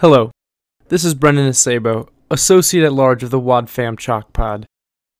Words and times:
Hello, 0.00 0.30
this 0.90 1.04
is 1.04 1.16
Brendan 1.16 1.50
Acebo, 1.50 2.08
Associate 2.30 2.84
at 2.84 2.92
Large 2.92 3.24
of 3.24 3.30
the 3.30 3.40
Wad 3.40 3.68
Fam 3.68 3.96
Chalk 3.96 4.32
Pod. 4.32 4.64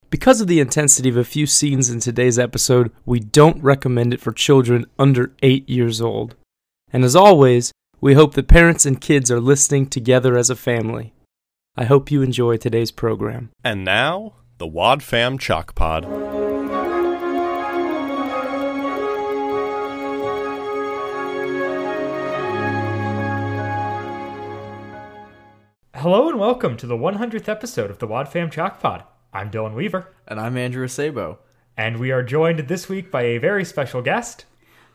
Because 0.09 0.41
of 0.41 0.47
the 0.47 0.61
intensity 0.61 1.09
of 1.09 1.17
a 1.17 1.25
few 1.25 1.47
scenes 1.47 1.91
in 1.91 1.99
today's 1.99 2.39
episode, 2.39 2.93
we 3.05 3.19
don't 3.19 3.61
recommend 3.61 4.15
it 4.15 4.21
for 4.21 4.31
children 4.31 4.87
under 4.97 5.35
8 5.43 5.69
years 5.69 6.01
old. 6.01 6.37
And 6.93 7.05
as 7.05 7.17
always, 7.17 7.73
we 8.01 8.15
hope 8.15 8.35
that 8.35 8.47
parents 8.47 8.87
and 8.87 9.01
kids 9.01 9.33
are 9.33 9.41
listening 9.41 9.89
together 9.89 10.39
as 10.39 10.49
a 10.49 10.55
family. 10.55 11.13
I 11.77 11.83
hope 11.83 12.13
you 12.13 12.23
enjoy 12.23 12.57
today's 12.57 12.93
program. 12.93 13.51
And 13.65 13.85
now, 13.85 14.35
the 14.59 14.69
Wad 14.69 15.03
Fam 15.03 15.39
Chalk 15.39 15.75
Pod. 15.75 16.05
Hello 25.99 26.29
and 26.29 26.39
welcome 26.39 26.77
to 26.77 26.87
the 26.87 26.97
100th 26.97 27.49
episode 27.49 27.91
of 27.91 27.99
the 27.99 28.07
Wad 28.07 28.29
Fam 28.29 28.51
Chalk 28.51 28.81
Pod. 28.81 29.05
I'm 29.33 29.51
Dylan 29.51 29.75
Weaver, 29.75 30.09
And 30.27 30.41
I'm 30.41 30.57
Andrew 30.57 30.87
Sabo. 30.89 31.39
and 31.77 31.99
we 31.99 32.11
are 32.11 32.23
joined 32.23 32.61
this 32.61 32.89
week 32.89 33.11
by 33.11 33.23
a 33.23 33.39
very 33.39 33.65
special 33.65 34.03
guest. 34.03 34.45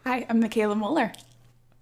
Hi, 0.06 0.26
I'm 0.30 0.40
Michaela 0.40 0.76
Muller. 0.76 1.12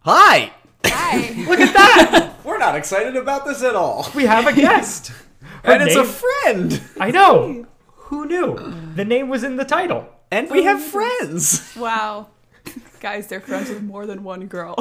Hi! 0.01 0.51
Hi. 0.85 1.45
Look 1.49 1.59
at 1.59 1.73
that! 1.73 2.33
We're 2.43 2.57
not 2.57 2.75
excited 2.75 3.15
about 3.15 3.45
this 3.45 3.63
at 3.63 3.75
all. 3.75 4.09
we 4.15 4.25
have 4.25 4.47
a 4.47 4.53
guest! 4.53 5.07
Her 5.63 5.73
and 5.73 5.83
it's 5.83 5.95
a 5.95 6.03
friend! 6.05 6.81
I 6.99 7.11
know! 7.11 7.67
Who 7.95 8.25
knew? 8.25 8.73
The 8.95 9.05
name 9.05 9.29
was 9.29 9.43
in 9.43 9.55
the 9.57 9.65
title. 9.65 10.07
And 10.31 10.49
we 10.49 10.63
have 10.63 10.81
friends! 10.81 11.75
wow. 11.77 12.27
Guys, 12.99 13.27
they're 13.27 13.41
friends 13.41 13.69
with 13.69 13.81
more 13.83 14.05
than 14.05 14.23
one 14.23 14.45
girl. 14.47 14.75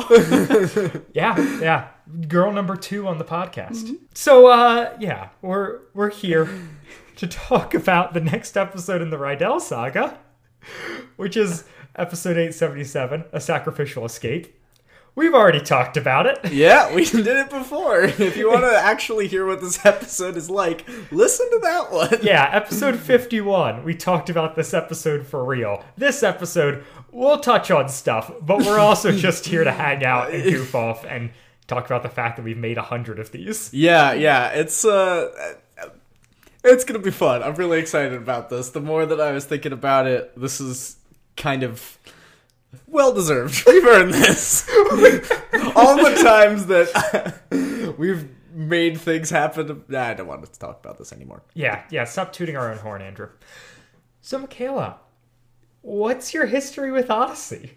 Yeah, 1.14 1.38
yeah. 1.60 1.88
Girl 2.28 2.52
number 2.52 2.76
two 2.76 3.06
on 3.06 3.18
the 3.18 3.24
podcast. 3.24 3.96
So, 4.14 4.46
uh, 4.48 4.96
yeah, 4.98 5.28
we're 5.42 5.80
we're 5.94 6.10
here 6.10 6.48
to 7.16 7.26
talk 7.26 7.74
about 7.74 8.14
the 8.14 8.20
next 8.20 8.56
episode 8.56 9.02
in 9.02 9.10
the 9.10 9.16
Rydell 9.16 9.60
saga, 9.60 10.18
which 11.16 11.36
is 11.36 11.64
episode 11.96 12.32
877, 12.32 13.24
A 13.32 13.40
Sacrificial 13.40 14.04
Escape. 14.04 14.56
We've 15.16 15.34
already 15.34 15.60
talked 15.60 15.96
about 15.96 16.26
it. 16.26 16.52
Yeah, 16.52 16.94
we 16.94 17.04
did 17.10 17.26
it 17.26 17.50
before. 17.50 18.04
If 18.20 18.36
you 18.36 18.48
want 18.50 18.62
to 18.62 18.76
actually 18.76 19.26
hear 19.28 19.44
what 19.44 19.60
this 19.60 19.84
episode 19.84 20.36
is 20.36 20.48
like, 20.48 20.86
listen 21.10 21.50
to 21.50 21.58
that 21.62 21.92
one. 21.92 22.18
Yeah, 22.22 22.48
episode 22.52 22.98
51. 22.98 23.82
We 23.84 23.94
talked 23.94 24.30
about 24.30 24.54
this 24.56 24.72
episode 24.72 25.26
for 25.26 25.44
real. 25.44 25.84
This 25.96 26.22
episode, 26.22 26.84
we'll 27.10 27.40
touch 27.40 27.70
on 27.70 27.88
stuff, 27.88 28.32
but 28.40 28.58
we're 28.58 28.78
also 28.78 29.10
just 29.12 29.46
here 29.46 29.64
to 29.64 29.72
hang 29.72 30.04
out 30.04 30.32
and 30.32 30.42
goof 30.44 30.74
off 30.74 31.04
and 31.04 31.30
talk 31.74 31.86
about 31.86 32.02
the 32.02 32.08
fact 32.08 32.36
that 32.36 32.42
we've 32.42 32.58
made 32.58 32.78
a 32.78 32.82
hundred 32.82 33.18
of 33.18 33.32
these. 33.32 33.72
Yeah, 33.72 34.12
yeah, 34.12 34.48
it's, 34.48 34.84
uh. 34.84 35.54
It's 36.62 36.84
gonna 36.84 36.98
be 36.98 37.10
fun. 37.10 37.42
I'm 37.42 37.54
really 37.54 37.78
excited 37.78 38.12
about 38.12 38.50
this. 38.50 38.68
The 38.68 38.82
more 38.82 39.06
that 39.06 39.18
I 39.18 39.32
was 39.32 39.46
thinking 39.46 39.72
about 39.72 40.06
it, 40.06 40.38
this 40.38 40.60
is 40.60 40.96
kind 41.36 41.62
of 41.62 41.98
well 42.86 43.12
deserved. 43.12 43.64
We've 43.66 43.84
earned 43.84 44.12
this. 44.14 44.68
All 45.74 45.96
the 45.96 46.20
times 46.22 46.66
that 46.66 47.94
we've 47.98 48.28
made 48.52 49.00
things 49.00 49.30
happen. 49.30 49.84
Nah, 49.88 50.02
I 50.02 50.14
don't 50.14 50.26
want 50.26 50.44
to 50.44 50.58
talk 50.58 50.80
about 50.80 50.98
this 50.98 51.12
anymore. 51.12 51.42
Yeah, 51.54 51.82
yeah, 51.90 52.04
stop 52.04 52.32
tooting 52.32 52.56
our 52.56 52.70
own 52.70 52.78
horn, 52.78 53.02
Andrew. 53.02 53.28
So, 54.20 54.38
Michaela, 54.38 54.98
what's 55.82 56.34
your 56.34 56.46
history 56.46 56.90
with 56.90 57.10
Odyssey? 57.10 57.76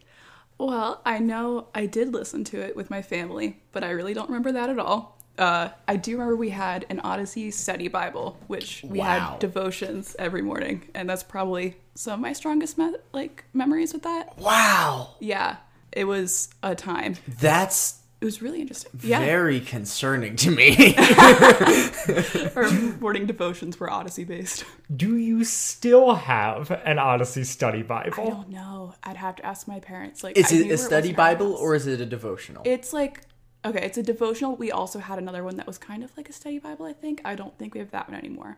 Well, 0.58 1.02
I 1.06 1.20
know 1.20 1.68
I 1.76 1.86
did 1.86 2.14
listen 2.14 2.44
to 2.46 2.62
it 2.62 2.76
with 2.76 2.90
my 2.90 3.02
family, 3.02 3.62
but 3.72 3.84
I 3.84 3.90
really 3.92 4.14
don't 4.14 4.30
remember 4.30 4.52
that 4.54 4.70
at 4.70 4.80
all. 4.80 5.20
Uh, 5.38 5.70
I 5.88 5.96
do 5.96 6.12
remember 6.14 6.36
we 6.36 6.52
had 6.52 6.86
an 6.90 7.00
Odyssey 7.00 7.50
study 7.50 7.88
Bible, 7.88 8.38
which 8.48 8.84
we 8.88 9.00
Wow. 9.00 9.06
had 9.32 9.40
devotions 9.40 10.16
every 10.20 10.44
morning, 10.44 10.84
and 10.94 11.10
that's 11.10 11.24
probably 11.24 11.76
some 11.96 12.14
of 12.14 12.20
my 12.20 12.34
strongest 12.34 12.78
me- 12.78 12.96
like 13.14 13.44
memories 13.52 13.94
with 13.94 14.04
that. 14.04 14.38
Wow, 14.38 15.16
Yeah, 15.20 15.56
it 15.92 16.04
was 16.06 16.50
a 16.62 16.76
time. 16.76 17.16
that's 17.40 18.00
It 18.24 18.26
was 18.26 18.42
really 18.42 18.62
interesting. 18.62 18.90
Yeah, 19.04 19.20
very 19.20 19.60
concerning 19.60 20.38
to 20.38 20.50
me. 20.50 20.96
our 22.56 22.72
morning 23.02 23.26
devotions 23.26 23.78
were 23.78 23.90
Odyssey 23.90 24.24
based. 24.24 24.64
Do 24.96 25.18
you 25.18 25.44
still 25.44 26.16
have 26.16 26.72
an 26.86 27.00
Odyssey 27.00 27.44
study 27.44 27.82
Bible? 27.82 28.24
I 28.24 28.30
don't 28.30 28.48
know. 28.48 28.96
I'd 29.04 29.18
have 29.18 29.36
to 29.36 29.46
ask 29.46 29.68
my 29.68 29.82
parents. 29.82 30.24
Like, 30.24 30.38
is 30.38 30.54
I 30.54 30.56
it 30.56 30.72
a 30.72 30.78
study 30.78 31.10
was 31.10 31.16
in 31.16 31.20
our 31.20 31.36
Bible 31.36 31.54
or 31.54 31.76
is 31.76 31.86
it 31.86 32.00
a 32.00 32.06
devotional? 32.06 32.62
It's 32.66 32.94
like 32.94 33.24
okay, 33.66 33.86
it's 33.86 33.98
a 33.98 34.04
devotional. 34.04 34.56
We 34.56 34.72
also 34.72 35.00
had 35.00 35.20
another 35.20 35.44
one 35.44 35.58
that 35.58 35.68
was 35.68 35.78
kind 35.78 36.02
of 36.02 36.16
like 36.16 36.30
a 36.30 36.34
study 36.34 36.60
Bible. 36.60 36.86
I 36.86 36.94
think. 36.94 37.20
I 37.26 37.36
don't 37.36 37.58
think 37.58 37.74
we 37.74 37.82
have 37.82 37.92
that 37.92 38.08
one 38.08 38.18
anymore. 38.18 38.58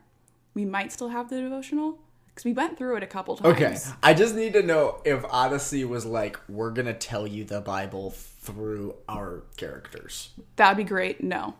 We 0.53 0.63
might 0.63 0.91
still 0.91 1.09
have 1.09 1.31
the 1.31 1.41
devotional 1.41 1.97
because 2.35 2.45
we 2.45 2.51
went 2.53 2.77
through 2.77 2.97
it 2.97 3.03
a 3.03 3.07
couple 3.07 3.37
times. 3.37 3.55
okay, 3.55 3.77
I 4.03 4.13
just 4.13 4.35
need 4.35 4.53
to 4.53 4.61
know 4.61 5.01
if 5.05 5.23
Odyssey 5.25 5.85
was 5.85 6.05
like, 6.05 6.37
we're 6.49 6.69
gonna 6.71 6.93
tell 6.93 7.25
you 7.25 7.45
the 7.45 7.61
Bible 7.61 8.11
through 8.11 8.95
our 9.09 9.43
characters. 9.57 10.29
that'd 10.57 10.77
be 10.77 10.83
great. 10.83 11.23
No. 11.23 11.55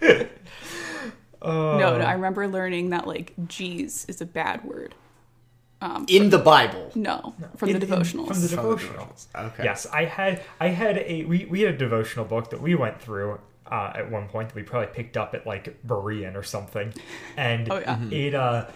Uh, 1.44 1.76
No, 1.76 1.98
no. 1.98 2.04
I 2.04 2.12
remember 2.12 2.46
learning 2.46 2.90
that 2.90 3.06
like 3.08 3.32
"geez" 3.48 4.04
is 4.08 4.20
a 4.20 4.26
bad 4.26 4.64
word. 4.64 4.94
In 6.06 6.30
the 6.30 6.38
Bible. 6.38 6.92
No, 6.94 7.34
from 7.56 7.70
In- 7.70 7.80
the 7.80 7.84
in- 7.84 7.90
devotionals. 7.92 8.28
From 8.28 8.40
the 8.40 8.48
From 8.48 8.68
the 8.70 8.76
devotionals. 8.76 9.26
Okay. 9.34 9.64
Yes, 9.64 9.84
I 9.92 10.04
had 10.04 10.40
I 10.60 10.68
had 10.68 10.98
a 10.98 11.24
we, 11.24 11.46
we 11.46 11.62
had 11.62 11.74
a 11.74 11.76
devotional 11.76 12.24
book 12.26 12.50
that 12.50 12.62
we 12.62 12.76
went 12.76 13.00
through 13.00 13.40
uh, 13.66 13.92
at 13.96 14.08
one 14.08 14.28
point 14.28 14.50
that 14.50 14.54
we 14.54 14.62
probably 14.62 14.94
picked 14.94 15.16
up 15.16 15.34
at 15.34 15.44
like 15.44 15.84
Berean 15.84 16.36
or 16.36 16.44
something, 16.44 16.94
and 17.36 17.68
Oh, 17.72 17.78
yeah. 17.80 17.98
it 18.12 18.34
uh 18.36 18.66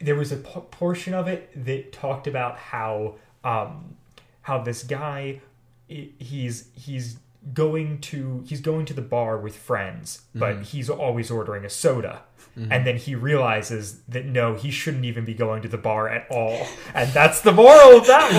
there 0.00 0.14
was 0.14 0.32
a 0.32 0.36
p- 0.36 0.60
portion 0.70 1.14
of 1.14 1.28
it 1.28 1.50
that 1.64 1.92
talked 1.92 2.26
about 2.26 2.56
how 2.58 3.14
um 3.44 3.96
how 4.42 4.58
this 4.58 4.82
guy 4.82 5.40
he's 5.88 6.68
he's 6.74 7.18
going 7.54 7.98
to 8.00 8.42
he's 8.46 8.60
going 8.60 8.84
to 8.86 8.94
the 8.94 9.02
bar 9.02 9.38
with 9.38 9.56
friends 9.56 10.22
but 10.34 10.62
he's 10.62 10.88
always 10.90 11.30
ordering 11.30 11.64
a 11.64 11.70
soda 11.70 12.22
and 12.56 12.86
then 12.86 12.96
he 12.96 13.14
realizes 13.14 14.00
that 14.08 14.26
no 14.26 14.54
he 14.54 14.70
shouldn't 14.70 15.04
even 15.06 15.24
be 15.24 15.32
going 15.32 15.62
to 15.62 15.68
the 15.68 15.78
bar 15.78 16.08
at 16.08 16.26
all 16.30 16.66
and 16.94 17.10
that's 17.12 17.40
the 17.40 17.52
moral 17.52 17.98
of 17.98 18.06
that 18.06 18.30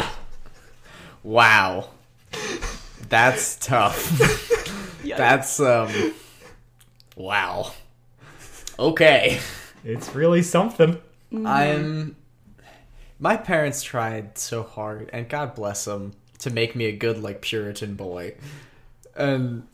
one 0.00 0.10
Wow. 1.24 1.88
That's 3.08 3.56
tough. 3.56 4.10
That's 5.16 5.58
um 5.60 6.14
wow. 7.16 7.72
Okay. 8.78 9.40
It's 9.84 10.14
really 10.14 10.42
something. 10.42 10.98
I'm 11.44 12.16
my 13.18 13.36
parents 13.36 13.82
tried 13.82 14.38
so 14.38 14.62
hard 14.62 15.08
and 15.12 15.28
God 15.28 15.54
bless 15.54 15.84
them 15.84 16.12
to 16.40 16.50
make 16.50 16.74
me 16.74 16.86
a 16.86 16.92
good 16.92 17.22
like 17.22 17.40
Puritan 17.40 17.94
boy. 17.94 18.34
And 19.16 19.66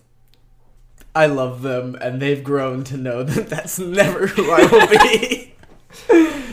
I 1.14 1.26
love 1.26 1.62
them 1.62 1.96
and 2.00 2.20
they've 2.20 2.44
grown 2.44 2.84
to 2.84 2.96
know 2.96 3.22
that 3.22 3.48
that's 3.48 3.78
never 3.78 4.26
who 4.26 4.50
I 4.50 4.66
will 4.66 4.86
be. 4.86 5.46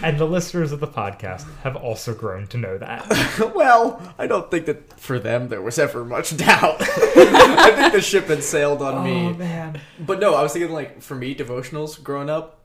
And 0.04 0.20
the 0.20 0.26
listeners 0.26 0.72
of 0.72 0.80
the 0.80 0.88
podcast 0.88 1.46
have 1.64 1.76
also 1.76 2.14
grown 2.14 2.46
to 2.48 2.58
know 2.58 2.78
that. 2.78 3.52
well, 3.56 4.14
I 4.18 4.28
don't 4.28 4.50
think 4.52 4.68
that 4.68 5.00
for 5.00 5.18
them 5.18 5.50
there 5.50 5.62
was 5.62 5.80
ever 5.80 6.06
much 6.06 6.38
doubt. 6.38 6.78
I 6.82 7.74
think 7.76 7.94
the 7.94 8.02
ship 8.02 8.28
had 8.28 8.44
sailed 8.44 8.82
on 8.84 8.96
oh, 8.96 9.04
me. 9.04 9.26
Oh 9.26 9.34
man. 9.34 9.82
But 10.00 10.20
no, 10.20 10.36
I 10.36 10.44
was 10.44 10.54
thinking 10.54 10.72
like 10.72 11.02
for 11.02 11.16
me, 11.16 11.34
devotionals 11.34 12.02
growing 12.02 12.30
up, 12.30 12.60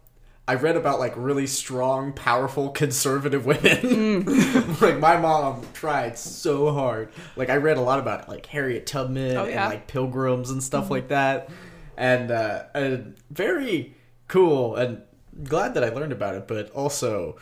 I 0.47 0.54
read 0.54 0.76
about 0.76 0.98
like 0.98 1.14
really 1.16 1.47
strong, 1.47 2.12
powerful, 2.12 2.70
conservative 2.70 3.47
women. 3.47 4.25
like 4.80 4.98
my 4.98 5.16
mom 5.16 5.64
tried 5.72 6.19
so 6.19 6.72
hard. 6.72 7.10
Like 7.36 7.48
I 7.48 7.56
read 7.56 7.76
a 7.76 7.80
lot 7.80 8.00
about 8.00 8.28
like 8.28 8.47
Harriet 8.47 8.86
Tubman 8.86 9.36
Oh, 9.36 9.44
and 9.44 9.54
like 9.70 9.86
pilgrims 9.86 10.50
and 10.50 10.62
stuff 10.62 10.91
like 10.91 11.08
that. 11.08 11.48
And 11.97 12.30
uh 12.30 12.65
and 12.74 13.16
very 13.30 13.94
cool 14.27 14.74
and 14.74 15.03
glad 15.44 15.74
that 15.74 15.84
I 15.84 15.91
learned 15.91 16.12
about 16.12 16.34
it, 16.34 16.48
but 16.48 16.71
also 16.71 17.36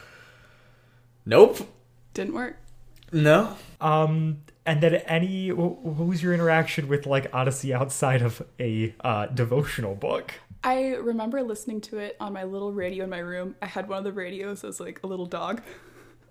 Nope. 1.25 1.59
Didn't 2.13 2.35
work. 2.35 2.57
No. 3.13 3.57
Um, 3.81 4.43
and 4.67 4.81
then 4.83 4.95
any 4.95 5.53
what 5.53 5.83
was 5.85 6.23
your 6.23 6.35
interaction 6.35 6.89
with 6.89 7.07
like 7.07 7.33
Odyssey 7.33 7.73
outside 7.73 8.23
of 8.23 8.43
a 8.59 8.95
uh, 9.01 9.27
devotional 9.27 9.95
book? 9.95 10.35
I 10.63 10.95
remember 10.97 11.43
listening 11.43 11.81
to 11.83 11.99
it 11.99 12.17
on 12.21 12.33
my 12.33 12.45
little 12.45 12.73
radio 12.73 13.05
in 13.05 13.11
my 13.11 13.19
room. 13.19 13.55
I 13.63 13.67
had 13.67 13.89
one 13.89 13.99
of 13.99 14.05
the 14.05 14.13
radios 14.13 14.63
as 14.65 14.81
like 14.81 15.01
a 15.03 15.07
little 15.07 15.27
dog. 15.27 15.63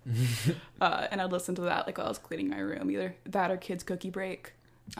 uh, 0.80 1.06
and 1.10 1.20
I'd 1.20 1.32
listen 1.32 1.54
to 1.56 1.62
that 1.62 1.86
like 1.86 1.98
while 1.98 2.06
I 2.06 2.10
was 2.10 2.18
cleaning 2.18 2.48
my 2.48 2.58
room, 2.58 2.90
either 2.90 3.14
that 3.26 3.50
or 3.50 3.56
Kids 3.56 3.82
Cookie 3.82 4.10
Break. 4.10 4.52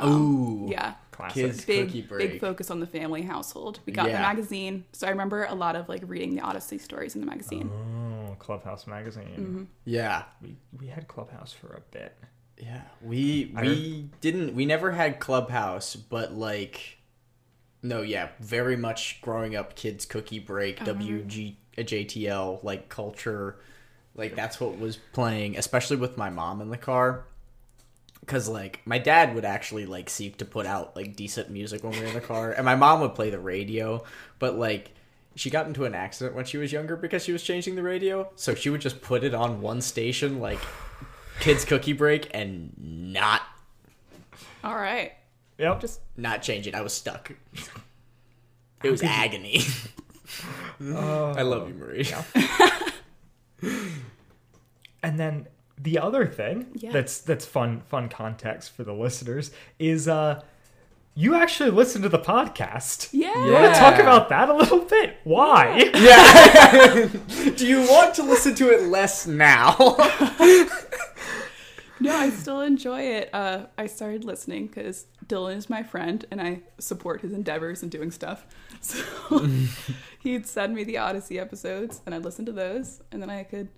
Ooh. 0.05 0.69
Yeah. 0.71 0.95
Classic. 1.11 1.35
Kids 1.35 1.65
Big 1.65 1.87
cookie 1.87 2.03
break. 2.03 2.31
big 2.33 2.41
focus 2.41 2.71
on 2.71 2.81
the 2.81 2.87
family 2.87 3.23
household. 3.23 3.81
We 3.87 3.93
got 3.93 4.07
the 4.07 4.13
magazine, 4.13 4.85
so 4.93 5.07
I 5.07 5.11
remember 5.11 5.45
a 5.45 5.55
lot 5.55 5.77
of 5.77 5.89
like 5.89 6.03
reading 6.07 6.35
the 6.35 6.41
Odyssey 6.43 6.79
stories 6.79 7.15
in 7.15 7.21
the 7.21 7.27
magazine. 7.27 7.71
Oh, 7.73 8.35
Clubhouse 8.39 8.87
magazine. 8.87 9.69
Yeah. 9.85 10.25
We 10.41 10.57
we 10.79 10.87
had 10.87 11.09
Clubhouse 11.09 11.53
for 11.53 11.69
a 11.75 11.81
bit. 11.91 12.17
Yeah, 12.59 12.83
we 13.03 13.53
I 13.57 13.63
we 13.63 14.11
didn't 14.21 14.55
we 14.55 14.67
never 14.67 14.93
had 14.93 15.19
Clubhouse, 15.19 15.97
but 15.97 16.35
like 16.35 16.99
No, 17.83 18.03
yeah, 18.03 18.29
very 18.41 18.77
much 18.77 19.21
growing 19.23 19.57
up, 19.57 19.75
kids 19.75 20.05
cookie 20.05 20.39
break, 20.39 20.79
WG, 20.81 21.55
uh, 21.79 21.83
JTL, 21.83 22.63
like 22.63 22.89
culture, 22.89 23.57
like 24.15 24.37
that's 24.37 24.61
what 24.61 24.79
was 24.79 24.99
playing, 25.13 25.57
especially 25.57 25.97
with 25.97 26.19
my 26.19 26.29
mom 26.29 26.61
in 26.61 26.71
the 26.71 26.77
car. 26.77 27.25
Cause 28.27 28.49
like 28.49 28.81
my 28.85 28.99
dad 28.99 29.35
would 29.35 29.47
actually 29.47 29.87
like 29.87 30.11
seek 30.11 30.37
to 30.37 30.45
put 30.45 30.67
out 30.67 30.95
like 30.95 31.17
decent 31.17 31.51
music 31.51 31.83
when 31.83 31.93
we 31.93 32.01
were 32.01 32.07
in 32.07 32.15
the 32.15 32.21
car, 32.21 32.53
and 32.53 32.65
my 32.65 32.77
mom 32.77 33.01
would 33.01 33.15
play 33.15 33.31
the 33.31 33.39
radio, 33.39 34.05
but 34.39 34.57
like 34.57 34.93
she 35.37 35.49
got 35.49 35.67
into 35.67 35.85
an 35.85 35.95
accident 35.95 36.37
when 36.37 36.45
she 36.45 36.59
was 36.59 36.71
younger 36.71 36.97
because 36.97 37.25
she 37.25 37.33
was 37.33 37.43
changing 37.43 37.77
the 37.77 37.83
radio, 37.83 38.31
so 38.37 38.55
she 38.55 38.69
would 38.69 38.83
just 38.83 39.01
put 39.01 39.25
it 39.25 39.33
on 39.35 39.63
one 39.63 39.81
station 39.81 40.39
like 40.39 40.61
kids 41.41 41.65
cookie 41.65 41.95
break 41.95 42.31
and 42.35 42.75
not 42.79 43.41
All 44.63 44.75
right. 44.77 45.13
Yep. 45.61 45.81
Just 45.81 46.01
not 46.17 46.43
change 46.43 46.67
it. 46.67 46.75
I 46.75 46.81
was 46.83 46.93
stuck. 46.93 47.31
It 48.83 48.91
was 48.91 49.03
agony. 49.03 49.61
Uh, 50.83 51.33
I 51.37 51.43
love 51.43 51.69
you, 51.69 51.75
Marie. 51.75 52.09
And 55.03 55.19
then 55.19 55.49
the 55.79 55.99
other 55.99 56.27
thing 56.27 56.67
Yeah. 56.75 56.93
that's 56.93 57.21
that's 57.21 57.45
fun 57.45 57.83
fun 57.89 58.09
context 58.09 58.73
for 58.73 58.85
the 58.85 58.93
listeners 58.93 59.51
is 59.79 60.09
uh 60.09 60.43
you 61.15 61.35
actually 61.35 61.71
listen 61.71 62.01
to 62.03 62.09
the 62.09 62.19
podcast. 62.19 63.09
yeah. 63.13 63.45
You 63.45 63.53
want 63.53 63.75
to 63.75 63.79
talk 63.81 63.99
about 63.99 64.29
that 64.29 64.49
a 64.49 64.55
little 64.55 64.81
bit? 64.85 65.17
Why? 65.25 65.91
Yeah. 65.95 67.09
Do 67.57 67.67
you 67.67 67.81
want 67.81 68.15
to 68.15 68.23
listen 68.23 68.55
to 68.55 68.71
it 68.71 68.85
less 68.89 69.27
now? 69.27 69.75
No, 72.01 72.17
I 72.17 72.31
still 72.31 72.63
enjoy 72.63 73.03
it. 73.03 73.29
Uh, 73.33 73.67
I 73.77 73.87
started 73.87 74.25
listening 74.25 74.69
because 74.69 75.07
Dylan 75.27 75.57
is 75.57 75.69
my 75.69 75.83
friend 75.83 76.25
and 76.31 76.41
I 76.41 76.63
support 76.79 77.21
his 77.21 77.33
endeavors 77.33 77.83
and 77.83 77.91
doing 77.91 78.11
stuff. 78.11 78.47
So 78.83 79.05
he'd 80.21 80.47
send 80.47 80.75
me 80.75 80.85
the 80.85 80.97
Odyssey 80.97 81.39
episodes 81.39 82.01
and 82.07 82.15
I'd 82.15 82.25
listen 82.25 82.47
to 82.47 82.53
those 82.53 83.03
and 83.13 83.21
then 83.21 83.29
I 83.29 83.43
could 83.43 83.69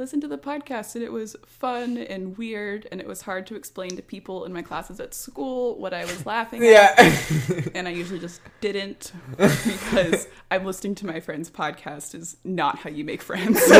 listen 0.00 0.20
to 0.22 0.26
the 0.26 0.38
podcast 0.38 0.94
and 0.96 1.04
it 1.04 1.12
was 1.12 1.36
fun 1.46 1.96
and 1.98 2.36
weird 2.38 2.88
and 2.90 3.00
it 3.00 3.06
was 3.06 3.20
hard 3.22 3.46
to 3.46 3.54
explain 3.54 3.90
to 3.96 4.02
people 4.02 4.44
in 4.46 4.52
my 4.52 4.62
classes 4.62 4.98
at 4.98 5.12
school 5.14 5.78
what 5.78 5.92
I 5.94 6.04
was 6.06 6.24
laughing 6.26 6.64
at. 6.64 6.98
yeah. 6.98 7.60
And 7.74 7.86
I 7.86 7.90
usually 7.92 8.18
just 8.18 8.40
didn't 8.62 9.12
because 9.36 10.26
I'm 10.50 10.64
listening 10.64 10.94
to 10.96 11.06
my 11.06 11.20
friend's 11.20 11.50
podcast 11.50 12.14
is 12.14 12.38
not 12.44 12.78
how 12.78 12.90
you 12.90 13.04
make 13.04 13.22
friends. 13.22 13.60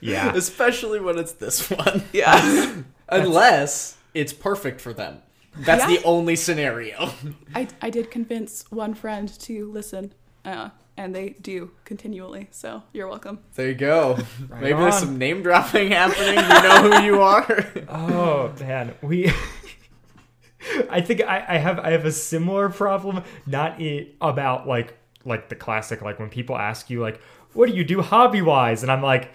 Yeah. 0.00 0.32
Especially 0.34 1.00
when 1.00 1.18
it's 1.18 1.32
this 1.32 1.70
one. 1.70 2.04
yeah. 2.12 2.72
Unless 3.08 3.98
it's 4.14 4.32
perfect 4.32 4.80
for 4.80 4.92
them. 4.92 5.18
That's 5.56 5.82
Yeah. 5.82 5.98
the 5.98 6.04
only 6.04 6.34
scenario. 6.34 7.10
I, 7.54 7.68
I 7.82 7.90
did 7.90 8.10
convince 8.10 8.64
one 8.70 8.94
friend 8.94 9.28
to 9.40 9.70
listen, 9.70 10.12
uh, 10.44 10.70
and 10.96 11.14
they 11.14 11.30
do 11.40 11.70
continually. 11.84 12.48
So 12.50 12.82
you're 12.92 13.08
welcome. 13.08 13.40
There 13.54 13.68
you 13.68 13.74
go. 13.74 14.18
Maybe 14.60 14.78
there's 14.78 14.98
some 14.98 15.18
name 15.18 15.42
dropping 15.42 15.90
happening. 15.90 16.34
You 16.34 16.62
know 16.62 16.90
who 16.90 17.04
you 17.04 17.20
are. 17.20 17.66
Oh 17.88 18.52
man, 18.60 18.94
we. 19.02 19.32
I 20.90 21.00
think 21.00 21.22
I, 21.22 21.44
I 21.48 21.56
have 21.58 21.78
I 21.78 21.90
have 21.90 22.04
a 22.04 22.12
similar 22.12 22.68
problem. 22.68 23.22
Not 23.46 23.80
i 23.80 24.08
about 24.20 24.66
like 24.66 24.96
like 25.24 25.48
the 25.48 25.56
classic 25.56 26.02
like 26.02 26.18
when 26.18 26.28
people 26.28 26.56
ask 26.56 26.90
you 26.90 27.00
like 27.00 27.20
what 27.54 27.68
do 27.68 27.76
you 27.76 27.84
do 27.84 28.00
hobby 28.02 28.42
wise, 28.42 28.82
and 28.82 28.90
I'm 28.90 29.02
like, 29.02 29.30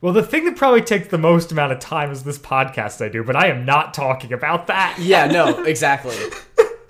well, 0.00 0.12
the 0.12 0.22
thing 0.22 0.44
that 0.44 0.56
probably 0.56 0.82
takes 0.82 1.08
the 1.08 1.18
most 1.18 1.50
amount 1.50 1.72
of 1.72 1.80
time 1.80 2.10
is 2.10 2.22
this 2.22 2.38
podcast 2.38 3.04
I 3.04 3.08
do, 3.08 3.24
but 3.24 3.34
I 3.34 3.48
am 3.48 3.64
not 3.64 3.94
talking 3.94 4.32
about 4.32 4.68
that. 4.68 4.98
Yeah, 5.00 5.26
no, 5.26 5.62
exactly. 5.64 6.16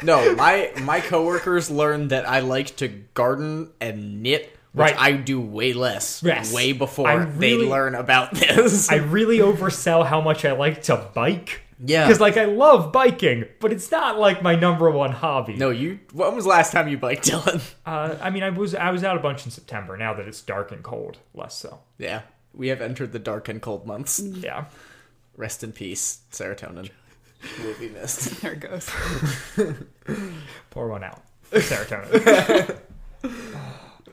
No, 0.03 0.35
my 0.35 0.73
my 0.83 1.01
coworkers 1.01 1.71
learned 1.71 2.11
that 2.11 2.29
I 2.29 2.41
like 2.41 2.77
to 2.77 2.89
garden 2.89 3.71
and 3.81 4.23
knit, 4.23 4.43
which 4.73 4.93
Right. 4.93 4.97
I 4.99 5.13
do 5.13 5.41
way 5.41 5.73
less, 5.73 6.23
Yes. 6.23 6.53
way 6.53 6.73
before 6.73 7.09
I 7.09 7.25
they 7.25 7.57
learn 7.57 7.95
about 7.95 8.35
this. 8.35 8.91
I 8.91 8.97
really 8.97 9.39
oversell 9.39 10.07
how 10.07 10.21
much 10.21 10.45
I 10.45 10.53
like 10.53 10.83
to 10.83 10.97
bike. 11.15 11.63
Yeah. 11.85 12.07
Because 12.07 12.21
like 12.21 12.37
I 12.37 12.45
love 12.47 12.91
biking, 12.93 13.45
but 13.61 13.73
it's 13.73 13.91
not 13.91 14.19
like 14.19 14.43
my 14.43 14.57
number 14.57 14.91
one 14.91 15.13
hobby. 15.13 15.55
no, 15.55 15.71
you. 15.71 16.01
When 16.13 16.35
was 16.35 16.43
the 16.45 16.51
last 16.51 16.73
time 16.73 16.89
you 16.89 16.99
biked, 16.99 17.29
Dylan? 17.29 17.63
Uh, 17.87 18.17
I 18.21 18.31
mean, 18.31 18.43
I 18.43 18.51
was 18.51 18.75
I 18.75 18.91
was 18.91 19.05
out 19.05 19.17
a 19.17 19.21
bunch 19.21 19.45
in 19.45 19.53
September. 19.53 19.97
Now 19.97 20.13
that 20.15 20.27
it's 20.27 20.41
dark 20.43 20.73
and 20.73 20.83
cold, 20.83 21.19
less 21.35 21.55
so. 21.57 21.79
Yeah, 21.97 22.23
we 22.53 22.69
have 22.69 22.81
entered 22.81 23.13
the 23.13 23.19
dark 23.21 23.49
and 23.49 23.63
cold 23.63 23.87
months. 23.87 24.19
Yeah. 24.21 24.65
Rest 25.37 25.63
in 25.63 25.71
peace, 25.71 26.19
serotonin. 26.33 26.91
Will 27.63 27.75
be 27.79 27.89
missed. 27.89 28.41
There 28.43 28.53
it 28.53 28.61
goes. 28.61 28.91
Pour 30.71 30.89
one 30.89 31.05
out. 31.05 31.23
Serotonin. 31.51 32.79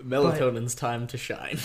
Melatonin's 0.03 0.75
time 0.75 1.07
to 1.07 1.17
shine. 1.17 1.57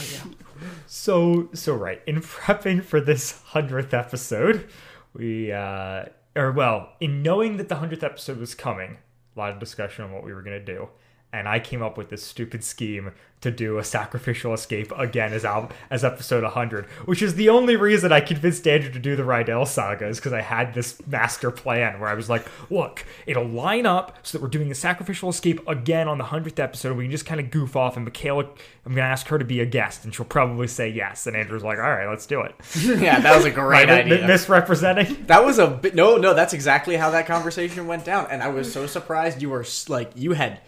so 0.87 1.49
so 1.53 1.75
right 1.75 2.01
in 2.07 2.21
prepping 2.21 2.83
for 2.83 3.01
this 3.01 3.43
hundredth 3.47 3.93
episode, 3.93 4.69
we 5.15 5.53
uh, 5.53 6.05
or 6.35 6.53
well, 6.53 6.93
in 7.01 7.23
knowing 7.23 7.57
that 7.59 7.69
the 7.69 7.77
hundredth 7.77 8.03
episode 8.03 8.39
was 8.39 8.55
coming, 8.55 8.99
a 9.37 9.39
lot 9.39 9.53
of 9.53 9.59
discussion 9.59 10.05
on 10.05 10.13
what 10.13 10.25
we 10.25 10.33
were 10.33 10.43
gonna 10.43 10.65
do, 10.65 10.89
and 11.33 11.49
I 11.49 11.61
came 11.61 11.83
up 11.83 11.97
with 11.97 12.11
this 12.11 12.25
stupid 12.25 12.65
scheme 12.65 13.13
to 13.41 13.51
do 13.51 13.79
a 13.79 13.85
sacrificial 13.85 14.53
escape 14.53 14.93
again 14.99 15.33
as 15.33 15.47
al- 15.47 15.71
as 15.89 16.05
episode 16.05 16.43
100, 16.43 16.85
which 17.07 17.23
is 17.23 17.37
the 17.37 17.49
only 17.49 17.75
reason 17.75 18.13
I 18.13 18.21
convinced 18.21 18.69
Andrew 18.69 18.91
to 18.93 18.99
do 18.99 19.17
the 19.17 19.23
Rydell 19.23 19.67
saga 19.67 20.07
is 20.09 20.19
because 20.19 20.35
I 20.35 20.43
had 20.43 20.75
this 20.75 21.01
master 21.07 21.51
plan 21.51 22.01
where 22.01 22.11
I 22.11 22.15
was 22.15 22.29
like, 22.29 22.45
look, 22.69 23.03
it'll 23.27 23.47
line 23.49 23.87
up 23.87 24.19
so 24.25 24.37
that 24.37 24.43
we're 24.43 24.51
doing 24.51 24.71
a 24.71 24.75
sacrificial 24.75 25.31
escape 25.31 25.67
again 25.67 26.07
on 26.07 26.19
the 26.19 26.25
100th 26.25 26.59
episode. 26.59 26.95
We 26.99 27.05
can 27.05 27.11
just 27.13 27.25
kind 27.25 27.41
of 27.41 27.51
goof 27.51 27.77
off, 27.77 27.97
and 27.97 28.05
Michaela, 28.05 28.45
I'm 28.85 28.93
gonna 28.95 29.07
ask 29.07 29.27
her 29.29 29.39
to 29.39 29.45
be 29.47 29.61
a 29.61 29.67
guest, 29.67 30.05
and 30.05 30.15
she'll 30.15 30.27
probably 30.27 30.67
say 30.67 30.91
yes. 30.91 31.27
And 31.27 31.35
Andrew's 31.35 31.65
like, 31.65 31.79
all 31.79 31.85
right, 31.85 32.09
let's 32.11 32.27
do 32.27 32.43
it. 32.43 32.55
yeah, 33.01 33.21
that 33.21 33.35
was 33.35 33.47
a 33.47 33.51
great 33.51 33.89
Right, 33.89 34.05
idea. 34.05 34.27
misrepresenting. 34.27 35.25
That 35.29 35.47
was 35.47 35.59
a 35.59 35.67
bit. 35.67 35.95
No, 35.95 36.19
no, 36.19 36.35
that's 36.35 36.53
exactly 36.53 36.97
how 36.97 37.09
that 37.13 37.27
conversation 37.27 37.87
went 37.87 38.05
down. 38.05 38.27
And 38.31 38.43
I 38.43 38.49
was 38.49 38.71
so 38.71 38.87
surprised 38.87 39.41
you 39.41 39.49
were 39.49 39.65
like, 39.89 40.11
you 40.15 40.33
had. 40.33 40.61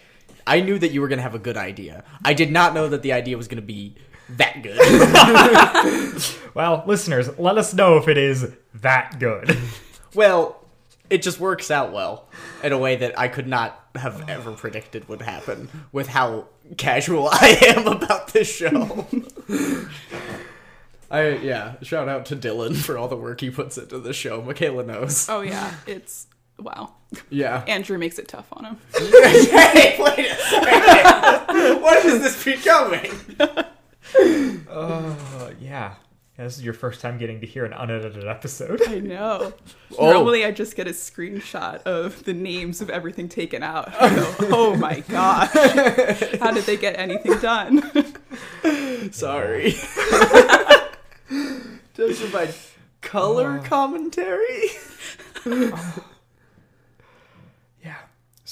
I 0.45 0.61
knew 0.61 0.77
that 0.79 0.91
you 0.91 1.01
were 1.01 1.07
going 1.07 1.17
to 1.19 1.23
have 1.23 1.35
a 1.35 1.39
good 1.39 1.57
idea. 1.57 2.03
I 2.23 2.33
did 2.33 2.51
not 2.51 2.73
know 2.73 2.89
that 2.89 3.01
the 3.01 3.13
idea 3.13 3.37
was 3.37 3.47
going 3.47 3.61
to 3.61 3.65
be 3.65 3.95
that 4.29 4.61
good. 4.61 6.39
Well, 6.53 6.83
listeners, 6.85 7.35
let 7.39 7.57
us 7.57 7.73
know 7.73 7.97
if 7.97 8.07
it 8.07 8.17
is 8.17 8.53
that 8.75 9.17
good. 9.19 9.57
well, 10.13 10.63
it 11.09 11.23
just 11.23 11.39
works 11.39 11.71
out 11.71 11.91
well 11.91 12.27
in 12.63 12.71
a 12.71 12.77
way 12.77 12.95
that 12.95 13.17
I 13.17 13.27
could 13.27 13.47
not 13.47 13.79
have 13.95 14.29
ever 14.29 14.51
predicted 14.51 15.07
would 15.09 15.21
happen 15.21 15.69
with 15.91 16.07
how 16.07 16.47
casual 16.77 17.27
I 17.31 17.57
am 17.75 17.87
about 17.87 18.33
this 18.33 18.47
show. 18.53 19.07
I 21.11 21.29
yeah, 21.37 21.75
shout 21.81 22.09
out 22.09 22.25
to 22.27 22.35
Dylan 22.35 22.75
for 22.75 22.97
all 22.97 23.07
the 23.07 23.17
work 23.17 23.41
he 23.41 23.49
puts 23.49 23.77
into 23.77 23.99
the 23.99 24.13
show. 24.13 24.41
Michaela 24.41 24.83
knows. 24.83 25.27
Oh 25.29 25.41
yeah, 25.41 25.75
it's 25.85 26.27
wow. 26.59 26.93
Yeah. 27.29 27.63
Andrew 27.67 27.97
makes 27.97 28.19
it 28.19 28.27
tough 28.27 28.47
on 28.53 28.65
him. 28.65 28.77
hey, 28.93 29.95
wait 29.99 30.31
a 30.31 30.35
second. 30.35 31.81
what 31.81 32.05
is 32.05 32.21
this 32.21 32.43
becoming? 32.43 33.11
Oh, 34.75 35.51
yeah. 35.59 35.95
Yeah, 36.37 36.45
This 36.45 36.57
is 36.57 36.63
your 36.63 36.73
first 36.73 36.99
time 36.99 37.19
getting 37.19 37.39
to 37.41 37.47
hear 37.47 37.63
an 37.63 37.73
unedited 37.73 38.27
episode. 38.27 38.81
I 38.87 38.99
know. 38.99 39.53
Oh. 39.97 40.11
Normally, 40.11 40.45
I 40.45 40.51
just 40.51 40.75
get 40.75 40.87
a 40.87 40.91
screenshot 40.91 41.83
of 41.83 42.23
the 42.23 42.33
names 42.33 42.81
of 42.81 42.89
everything 42.89 43.29
taken 43.29 43.61
out. 43.61 43.93
I 44.01 44.15
go, 44.15 44.35
oh 44.51 44.75
my 44.75 45.01
gosh, 45.01 45.53
how 46.39 46.51
did 46.51 46.65
they 46.65 46.77
get 46.77 46.97
anything 46.97 47.37
done? 47.39 47.81
Sorry. 49.11 49.71
Just 51.93 52.19
provide 52.21 52.53
color 53.01 53.61
oh. 53.63 53.67
commentary. 53.67 54.69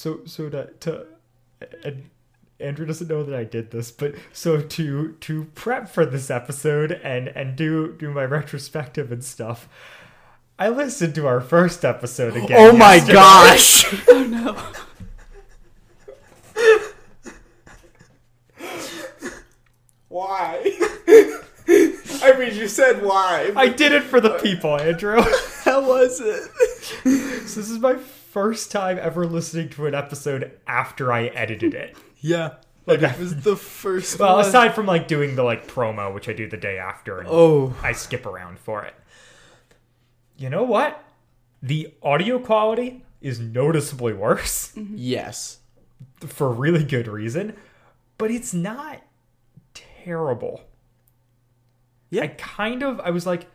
Yeah. 0.05 0.20
So 0.20 0.25
so 0.25 0.50
to 0.50 0.65
to 0.81 1.05
and 1.84 2.10
Andrew 2.60 2.86
doesn't 2.86 3.08
know 3.08 3.24
that 3.24 3.36
I 3.36 3.43
did 3.43 3.72
this, 3.72 3.91
but 3.91 4.15
so 4.34 4.62
to 4.62 5.13
to 5.13 5.46
prep 5.55 5.89
for 5.89 6.05
this 6.05 6.29
episode 6.29 6.91
and 6.91 7.27
and 7.29 7.55
do 7.55 7.93
do 7.93 8.12
my 8.12 8.25
retrospective 8.25 9.12
and 9.12 9.24
stuff. 9.24 9.67
I 10.60 10.70
listened 10.70 11.15
to 11.15 11.25
our 11.25 11.41
first 11.41 11.84
episode 11.84 12.36
again. 12.38 12.58
Oh 12.60 12.72
my 12.75 12.96
yesterday. 12.96 13.13
gosh. 13.13 14.03
oh 14.10 14.24
no. 14.24 14.58
Why? 20.08 20.77
I 22.24 22.36
mean, 22.38 22.53
you 22.55 22.67
said 22.67 23.01
why. 23.01 23.51
I 23.55 23.70
did 23.70 23.93
it 23.93 24.03
for 24.03 24.20
the 24.20 24.38
people, 24.39 24.77
Andrew. 24.77 25.22
How 25.63 25.88
was 25.88 26.20
it? 26.20 26.43
so 27.48 27.62
this 27.62 27.70
is 27.70 27.79
my 27.79 27.96
first 28.32 28.72
time 28.72 28.98
ever 29.00 29.26
listening 29.26 29.70
to 29.70 29.86
an 29.88 29.94
episode 29.96 30.52
after 30.68 31.12
I 31.12 31.26
edited 31.28 31.74
it. 31.74 31.96
Yeah. 32.24 32.56
Like 32.86 33.02
It 33.02 33.18
was 33.18 33.42
the 33.42 33.56
first 33.56 34.20
Well, 34.20 34.36
one. 34.38 34.46
aside 34.46 34.76
from 34.76 34.86
like 34.86 35.08
doing 35.08 35.36
the 35.36 35.42
like 35.44 35.68
promo, 35.68 36.14
which 36.14 36.30
I 36.30 36.34
do 36.34 36.48
the 36.48 36.56
day 36.58 36.78
after, 36.78 37.18
and 37.20 37.28
Oh. 37.28 37.76
I 37.82 37.94
skip 37.94 38.28
around 38.28 38.60
for 38.60 38.84
it. 38.86 38.94
You 40.38 40.50
know 40.52 40.62
what? 40.64 41.04
The 41.64 41.94
audio 42.04 42.38
quality 42.38 43.04
is 43.22 43.40
noticeably 43.40 44.14
worse 44.14 44.72
Yes. 44.94 45.60
for 46.20 46.52
really 46.52 46.84
good 46.84 47.08
reason, 47.08 47.56
but 48.20 48.30
it's 48.30 48.54
not 48.54 49.02
terrible. 49.74 50.62
Yeah. 52.12 52.24
I 52.24 52.28
kind 52.28 52.84
of 52.84 53.00
I 53.00 53.10
was 53.10 53.26
like 53.26 53.48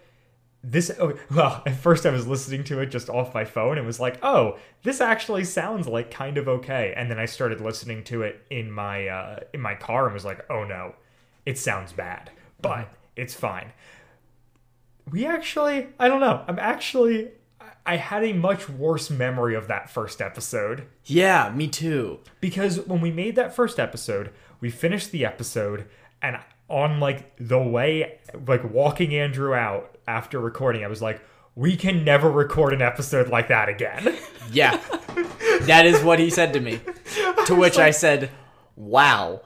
this 0.69 0.91
oh, 1.01 1.17
well 1.31 1.63
at 1.67 1.77
first 1.77 2.05
I 2.05 2.11
was 2.11 2.27
listening 2.27 2.65
to 2.65 2.81
it 2.81 2.87
just 2.87 3.09
off 3.09 3.33
my 3.33 3.45
phone 3.45 3.79
and 3.79 3.87
was 3.87 4.01
like 4.01 4.19
oh 4.23 4.59
this 4.83 5.01
actually 5.01 5.45
sounds 5.45 5.87
like 5.87 6.11
kind 6.11 6.37
of 6.39 6.49
okay. 6.49 6.93
And 6.97 7.11
then 7.11 7.19
I 7.19 7.27
started 7.27 7.61
listening 7.61 8.05
to 8.05 8.23
it 8.23 8.45
in 8.51 8.71
my 8.71 9.07
uh, 9.07 9.41
in 9.55 9.61
my 9.61 9.75
car 9.75 10.07
and 10.07 10.15
was 10.15 10.25
like 10.25 10.45
oh 10.51 10.65
no 10.65 10.95
it 11.45 11.59
sounds 11.59 11.93
bad 11.93 12.31
but 12.61 12.93
it's 13.15 13.35
fine. 13.35 13.73
We 15.11 15.25
actually 15.25 15.89
I 15.99 16.09
don't 16.09 16.21
know 16.21 16.45
I'm 16.49 16.59
actually 16.59 17.31
I 17.87 17.97
had 17.97 18.25
a 18.25 18.33
much 18.33 18.69
worse 18.69 19.11
memory 19.11 19.55
of 19.55 19.69
that 19.69 19.89
first 19.89 20.21
episode. 20.21 20.87
Yeah, 21.05 21.53
me 21.55 21.69
too. 21.69 22.19
because 22.41 22.81
when 22.81 23.01
we 23.01 23.13
made 23.13 23.37
that 23.37 23.55
first 23.55 23.79
episode, 23.79 24.33
we 24.61 24.71
finished 24.71 25.13
the 25.13 25.25
episode, 25.25 25.87
and 26.21 26.39
on 26.69 27.01
like 27.01 27.37
the 27.39 27.59
way, 27.61 28.19
like 28.47 28.65
walking 28.71 29.15
Andrew 29.15 29.55
out 29.55 29.97
after 30.09 30.39
recording, 30.41 30.85
I 30.85 30.89
was 30.89 31.03
like, 31.03 31.21
"We 31.55 31.77
can 31.77 32.05
never 32.05 32.31
record 32.31 32.73
an 32.73 32.83
episode 32.83 33.29
like 33.29 33.49
that 33.49 33.69
again." 33.69 34.17
Yeah. 34.53 34.77
that 35.63 35.87
is 35.87 36.05
what 36.05 36.21
he 36.21 36.31
said 36.31 36.53
to 36.53 36.61
me. 36.61 36.79
To 37.47 37.57
which 37.57 37.79
I 37.79 37.91
said, 37.91 38.31
Wow. 38.77 39.41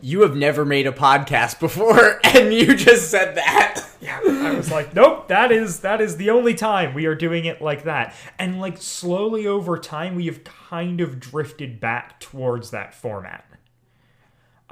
You 0.00 0.22
have 0.22 0.36
never 0.36 0.64
made 0.64 0.86
a 0.86 0.92
podcast 0.92 1.58
before, 1.58 2.20
and 2.24 2.52
you 2.54 2.76
just 2.76 3.10
said 3.10 3.36
that. 3.36 3.84
yeah, 4.00 4.20
I 4.24 4.52
was 4.54 4.70
like, 4.70 4.94
"Nope, 4.94 5.28
that 5.28 5.50
is 5.52 5.80
that 5.80 6.00
is 6.00 6.16
the 6.16 6.30
only 6.30 6.54
time 6.54 6.92
we 6.94 7.06
are 7.06 7.14
doing 7.16 7.44
it 7.44 7.60
like 7.62 7.82
that." 7.84 8.14
And 8.38 8.60
like 8.60 8.78
slowly 8.78 9.46
over 9.48 9.78
time, 9.78 10.14
we 10.16 10.26
have 10.26 10.42
kind 10.44 11.00
of 11.00 11.18
drifted 11.20 11.78
back 11.80 12.18
towards 12.20 12.70
that 12.70 12.94
format. 12.94 13.44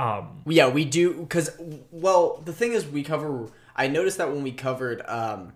Um, 0.00 0.42
Yeah, 0.46 0.68
we 0.68 0.84
do 0.84 1.14
because 1.14 1.50
well, 1.90 2.40
the 2.44 2.52
thing 2.52 2.72
is, 2.72 2.86
we 2.86 3.02
cover. 3.02 3.48
I 3.76 3.86
noticed 3.86 4.18
that 4.18 4.30
when 4.32 4.42
we 4.42 4.52
covered 4.52 5.02
um, 5.06 5.52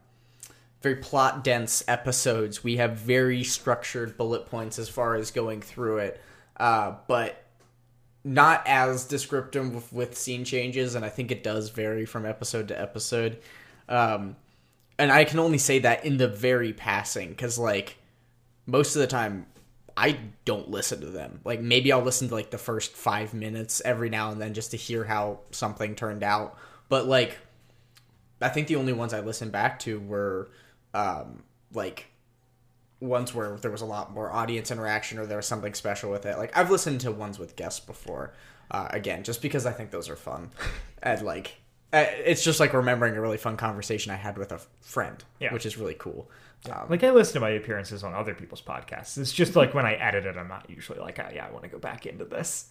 very 0.83 0.97
plot 0.97 1.43
dense 1.43 1.83
episodes, 1.89 2.63
we 2.63 2.77
have 2.77 2.97
very 2.99 3.43
structured 3.43 4.17
bullet 4.17 4.47
points 4.47 4.79
as 4.79 4.89
far 4.89 5.15
as 5.15 5.31
going 5.31 5.63
through 5.63 5.99
it, 5.99 6.21
uh, 6.59 6.95
but 7.09 7.43
not 8.23 8.63
as 8.67 9.05
descriptive 9.05 9.93
with, 9.93 10.17
scene 10.17 10.45
changes. 10.45 10.95
And 10.95 11.05
I 11.05 11.09
think 11.09 11.31
it 11.31 11.43
does 11.43 11.71
vary 11.71 12.05
from 12.07 12.25
episode 12.25 12.69
to 12.69 12.81
episode. 12.81 13.39
Um, 13.89 14.37
and 14.99 15.11
I 15.11 15.25
can 15.25 15.39
only 15.39 15.59
say 15.59 15.81
that 15.81 16.05
in 16.05 16.19
the 16.19 16.29
very 16.29 16.73
passing 16.73 17.31
because 17.31 17.59
like 17.59 17.97
most 18.67 18.95
of 18.95 19.01
the 19.01 19.07
time 19.07 19.47
I 19.97 20.19
don't 20.45 20.71
listen 20.71 21.01
to 21.01 21.07
them. 21.07 21.41
Like 21.45 21.61
maybe 21.61 21.93
I'll 21.93 22.03
listen 22.03 22.29
to 22.29 22.35
like 22.35 22.51
the 22.51 22.59
first 22.59 22.93
five 22.97 23.33
minutes 23.35 23.81
every 23.85 24.11
now 24.11 24.31
and 24.31 24.41
then 24.41 24.53
just 24.55 24.73
to 24.73 24.77
hear 24.77 25.05
how 25.05 25.41
something 25.53 25.95
turned 25.95 26.23
out. 26.23 26.59
But 26.89 27.07
like, 27.07 27.39
I 28.41 28.49
think 28.49 28.67
the 28.69 28.77
only 28.77 28.93
ones 28.93 29.15
I 29.15 29.21
listened 29.21 29.53
back 29.53 29.79
to 29.81 30.01
were 30.01 30.51
um, 30.93 31.45
like 31.73 32.07
ones 33.01 33.35
where 33.35 33.57
there 33.57 33.71
was 33.71 33.83
a 33.83 33.87
lot 33.87 34.13
more 34.13 34.33
audience 34.33 34.71
interaction 34.71 35.19
or 35.19 35.27
there 35.27 35.37
was 35.37 35.47
something 35.47 35.75
special 35.75 36.11
with 36.11 36.27
it. 36.27 36.39
Like 36.39 36.57
I've 36.57 36.71
listened 36.71 37.01
to 37.03 37.13
ones 37.13 37.39
with 37.39 37.55
guests 37.57 37.81
before. 37.81 38.33
Uh, 38.71 38.89
again, 38.91 39.23
just 39.23 39.43
because 39.43 39.67
I 39.67 39.73
think 39.73 39.91
those 39.91 40.09
are 40.09 40.17
fun, 40.17 40.51
and 41.03 41.21
like 41.23 41.57
uh, 41.93 42.07
it's 42.25 42.43
just 42.43 42.61
like 42.61 42.73
remembering 42.73 43.15
a 43.15 43.21
really 43.21 43.37
fun 43.37 43.59
conversation 43.59 44.11
I 44.11 44.17
had 44.17 44.39
with 44.39 44.53
a 44.53 44.61
friend, 44.81 45.23
Yeah. 45.39 45.53
which 45.53 45.67
is 45.67 45.77
really 45.77 45.95
cool. 45.99 46.31
Um, 46.71 46.87
like 46.89 47.03
I 47.05 47.11
listen 47.11 47.35
to 47.35 47.41
my 47.41 47.51
appearances 47.51 48.03
on 48.05 48.15
other 48.15 48.35
people's 48.35 48.63
podcasts. 48.63 49.19
It's 49.19 49.33
just 49.33 49.55
like 49.57 49.75
when 49.75 49.85
I 49.87 49.95
edit 49.95 50.25
it, 50.27 50.37
I'm 50.37 50.49
not 50.49 50.69
usually 50.69 50.99
like, 50.99 51.19
oh, 51.19 51.29
"Yeah, 51.35 51.47
I 51.47 51.51
want 51.51 51.65
to 51.65 51.69
go 51.71 51.79
back 51.79 52.07
into 52.07 52.25
this." 52.25 52.67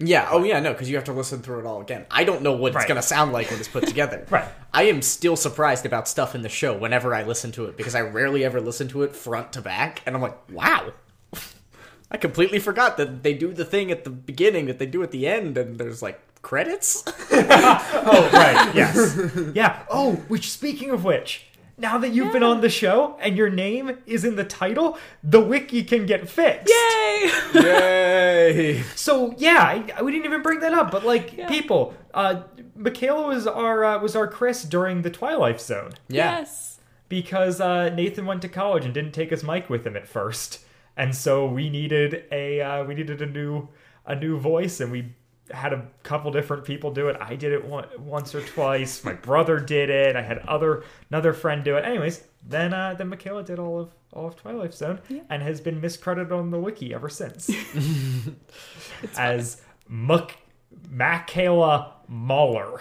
Yeah. 0.00 0.28
Oh, 0.30 0.44
yeah. 0.44 0.60
No, 0.60 0.72
because 0.72 0.88
you 0.88 0.94
have 0.94 1.04
to 1.06 1.12
listen 1.12 1.42
through 1.42 1.58
it 1.60 1.66
all 1.66 1.80
again. 1.80 2.06
I 2.08 2.22
don't 2.22 2.42
know 2.42 2.52
what 2.52 2.72
Right. 2.72 2.82
it's 2.82 2.88
gonna 2.88 3.02
sound 3.02 3.32
like 3.32 3.50
when 3.50 3.58
it's 3.58 3.68
put 3.68 3.86
together. 3.86 4.24
Right. 4.30 4.44
I 4.72 4.84
am 4.84 5.02
still 5.02 5.34
surprised 5.36 5.84
about 5.86 6.06
stuff 6.06 6.34
in 6.36 6.42
the 6.42 6.48
show 6.48 6.76
whenever 6.76 7.14
I 7.14 7.24
listen 7.24 7.50
to 7.52 7.64
it 7.66 7.76
because 7.76 7.94
I 7.96 8.02
rarely 8.02 8.44
ever 8.44 8.60
listen 8.60 8.86
to 8.88 9.02
it 9.02 9.16
front 9.16 9.52
to 9.54 9.60
back, 9.60 10.02
and 10.06 10.14
I'm 10.14 10.22
like, 10.22 10.36
wow. 10.52 10.92
I 12.10 12.16
completely 12.16 12.58
forgot 12.60 12.96
that 12.96 13.22
they 13.22 13.34
do 13.34 13.52
the 13.52 13.64
thing 13.64 13.90
at 13.90 14.04
the 14.04 14.10
beginning 14.10 14.66
that 14.66 14.78
they 14.78 14.86
do 14.86 15.02
at 15.02 15.10
the 15.10 15.26
end, 15.26 15.58
and 15.58 15.78
there's 15.78 16.00
like 16.02 16.20
credits. 16.42 17.04
Oh, 17.30 18.30
right. 18.32 18.74
Yes. 18.74 19.18
Yeah. 19.54 19.82
Oh, 19.90 20.14
which 20.28 20.50
speaking 20.50 20.90
of 20.90 21.04
which, 21.04 21.47
now 21.78 21.96
that 21.98 22.10
you've 22.10 22.32
been 22.32 22.42
on 22.42 22.60
the 22.60 22.68
show 22.68 23.16
and 23.20 23.36
your 23.36 23.48
name 23.50 23.98
is 24.06 24.24
in 24.24 24.36
the 24.36 24.44
title, 24.44 24.98
the 25.22 25.40
wiki 25.40 25.82
can 25.84 26.06
get 26.06 26.28
fixed. 26.28 26.68
Yay! 26.72 27.30
Yay! 27.54 28.82
So 28.96 29.34
yeah, 29.38 29.84
I, 29.96 30.02
we 30.02 30.12
didn't 30.12 30.26
even 30.26 30.42
bring 30.42 30.60
that 30.60 30.74
up, 30.74 30.90
but 30.90 31.04
like 31.04 31.36
Yeah. 31.36 31.48
people, 31.48 31.94
uh, 32.14 32.42
Michaela 32.76 33.26
was 33.28 33.46
our 33.46 33.84
uh, 33.84 33.98
was 34.00 34.14
our 34.16 34.26
Chris 34.28 34.62
during 34.64 35.02
the 35.02 35.10
Twilight 35.10 35.60
Zone 35.60 35.92
Yeah. 36.08 36.38
Yes. 36.40 36.80
because 37.08 37.60
uh, 37.60 37.90
Nathan 37.90 38.26
went 38.26 38.42
to 38.42 38.48
college 38.48 38.84
and 38.84 38.92
didn't 38.94 39.12
take 39.12 39.30
his 39.30 39.42
mic 39.44 39.68
with 39.70 39.86
him 39.86 39.96
at 39.96 40.06
first, 40.08 40.60
and 40.96 41.14
so 41.14 41.46
we 41.46 41.70
needed 41.70 42.24
a 42.32 42.60
uh, 42.60 42.84
we 42.84 42.94
needed 42.94 43.22
a 43.22 43.26
new 43.26 43.68
a 44.06 44.14
new 44.14 44.38
voice, 44.38 44.80
and 44.80 44.90
we 44.90 45.12
had 45.50 45.72
a 45.72 45.86
couple 46.02 46.30
different 46.30 46.64
people 46.64 46.90
do 46.92 47.08
it. 47.08 47.16
I 47.20 47.36
did 47.36 47.52
it 47.52 47.64
one, 47.64 47.86
once 47.98 48.34
or 48.34 48.42
twice. 48.42 49.04
My 49.04 49.12
brother 49.14 49.58
did 49.58 49.90
it. 49.90 50.16
I 50.16 50.22
had 50.22 50.38
other 50.40 50.84
another 51.10 51.32
friend 51.32 51.64
do 51.64 51.76
it. 51.76 51.84
Anyways, 51.84 52.22
then 52.46 52.72
uh, 52.74 52.94
then 52.94 53.08
Michaela 53.08 53.42
did 53.42 53.58
all 53.58 53.80
of 53.80 53.90
all 54.12 54.26
of 54.26 54.36
Twilight 54.36 54.74
Zone 54.74 55.00
and 55.28 55.42
has 55.42 55.60
been 55.60 55.80
miscredited 55.80 56.32
on 56.32 56.50
the 56.50 56.58
wiki 56.58 56.94
ever 56.94 57.08
since 57.08 57.50
as 59.18 59.60
Mc 59.88 60.36
Michaela 60.90 61.94
Muller, 62.08 62.80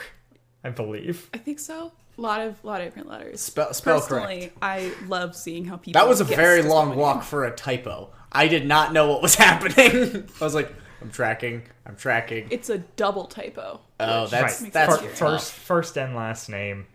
I 0.64 0.70
believe. 0.70 1.30
I 1.34 1.38
think 1.38 1.60
so. 1.60 1.92
A 2.18 2.22
lot 2.22 2.42
of 2.42 2.64
lot 2.64 2.82
of 2.82 2.88
different 2.88 3.10
letters. 3.10 3.42
Spell- 3.42 3.74
spell 3.74 4.00
Personally, 4.00 4.40
correct. 4.40 4.58
I 4.62 4.92
love 5.08 5.36
seeing 5.36 5.66
how 5.66 5.78
people. 5.78 6.00
That 6.00 6.08
was 6.10 6.20
a 6.20 6.24
very 6.24 6.64
long 6.64 6.96
walk 6.96 7.24
for 7.24 7.46
a 7.46 7.52
typo. 7.56 8.12
I 8.32 8.48
did 8.48 8.66
not 8.66 8.92
know 8.92 9.08
what 9.10 9.22
was 9.22 9.36
happening. 9.46 10.28
I 10.42 10.44
was 10.44 10.56
like, 10.56 10.74
I'm 11.08 11.12
tracking. 11.14 11.64
I'm 11.86 11.96
tracking. 11.96 12.48
It's 12.52 12.70
a 12.70 12.80
double 12.80 13.26
typo. 13.28 13.80
Oh, 13.98 14.28
that's- 14.28 14.62
makes 14.62 14.74
that's 14.74 14.94
it 14.96 14.98
Fir- 15.00 15.06
easier. 15.06 15.16
first 15.16 15.52
first 15.54 15.98
and 15.98 16.16
last 16.18 16.50
name. 16.50 16.86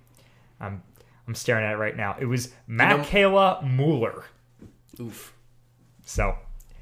I'm 0.61 0.83
I'm 1.26 1.35
staring 1.35 1.64
at 1.64 1.73
it 1.73 1.76
right 1.78 1.97
now. 1.97 2.16
It 2.21 2.26
was 2.26 2.52
Michaela 2.66 3.62
Muller. 3.64 4.25
Oof. 5.00 5.33
So 6.04 6.37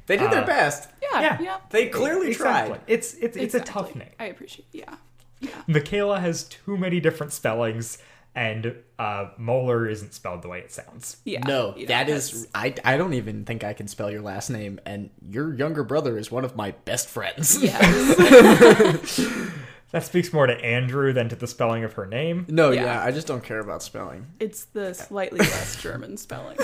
They 0.07 0.17
did 0.17 0.33
their 0.33 0.43
Uh, 0.43 0.47
best. 0.47 0.89
Yeah, 1.01 1.21
yeah. 1.21 1.41
yeah. 1.41 1.57
They 1.71 1.89
clearly 1.89 2.29
exactly. 2.29 2.71
tried. 2.79 2.81
It's 2.89 3.15
it's 3.15 3.37
it's 3.37 3.55
a 3.55 3.61
tough 3.61 3.95
name. 3.95 4.11
I 4.19 4.25
appreciate. 4.25 4.67
Yeah, 4.73 4.97
yeah. 5.39 5.51
Michaela 5.69 6.19
has 6.19 6.43
too 6.45 6.77
many 6.77 6.99
different 6.99 7.33
spellings, 7.33 7.99
and 8.35 8.75
uh, 8.99 9.31
Muller 9.39 9.89
isn't 9.89 10.15
spelled 10.15 10.43
the 10.43 10.49
way 10.49 10.61
it 10.61 10.71
sounds. 10.73 11.17
Yeah. 11.25 11.41
No, 11.47 11.75
you 11.77 11.83
know, 11.83 11.89
that's- 11.89 12.47
I, 12.55 12.75
I 12.85 12.97
don't 12.97 13.15
even 13.15 13.45
think 13.45 13.65
I 13.65 13.73
can 13.73 13.89
spell 13.89 14.11
your 14.11 14.23
last 14.23 14.51
name, 14.51 14.79
and 14.87 15.11
your 15.29 15.53
younger 15.55 15.83
brother 15.85 16.17
is 16.19 16.31
one 16.31 16.45
of 16.45 16.55
my 16.57 16.71
best 16.85 17.09
friends. 17.09 17.63
Yes. 17.63 19.21
That 19.93 20.05
speaks 20.05 20.33
more 20.33 20.47
to 20.47 20.55
Andrew 20.55 21.13
than 21.13 21.29
to 21.31 21.35
the 21.35 21.49
spelling 21.49 21.83
of 21.83 21.95
her 21.95 22.07
name. 22.07 22.47
No, 22.49 22.71
Yeah. 22.71 22.85
yeah. 22.85 23.03
I 23.05 23.11
just 23.11 23.27
don't 23.27 23.43
care 23.43 23.59
about 23.59 23.83
spelling. 23.83 24.25
it's 24.39 24.67
the 24.67 24.95
slightly 24.95 25.41
less 25.41 25.75
German 25.83 26.17
spelling. 26.17 26.59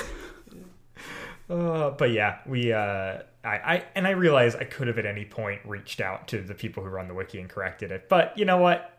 Uh, 1.51 1.91
but 1.91 2.11
yeah, 2.13 2.39
we 2.47 2.73
uh, 2.73 3.19
I, 3.45 3.49
I 3.57 3.85
and 3.95 4.07
I 4.07 4.11
realize 4.11 4.55
I 4.57 4.65
could 4.65 4.87
have 4.89 4.99
at 4.99 5.07
any 5.07 5.25
point 5.25 5.61
reached 5.65 6.01
out 6.01 6.29
to 6.29 6.41
the 6.41 6.55
people 6.55 6.83
who 6.83 6.89
run 6.89 7.07
the 7.09 7.15
wiki 7.15 7.41
and 7.41 7.49
corrected 7.49 7.91
it, 7.93 8.09
but 8.09 8.37
you 8.39 8.45
know 8.45 8.59
what? 8.59 8.96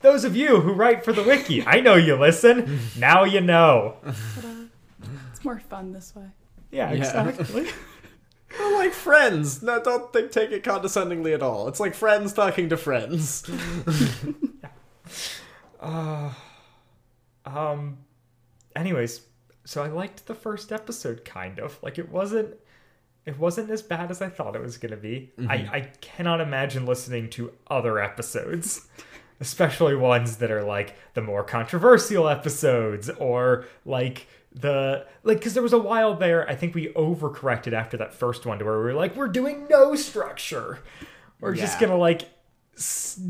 Those 0.00 0.24
of 0.24 0.36
you 0.36 0.60
who 0.60 0.72
write 0.72 1.04
for 1.04 1.12
the 1.12 1.22
wiki, 1.22 1.64
I 1.66 1.80
know 1.80 1.94
you 1.94 2.14
listen. 2.16 2.80
Now 2.98 3.24
you 3.24 3.40
know. 3.40 3.96
It's 5.32 5.44
more 5.44 5.58
fun 5.60 5.92
this 5.92 6.14
way. 6.14 6.26
Yeah, 6.70 6.92
Yeah. 6.92 6.98
exactly. 6.98 7.68
We're 8.58 8.74
like 8.74 8.92
friends. 8.92 9.62
No, 9.62 9.82
don't 9.82 10.12
think, 10.12 10.30
take 10.30 10.52
it 10.52 10.62
condescendingly 10.62 11.32
at 11.34 11.42
all. 11.42 11.66
It's 11.68 11.80
like 11.80 11.94
friends 11.94 12.32
talking 12.32 12.68
to 12.68 12.76
friends. 12.76 13.42
um. 17.46 17.98
Anyways, 18.76 19.22
so 19.64 19.82
I 19.82 19.88
liked 19.88 20.26
the 20.26 20.34
first 20.34 20.72
episode, 20.72 21.24
kind 21.24 21.58
of. 21.58 21.78
Like 21.82 21.98
it 21.98 22.10
wasn't. 22.10 22.54
It 23.26 23.38
wasn't 23.38 23.70
as 23.70 23.80
bad 23.82 24.10
as 24.10 24.20
I 24.20 24.28
thought 24.28 24.54
it 24.54 24.60
was 24.62 24.76
gonna 24.76 24.96
be. 24.98 25.32
I, 25.48 25.54
I 25.54 25.80
cannot 26.02 26.40
imagine 26.42 26.84
listening 26.86 27.30
to 27.30 27.52
other 27.68 27.98
episodes. 27.98 28.86
Especially 29.40 29.94
ones 29.94 30.36
that 30.38 30.50
are 30.50 30.62
like 30.62 30.96
the 31.14 31.22
more 31.22 31.44
controversial 31.44 32.28
episodes 32.28 33.10
or 33.10 33.66
like 33.84 34.26
the 34.52 35.06
like 35.24 35.38
because 35.38 35.54
there 35.54 35.62
was 35.62 35.72
a 35.72 35.78
while 35.78 36.14
there 36.14 36.48
I 36.48 36.54
think 36.54 36.74
we 36.74 36.92
overcorrected 36.94 37.72
after 37.72 37.96
that 37.96 38.14
first 38.14 38.46
one 38.46 38.58
to 38.60 38.64
where 38.64 38.78
we 38.78 38.84
were 38.84 38.94
like 38.94 39.16
we're 39.16 39.28
doing 39.28 39.66
no 39.68 39.96
structure. 39.96 40.78
We're 41.40 41.54
just 41.54 41.80
gonna 41.80 41.98
like 41.98 42.28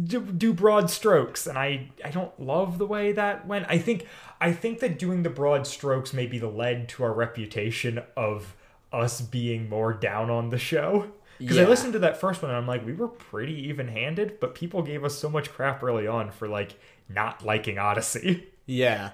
do 0.06 0.52
broad 0.52 0.90
strokes 0.90 1.46
and 1.46 1.58
I 1.58 1.90
I 2.04 2.10
don't 2.10 2.38
love 2.38 2.78
the 2.78 2.86
way 2.86 3.12
that 3.12 3.46
went. 3.46 3.66
I 3.68 3.78
think 3.78 4.06
I 4.40 4.52
think 4.52 4.80
that 4.80 4.98
doing 4.98 5.22
the 5.22 5.30
broad 5.30 5.66
strokes 5.66 6.12
maybe 6.12 6.40
led 6.40 6.88
to 6.90 7.04
our 7.04 7.12
reputation 7.12 8.02
of 8.16 8.54
us 8.92 9.20
being 9.20 9.68
more 9.68 9.92
down 9.92 10.30
on 10.30 10.50
the 10.50 10.58
show. 10.58 11.10
Because 11.38 11.58
I 11.58 11.64
listened 11.64 11.94
to 11.94 11.98
that 12.00 12.20
first 12.20 12.42
one 12.42 12.50
and 12.50 12.58
I'm 12.58 12.66
like, 12.66 12.86
we 12.86 12.92
were 12.92 13.08
pretty 13.08 13.68
even 13.68 13.88
handed, 13.88 14.38
but 14.40 14.54
people 14.54 14.82
gave 14.82 15.04
us 15.04 15.18
so 15.18 15.28
much 15.28 15.50
crap 15.50 15.82
early 15.82 16.06
on 16.06 16.30
for 16.30 16.48
like 16.48 16.78
not 17.08 17.44
liking 17.44 17.78
Odyssey. 17.78 18.48
Yeah. 18.66 19.10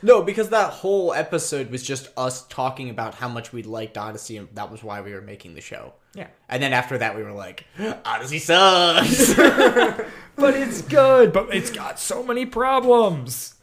No, 0.00 0.22
because 0.22 0.48
that 0.48 0.70
whole 0.70 1.12
episode 1.12 1.70
was 1.70 1.82
just 1.82 2.08
us 2.16 2.46
talking 2.46 2.88
about 2.88 3.14
how 3.14 3.28
much 3.28 3.52
we 3.52 3.62
liked 3.62 3.98
Odyssey, 3.98 4.38
and 4.38 4.48
that 4.54 4.70
was 4.70 4.82
why 4.82 5.02
we 5.02 5.12
were 5.12 5.20
making 5.20 5.54
the 5.54 5.60
show. 5.60 5.92
Yeah. 6.14 6.28
And 6.48 6.62
then 6.62 6.72
after 6.72 6.96
that, 6.96 7.14
we 7.14 7.22
were 7.22 7.32
like, 7.32 7.66
Odyssey 8.06 8.38
sucks. 8.38 9.34
But 10.38 10.54
it's 10.54 10.82
good, 10.82 11.32
but 11.32 11.52
it's 11.52 11.70
got 11.70 11.98
so 11.98 12.22
many 12.22 12.46
problems. 12.46 13.56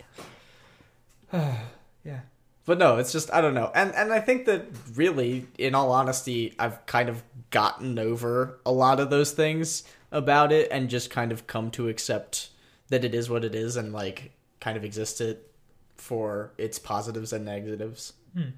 yeah. 1.34 2.20
but 2.66 2.78
no, 2.78 2.98
it's 2.98 3.14
just 3.14 3.34
I 3.34 3.40
don't 3.40 3.54
know, 3.54 3.72
and 3.74 3.96
and 3.96 4.12
I 4.12 4.20
think 4.20 4.46
that 4.46 4.66
really, 4.94 5.48
in 5.58 5.74
all 5.74 5.94
honesty, 5.94 6.54
I've 6.60 6.86
kind 6.86 7.08
of 7.08 7.24
gotten 7.52 7.98
over 8.00 8.60
a 8.66 8.72
lot 8.72 9.00
of 9.00 9.10
those 9.10 9.32
things 9.32 9.84
about 10.12 10.52
it, 10.52 10.68
and 10.72 10.90
just 10.90 11.10
kind 11.10 11.32
of 11.32 11.48
come 11.48 11.72
to 11.72 11.88
accept 11.90 12.50
that 12.90 13.04
it 13.06 13.14
is 13.16 13.30
what 13.30 13.44
it 13.44 13.56
is, 13.56 13.76
and 13.76 13.92
like 13.94 14.32
kind 14.60 14.78
of 14.78 14.84
exist 14.86 15.22
it 15.22 15.52
for 15.96 16.52
its 16.58 16.78
positives 16.80 17.34
and 17.34 17.46
negatives. 17.46 18.14
Hmm. 18.34 18.50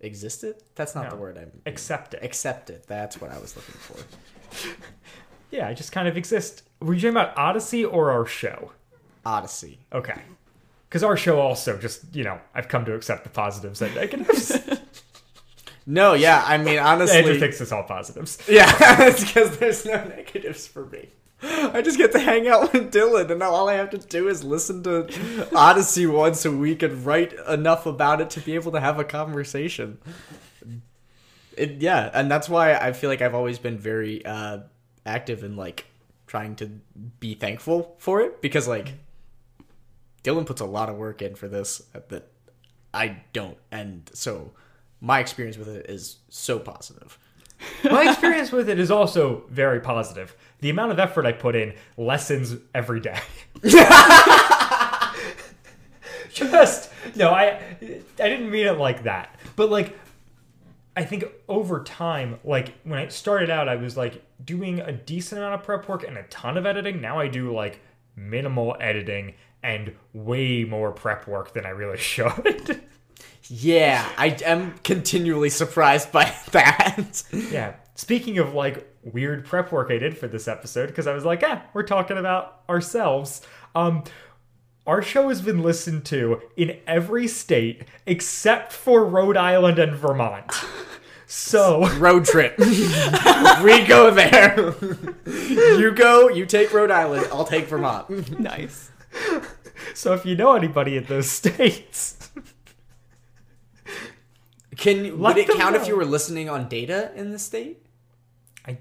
Exist 0.00 0.44
it? 0.44 0.62
That's 0.74 0.94
not 0.94 1.04
No. 1.04 1.10
the 1.10 1.16
word 1.16 1.38
I'm. 1.38 1.60
Accept 1.66 2.14
it. 2.14 2.22
Accept 2.22 2.68
it. 2.70 2.84
That's 2.86 3.20
what 3.20 3.30
I 3.30 3.38
was 3.38 3.56
looking 3.56 3.74
for. 3.74 4.76
Yeah, 5.50 5.68
I 5.68 5.74
just 5.74 5.92
kind 5.92 6.08
of 6.08 6.16
exist. 6.16 6.64
Were 6.80 6.94
you 6.94 7.00
talking 7.00 7.10
about 7.12 7.38
Odyssey 7.38 7.84
or 7.84 8.10
our 8.10 8.26
show? 8.26 8.72
Odyssey. 9.24 9.78
Okay. 9.92 10.20
Because 10.88 11.04
our 11.04 11.16
show 11.16 11.38
also 11.40 11.78
just, 11.78 12.12
you 12.12 12.24
know, 12.24 12.40
I've 12.56 12.66
come 12.66 12.84
to 12.86 12.94
accept 12.94 13.22
the 13.22 13.30
positives 13.30 13.80
and 13.80 13.94
negatives. 13.94 14.50
No, 15.86 16.14
yeah, 16.14 16.42
I 16.46 16.58
mean 16.58 16.78
honestly, 16.80 17.18
Andrew 17.18 17.38
thinks 17.38 17.60
it's 17.60 17.72
all 17.72 17.82
positives. 17.82 18.38
yeah, 18.48 18.72
it's 19.06 19.24
because 19.24 19.58
there's 19.58 19.84
no 19.84 20.04
negatives 20.04 20.66
for 20.66 20.86
me. 20.86 21.08
I 21.42 21.82
just 21.82 21.98
get 21.98 22.12
to 22.12 22.18
hang 22.18 22.48
out 22.48 22.72
with 22.72 22.90
Dylan, 22.90 23.30
and 23.30 23.42
all 23.42 23.68
I 23.68 23.74
have 23.74 23.90
to 23.90 23.98
do 23.98 24.28
is 24.28 24.42
listen 24.42 24.82
to 24.84 25.48
Odyssey 25.54 26.06
once 26.06 26.46
a 26.46 26.50
week 26.50 26.82
and 26.82 27.04
write 27.04 27.34
enough 27.46 27.84
about 27.84 28.22
it 28.22 28.30
to 28.30 28.40
be 28.40 28.54
able 28.54 28.72
to 28.72 28.80
have 28.80 28.98
a 28.98 29.04
conversation. 29.04 29.98
It, 31.54 31.82
yeah, 31.82 32.10
and 32.14 32.30
that's 32.30 32.48
why 32.48 32.74
I 32.74 32.92
feel 32.92 33.10
like 33.10 33.20
I've 33.20 33.34
always 33.34 33.58
been 33.58 33.78
very 33.78 34.24
uh, 34.24 34.60
active 35.04 35.44
in 35.44 35.54
like 35.56 35.84
trying 36.26 36.56
to 36.56 36.70
be 37.20 37.34
thankful 37.34 37.94
for 37.98 38.22
it 38.22 38.40
because 38.40 38.66
like 38.66 38.94
Dylan 40.22 40.46
puts 40.46 40.62
a 40.62 40.66
lot 40.66 40.88
of 40.88 40.96
work 40.96 41.20
in 41.20 41.34
for 41.34 41.46
this 41.46 41.82
that 42.08 42.26
I 42.94 43.22
don't, 43.34 43.58
and 43.70 44.10
so 44.14 44.52
my 45.04 45.20
experience 45.20 45.58
with 45.58 45.68
it 45.68 45.84
is 45.90 46.16
so 46.30 46.58
positive. 46.58 47.18
My 47.84 48.10
experience 48.10 48.50
with 48.50 48.68
it 48.68 48.78
is 48.78 48.90
also 48.90 49.44
very 49.48 49.80
positive. 49.80 50.34
The 50.60 50.70
amount 50.70 50.92
of 50.92 50.98
effort 50.98 51.24
I 51.24 51.32
put 51.32 51.54
in 51.54 51.74
lessens 51.96 52.56
every 52.74 53.00
day. 53.00 53.20
Just 56.32 56.90
no, 57.14 57.30
I 57.30 57.60
I 57.80 58.28
didn't 58.28 58.50
mean 58.50 58.66
it 58.66 58.78
like 58.78 59.04
that. 59.04 59.38
But 59.56 59.70
like 59.70 59.96
I 60.96 61.04
think 61.04 61.24
over 61.48 61.82
time, 61.84 62.40
like 62.42 62.74
when 62.82 62.98
I 62.98 63.08
started 63.08 63.50
out, 63.50 63.68
I 63.68 63.76
was 63.76 63.96
like 63.96 64.24
doing 64.44 64.80
a 64.80 64.92
decent 64.92 65.38
amount 65.38 65.54
of 65.54 65.62
prep 65.62 65.88
work 65.88 66.02
and 66.06 66.18
a 66.18 66.24
ton 66.24 66.56
of 66.56 66.66
editing. 66.66 67.00
Now 67.00 67.20
I 67.20 67.28
do 67.28 67.54
like 67.54 67.80
minimal 68.16 68.76
editing 68.80 69.34
and 69.62 69.94
way 70.12 70.64
more 70.64 70.92
prep 70.92 71.28
work 71.28 71.52
than 71.54 71.64
I 71.66 71.70
really 71.70 71.98
should. 72.12 72.82
Yeah, 73.48 74.08
I 74.16 74.28
am 74.44 74.74
continually 74.84 75.50
surprised 75.50 76.10
by 76.12 76.34
that. 76.52 77.22
Yeah. 77.32 77.74
Speaking 77.94 78.38
of 78.38 78.54
like 78.54 78.88
weird 79.02 79.44
prep 79.44 79.70
work 79.70 79.90
I 79.90 79.98
did 79.98 80.16
for 80.16 80.26
this 80.26 80.48
episode, 80.48 80.86
because 80.88 81.06
I 81.06 81.12
was 81.14 81.24
like, 81.24 81.42
ah, 81.44 81.62
we're 81.74 81.82
talking 81.82 82.16
about 82.16 82.62
ourselves. 82.68 83.42
Um, 83.74 84.04
our 84.86 85.00
show 85.02 85.28
has 85.28 85.40
been 85.40 85.62
listened 85.62 86.04
to 86.06 86.40
in 86.56 86.78
every 86.86 87.26
state 87.28 87.84
except 88.06 88.72
for 88.72 89.04
Rhode 89.04 89.36
Island 89.36 89.78
and 89.78 89.94
Vermont. 89.94 90.50
So 91.26 91.88
Road 91.96 92.24
trip. 92.26 92.58
we 92.58 93.84
go 93.86 94.10
there. 94.10 94.74
you 95.26 95.92
go, 95.92 96.28
you 96.28 96.44
take 96.46 96.72
Rhode 96.72 96.90
Island, 96.90 97.28
I'll 97.32 97.44
take 97.46 97.66
Vermont. 97.66 98.38
Nice. 98.38 98.90
so 99.94 100.12
if 100.12 100.26
you 100.26 100.36
know 100.36 100.54
anybody 100.54 100.96
in 100.96 101.04
those 101.04 101.30
states, 101.30 102.30
Can 104.76 105.18
would 105.18 105.36
it 105.36 105.46
them 105.46 105.56
count 105.56 105.76
if 105.76 105.86
you 105.86 105.96
were 105.96 106.04
listening 106.04 106.48
on 106.48 106.68
data 106.68 107.12
in 107.14 107.30
the 107.30 107.38
state? 107.38 107.84
I 108.66 108.78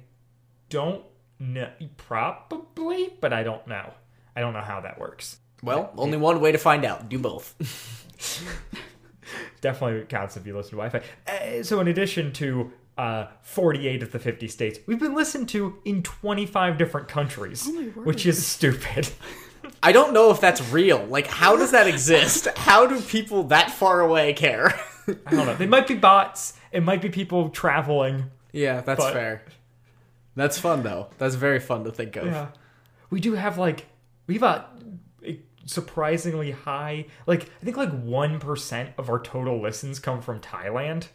don't 0.69 1.03
know 1.39 1.69
probably, 1.97 3.13
but 3.19 3.33
I 3.33 3.43
don't 3.43 3.65
know. 3.67 3.93
I 4.35 4.41
don't 4.41 4.53
know 4.53 4.61
how 4.61 4.81
that 4.81 4.99
works. 4.99 5.37
Well, 5.61 5.93
only 5.97 6.17
one 6.17 6.41
way 6.41 6.51
to 6.51 6.57
find 6.57 6.83
out. 6.83 7.09
Do 7.09 7.19
both. 7.19 7.55
definitely 9.61 10.05
counts 10.05 10.37
if 10.37 10.45
you 10.45 10.55
listen 10.55 10.71
to 10.71 10.77
Wi-Fi. 10.77 11.01
Uh, 11.27 11.63
so 11.63 11.79
in 11.79 11.87
addition 11.87 12.33
to 12.33 12.71
uh, 12.97 13.27
48 13.41 14.03
of 14.03 14.11
the 14.11 14.19
50 14.19 14.47
states, 14.47 14.79
we've 14.85 14.99
been 14.99 15.15
listened 15.15 15.49
to 15.49 15.77
in 15.85 16.03
25 16.03 16.77
different 16.77 17.07
countries, 17.07 17.67
my 17.67 17.89
word. 17.95 18.05
which 18.05 18.25
is 18.25 18.45
stupid. 18.45 19.09
I 19.83 19.91
don't 19.91 20.13
know 20.13 20.31
if 20.31 20.39
that's 20.39 20.61
real. 20.71 21.05
Like, 21.05 21.27
how 21.27 21.55
does 21.55 21.71
that 21.71 21.87
exist? 21.87 22.47
How 22.55 22.85
do 22.85 23.01
people 23.01 23.43
that 23.45 23.71
far 23.71 24.01
away 24.01 24.33
care? 24.33 24.79
I 25.25 25.31
don't 25.31 25.45
know. 25.45 25.55
They 25.55 25.65
might 25.67 25.87
be 25.87 25.95
bots. 25.95 26.53
It 26.71 26.83
might 26.83 27.01
be 27.01 27.09
people 27.09 27.49
traveling. 27.49 28.31
yeah, 28.51 28.81
that's 28.81 28.99
But- 29.03 29.13
fair. 29.13 29.43
That's 30.35 30.57
fun 30.57 30.81
though. 30.81 31.09
That's 31.19 31.35
very 31.35 31.59
fun 31.59 31.83
to 31.83 31.91
think 31.91 32.15
of. 32.15 32.25
Yeah, 32.25 32.47
we 33.11 33.19
do 33.19 33.33
have 33.33 33.59
like 33.59 33.85
we've 34.25 34.41
got 34.41 34.75
a 35.23 35.39
surprisingly 35.65 36.49
high. 36.51 37.05
Like 37.27 37.43
I 37.61 37.65
think 37.65 37.77
like 37.77 37.91
one 38.01 38.39
percent 38.39 38.89
of 38.97 39.09
our 39.09 39.19
total 39.19 39.61
listens 39.61 39.99
come 39.99 40.21
from 40.21 40.39
Thailand. 40.39 41.07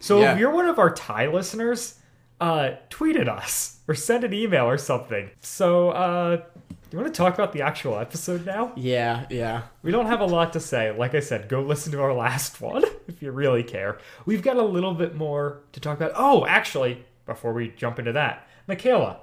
So 0.00 0.20
Yeah. 0.20 0.32
if 0.32 0.40
you're 0.40 0.50
one 0.50 0.66
of 0.66 0.80
our 0.80 0.90
Thai 0.90 1.28
listeners, 1.28 2.00
uh, 2.40 2.70
tweet 2.90 3.14
at 3.16 3.28
us 3.28 3.78
or 3.86 3.94
send 3.94 4.24
an 4.24 4.32
email 4.34 4.64
or 4.66 4.78
something. 4.78 5.30
So 5.42 5.90
uh, 5.90 6.42
you 6.96 7.02
want 7.02 7.14
to 7.14 7.18
talk 7.18 7.34
about 7.34 7.52
the 7.52 7.62
actual 7.62 7.98
episode 7.98 8.46
now? 8.46 8.72
Yeah, 8.74 9.26
yeah. 9.28 9.62
We 9.82 9.90
don't 9.90 10.06
have 10.06 10.20
a 10.20 10.26
lot 10.26 10.52
to 10.54 10.60
say. 10.60 10.90
Like 10.92 11.14
I 11.14 11.20
said, 11.20 11.48
go 11.48 11.60
listen 11.60 11.92
to 11.92 12.00
our 12.00 12.14
last 12.14 12.60
one 12.62 12.84
if 13.06 13.20
you 13.22 13.30
really 13.32 13.62
care. 13.62 13.98
We've 14.24 14.42
got 14.42 14.56
a 14.56 14.62
little 14.62 14.94
bit 14.94 15.14
more 15.14 15.60
to 15.72 15.80
talk 15.80 15.98
about. 15.98 16.12
Oh, 16.14 16.46
actually, 16.46 17.04
before 17.26 17.52
we 17.52 17.68
jump 17.76 17.98
into 17.98 18.12
that, 18.12 18.46
Michaela, 18.66 19.20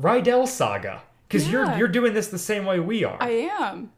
Rydell 0.00 0.46
Saga, 0.46 1.02
because 1.28 1.50
you're 1.50 1.76
you're 1.76 1.88
doing 1.88 2.14
this 2.14 2.28
the 2.28 2.38
same 2.38 2.64
way 2.64 2.78
we 2.78 3.02
are. 3.04 3.16
I 3.20 3.30
am. 3.60 3.90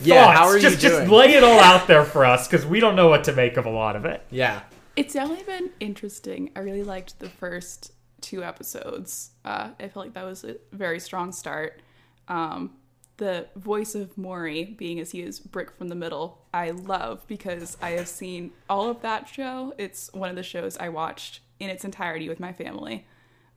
Yeah, 0.00 0.32
how 0.32 0.46
are 0.46 0.58
just, 0.58 0.76
you 0.82 0.88
Just 0.88 0.96
doing? 1.06 1.10
lay 1.10 1.34
it 1.34 1.44
all 1.44 1.58
out 1.60 1.86
there 1.86 2.04
for 2.04 2.24
us, 2.24 2.48
because 2.48 2.64
we 2.64 2.80
don't 2.80 2.96
know 2.96 3.08
what 3.08 3.24
to 3.24 3.32
make 3.32 3.56
of 3.56 3.66
a 3.66 3.70
lot 3.70 3.96
of 3.96 4.04
it. 4.04 4.24
yeah. 4.30 4.62
It's 4.94 5.14
definitely 5.14 5.44
been 5.44 5.70
interesting. 5.80 6.50
I 6.54 6.60
really 6.60 6.82
liked 6.82 7.18
the 7.18 7.28
first 7.30 7.92
two 8.20 8.44
episodes. 8.44 9.30
Uh, 9.42 9.70
I 9.80 9.88
felt 9.88 10.06
like 10.06 10.12
that 10.14 10.24
was 10.24 10.44
a 10.44 10.56
very 10.70 11.00
strong 11.00 11.32
start. 11.32 11.80
Um, 12.28 12.72
the 13.18 13.46
voice 13.56 13.94
of 13.94 14.16
Maury, 14.16 14.64
being 14.64 14.98
as 14.98 15.12
he 15.12 15.22
is 15.22 15.38
Brick 15.38 15.70
from 15.70 15.88
the 15.88 15.94
Middle, 15.94 16.44
I 16.52 16.70
love 16.70 17.24
because 17.26 17.76
I 17.80 17.90
have 17.90 18.08
seen 18.08 18.52
all 18.68 18.88
of 18.88 19.02
that 19.02 19.28
show. 19.28 19.74
It's 19.78 20.12
one 20.12 20.30
of 20.30 20.36
the 20.36 20.42
shows 20.42 20.76
I 20.78 20.88
watched 20.88 21.40
in 21.60 21.70
its 21.70 21.84
entirety 21.84 22.28
with 22.28 22.40
my 22.40 22.52
family. 22.52 23.06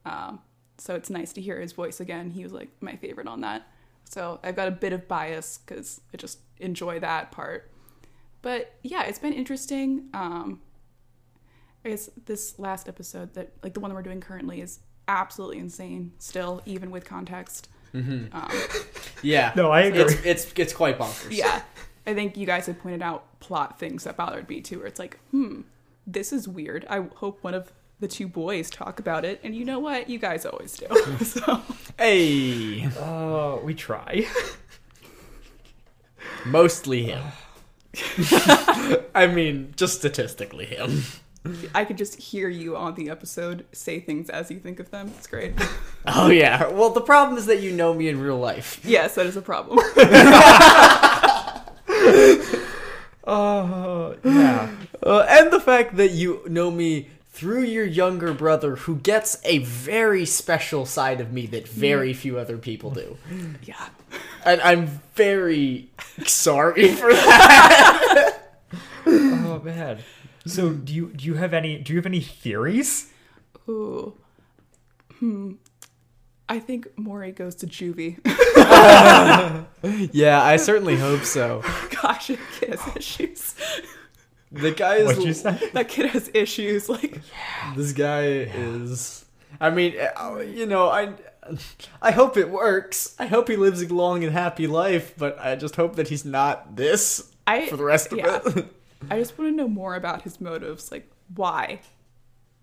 Um, 0.06 0.40
so 0.78 0.94
it's 0.96 1.10
nice 1.10 1.34
to 1.34 1.42
hear 1.42 1.60
his 1.60 1.72
voice 1.72 2.00
again. 2.00 2.32
He 2.32 2.44
was 2.44 2.52
like 2.52 2.70
my 2.82 2.96
favorite 2.96 3.28
on 3.28 3.42
that. 3.42 3.68
So 4.04 4.40
I've 4.44 4.56
got 4.56 4.68
a 4.68 4.72
bit 4.72 4.94
of 4.94 5.08
bias 5.08 5.58
because 5.66 6.02
I 6.14 6.18
just 6.18 6.40
enjoy 6.60 7.00
that 7.00 7.32
part. 7.32 7.72
But 8.42 8.76
yeah, 8.84 9.04
it's 9.04 9.20
been 9.20 9.34
interesting. 9.34 10.10
Um, 10.14 10.62
I 11.84 11.90
guess 11.90 12.10
this 12.26 12.60
last 12.60 12.88
episode 12.88 13.34
that 13.34 13.54
like 13.64 13.74
the 13.74 13.80
one 13.80 13.90
that 13.90 13.96
we're 13.96 14.04
doing 14.04 14.22
currently 14.22 14.62
is 14.62 14.80
absolutely 15.08 15.58
insane 15.60 16.12
still, 16.20 16.62
even 16.66 16.92
with 16.92 17.06
context. 17.06 17.70
Um, 18.34 18.52
Yeah. 19.22 19.54
No, 19.56 19.72
I 19.72 19.82
agree. 19.82 20.02
It's 20.02 20.14
it's 20.26 20.54
it's 20.56 20.74
quite 20.74 21.00
bonkers. 21.00 21.32
yeah. 21.32 21.62
I 22.06 22.14
think 22.14 22.38
you 22.38 22.46
guys 22.46 22.68
had 22.68 22.80
pointed 22.80 23.02
out 23.02 23.40
plot 23.40 23.80
things 23.80 24.04
that 24.04 24.16
bothered 24.16 24.48
me 24.48 24.62
too, 24.62 24.78
where 24.80 24.88
it's 24.88 25.00
like, 25.00 25.18
hmm, 25.32 25.62
this 26.06 26.32
is 26.32 26.48
weird. 26.48 26.86
I 26.90 27.00
hope 27.16 27.44
one 27.44 27.56
of 27.56 27.72
the 28.00 28.08
two 28.08 28.28
boys 28.28 28.70
talk 28.70 29.00
about 29.00 29.26
it. 29.26 29.40
And 29.44 29.56
you 29.56 29.66
know 29.66 29.80
what? 29.80 30.08
You 30.10 30.20
guys 30.20 30.46
always 30.46 30.78
do. 30.78 30.86
so 31.24 31.62
Hey. 31.98 32.86
Uh, 33.00 33.58
we 33.64 33.74
try. 33.74 34.28
Mostly 36.46 37.04
him. 37.06 37.24
I 39.16 39.28
mean, 39.28 39.74
just 39.76 39.98
statistically 39.98 40.66
him. 40.66 41.04
I 41.74 41.86
could 41.86 41.98
just 41.98 42.20
hear 42.20 42.50
you 42.50 42.76
on 42.76 42.96
the 42.96 43.10
episode 43.10 43.66
say 43.72 44.00
things 44.00 44.30
as 44.30 44.50
you 44.50 44.60
think 44.60 44.80
of 44.80 44.92
them. 44.92 45.12
It's 45.18 45.28
great. 45.28 45.54
Oh 46.08 46.30
yeah. 46.30 46.68
Well, 46.68 46.92
the 46.92 47.02
problem 47.02 47.36
is 47.36 47.48
that 47.48 47.62
you 47.62 47.72
know 47.72 47.92
me 47.92 48.08
in 48.10 48.20
real 48.20 48.38
life. 48.38 48.80
yes, 48.84 49.16
that 49.16 49.26
is 49.26 49.36
a 49.36 49.42
problem. 49.42 49.80
Uh, 53.26 54.14
yeah. 54.24 54.70
Uh, 55.02 55.26
and 55.28 55.52
the 55.52 55.60
fact 55.60 55.96
that 55.98 56.12
you 56.12 56.44
know 56.48 56.70
me 56.70 57.10
through 57.32 57.64
your 57.64 57.86
younger 57.86 58.34
brother 58.34 58.76
who 58.76 58.98
gets 58.98 59.42
a 59.44 59.58
very 59.60 60.26
special 60.28 60.86
side 60.86 61.20
of 61.20 61.34
me 61.34 61.48
that 61.48 61.68
very 61.68 62.14
few 62.14 62.38
other 62.38 62.58
people 62.58 62.92
do. 62.92 63.18
Yeah. 63.64 63.90
And 64.46 64.62
I'm 64.62 65.02
very 65.16 65.90
sorry 66.26 66.90
for 66.94 67.12
that. 67.12 68.38
Oh 69.08 69.60
man. 69.64 70.00
So 70.46 70.72
do 70.74 70.94
you 70.94 71.12
do 71.14 71.26
you 71.26 71.36
have 71.36 71.54
any 71.54 71.80
do 71.80 71.94
you 71.94 71.98
have 71.98 72.06
any 72.06 72.22
theories? 72.22 73.12
Ooh. 73.68 74.14
Hmm. 75.20 75.54
I 76.48 76.60
think 76.60 76.96
Maury 76.98 77.32
goes 77.32 77.56
to 77.56 77.68
juvie. 77.68 78.20
yeah, 80.14 80.44
I 80.44 80.58
certainly 80.58 80.96
hope 80.96 81.24
so. 81.24 81.62
Gosh, 82.02 82.28
that 82.28 82.40
kid 82.60 82.70
has 82.70 82.96
issues. 82.96 83.56
The 84.52 84.72
guy 84.72 84.98
is 84.98 85.08
What'd 85.08 85.24
you 85.24 85.34
say? 85.34 85.72
That 85.74 85.90
kid 85.90 86.06
has 86.08 86.30
issues. 86.34 86.88
Like, 86.88 87.20
This 87.76 87.94
guy 87.94 88.26
is. 88.26 89.26
I 89.60 89.72
mean, 89.72 89.96
uh, 90.16 90.38
you 90.38 90.66
know, 90.66 90.90
I. 90.90 91.14
I 92.02 92.12
hope 92.12 92.38
it 92.38 92.50
works. 92.50 93.16
I 93.20 93.28
hope 93.28 93.50
he 93.50 93.56
lives 93.56 93.82
a 93.82 93.94
long 93.94 94.24
and 94.24 94.34
happy 94.34 94.66
life, 94.66 95.14
but 95.16 95.38
I 95.40 95.56
just 95.56 95.76
hope 95.76 95.96
that 95.96 96.08
he's 96.08 96.26
not 96.26 96.76
this 96.76 97.32
I 97.46 97.68
for 97.68 97.78
the 97.78 97.84
rest 97.84 98.12
of 98.12 98.18
yeah. 98.18 98.40
it. 98.46 98.66
I 99.10 99.20
just 99.20 99.38
want 99.38 99.52
to 99.52 99.56
know 99.56 99.68
more 99.68 99.96
about 99.96 100.24
his 100.24 100.42
motives. 100.42 100.92
Like, 100.92 101.10
why? 101.36 101.82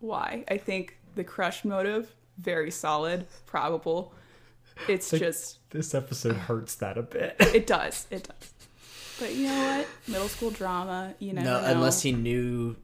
Why? 0.00 0.44
I 0.48 0.56
think 0.56 0.98
the 1.14 1.24
crush 1.24 1.64
motive 1.64 2.14
very 2.38 2.70
solid, 2.70 3.26
probable. 3.46 4.12
It's 4.88 5.12
Like- 5.12 5.22
just 5.22 5.58
This 5.70 5.94
episode 5.94 6.36
hurts 6.36 6.74
that 6.76 6.98
a 6.98 7.02
bit. 7.02 7.36
it 7.40 7.66
does, 7.66 8.06
it 8.10 8.24
does. 8.28 8.52
But 9.20 9.34
you 9.34 9.46
know 9.46 9.76
what? 9.78 9.86
Middle 10.08 10.28
school 10.28 10.50
drama. 10.50 11.14
You 11.18 11.32
never 11.34 11.46
no, 11.46 11.60
know. 11.60 11.66
unless 11.66 12.02
he 12.02 12.12
knew. 12.12 12.76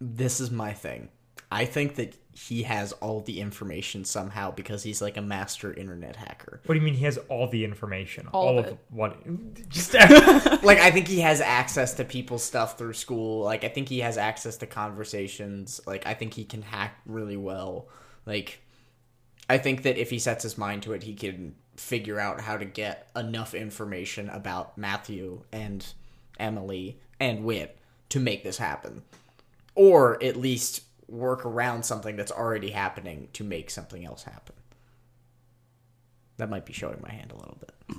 This 0.00 0.40
is 0.40 0.50
my 0.50 0.72
thing. 0.72 1.08
I 1.54 1.66
think 1.66 1.94
that 1.94 2.16
he 2.32 2.64
has 2.64 2.90
all 2.94 3.20
the 3.20 3.40
information 3.40 4.04
somehow 4.04 4.50
because 4.50 4.82
he's 4.82 5.00
like 5.00 5.16
a 5.16 5.22
master 5.22 5.72
internet 5.72 6.16
hacker. 6.16 6.60
What 6.66 6.74
do 6.74 6.80
you 6.80 6.84
mean 6.84 6.94
he 6.94 7.04
has 7.04 7.16
all 7.28 7.46
the 7.46 7.64
information? 7.64 8.26
All 8.32 8.58
of 8.58 8.66
of 8.66 8.78
what? 8.90 9.16
Just 9.68 9.94
like 10.64 10.80
I 10.80 10.90
think 10.90 11.06
he 11.06 11.20
has 11.20 11.40
access 11.40 11.94
to 11.94 12.04
people's 12.04 12.42
stuff 12.42 12.76
through 12.76 12.94
school. 12.94 13.44
Like 13.44 13.62
I 13.62 13.68
think 13.68 13.88
he 13.88 14.00
has 14.00 14.18
access 14.18 14.56
to 14.58 14.66
conversations. 14.66 15.80
Like 15.86 16.08
I 16.08 16.14
think 16.14 16.34
he 16.34 16.44
can 16.44 16.60
hack 16.60 16.98
really 17.06 17.36
well. 17.36 17.86
Like 18.26 18.60
I 19.48 19.58
think 19.58 19.84
that 19.84 19.96
if 19.96 20.10
he 20.10 20.18
sets 20.18 20.42
his 20.42 20.58
mind 20.58 20.82
to 20.82 20.92
it, 20.92 21.04
he 21.04 21.14
can 21.14 21.54
figure 21.76 22.18
out 22.18 22.40
how 22.40 22.56
to 22.56 22.64
get 22.64 23.08
enough 23.14 23.54
information 23.54 24.28
about 24.28 24.76
Matthew 24.76 25.42
and 25.52 25.86
Emily 26.40 26.98
and 27.20 27.44
Whit 27.44 27.78
to 28.08 28.18
make 28.18 28.42
this 28.42 28.58
happen. 28.58 29.04
Or 29.76 30.20
at 30.20 30.34
least 30.34 30.82
work 31.14 31.46
around 31.46 31.84
something 31.84 32.16
that's 32.16 32.32
already 32.32 32.70
happening 32.70 33.28
to 33.32 33.44
make 33.44 33.70
something 33.70 34.04
else 34.04 34.24
happen. 34.24 34.54
That 36.36 36.50
might 36.50 36.66
be 36.66 36.72
showing 36.72 36.98
my 37.00 37.12
hand 37.12 37.32
a 37.32 37.36
little 37.36 37.56
bit, 37.60 37.98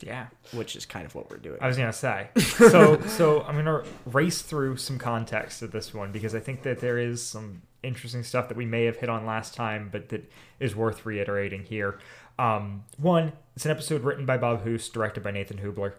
yeah. 0.00 0.28
which 0.52 0.74
is 0.74 0.86
kind 0.86 1.04
of 1.04 1.14
what 1.14 1.30
we're 1.30 1.36
doing. 1.36 1.58
I 1.60 1.66
was 1.66 1.76
gonna 1.76 1.92
say. 1.92 2.28
So 2.38 3.00
so 3.02 3.42
I'm 3.42 3.56
gonna 3.56 3.84
race 4.06 4.40
through 4.40 4.78
some 4.78 4.98
context 4.98 5.60
of 5.60 5.70
this 5.70 5.92
one 5.92 6.10
because 6.10 6.34
I 6.34 6.40
think 6.40 6.62
that 6.62 6.80
there 6.80 6.98
is 6.98 7.22
some 7.22 7.62
interesting 7.82 8.22
stuff 8.22 8.48
that 8.48 8.56
we 8.56 8.64
may 8.64 8.84
have 8.86 8.96
hit 8.96 9.10
on 9.10 9.26
last 9.26 9.54
time, 9.54 9.90
but 9.92 10.08
that 10.08 10.30
is 10.58 10.74
worth 10.74 11.04
reiterating 11.04 11.64
here. 11.64 11.98
Um, 12.38 12.84
one, 12.96 13.32
it's 13.54 13.64
an 13.64 13.70
episode 13.70 14.02
written 14.02 14.24
by 14.24 14.38
Bob 14.38 14.64
Hoose, 14.64 14.88
directed 14.88 15.22
by 15.22 15.32
Nathan 15.32 15.58
Hoobler. 15.58 15.94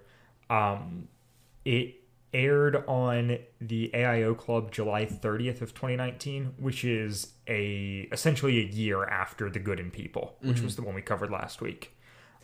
Um, 0.50 1.10
it 1.66 1.99
aired 2.34 2.76
on 2.88 3.40
the 3.60 3.90
AIO 3.94 4.38
Club 4.38 4.72
July 4.72 5.06
30th 5.06 5.62
of 5.62 5.74
2019, 5.74 6.54
which 6.58 6.84
is 6.86 7.34
a 7.48 8.08
essentially 8.12 8.60
a 8.60 8.64
year 8.64 9.04
after 9.06 9.50
The 9.50 9.60
Good 9.60 9.80
and 9.80 9.92
People, 9.92 10.36
which 10.42 10.62
was 10.62 10.76
the 10.76 10.82
one 10.84 10.96
we 10.96 11.02
covered 11.02 11.32
last 11.32 11.62
week. 11.62 11.96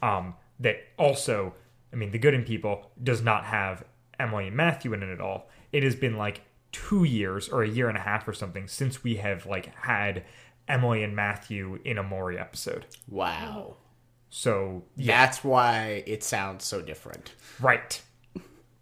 Um, 0.02 0.36
that 0.60 0.78
also, 0.98 1.54
I 1.94 1.96
mean, 1.96 2.12
The 2.12 2.18
Good 2.20 2.34
and 2.34 2.46
People 2.46 2.90
does 3.04 3.22
not 3.22 3.46
have 3.46 3.84
Emily 4.20 4.48
and 4.48 4.56
Matthew 4.56 4.94
in 4.94 5.04
it 5.04 5.10
at 5.10 5.22
all. 5.22 5.50
It 5.72 5.84
has 5.84 5.96
been 5.96 6.18
like 6.18 6.42
two 6.72 7.04
years 7.04 7.48
or 7.50 7.64
a 7.64 7.70
year 7.70 7.88
and 7.88 7.98
a 7.98 8.02
half 8.02 8.28
or 8.28 8.34
something 8.34 8.68
since 8.68 9.04
we 9.04 9.16
have 9.18 9.46
like 9.46 9.74
had 9.76 10.24
Emily 10.68 11.04
and 11.04 11.16
Matthew 11.16 11.80
in 11.86 11.98
a 11.98 12.04
Maury 12.04 12.40
episode. 12.40 12.86
wow. 13.08 13.76
So 14.30 14.84
yeah, 14.98 15.26
That's 15.26 15.44
why 15.46 16.04
it 16.06 16.22
sounds 16.24 16.66
so 16.66 16.82
different. 16.82 17.34
right. 17.62 18.02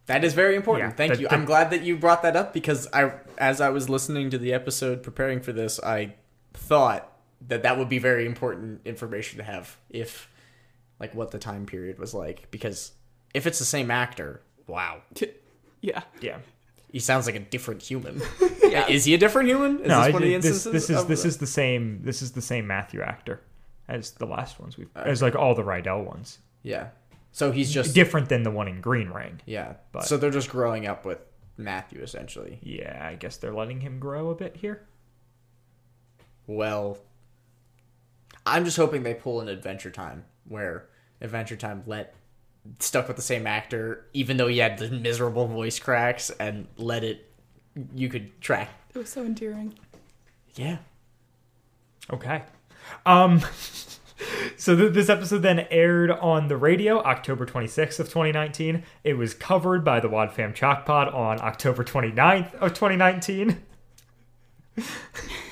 That 0.08 0.24
is 0.26 0.34
very 0.34 0.56
important. 0.56 0.90
Yeah, 0.92 0.96
Thank 0.96 1.14
that- 1.14 1.20
you. 1.22 1.28
that- 1.28 1.34
I'm 1.34 1.46
glad 1.46 1.70
that 1.72 1.82
you 1.84 1.96
brought 1.98 2.22
that 2.24 2.36
up 2.36 2.54
because 2.54 2.88
I, 2.94 3.12
as 3.38 3.62
I 3.62 3.70
was 3.70 3.90
listening 3.90 4.30
to 4.32 4.38
the 4.38 4.54
episode 4.54 5.02
preparing 5.04 5.40
for 5.42 5.54
this, 5.54 5.80
I 5.82 6.16
thought 6.54 7.10
that 7.48 7.64
that 7.64 7.78
would 7.78 7.90
be 7.90 8.00
very 8.00 8.26
important 8.26 8.82
information 8.86 9.38
to 9.38 9.44
have 9.44 9.78
if, 9.90 10.30
like, 11.00 11.14
what 11.16 11.32
the 11.32 11.40
time 11.40 11.66
period 11.66 12.00
was 12.00 12.14
like. 12.14 12.50
Because 12.52 12.92
if 13.34 13.48
it's 13.48 13.60
the 13.60 13.66
same 13.66 13.90
actor, 13.92 14.42
wow, 14.68 15.02
yeah. 15.82 16.04
Yeah. 16.22 16.38
he 16.92 17.00
sounds 17.00 17.26
like 17.26 17.36
a 17.36 17.40
different 17.40 17.82
human. 17.82 18.22
Yeah. 18.64 18.88
Is 18.88 19.06
he 19.06 19.14
a 19.14 19.20
different 19.20 19.50
human? 19.50 19.82
Is 19.82 19.88
no, 19.88 19.98
this 20.00 20.08
I- 20.08 20.10
one 20.12 20.24
of 20.24 20.28
the 20.30 20.34
instances? 20.36 20.64
this 20.74 20.90
is 20.90 21.06
this 21.06 21.22
the- 21.22 21.28
is 21.28 21.38
the 21.38 21.46
same 21.46 22.00
this 22.04 22.24
is 22.24 22.32
the 22.32 22.42
same 22.42 22.66
Matthew 22.66 23.02
actor 23.02 23.40
as 23.88 24.12
the 24.14 24.26
last 24.26 24.60
ones 24.60 24.78
we've 24.78 24.90
Uh, 24.96 25.02
as 25.06 25.22
like 25.22 25.36
all 25.36 25.54
the 25.54 25.62
Rydell 25.64 26.04
ones. 26.06 26.40
yeah. 26.64 26.88
So 27.34 27.52
he's 27.52 27.72
just 27.74 27.94
Different 27.96 28.30
than 28.30 28.44
the 28.44 28.52
one 28.52 28.68
in 28.70 28.80
Green 28.80 29.10
Ring. 29.10 29.42
yeah. 29.46 29.74
but- 29.92 30.06
so 30.06 30.16
they're 30.18 30.30
just 30.32 30.50
growing 30.50 30.86
up 30.88 31.04
with 31.06 31.20
Matthew 31.58 32.02
essentially. 32.02 32.60
Yeah, 32.64 33.06
I 33.12 33.16
guess 33.16 33.38
they're 33.38 33.54
letting 33.54 33.82
him 33.82 34.00
grow 34.00 34.30
a 34.30 34.36
bit 34.36 34.56
here. 34.58 34.86
Well, 36.48 36.98
I'm 38.46 38.66
just 38.66 38.78
hoping 38.78 39.04
they 39.04 39.14
pull 39.14 39.40
an 39.42 39.48
Adventure 39.48 39.90
Time 39.92 40.26
where 40.48 40.88
Adventure 41.22 41.56
Time 41.56 41.84
let 41.88 42.14
stuck 42.80 43.08
with 43.08 43.16
the 43.18 43.24
same 43.24 43.48
actor, 43.48 44.06
even 44.14 44.38
though 44.38 44.48
he 44.48 44.58
had 44.60 44.78
the 44.78 44.90
miserable 44.90 45.48
voice 45.48 45.80
cracks, 45.80 46.30
and 46.40 46.68
let 46.78 47.04
it 47.04 47.30
you 47.96 48.10
could 48.10 48.40
track. 48.42 48.70
It 48.94 48.98
was 49.00 49.10
so 49.10 49.24
endearing. 49.24 49.74
Yeah. 50.56 50.78
Okay. 52.12 52.44
Um 53.06 53.42
so 54.58 54.76
th- 54.76 54.94
this 54.94 55.10
episode 55.10 55.40
then 55.40 55.68
aired 55.72 56.12
on 56.12 56.48
the 56.48 56.58
radio 56.58 57.02
October 57.04 57.46
26th 57.46 58.00
of 58.00 58.08
2019. 58.08 58.84
It 59.04 59.14
was 59.14 59.34
covered 59.34 59.84
by 59.84 60.00
the 60.00 60.10
Wad 60.10 60.32
Fam 60.32 60.54
Chalk 60.54 60.86
Pod 60.86 61.08
on 61.10 61.42
October 61.42 61.84
29th 61.84 62.54
of 62.56 62.74
2019. 62.74 63.62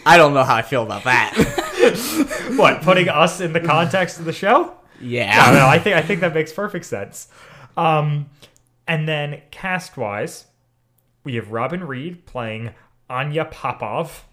I 0.05 0.17
don't 0.17 0.33
know 0.33 0.43
how 0.43 0.55
I 0.55 0.61
feel 0.61 0.83
about 0.83 1.03
that. 1.03 1.35
what, 2.55 2.81
putting 2.81 3.07
us 3.09 3.39
in 3.39 3.53
the 3.53 3.59
context 3.59 4.19
of 4.19 4.25
the 4.25 4.33
show? 4.33 4.75
yeah. 4.99 5.43
I, 5.45 5.53
know, 5.53 5.67
I 5.67 5.79
think 5.79 5.95
I 5.95 6.01
think 6.01 6.21
that 6.21 6.33
makes 6.33 6.51
perfect 6.51 6.85
sense. 6.85 7.27
Um, 7.77 8.29
and 8.87 9.07
then 9.07 9.41
cast 9.51 9.97
wise, 9.97 10.45
we 11.23 11.35
have 11.35 11.51
Robin 11.51 11.83
Reed 11.83 12.25
playing 12.25 12.73
Anya 13.09 13.45
Popov, 13.45 14.25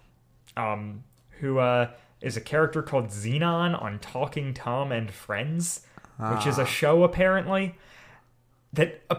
um, 0.57 1.03
who 1.39 1.59
uh, 1.59 1.91
is 2.21 2.35
a 2.37 2.41
character 2.41 2.81
called 2.81 3.07
Xenon 3.07 3.81
on 3.81 3.99
Talking 3.99 4.53
Tom 4.53 4.91
and 4.91 5.11
Friends, 5.11 5.81
which 6.17 6.45
is 6.45 6.57
a 6.57 6.65
show 6.65 7.03
apparently 7.03 7.75
that 8.73 9.01
uh, 9.09 9.15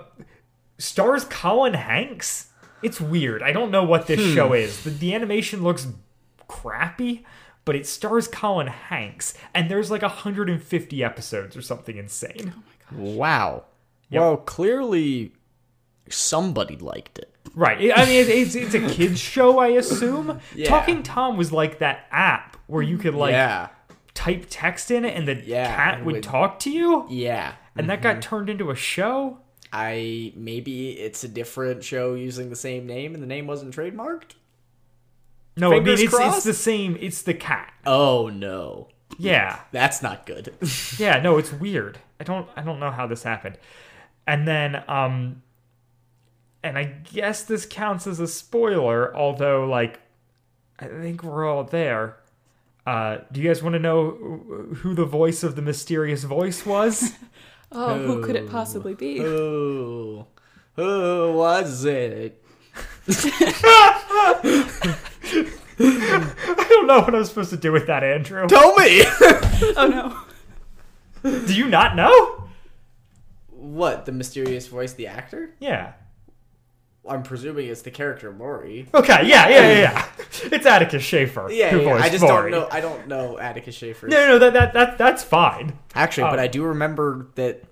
stars 0.79 1.25
Colin 1.25 1.75
Hanks. 1.75 2.49
It's 2.83 3.01
weird. 3.01 3.43
I 3.43 3.53
don't 3.53 3.71
know 3.71 3.85
what 3.85 4.07
this 4.07 4.35
show 4.35 4.53
is. 4.53 4.85
The, 4.85 4.91
the 4.91 5.15
animation 5.15 5.63
looks 5.63 5.87
crappy, 6.49 7.25
but 7.65 7.75
it 7.77 7.87
stars 7.87 8.29
Colin 8.29 8.67
Hanks, 8.69 9.35
and 9.55 9.71
there's 9.71 9.91
like 9.91 10.03
150 10.03 11.05
episodes 11.05 11.57
or 11.57 11.63
something 11.63 11.97
insane. 11.97 12.53
Oh 12.57 12.63
my 12.97 12.99
gosh. 13.07 13.17
Wow. 13.17 13.65
Yep. 14.11 14.21
Well, 14.21 14.37
clearly 14.39 15.33
somebody 16.09 16.77
liked 16.77 17.19
it. 17.19 17.33
Right. 17.55 17.79
I 17.95 18.05
mean, 18.05 18.27
it's, 18.29 18.55
it's 18.55 18.75
a 18.75 18.87
kids 18.89 19.19
show, 19.19 19.59
I 19.59 19.69
assume. 19.69 20.41
Yeah. 20.55 20.69
Talking 20.69 21.03
Tom 21.03 21.37
was 21.37 21.53
like 21.53 21.79
that 21.79 22.07
app 22.11 22.57
where 22.71 22.83
you 22.83 22.97
could 22.99 23.15
like 23.15 23.33
yeah. 23.33 23.69
type 24.15 24.47
text 24.49 24.91
in 24.91 25.05
it, 25.05 25.17
and 25.17 25.27
the 25.29 25.35
Yeah, 25.35 25.75
cat 25.75 26.05
would 26.05 26.17
would- 26.17 26.23
talk 26.25 26.59
to 26.61 26.71
you, 26.71 27.07
Yeah. 27.11 27.55
and 27.77 27.89
that 27.91 28.03
got 28.03 28.23
turned 28.23 28.49
into 28.49 28.71
a 28.71 28.77
show. 28.77 29.39
I 29.73 30.33
maybe 30.35 30.93
it's 30.93 31.23
a 31.23 31.29
different 31.29 31.85
show 31.85 32.15
using 32.15 32.51
the 32.51 32.57
same 32.57 32.87
name 32.87 33.15
and 33.15 33.23
the 33.23 33.27
name 33.29 33.47
wasn't 33.47 33.75
trademarked? 33.75 34.33
No, 35.57 35.73
I 35.73 35.81
mean 35.81 35.89
it's, 35.89 36.13
it's 36.13 36.45
the 36.45 36.55
same. 36.55 36.97
It's 37.01 37.23
the 37.23 37.35
cat. 37.35 37.73
Oh 37.87 38.29
no. 38.29 38.89
Yeah. 39.19 39.61
That's 39.71 40.03
not 40.03 40.27
good. 40.27 40.55
yeah 40.99 41.21
no 41.21 41.37
it's 41.39 41.53
weird 41.53 41.99
i 42.19 42.25
don't 42.25 42.49
i 42.57 42.63
don't 42.63 42.81
know 42.81 42.91
how 42.91 43.07
this 43.07 43.23
happened 43.23 43.59
and 44.27 44.47
then 44.47 44.83
um 44.89 45.43
and 46.63 46.77
i 46.79 46.85
guess 46.85 47.43
this 47.45 47.65
counts 47.67 48.07
as 48.07 48.21
a 48.21 48.27
spoiler 48.29 49.15
although 49.17 49.67
like 49.67 50.01
i 50.79 50.87
think 50.87 51.23
we're 51.23 51.47
all 51.49 51.65
there 51.65 52.17
uh 52.91 53.19
do 53.33 53.41
you 53.41 53.49
guys 53.49 53.63
want 53.63 53.75
to 53.75 53.79
know 53.79 54.11
who 54.81 54.95
the 54.95 55.05
voice 55.05 55.43
of 55.43 55.55
the 55.57 55.63
mysterious 55.63 56.25
voice 56.25 56.65
was 56.67 57.13
Oh, 57.73 57.99
who 57.99 58.23
could 58.25 58.35
it 58.35 58.51
possibly 58.51 58.95
be? 58.95 59.19
Who? 59.19 60.27
Who 60.75 61.33
was 61.35 61.85
it? 61.85 62.43
I 65.79 66.67
don't 66.69 66.87
know 66.89 67.01
what 67.01 67.15
I'm 67.15 67.25
supposed 67.25 67.51
to 67.51 67.57
do 67.57 67.71
with 67.71 67.87
that, 67.87 68.03
Andrew. 68.03 68.49
Tell 68.49 68.75
me. 68.77 69.03
Oh 69.77 69.87
no. 69.87 71.37
Do 71.47 71.55
you 71.55 71.69
not 71.69 71.95
know? 71.95 72.49
what 73.51 74.07
the 74.07 74.13
mysterious 74.13 74.67
voice, 74.67 74.95
the 74.95 75.07
actor? 75.07 75.55
Yeah. 75.61 75.93
I'm 77.09 77.23
presuming 77.23 77.67
it's 77.69 77.83
the 77.83 77.91
character 77.91 78.31
Maury. 78.33 78.87
Okay, 78.95 79.27
yeah, 79.27 79.49
yeah, 79.49 79.61
yeah, 79.61 79.79
yeah. 79.81 80.07
It's 80.53 80.67
Atticus 80.67 81.03
Shaffer. 81.03 81.51
Yeah, 81.51 81.71
who 81.71 81.83
yeah, 81.83 81.95
I 81.95 82.09
just 82.09 82.23
Maury. 82.23 82.51
don't 82.51 82.61
know. 82.61 82.69
I 82.71 82.81
don't 82.81 83.09
know 83.09 83.39
Atticus 83.39 83.75
Shaffer. 83.75 84.07
No, 84.07 84.17
no, 84.17 84.29
no, 84.33 84.39
that, 84.39 84.53
that, 84.53 84.73
that, 84.75 84.99
that's 84.99 85.25
fine. 85.25 85.79
Actually, 85.95 86.31
but 86.31 86.39
Oh. 86.39 86.43
I 86.43 86.47
do 86.47 86.63
remember 86.65 87.29
that. 87.37 87.65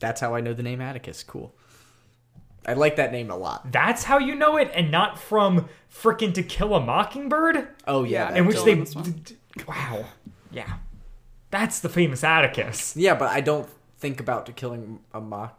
That's 0.00 0.20
how 0.20 0.34
I 0.34 0.40
know 0.40 0.52
the 0.52 0.62
name 0.62 0.80
Atticus. 0.80 1.22
Cool. 1.22 1.54
I 2.66 2.74
like 2.74 2.96
that 2.96 3.10
name 3.10 3.30
a 3.30 3.36
lot. 3.36 3.72
That's 3.72 4.04
how 4.04 4.18
you 4.18 4.34
know 4.34 4.56
it, 4.56 4.70
and 4.74 4.90
not 4.90 5.18
from 5.18 5.68
frickin' 5.92 6.34
To 6.34 6.42
Kill 6.42 6.74
a 6.74 6.80
Mockingbird, 6.80 7.68
Oh 7.86 8.04
yeah, 8.04 8.30
Yeah, 8.30 8.36
in 8.38 8.46
which 8.46 8.62
they. 8.62 8.74
Dylan 8.76 8.80
was 8.80 8.94
one. 8.94 9.24
Wow. 9.66 10.04
Yeah. 10.50 10.74
That's 11.50 11.80
the 11.80 11.88
famous 11.88 12.22
Atticus. 12.24 12.96
Yeah, 12.96 13.14
but 13.14 13.30
I 13.30 13.40
don't 13.40 13.68
think 13.98 14.20
about 14.20 14.46
to 14.46 14.52
killing 14.52 15.00
a 15.12 15.20
mock. 15.20 15.58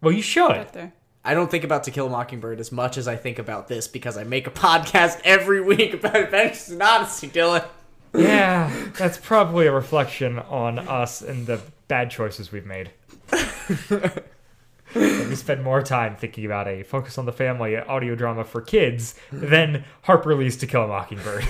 Well, 0.00 0.12
you 0.12 0.22
should. 0.22 0.48
Right 0.50 0.72
there. 0.72 0.92
I 1.24 1.32
don't 1.32 1.50
think 1.50 1.64
about 1.64 1.84
To 1.84 1.90
Kill 1.90 2.06
a 2.06 2.10
Mockingbird 2.10 2.60
as 2.60 2.70
much 2.70 2.98
as 2.98 3.08
I 3.08 3.16
think 3.16 3.38
about 3.38 3.66
this 3.68 3.88
because 3.88 4.18
I 4.18 4.24
make 4.24 4.46
a 4.46 4.50
podcast 4.52 5.20
every 5.24 5.60
week 5.60 5.94
about 5.94 6.16
Adventures 6.16 6.70
in 6.70 6.82
Odyssey, 6.82 7.28
Dylan. 7.28 7.64
Yeah, 8.14 8.70
that's 8.96 9.16
probably 9.18 9.66
a 9.66 9.72
reflection 9.72 10.38
on 10.38 10.78
us 10.78 11.22
and 11.22 11.46
the 11.46 11.60
bad 11.88 12.10
choices 12.10 12.52
we've 12.52 12.66
made. 12.66 12.90
we 14.94 15.34
spend 15.34 15.64
more 15.64 15.82
time 15.82 16.14
thinking 16.14 16.44
about 16.44 16.68
a 16.68 16.82
focus 16.84 17.18
on 17.18 17.26
the 17.26 17.32
family 17.32 17.76
audio 17.76 18.14
drama 18.14 18.44
for 18.44 18.60
kids 18.60 19.16
than 19.32 19.84
Harper 20.02 20.34
Lee's 20.36 20.56
To 20.58 20.66
Kill 20.66 20.84
a 20.84 20.88
Mockingbird. 20.88 21.44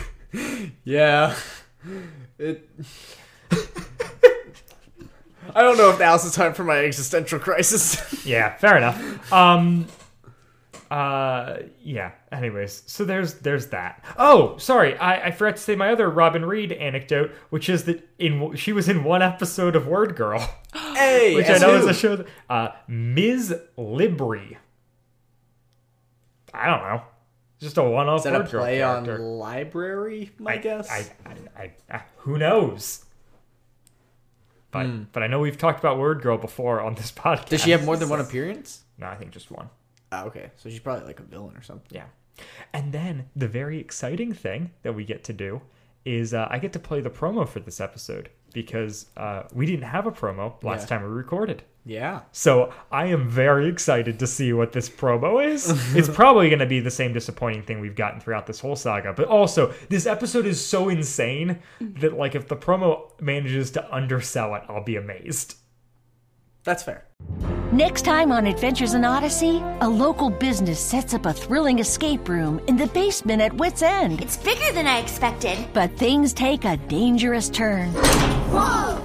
Yeah. 0.84 1.36
It. 2.38 2.68
I 5.54 5.62
don't 5.62 5.76
know 5.76 5.90
if 5.90 5.98
now's 5.98 6.24
the 6.24 6.30
time 6.30 6.54
for 6.54 6.64
my 6.64 6.78
existential 6.78 7.38
crisis. 7.38 8.24
yeah, 8.26 8.56
fair 8.56 8.76
enough. 8.76 9.32
Um, 9.32 9.86
uh, 10.90 11.58
yeah. 11.82 12.12
Anyways, 12.30 12.82
so 12.86 13.04
there's 13.04 13.34
there's 13.34 13.68
that. 13.68 14.04
Oh, 14.18 14.56
sorry, 14.58 14.96
I, 14.96 15.26
I 15.26 15.30
forgot 15.30 15.56
to 15.56 15.62
say 15.62 15.74
my 15.74 15.90
other 15.90 16.08
Robin 16.08 16.44
Reed 16.44 16.72
anecdote, 16.72 17.32
which 17.50 17.68
is 17.68 17.84
that 17.84 18.08
in 18.18 18.54
she 18.54 18.72
was 18.72 18.88
in 18.88 19.04
one 19.04 19.22
episode 19.22 19.76
of 19.76 19.86
Word 19.86 20.16
Girl. 20.16 20.38
hey, 20.74 21.34
which 21.34 21.48
I 21.48 21.58
know 21.58 21.78
who? 21.78 21.78
is 21.78 21.86
a 21.86 21.94
show. 21.94 22.16
That, 22.16 22.26
uh, 22.48 22.68
Ms. 22.88 23.54
Libri. 23.76 24.58
I 26.52 26.66
don't 26.66 26.82
know. 26.82 27.02
Just 27.60 27.78
a 27.78 27.82
one-off 27.82 28.20
Is 28.20 28.24
that 28.24 28.34
a 28.34 28.38
word 28.40 28.50
girl 28.50 28.60
play 28.62 28.82
on 28.82 29.38
library? 29.38 30.30
My 30.38 30.56
guess. 30.56 30.90
I, 30.90 31.06
I, 31.26 31.62
I, 31.62 31.72
I, 31.90 32.02
who 32.18 32.36
knows? 32.38 33.03
But 34.74 34.86
Hmm. 34.86 35.02
but 35.12 35.22
I 35.22 35.26
know 35.28 35.38
we've 35.40 35.56
talked 35.56 35.78
about 35.78 35.98
Word 35.98 36.20
Girl 36.20 36.36
before 36.36 36.80
on 36.82 36.94
this 36.96 37.10
podcast. 37.24 37.46
Does 37.46 37.62
she 37.62 37.70
have 37.70 37.84
more 37.86 37.96
than 37.96 38.10
one 38.10 38.20
appearance? 38.20 38.82
No, 38.98 39.06
I 39.06 39.14
think 39.14 39.30
just 39.30 39.50
one. 39.50 39.70
Oh, 40.12 40.24
okay. 40.26 40.50
So 40.56 40.68
she's 40.68 40.80
probably 40.80 41.06
like 41.06 41.18
a 41.20 41.22
villain 41.22 41.56
or 41.56 41.62
something. 41.62 41.88
Yeah. 41.90 42.04
And 42.72 42.92
then 42.92 43.30
the 43.34 43.48
very 43.48 43.78
exciting 43.80 44.32
thing 44.34 44.72
that 44.82 44.92
we 44.94 45.04
get 45.04 45.24
to 45.24 45.32
do 45.32 45.62
is 46.04 46.34
uh, 46.34 46.46
I 46.50 46.58
get 46.58 46.72
to 46.74 46.78
play 46.78 47.00
the 47.00 47.08
promo 47.10 47.48
for 47.48 47.60
this 47.60 47.80
episode 47.80 48.28
because 48.54 49.06
uh, 49.18 49.42
we 49.52 49.66
didn't 49.66 49.82
have 49.84 50.06
a 50.06 50.10
promo 50.12 50.54
last 50.62 50.82
Yeah. 50.82 50.86
time 50.98 51.02
we 51.02 51.08
recorded. 51.10 51.62
Yeah. 51.86 52.20
So 52.32 52.72
I 52.90 53.06
am 53.08 53.28
very 53.28 53.68
excited 53.68 54.18
to 54.20 54.26
see 54.26 54.54
what 54.54 54.72
this 54.72 54.88
promo 54.88 55.46
is. 55.46 55.68
it's 55.94 56.08
probably 56.08 56.48
going 56.48 56.60
to 56.60 56.66
be 56.66 56.80
the 56.80 56.90
same 56.90 57.12
disappointing 57.12 57.64
thing 57.64 57.80
we've 57.80 57.94
gotten 57.94 58.20
throughout 58.20 58.46
this 58.46 58.60
whole 58.60 58.74
saga. 58.76 59.12
But 59.12 59.26
also, 59.28 59.74
this 59.90 60.06
episode 60.06 60.46
is 60.46 60.64
so 60.64 60.88
insane 60.88 61.58
that 61.80 62.14
like 62.16 62.34
if 62.34 62.48
the 62.48 62.56
promo 62.56 63.10
manages 63.20 63.70
to 63.72 63.94
undersell 63.94 64.54
it, 64.54 64.62
I'll 64.66 64.82
be 64.82 64.96
amazed. 64.96 65.56
That's 66.64 66.82
fair. 66.82 67.06
Next 67.72 68.02
time 68.02 68.30
on 68.30 68.46
Adventures 68.46 68.94
in 68.94 69.04
Odyssey, 69.04 69.62
a 69.80 69.88
local 69.88 70.30
business 70.30 70.78
sets 70.78 71.12
up 71.12 71.26
a 71.26 71.32
thrilling 71.32 71.80
escape 71.80 72.28
room 72.28 72.60
in 72.68 72.76
the 72.76 72.86
basement 72.88 73.42
at 73.42 73.52
Whit's 73.54 73.82
End. 73.82 74.20
It's 74.20 74.36
bigger 74.36 74.72
than 74.72 74.86
I 74.86 74.98
expected. 74.98 75.58
But 75.72 75.90
things 75.96 76.32
take 76.32 76.64
a 76.64 76.76
dangerous 76.76 77.48
turn. 77.50 77.90
Whoa! 77.92 78.96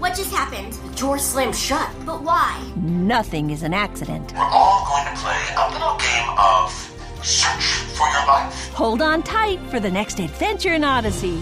What 0.00 0.16
just 0.16 0.32
happened? 0.34 0.72
The 0.72 0.96
door 0.96 1.18
slammed 1.18 1.54
shut. 1.54 1.88
But 2.04 2.22
why? 2.22 2.60
Nothing 2.76 3.50
is 3.50 3.62
an 3.62 3.72
accident. 3.72 4.32
We're 4.32 4.40
all 4.40 4.84
going 4.86 5.14
to 5.14 5.20
play 5.22 5.40
a 5.56 5.70
little 5.72 5.96
game 5.96 6.28
of 6.36 6.72
search 7.24 7.62
for 7.96 8.08
your 8.08 8.26
life. 8.26 8.68
Hold 8.70 9.00
on 9.00 9.22
tight 9.22 9.60
for 9.70 9.78
the 9.78 9.90
next 9.90 10.18
adventure 10.18 10.74
in 10.74 10.82
Odyssey. 10.82 11.40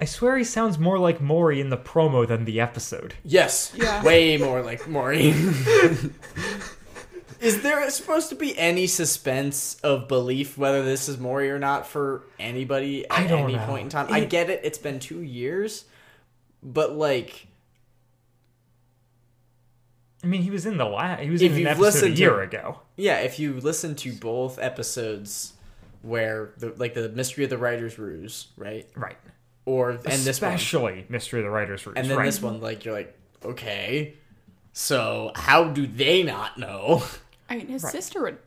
I 0.00 0.04
swear 0.04 0.38
he 0.38 0.44
sounds 0.44 0.78
more 0.78 0.98
like 0.98 1.20
Maury 1.20 1.60
in 1.60 1.70
the 1.70 1.76
promo 1.76 2.26
than 2.26 2.44
the 2.44 2.60
episode. 2.60 3.14
Yes. 3.24 3.72
Yeah. 3.76 4.02
Way 4.04 4.36
more 4.36 4.62
like 4.62 4.86
Maury. 4.88 5.28
is 7.40 7.62
there 7.62 7.88
supposed 7.90 8.28
to 8.28 8.34
be 8.36 8.56
any 8.58 8.86
suspense 8.86 9.76
of 9.82 10.06
belief 10.08 10.56
whether 10.56 10.84
this 10.84 11.08
is 11.08 11.18
Maury 11.18 11.50
or 11.50 11.58
not 11.58 11.86
for 11.86 12.22
anybody 12.38 13.04
at 13.06 13.12
I 13.12 13.26
don't 13.26 13.44
any 13.44 13.56
know. 13.56 13.66
point 13.66 13.84
in 13.84 13.88
time? 13.88 14.06
I 14.12 14.20
It- 14.20 14.30
get 14.30 14.50
it. 14.50 14.60
It's 14.62 14.78
been 14.78 15.00
two 15.00 15.22
years, 15.22 15.84
but 16.62 16.92
like, 16.92 17.46
I 20.22 20.26
mean, 20.26 20.42
he 20.42 20.50
was 20.50 20.66
in 20.66 20.76
the 20.78 20.84
last. 20.84 21.22
He 21.22 21.30
was 21.30 21.42
If 21.42 21.52
in 21.52 21.58
an 21.62 21.66
episode 21.68 21.80
a 21.80 21.84
listened 21.86 22.16
to- 22.16 22.20
year 22.20 22.40
ago. 22.40 22.80
yeah, 22.96 23.18
if 23.20 23.38
you 23.38 23.54
listen 23.60 23.94
to 23.96 24.12
both 24.12 24.58
episodes, 24.58 25.52
where 26.02 26.50
the 26.58 26.72
like 26.76 26.94
the 26.94 27.08
mystery 27.08 27.44
of 27.44 27.50
the 27.50 27.58
writer's 27.58 27.98
ruse, 27.98 28.48
right? 28.56 28.88
Right. 28.96 29.16
Or 29.68 29.90
and 29.90 30.02
this 30.02 30.26
Especially 30.26 31.04
Mystery 31.10 31.40
of 31.40 31.44
the 31.44 31.50
Writer's 31.50 31.84
Room. 31.86 31.94
and 31.98 32.08
then 32.08 32.16
right. 32.16 32.24
this 32.24 32.40
one, 32.40 32.60
like 32.60 32.84
you're 32.86 32.94
like, 32.94 33.14
okay, 33.44 34.14
so 34.72 35.30
how 35.34 35.64
do 35.64 35.86
they 35.86 36.22
not 36.22 36.56
know? 36.58 37.02
I 37.50 37.56
mean, 37.56 37.68
his 37.68 37.82
Right. 37.82 37.92
sister 37.92 38.22
would, 38.22 38.38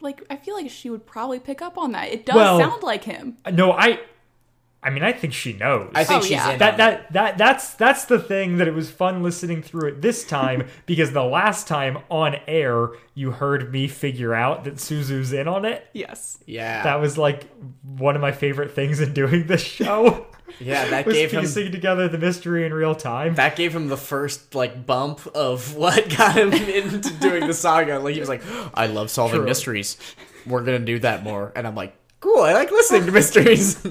like, 0.00 0.22
I 0.28 0.36
feel 0.36 0.54
like 0.54 0.68
she 0.70 0.90
would 0.90 1.06
probably 1.06 1.38
pick 1.40 1.62
up 1.62 1.78
on 1.78 1.92
that. 1.92 2.10
It 2.12 2.26
does 2.26 2.36
Well- 2.36 2.58
sound 2.58 2.82
like 2.82 3.04
him. 3.04 3.38
No, 3.50 3.72
I. 3.72 3.98
I 4.86 4.90
mean, 4.90 5.02
I 5.02 5.10
think 5.12 5.32
she 5.34 5.52
knows. 5.52 5.90
I 5.96 6.04
think 6.04 6.20
Oh, 6.20 6.22
she's 6.22 6.30
yeah. 6.30 6.50
in 6.52 6.58
that 6.60 6.72
on 6.74 6.78
that 6.78 7.12
that 7.12 7.38
that's 7.38 7.74
that's 7.74 8.04
the 8.04 8.20
thing 8.20 8.58
that 8.58 8.68
it 8.68 8.74
was 8.74 8.88
fun 8.90 9.22
listening 9.22 9.60
through 9.60 9.88
it 9.88 10.00
this 10.00 10.22
time 10.24 10.68
because 10.86 11.10
the 11.12 11.24
last 11.24 11.66
time 11.66 11.98
on 12.08 12.36
air 12.46 12.90
you 13.14 13.32
heard 13.32 13.72
me 13.72 13.88
figure 13.88 14.32
out 14.32 14.62
that 14.64 14.78
Suzu's 14.78 15.32
in 15.32 15.48
on 15.48 15.64
it. 15.64 15.88
Yes. 15.92 16.38
Yeah, 16.46 16.84
That 16.84 17.00
was 17.00 17.18
like 17.18 17.48
one 17.82 18.14
of 18.14 18.22
my 18.22 18.30
favorite 18.32 18.72
things 18.76 19.00
in 19.00 19.12
doing 19.12 19.48
this 19.48 19.62
show. 19.64 20.26
yeah, 20.60 20.86
that 20.90 21.04
was 21.04 21.16
gave 21.16 21.32
him 21.32 21.40
piecing 21.40 21.72
together 21.72 22.06
the 22.08 22.18
mystery 22.18 22.64
in 22.64 22.72
real 22.72 22.94
time. 22.94 23.34
that 23.34 23.56
gave 23.56 23.74
him 23.74 23.88
the 23.88 23.96
first 23.96 24.54
like 24.54 24.86
bump 24.86 25.26
of 25.34 25.74
what 25.74 26.08
got 26.16 26.36
him 26.36 26.52
into 26.52 27.10
doing 27.14 27.46
the 27.48 27.54
saga. 27.54 27.98
Like 27.98 28.14
he 28.14 28.20
was 28.20 28.28
like, 28.28 28.42
I 28.74 28.86
love 28.86 29.10
solving 29.10 29.38
True. 29.40 29.46
mysteries. 29.46 29.96
We're 30.46 30.62
gonna 30.62 30.78
do 30.78 31.00
that 31.00 31.24
more, 31.24 31.52
and 31.56 31.66
I'm 31.66 31.74
like, 31.74 31.96
cool. 32.20 32.42
I 32.42 32.52
like 32.52 32.70
listening 32.70 33.06
to 33.06 33.12
mysteries. 33.12 33.82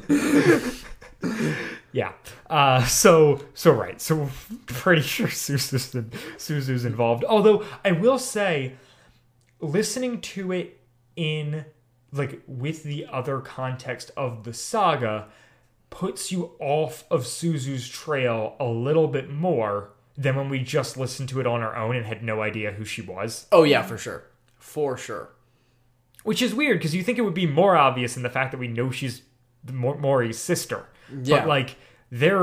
Yeah. 1.92 2.12
Uh, 2.50 2.84
so 2.86 3.42
so 3.54 3.72
right. 3.72 4.02
So 4.02 4.30
pretty 4.66 5.02
sure 5.16 5.30
Suzu's 5.30 5.96
Suzu's 6.38 6.86
involved. 6.86 7.24
Although 7.24 7.64
I 7.84 7.94
will 7.94 8.20
say, 8.20 8.74
listening 9.60 10.22
to 10.22 10.52
it 10.52 10.80
in 11.16 11.66
like 12.12 12.42
with 12.48 12.84
the 12.84 13.06
other 13.12 13.40
context 13.40 14.12
of 14.18 14.44
the 14.44 14.54
saga 14.54 15.28
puts 15.90 16.32
you 16.32 16.52
off 16.60 17.06
of 17.10 17.26
Suzu's 17.26 17.88
trail 17.88 18.56
a 18.60 18.66
little 18.66 19.08
bit 19.08 19.30
more 19.30 19.92
than 20.18 20.36
when 20.36 20.50
we 20.50 20.60
just 20.60 20.98
listened 20.98 21.30
to 21.30 21.40
it 21.40 21.48
on 21.48 21.62
our 21.62 21.76
own 21.76 21.96
and 21.96 22.06
had 22.06 22.24
no 22.24 22.42
idea 22.42 22.72
who 22.72 22.86
she 22.86 23.02
was. 23.02 23.48
oh 23.52 23.64
yeah, 23.64 23.82
for 23.82 23.98
sure, 23.98 24.24
for 24.58 24.98
sure. 24.98 25.30
Which 26.24 26.42
is 26.42 26.54
weird 26.56 26.80
because 26.80 26.96
you 26.96 27.04
think 27.04 27.18
it 27.18 27.22
would 27.22 27.34
be 27.34 27.46
more 27.46 27.78
obvious 27.78 28.18
in 28.18 28.24
the 28.24 28.30
fact 28.30 28.52
that 28.52 28.58
we 28.58 28.68
know 28.68 28.92
she's 28.92 29.22
the 29.64 29.74
Mor- 29.74 29.98
Maury's 29.98 30.40
sister. 30.40 30.88
Yeah. 31.24 31.39
But 31.39 31.48
like 31.48 31.76
their 32.12 32.41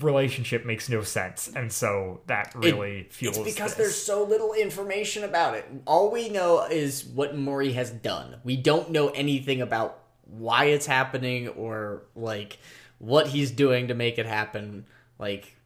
relationship 0.00 0.66
makes 0.66 0.88
no 0.88 1.02
sense, 1.02 1.50
and 1.54 1.72
so 1.72 2.20
that 2.26 2.52
really 2.54 3.06
fuels. 3.10 3.38
It's 3.38 3.54
because 3.54 3.74
this. 3.74 3.78
there's 3.78 3.96
so 3.96 4.24
little 4.24 4.52
information 4.52 5.24
about 5.24 5.54
it. 5.54 5.64
All 5.86 6.10
we 6.10 6.28
know 6.28 6.64
is 6.64 7.04
what 7.04 7.36
Maury 7.36 7.72
has 7.72 7.90
done. 7.90 8.36
We 8.44 8.56
don't 8.56 8.90
know 8.90 9.08
anything 9.10 9.62
about 9.62 10.00
why 10.26 10.66
it's 10.66 10.86
happening 10.86 11.48
or 11.48 12.02
like 12.16 12.58
what 12.98 13.28
he's 13.28 13.50
doing 13.50 13.88
to 13.88 13.94
make 13.94 14.18
it 14.18 14.26
happen. 14.26 14.86
Like 15.18 15.56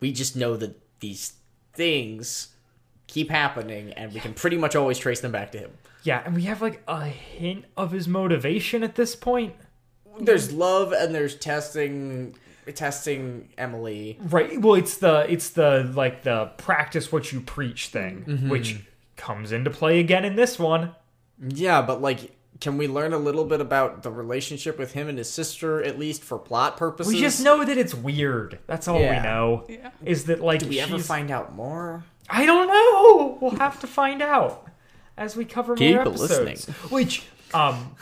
we 0.00 0.12
just 0.12 0.36
know 0.36 0.56
that 0.56 0.78
these 1.00 1.34
things 1.72 2.48
keep 3.06 3.30
happening 3.30 3.92
and 3.92 4.12
we 4.12 4.20
can 4.20 4.34
pretty 4.34 4.56
much 4.56 4.76
always 4.76 4.98
trace 4.98 5.20
them 5.20 5.32
back 5.32 5.52
to 5.52 5.58
him. 5.58 5.70
yeah, 6.04 6.22
and 6.24 6.34
we 6.34 6.42
have 6.42 6.62
like 6.62 6.82
a 6.86 7.04
hint 7.06 7.64
of 7.76 7.90
his 7.90 8.06
motivation 8.06 8.82
at 8.82 8.94
this 8.94 9.16
point. 9.16 9.54
There's 10.20 10.52
love 10.52 10.92
and 10.92 11.14
there's 11.14 11.34
testing 11.36 12.34
testing 12.74 13.48
Emily. 13.58 14.18
Right. 14.22 14.60
Well, 14.60 14.74
it's 14.74 14.96
the 14.98 15.26
it's 15.30 15.50
the 15.50 15.90
like 15.94 16.22
the 16.22 16.46
practice 16.56 17.12
what 17.12 17.32
you 17.32 17.40
preach 17.40 17.88
thing, 17.88 18.24
Mm-hmm. 18.26 18.48
which 18.48 18.78
comes 19.16 19.52
into 19.52 19.70
play 19.70 20.00
again 20.00 20.24
in 20.24 20.34
this 20.36 20.58
one. 20.58 20.94
Yeah, 21.46 21.82
but 21.82 22.00
like, 22.00 22.36
can 22.60 22.78
we 22.78 22.88
learn 22.88 23.12
a 23.12 23.18
little 23.18 23.44
bit 23.44 23.60
about 23.60 24.02
the 24.02 24.10
relationship 24.10 24.78
with 24.78 24.92
him 24.92 25.08
and 25.08 25.18
his 25.18 25.28
sister, 25.30 25.82
at 25.82 25.98
least 25.98 26.22
for 26.22 26.38
plot 26.38 26.76
purposes? 26.76 27.12
We 27.12 27.20
just 27.20 27.42
know 27.44 27.64
that 27.64 27.76
it's 27.76 27.94
weird. 27.94 28.58
That's 28.66 28.88
all 28.88 29.00
Yeah. 29.00 29.16
we 29.18 29.22
know. 29.22 29.64
Yeah. 29.68 29.90
Is 30.04 30.24
that 30.24 30.40
like 30.40 30.60
Do 30.60 30.68
we 30.68 30.80
ever 30.80 30.98
find 30.98 31.30
out 31.30 31.54
more? 31.54 32.04
I 32.30 32.46
don't 32.46 32.66
know. 32.68 33.38
We'll 33.40 33.58
have 33.58 33.80
to 33.80 33.86
find 33.86 34.22
out 34.22 34.66
as 35.18 35.36
we 35.36 35.44
cover 35.44 35.76
Keep 35.76 35.96
more 35.96 36.06
episodes. 36.08 36.40
listening. 36.68 36.74
Which, 36.90 37.24
um, 37.52 37.94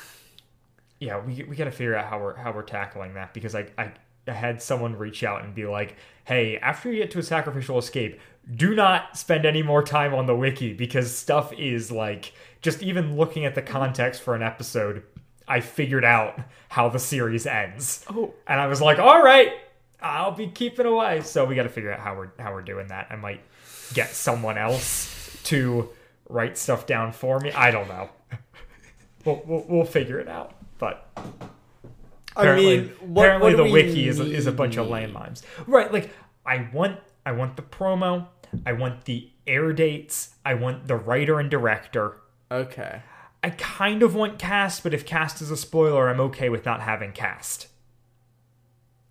yeah, 1.03 1.19
we 1.19 1.43
we 1.43 1.57
got 1.57 1.65
to 1.65 1.73
figure 1.73 1.97
out 1.97 2.07
how 2.07 2.21
we're 2.21 2.37
how 2.37 2.53
we're 2.53 2.63
tackling 2.63 3.15
that 3.15 3.35
because 3.35 3.57
I, 3.57 3.67
I 3.77 3.93
I 4.29 4.33
had 4.33 4.63
someone 4.63 4.97
reach 4.97 5.25
out 5.25 5.45
and 5.45 5.53
be 5.53 5.67
like, 5.67 5.97
"Hey, 6.25 6.59
after 6.59 6.93
you 6.93 6.99
get 6.99 7.11
to 7.11 7.19
a 7.19 7.25
sacrificial 7.25 7.77
escape, 7.77 8.21
do 8.55 8.73
not 8.77 9.19
spend 9.19 9.45
any 9.45 9.65
more 9.65 9.83
time 9.83 10.15
on 10.15 10.27
the 10.27 10.37
wiki 10.37 10.73
because 10.73 11.13
stuff 11.15 11.53
is 11.55 11.91
like 11.91 12.33
just 12.61 12.85
even 12.85 13.17
looking 13.17 13.45
at 13.45 13.57
the 13.57 13.63
context 13.63 14.23
for 14.23 14.37
an 14.37 14.43
episode." 14.43 15.03
I 15.49 15.59
figured 15.59 16.05
out 16.05 16.39
how 16.69 16.89
the 16.89 17.01
series 17.01 17.47
ends. 17.47 18.07
Oh. 18.09 18.33
And 18.47 18.61
I 18.61 18.69
was 18.69 18.81
like, 18.81 19.01
all 19.01 19.21
right, 19.21 19.53
I'll 20.01 20.31
be 20.31 20.47
keeping 20.47 20.87
away. 20.87 21.23
So 21.23 21.45
we 21.45 21.57
got 21.57 21.65
to 21.65 21.69
figure 21.69 21.93
out 21.93 21.99
how 21.99 22.15
we're 22.17 22.31
how 22.39 22.53
we're 22.55 22.63
doing 22.63 22.87
that. 22.87 23.09
I 23.11 23.17
might 23.17 23.41
get 23.93 24.11
someone 24.11 24.57
else 24.57 25.37
to 25.45 25.91
write 26.29 26.57
stuff 26.57 26.87
down 26.87 27.13
for 27.13 27.41
me. 27.41 27.51
I 27.51 27.73
don't 27.73 27.89
know. 27.89 28.09
We'll 29.25 29.43
we'll, 29.47 29.65
we'll 29.69 29.85
figure 29.85 30.19
it 30.19 30.27
out. 30.27 30.62
But 30.83 31.07
I 32.37 32.41
apparently, 32.41 32.77
mean, 32.81 32.89
what, 33.03 33.23
apparently 33.23 33.55
what 33.55 33.65
the 33.65 33.71
wiki 33.73 34.09
is 34.09 34.19
a, 34.19 34.25
is 34.25 34.49
a 34.49 34.53
bunch 34.53 34.77
of 34.77 34.89
landmines. 34.89 35.43
Right? 35.69 35.93
Like 35.93 36.11
I 36.45 36.69
want 36.73 36.99
I 37.25 37.31
want 37.31 37.55
the 37.55 37.63
promo. 37.63 38.27
I 38.67 38.73
want 38.73 39.05
the 39.05 39.31
air 39.47 39.73
dates. 39.73 40.35
I 40.45 40.55
want 40.55 40.89
the 40.89 40.97
writer 40.97 41.39
and 41.39 41.49
director. 41.49 42.17
Okay. 42.51 43.01
I 43.45 43.51
kind 43.51 44.03
of 44.03 44.17
want 44.17 44.41
cast, 44.41 44.83
but 44.83 44.93
if 44.93 45.07
cast 45.07 45.41
is 45.41 45.53
a 45.53 45.57
spoiler, 45.57 46.09
I'm 46.09 46.19
okay 46.19 46.49
with 46.49 46.65
not 46.65 46.81
having 46.81 47.13
cast. 47.13 47.69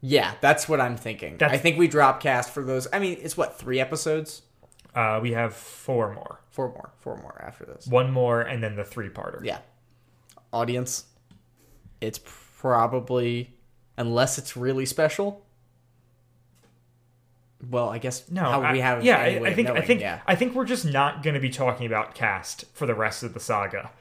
Yeah, 0.02 0.34
that's 0.42 0.68
what 0.68 0.82
I'm 0.82 0.98
thinking. 0.98 1.38
That's- 1.38 1.58
I 1.58 1.62
think 1.62 1.78
we 1.78 1.88
drop 1.88 2.22
cast 2.22 2.50
for 2.50 2.66
those. 2.66 2.86
I 2.92 3.00
mean, 3.00 3.18
it's 3.22 3.38
what 3.38 3.58
three 3.58 3.80
episodes? 3.80 4.42
Uh, 4.94 5.20
we 5.22 5.32
have 5.32 5.56
four 5.56 6.14
more. 6.14 6.42
Four 6.50 6.68
more. 6.68 6.92
Four 7.00 7.16
more 7.16 7.42
after 7.42 7.64
this. 7.64 7.88
One 7.88 8.12
more, 8.12 8.42
and 8.42 8.62
then 8.62 8.76
the 8.76 8.84
three-parter. 8.84 9.40
Yeah. 9.46 9.60
Audience. 10.52 11.06
It's 12.02 12.20
probably 12.60 13.56
unless 13.98 14.38
it's 14.38 14.58
really 14.58 14.86
special. 14.86 15.46
Well, 17.70 17.90
I 17.90 18.00
guess 18.00 18.30
No, 18.32 18.42
how 18.42 18.62
I, 18.62 18.72
we 18.74 18.80
have 18.80 19.04
yeah. 19.04 19.18
I, 19.18 19.26
I 19.46 19.54
think 19.54 19.70
I 19.70 19.82
think 19.82 20.02
yeah. 20.02 20.22
I 20.26 20.36
think 20.36 20.56
we're 20.56 20.66
just 20.66 20.84
not 20.86 21.22
going 21.22 21.36
to 21.36 21.40
be 21.40 21.50
talking 21.52 21.86
about 21.86 22.16
cast 22.16 22.66
for 22.74 22.88
the 22.88 22.96
rest 22.96 23.22
of 23.22 23.34
the 23.36 23.40
saga 23.40 23.92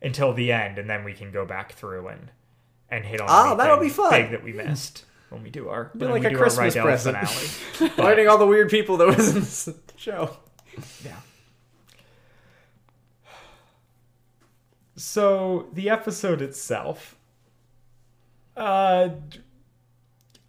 until 0.00 0.32
the 0.32 0.50
end, 0.50 0.78
and 0.78 0.88
then 0.88 1.04
we 1.04 1.12
can 1.12 1.30
go 1.30 1.44
back 1.44 1.72
through 1.74 2.08
and 2.08 2.30
and 2.88 3.04
hit 3.04 3.20
on. 3.20 3.28
Oh, 3.30 3.56
that'll 3.56 3.78
be 3.80 3.90
fun. 3.90 4.10
Big 4.10 4.30
that 4.30 4.42
we 4.42 4.52
missed 4.54 5.04
when 5.28 5.42
we 5.42 5.50
do 5.50 5.68
our 5.68 5.90
Be 5.96 6.06
like 6.06 6.24
a 6.24 6.34
Christmas 6.34 6.74
present. 6.74 7.16
finale. 7.18 7.90
Finding 7.96 8.28
all 8.28 8.38
the 8.38 8.46
weird 8.46 8.70
people 8.70 8.96
that 8.98 9.14
was 9.14 9.28
in 9.28 9.40
this 9.40 9.68
show. 9.96 10.36
Yeah. 11.04 11.16
So 14.96 15.68
the 15.72 15.88
episode 15.90 16.42
itself, 16.42 17.16
uh, 18.56 19.08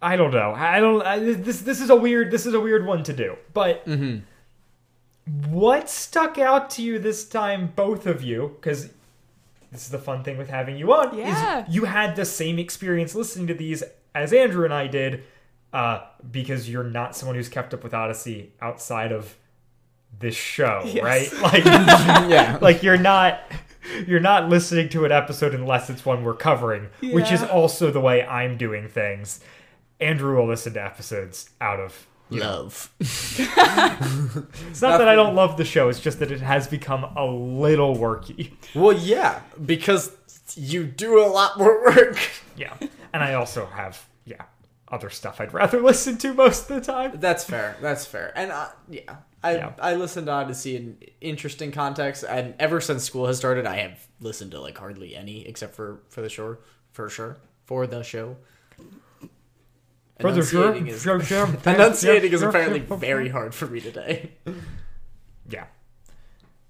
I 0.02 0.16
don't 0.16 0.32
know. 0.32 0.52
I 0.54 0.80
don't. 0.80 1.02
I, 1.02 1.18
this 1.18 1.60
this 1.60 1.80
is 1.80 1.90
a 1.90 1.96
weird. 1.96 2.30
This 2.30 2.46
is 2.46 2.54
a 2.54 2.60
weird 2.60 2.84
one 2.86 3.02
to 3.04 3.12
do. 3.12 3.36
But 3.52 3.86
what 5.48 5.88
stuck 5.88 6.38
out 6.38 6.70
to 6.70 6.82
you 6.82 6.98
this 6.98 7.26
time, 7.26 7.72
both 7.74 8.06
of 8.06 8.22
you? 8.22 8.56
Because 8.56 8.88
this 9.72 9.82
is 9.84 9.88
the 9.88 9.98
fun 9.98 10.22
thing 10.22 10.36
with 10.36 10.50
having 10.50 10.76
you 10.76 10.92
on. 10.92 11.14
is 11.18 11.26
Yeah. 11.26 11.64
you 11.68 11.84
had 11.86 12.14
the 12.16 12.24
same 12.24 12.58
experience 12.58 13.14
listening 13.14 13.46
to 13.48 13.54
these 13.54 13.82
as 14.14 14.32
Andrew 14.32 14.64
and 14.64 14.74
I 14.74 14.86
did. 14.86 15.22
Uh, 15.72 16.04
because 16.30 16.70
you're 16.70 16.84
not 16.84 17.16
someone 17.16 17.34
who's 17.34 17.48
kept 17.48 17.74
up 17.74 17.82
with 17.82 17.92
Odyssey 17.92 18.52
outside 18.60 19.10
of 19.10 19.34
this 20.20 20.36
show, 20.36 20.88
right? 21.02 21.28
Like, 21.42 21.64
Yeah. 22.30 22.58
like 22.62 22.84
you're 22.84 22.96
not 22.96 23.40
you're 24.06 24.20
not 24.20 24.48
listening 24.48 24.88
to 24.90 25.04
an 25.04 25.12
episode 25.12 25.54
unless 25.54 25.90
it's 25.90 26.04
one 26.04 26.24
we're 26.24 26.34
covering, 26.34 26.88
which 27.00 27.30
is 27.30 27.42
also 27.42 27.90
the 27.90 28.00
way 28.00 28.24
I'm 28.24 28.56
doing 28.56 28.88
things. 28.88 29.40
Andrew 30.00 30.36
will 30.36 30.48
listen 30.48 30.74
to 30.74 30.84
episodes 30.84 31.50
out 31.60 31.80
of 31.80 32.06
Love. 32.30 32.90
it's 32.98 34.82
not 34.82 34.98
that 34.98 35.08
I 35.08 35.14
don't 35.14 35.34
love 35.34 35.56
the 35.56 35.64
show, 35.64 35.88
it's 35.88 36.00
just 36.00 36.18
that 36.20 36.30
it 36.30 36.40
has 36.40 36.66
become 36.66 37.04
a 37.16 37.24
little 37.24 37.96
worky. 37.96 38.52
Well, 38.74 38.96
yeah, 38.96 39.42
because 39.64 40.10
you 40.56 40.84
do 40.84 41.22
a 41.22 41.28
lot 41.28 41.58
more 41.58 41.84
work. 41.84 42.18
Yeah. 42.56 42.74
And 43.12 43.22
I 43.22 43.34
also 43.34 43.66
have 43.66 44.06
yeah, 44.24 44.42
other 44.88 45.10
stuff 45.10 45.40
I'd 45.40 45.52
rather 45.52 45.80
listen 45.82 46.16
to 46.18 46.34
most 46.34 46.70
of 46.70 46.76
the 46.76 46.92
time. 46.92 47.12
That's 47.14 47.44
fair. 47.44 47.76
That's 47.80 48.06
fair. 48.06 48.32
And 48.36 48.50
uh, 48.50 48.68
yeah, 48.88 49.16
I 49.44 49.56
Yeah. 49.56 49.72
I 49.78 49.94
listened 49.94 50.26
to 50.26 50.32
Odyssey 50.32 50.76
in 50.76 50.96
interesting 51.20 51.70
context, 51.70 52.24
and 52.28 52.54
ever 52.58 52.80
since 52.80 53.04
school 53.04 53.26
has 53.26 53.36
started, 53.36 53.66
I 53.66 53.76
have 53.76 54.06
listened 54.20 54.52
to 54.52 54.60
like 54.60 54.78
hardly 54.78 55.14
any, 55.14 55.46
except 55.46 55.74
for 55.74 56.00
for 56.08 56.22
the 56.22 56.30
show, 56.30 56.56
for 56.92 57.08
sure, 57.10 57.36
for 57.66 57.86
the 57.86 58.02
show. 58.02 58.36
For 60.20 60.32
the 60.32 60.42
sure, 60.42 60.68
Enunciating 60.68 60.86
is, 60.94 61.02
sure, 61.02 61.20
sure. 61.20 61.46
enunciating 61.66 62.32
is 62.32 62.40
apparently 62.42 62.86
sure, 62.86 62.96
very 62.96 63.28
hard 63.28 63.54
for 63.54 63.66
me 63.66 63.80
today. 63.80 64.32
Yeah. 65.48 65.66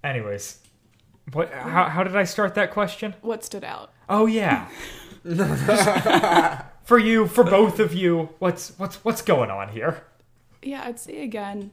Anyways, 0.03 0.59
what? 1.31 1.53
How, 1.53 1.85
how 1.85 2.03
did 2.03 2.15
I 2.15 2.25
start 2.25 2.55
that 2.55 2.71
question? 2.71 3.15
What 3.21 3.43
stood 3.45 3.63
out? 3.63 3.93
Oh 4.09 4.25
yeah. 4.25 4.67
for 6.83 6.97
you, 6.99 7.27
for 7.27 7.43
both 7.43 7.79
of 7.79 7.93
you, 7.93 8.29
what's 8.39 8.77
what's 8.77 9.03
what's 9.05 9.21
going 9.21 9.49
on 9.49 9.69
here? 9.69 10.03
Yeah, 10.61 10.83
I'd 10.83 10.99
say 10.99 11.21
again, 11.21 11.71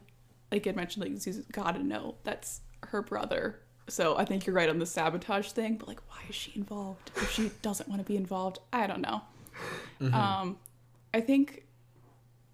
like 0.53 0.67
I 0.67 0.71
mentioned, 0.71 1.03
like 1.03 1.13
Zuzu's 1.15 1.45
gotta 1.51 1.81
know 1.83 2.15
that's 2.23 2.61
her 2.87 3.01
brother. 3.01 3.59
So 3.89 4.15
I 4.17 4.23
think 4.23 4.45
you're 4.45 4.55
right 4.55 4.69
on 4.69 4.77
the 4.79 4.85
sabotage 4.85 5.51
thing, 5.51 5.75
but 5.77 5.87
like, 5.89 5.99
why 6.09 6.19
is 6.29 6.35
she 6.35 6.53
involved? 6.55 7.11
If 7.17 7.31
she 7.31 7.51
doesn't 7.61 7.89
want 7.89 7.99
to 8.01 8.05
be 8.07 8.15
involved, 8.15 8.59
I 8.71 8.87
don't 8.87 9.01
know. 9.01 9.21
Um, 10.13 10.57
I 11.13 11.19
think, 11.21 11.65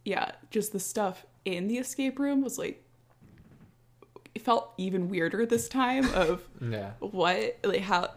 yeah, 0.06 0.32
just 0.50 0.72
the 0.72 0.80
stuff 0.80 1.26
in 1.46 1.68
the 1.68 1.78
escape 1.78 2.18
room 2.20 2.42
was 2.42 2.58
like, 2.58 2.84
it 4.34 4.42
felt 4.42 4.74
even 4.78 5.10
weirder 5.10 5.46
this 5.46 5.68
time. 5.70 6.06
Of 6.14 6.42
Yeah. 6.62 6.92
what, 7.00 7.58
like 7.64 7.82
how, 7.82 8.10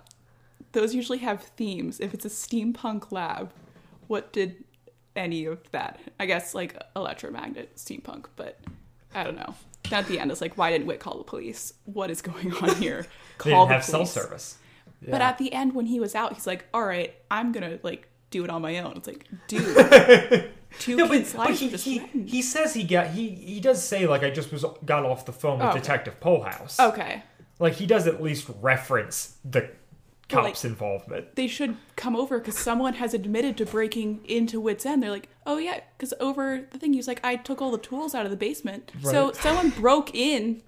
those 0.73 0.95
usually 0.95 1.19
have 1.19 1.43
themes. 1.43 2.01
If 2.01 2.15
it's 2.15 2.25
a 2.25 2.29
steampunk 2.31 3.11
lab, 3.13 3.53
what 4.07 4.33
did 4.33 4.65
any 5.17 5.45
of 5.47 5.71
that? 5.73 6.01
I 6.21 6.27
guess 6.27 6.55
like 6.55 6.77
electromagnet 6.97 7.77
steampunk, 7.77 8.27
but 8.37 8.59
I 9.15 9.25
don't 9.25 9.37
know. 9.37 9.55
At 9.91 10.07
the 10.07 10.19
end, 10.21 10.31
it's 10.31 10.41
like, 10.41 10.57
why 10.57 10.71
didn't 10.71 10.87
Whit 10.87 11.01
call 11.01 11.19
the 11.19 11.25
police? 11.25 11.73
What 11.85 12.11
is 12.11 12.23
going 12.23 12.53
on 12.55 12.77
here? 12.81 13.07
They 13.45 13.51
Call 13.51 13.67
the 13.67 13.75
have 13.75 13.85
cell 13.85 14.01
police. 14.01 14.11
service. 14.13 14.57
But 15.07 15.21
at 15.21 15.37
the 15.39 15.53
end, 15.53 15.75
when 15.75 15.87
he 15.87 15.99
was 15.99 16.15
out, 16.15 16.33
he's 16.35 16.47
like, 16.47 16.67
all 16.73 16.85
right, 16.85 17.13
I'm 17.31 17.51
gonna 17.51 17.79
like 17.83 18.09
do 18.31 18.45
it 18.45 18.51
on 18.51 18.63
my 18.63 18.79
own. 18.79 18.97
It's 18.97 19.09
like, 19.09 19.27
dude, 19.49 19.65
two 20.79 20.97
No, 20.97 21.09
but, 21.09 21.15
kids' 21.17 21.33
but 21.35 21.49
lives 21.49 21.61
he, 21.61 21.67
are 21.67 21.71
just 21.73 21.85
he, 21.85 21.99
threatened. 21.99 22.29
he 22.31 22.41
says 22.41 22.73
he 22.75 22.85
got 22.85 23.09
he 23.09 23.31
he 23.31 23.59
does 23.61 23.83
say 23.83 24.07
like 24.07 24.23
I 24.23 24.31
just 24.31 24.53
was 24.53 24.65
got 24.85 25.05
off 25.05 25.27
the 25.27 25.33
phone 25.33 25.59
with 25.59 25.67
oh, 25.67 25.71
Okay. 25.71 25.81
Detective 25.81 26.21
Polehouse. 26.21 26.79
Okay, 26.79 27.25
Like 27.59 27.75
he 27.75 27.87
does 27.87 28.07
at 28.07 28.23
least 28.23 28.49
reference 28.61 29.37
the 29.45 29.69
Cops' 30.33 30.65
involvement. 30.65 31.37
they 31.37 31.47
should 31.47 31.77
come 31.97 32.17
over 32.17 32.39
because 32.39 32.59
someone 32.59 32.95
has 32.95 33.15
admitted 33.15 33.57
to 33.59 33.67
breaking 33.67 34.25
into 34.25 34.61
Whit's 34.61 34.85
End. 34.87 35.03
They're 35.03 35.11
like, 35.11 35.29
oh 35.47 35.59
yeah, 35.59 35.81
because 35.97 36.15
over 36.21 36.67
the 36.71 36.79
thing, 36.79 36.93
he 36.93 36.99
was 36.99 37.09
like, 37.09 37.21
I 37.25 37.37
took 37.37 37.61
all 37.63 37.71
the 37.71 37.79
tools 37.79 38.15
out 38.15 38.25
of 38.25 38.31
the 38.31 38.37
basement, 38.37 38.93
so 39.03 39.33
someone 39.33 39.71
broke 39.71 40.15
in, 40.15 40.63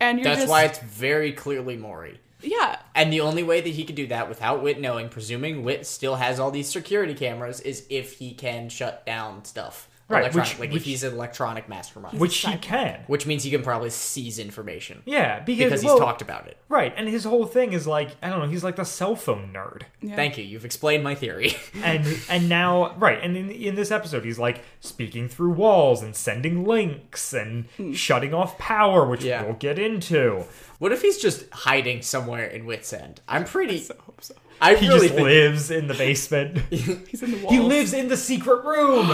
and 0.00 0.18
you're 0.18 0.24
That's 0.24 0.40
just 0.40 0.50
why 0.50 0.64
it's 0.64 0.78
very 0.80 1.32
clearly 1.32 1.76
Maury. 1.76 2.20
yeah. 2.40 2.80
And 2.94 3.12
the 3.12 3.20
only 3.20 3.42
way 3.42 3.60
that 3.60 3.70
he 3.70 3.84
could 3.84 3.96
do 3.96 4.06
that 4.08 4.28
without 4.28 4.62
Whit 4.62 4.80
knowing, 4.80 5.08
presuming 5.08 5.62
Whit 5.64 5.86
still 5.86 6.16
has 6.16 6.38
all 6.40 6.50
these 6.50 6.68
security 6.68 7.14
cameras, 7.14 7.60
is 7.60 7.86
if 7.90 8.14
he 8.14 8.32
can 8.34 8.68
shut 8.68 9.04
down 9.06 9.44
stuff. 9.44 9.88
Right, 10.08 10.34
which- 10.34 10.58
like 10.58 10.70
which- 10.70 10.80
if 10.80 10.84
he's 10.84 11.04
an 11.04 11.12
electronic 11.12 11.68
mastermind. 11.68 12.18
Which 12.18 12.38
he 12.38 12.56
can. 12.56 13.00
Which 13.08 13.26
means 13.26 13.44
he 13.44 13.50
can 13.50 13.62
probably 13.62 13.90
seize 13.90 14.38
information. 14.38 15.02
Yeah, 15.04 15.40
because, 15.40 15.64
Because 15.64 15.82
he's 15.82 15.88
well, 15.90 15.98
talked 15.98 16.22
about 16.22 16.46
it. 16.46 16.56
Right, 16.68 16.94
and 16.96 17.08
his 17.08 17.24
whole 17.24 17.44
thing 17.46 17.72
is 17.74 17.86
like 17.86 18.16
I 18.22 18.30
don't 18.30 18.40
know, 18.40 18.48
he's 18.48 18.64
like 18.64 18.76
the 18.76 18.84
cell 18.84 19.16
phone 19.16 19.52
nerd. 19.52 19.82
yeah. 20.00 20.16
Thank 20.16 20.38
you. 20.38 20.44
You've 20.44 20.64
explained 20.64 21.04
my 21.04 21.14
theory. 21.14 21.56
and 21.82 22.06
and 22.28 22.48
now 22.48 22.94
right 22.96 23.18
and 23.22 23.36
in, 23.36 23.50
in 23.50 23.74
this 23.74 23.90
episode 23.90 24.24
he's 24.24 24.38
like 24.38 24.62
speaking 24.80 25.28
through 25.28 25.50
walls 25.52 26.02
and 26.02 26.16
sending 26.16 26.64
links 26.64 27.32
and 27.32 27.66
hmm. 27.76 27.92
shutting 27.92 28.32
off 28.32 28.56
power 28.58 29.06
which 29.06 29.24
Yeah. 29.24 29.42
we'll 29.44 29.54
get 29.54 29.78
into 29.78 30.44
what 30.78 30.92
if 30.92 31.02
he's 31.02 31.18
just 31.18 31.50
hiding 31.50 32.02
somewhere 32.02 32.46
in 32.46 32.64
Whit's 32.64 32.92
End? 32.92 33.20
I'm 33.28 33.44
pretty. 33.54 33.78
I 33.90 34.02
hope 34.04 34.22
so. 34.22 34.34
I 34.60 34.74
he 34.74 34.88
really 34.88 35.00
just 35.08 35.14
think. 35.14 35.26
lives 35.26 35.70
in 35.70 35.86
the 35.88 35.94
basement 35.94 36.58
He's 36.70 37.22
in 37.22 37.30
the 37.32 37.38
walls. 37.38 37.52
he 37.54 37.60
lives 37.60 37.92
in 37.92 38.08
the 38.08 38.16
secret 38.16 38.64
room 38.64 39.06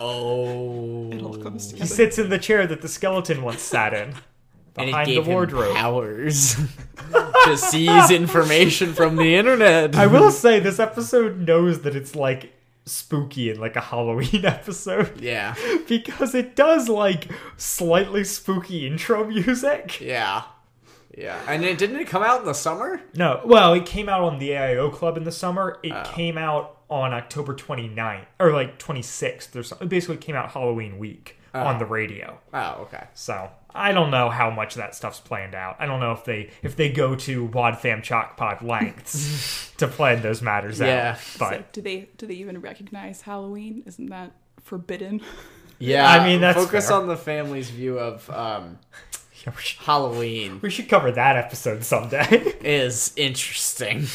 Oh. 0.00 1.10
It 1.12 1.22
all 1.22 1.36
comes 1.36 1.68
together. 1.68 1.84
he 1.84 1.88
sits 1.88 2.18
in 2.18 2.28
the 2.28 2.38
chair 2.38 2.66
that 2.66 2.82
the 2.82 2.88
skeleton 2.88 3.42
once 3.42 3.60
sat 3.62 3.92
in 3.94 4.08
and 4.76 4.88
it 4.88 4.92
behind 4.92 5.06
gave 5.06 5.24
the 5.24 5.30
wardrobe. 5.30 5.68
him 5.70 5.76
powers 5.76 6.56
to 7.44 7.56
seize 7.56 8.10
information 8.10 8.92
from 8.94 9.16
the 9.16 9.34
internet. 9.36 9.94
I 9.94 10.06
will 10.06 10.30
say 10.32 10.58
this 10.60 10.78
episode 10.80 11.38
knows 11.40 11.82
that 11.82 11.94
it's 11.94 12.16
like 12.16 12.52
spooky 12.86 13.50
and 13.50 13.60
like 13.60 13.76
a 13.76 13.80
Halloween 13.80 14.44
episode 14.44 15.20
Yeah, 15.20 15.54
because 15.88 16.34
it 16.34 16.54
does 16.56 16.88
like 16.88 17.28
slightly 17.56 18.24
spooky 18.24 18.86
intro 18.86 19.24
music. 19.24 20.00
yeah, 20.00 20.42
yeah. 21.16 21.40
And 21.48 21.64
it 21.64 21.78
didn't 21.78 21.96
it 22.00 22.06
come 22.06 22.22
out 22.22 22.40
in 22.40 22.46
the 22.46 22.52
summer? 22.54 23.00
No, 23.14 23.40
well, 23.44 23.72
it 23.74 23.86
came 23.86 24.08
out 24.08 24.22
on 24.22 24.38
the 24.38 24.50
AIO 24.50 24.92
Club 24.92 25.16
in 25.16 25.24
the 25.24 25.32
summer. 25.32 25.78
It 25.82 25.92
Oh. 25.92 26.02
came 26.04 26.36
out 26.38 26.78
on 26.90 27.12
October 27.14 27.54
29th 27.54 28.26
or 28.38 28.52
like 28.52 28.78
26th. 28.78 29.50
There's 29.52 29.72
it 29.72 29.88
basically 29.88 30.16
came 30.18 30.36
out 30.36 30.50
Halloween 30.52 30.98
week 30.98 31.38
on 31.54 31.78
the 31.78 31.86
radio. 31.86 32.38
Oh, 32.52 32.82
okay. 32.82 33.04
So 33.14 33.48
I 33.72 33.92
don't 33.92 34.10
know 34.10 34.28
how 34.28 34.50
much 34.50 34.74
that 34.74 34.94
stuff's 34.96 35.20
planned 35.20 35.54
out. 35.54 35.76
I 35.78 35.86
don't 35.86 36.00
know 36.00 36.10
if 36.12 36.24
they 36.24 36.50
if 36.62 36.74
they 36.76 36.90
go 36.90 37.14
to 37.14 37.44
Wad 37.46 37.78
Fam 37.78 38.02
Chalk 38.02 38.36
Pod 38.36 38.60
lengths 38.62 39.70
to 39.78 39.86
plan 39.86 40.20
those 40.22 40.42
matters 40.42 40.80
Yeah. 40.80 41.12
out. 41.16 41.38
But 41.38 41.50
So 41.50 41.64
do 41.72 41.80
they 41.80 42.08
do 42.18 42.26
they 42.26 42.34
even 42.34 42.60
recognize 42.60 43.22
Halloween? 43.22 43.82
Isn't 43.86 44.06
that 44.10 44.32
forbidden? 44.60 45.20
Yeah, 45.78 46.08
I 46.10 46.24
mean, 46.26 46.40
that's 46.40 46.56
focus 46.58 46.88
fair. 46.88 46.96
on 46.98 47.08
the 47.08 47.16
family's 47.16 47.68
view 47.70 47.98
of 47.98 48.28
um, 48.30 48.78
yeah, 49.44 49.52
we, 49.54 49.62
should, 49.62 49.80
Halloween 49.80 50.60
we 50.62 50.70
should 50.70 50.88
cover 50.88 51.12
that 51.12 51.36
episode 51.36 51.84
someday. 51.84 52.26
is 52.64 53.12
interesting. 53.16 54.06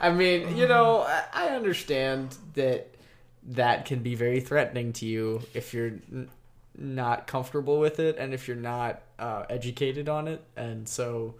I 0.00 0.10
mean, 0.10 0.56
you 0.56 0.66
know, 0.66 1.02
I, 1.02 1.24
I 1.32 1.48
understand 1.48 2.36
that 2.54 2.94
that 3.42 3.84
can 3.84 4.00
be 4.00 4.14
very 4.14 4.40
threatening 4.40 4.92
to 4.94 5.06
you 5.06 5.42
if 5.52 5.74
you're 5.74 5.88
n- 5.88 6.30
not 6.76 7.26
comfortable 7.26 7.78
with 7.78 7.98
it 8.00 8.16
and 8.18 8.32
if 8.32 8.48
you're 8.48 8.56
not 8.56 9.02
uh, 9.18 9.44
educated 9.50 10.08
on 10.08 10.26
it, 10.28 10.42
and 10.56 10.88
so, 10.88 11.34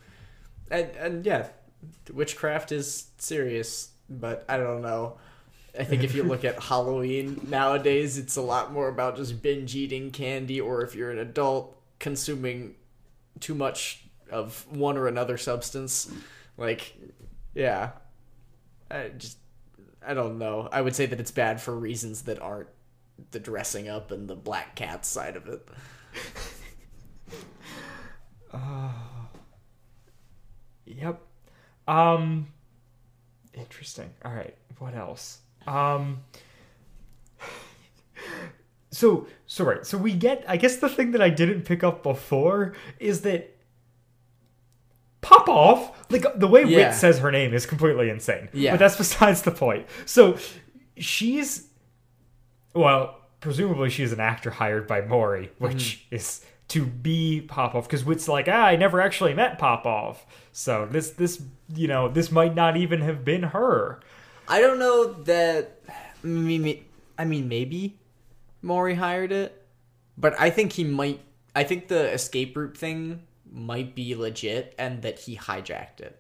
and 0.71 0.91
and 0.97 1.25
yeah, 1.25 1.49
witchcraft 2.13 2.73
is 2.73 3.07
serious, 3.19 3.91
but 4.11 4.45
I 4.49 4.59
don't 4.59 4.83
know. 4.83 5.17
I 5.79 5.85
think 5.85 6.03
if 6.03 6.15
you 6.15 6.25
look 6.25 6.45
at 6.45 6.63
Halloween 6.65 7.47
nowadays, 7.49 8.19
it's 8.19 8.37
a 8.37 8.43
lot 8.43 8.73
more 8.73 8.89
about 8.89 9.17
just 9.17 9.41
binge 9.41 9.75
eating 9.75 10.11
candy, 10.11 10.61
or 10.61 10.83
if 10.83 10.95
you're 10.95 11.11
an 11.11 11.19
adult, 11.19 11.81
consuming 11.99 12.75
too 13.41 13.55
much 13.55 14.05
of 14.31 14.67
one 14.71 14.97
or 14.97 15.07
another 15.07 15.37
substance. 15.37 16.11
Like, 16.57 16.95
yeah. 17.55 17.91
I 18.91 19.09
just, 19.17 19.39
I 20.07 20.15
don't 20.15 20.39
know. 20.39 20.69
I 20.71 20.81
would 20.81 20.95
say 20.95 21.07
that 21.07 21.21
it's 21.21 21.31
bad 21.31 21.61
for 21.61 21.77
reasons 21.77 22.23
that 22.23 22.41
aren't 22.41 22.69
the 23.31 23.41
dressing 23.41 23.89
up 23.89 24.11
and 24.11 24.29
the 24.29 24.37
black 24.37 24.75
cat 24.77 25.05
side 25.05 25.37
of 25.37 25.47
it. 25.49 25.69
Yep. 31.01 31.21
Um 31.89 32.49
interesting. 33.55 34.11
All 34.25 34.33
right. 34.33 34.55
What 34.79 34.95
else? 34.95 35.39
Um 35.67 36.23
So, 38.91 39.27
so 39.47 39.65
right. 39.65 39.87
So 39.87 39.97
we 39.97 40.15
get 40.15 40.45
I 40.49 40.57
guess 40.57 40.77
the 40.77 40.89
thing 40.89 41.13
that 41.13 41.23
I 41.23 41.31
didn't 41.31 41.63
pick 41.63 41.85
up 41.85 42.03
before 42.03 42.75
is 42.99 43.23
that 43.23 43.57
Pop 45.21 45.49
off. 45.49 46.11
Like 46.11 46.25
the 46.35 46.49
way 46.49 46.65
Yeah. 46.65 46.89
Whit 46.89 46.95
says 46.95 47.19
her 47.19 47.31
name 47.31 47.53
is 47.55 47.67
completely 47.67 48.09
insane. 48.11 48.49
Yeah. 48.53 48.73
But 48.73 48.81
that's 48.81 48.97
besides 48.97 49.43
the 49.43 49.51
point. 49.51 49.87
So 50.07 50.39
she's 50.97 51.69
well, 52.75 53.21
presumably 53.41 53.91
she's 53.91 54.13
an 54.13 54.21
actor 54.21 54.51
hired 54.51 54.87
by 54.87 55.01
Maury 55.03 55.51
which 55.59 56.07
is 56.11 56.45
to 56.69 56.87
be 56.87 57.41
Popov, 57.41 57.85
because 57.85 58.05
Whit's 58.05 58.29
like, 58.29 58.47
ah, 58.49 58.67
I 58.67 58.77
never 58.77 59.01
actually 59.01 59.35
met 59.35 59.59
Popov. 59.59 60.25
So 60.53 60.87
this 60.91 61.11
this 61.11 61.43
you 61.75 61.89
know, 61.89 62.09
this 62.09 62.31
might 62.33 62.55
not 62.55 62.77
even 62.77 63.01
have 63.03 63.25
been 63.25 63.43
her. 63.43 64.01
I 64.49 64.61
don't 64.61 64.79
know 64.79 65.13
that. 65.25 65.81
I 66.25 66.27
mean, 66.27 66.85
I 67.19 67.25
mean, 67.25 67.49
maybe 67.49 68.00
Maury 68.63 68.95
hired 68.95 69.33
it, 69.33 69.67
but 70.19 70.39
I 70.39 70.51
think 70.51 70.73
he 70.73 70.85
might. 70.85 71.21
I 71.55 71.65
think 71.65 71.89
the 71.89 72.13
escape 72.13 72.57
route 72.57 72.77
thing 72.77 73.23
might 73.51 73.95
be 73.95 74.15
legit, 74.15 74.75
and 74.79 75.03
that 75.03 75.19
he 75.21 75.37
hijacked 75.37 76.01
it. 76.01 76.17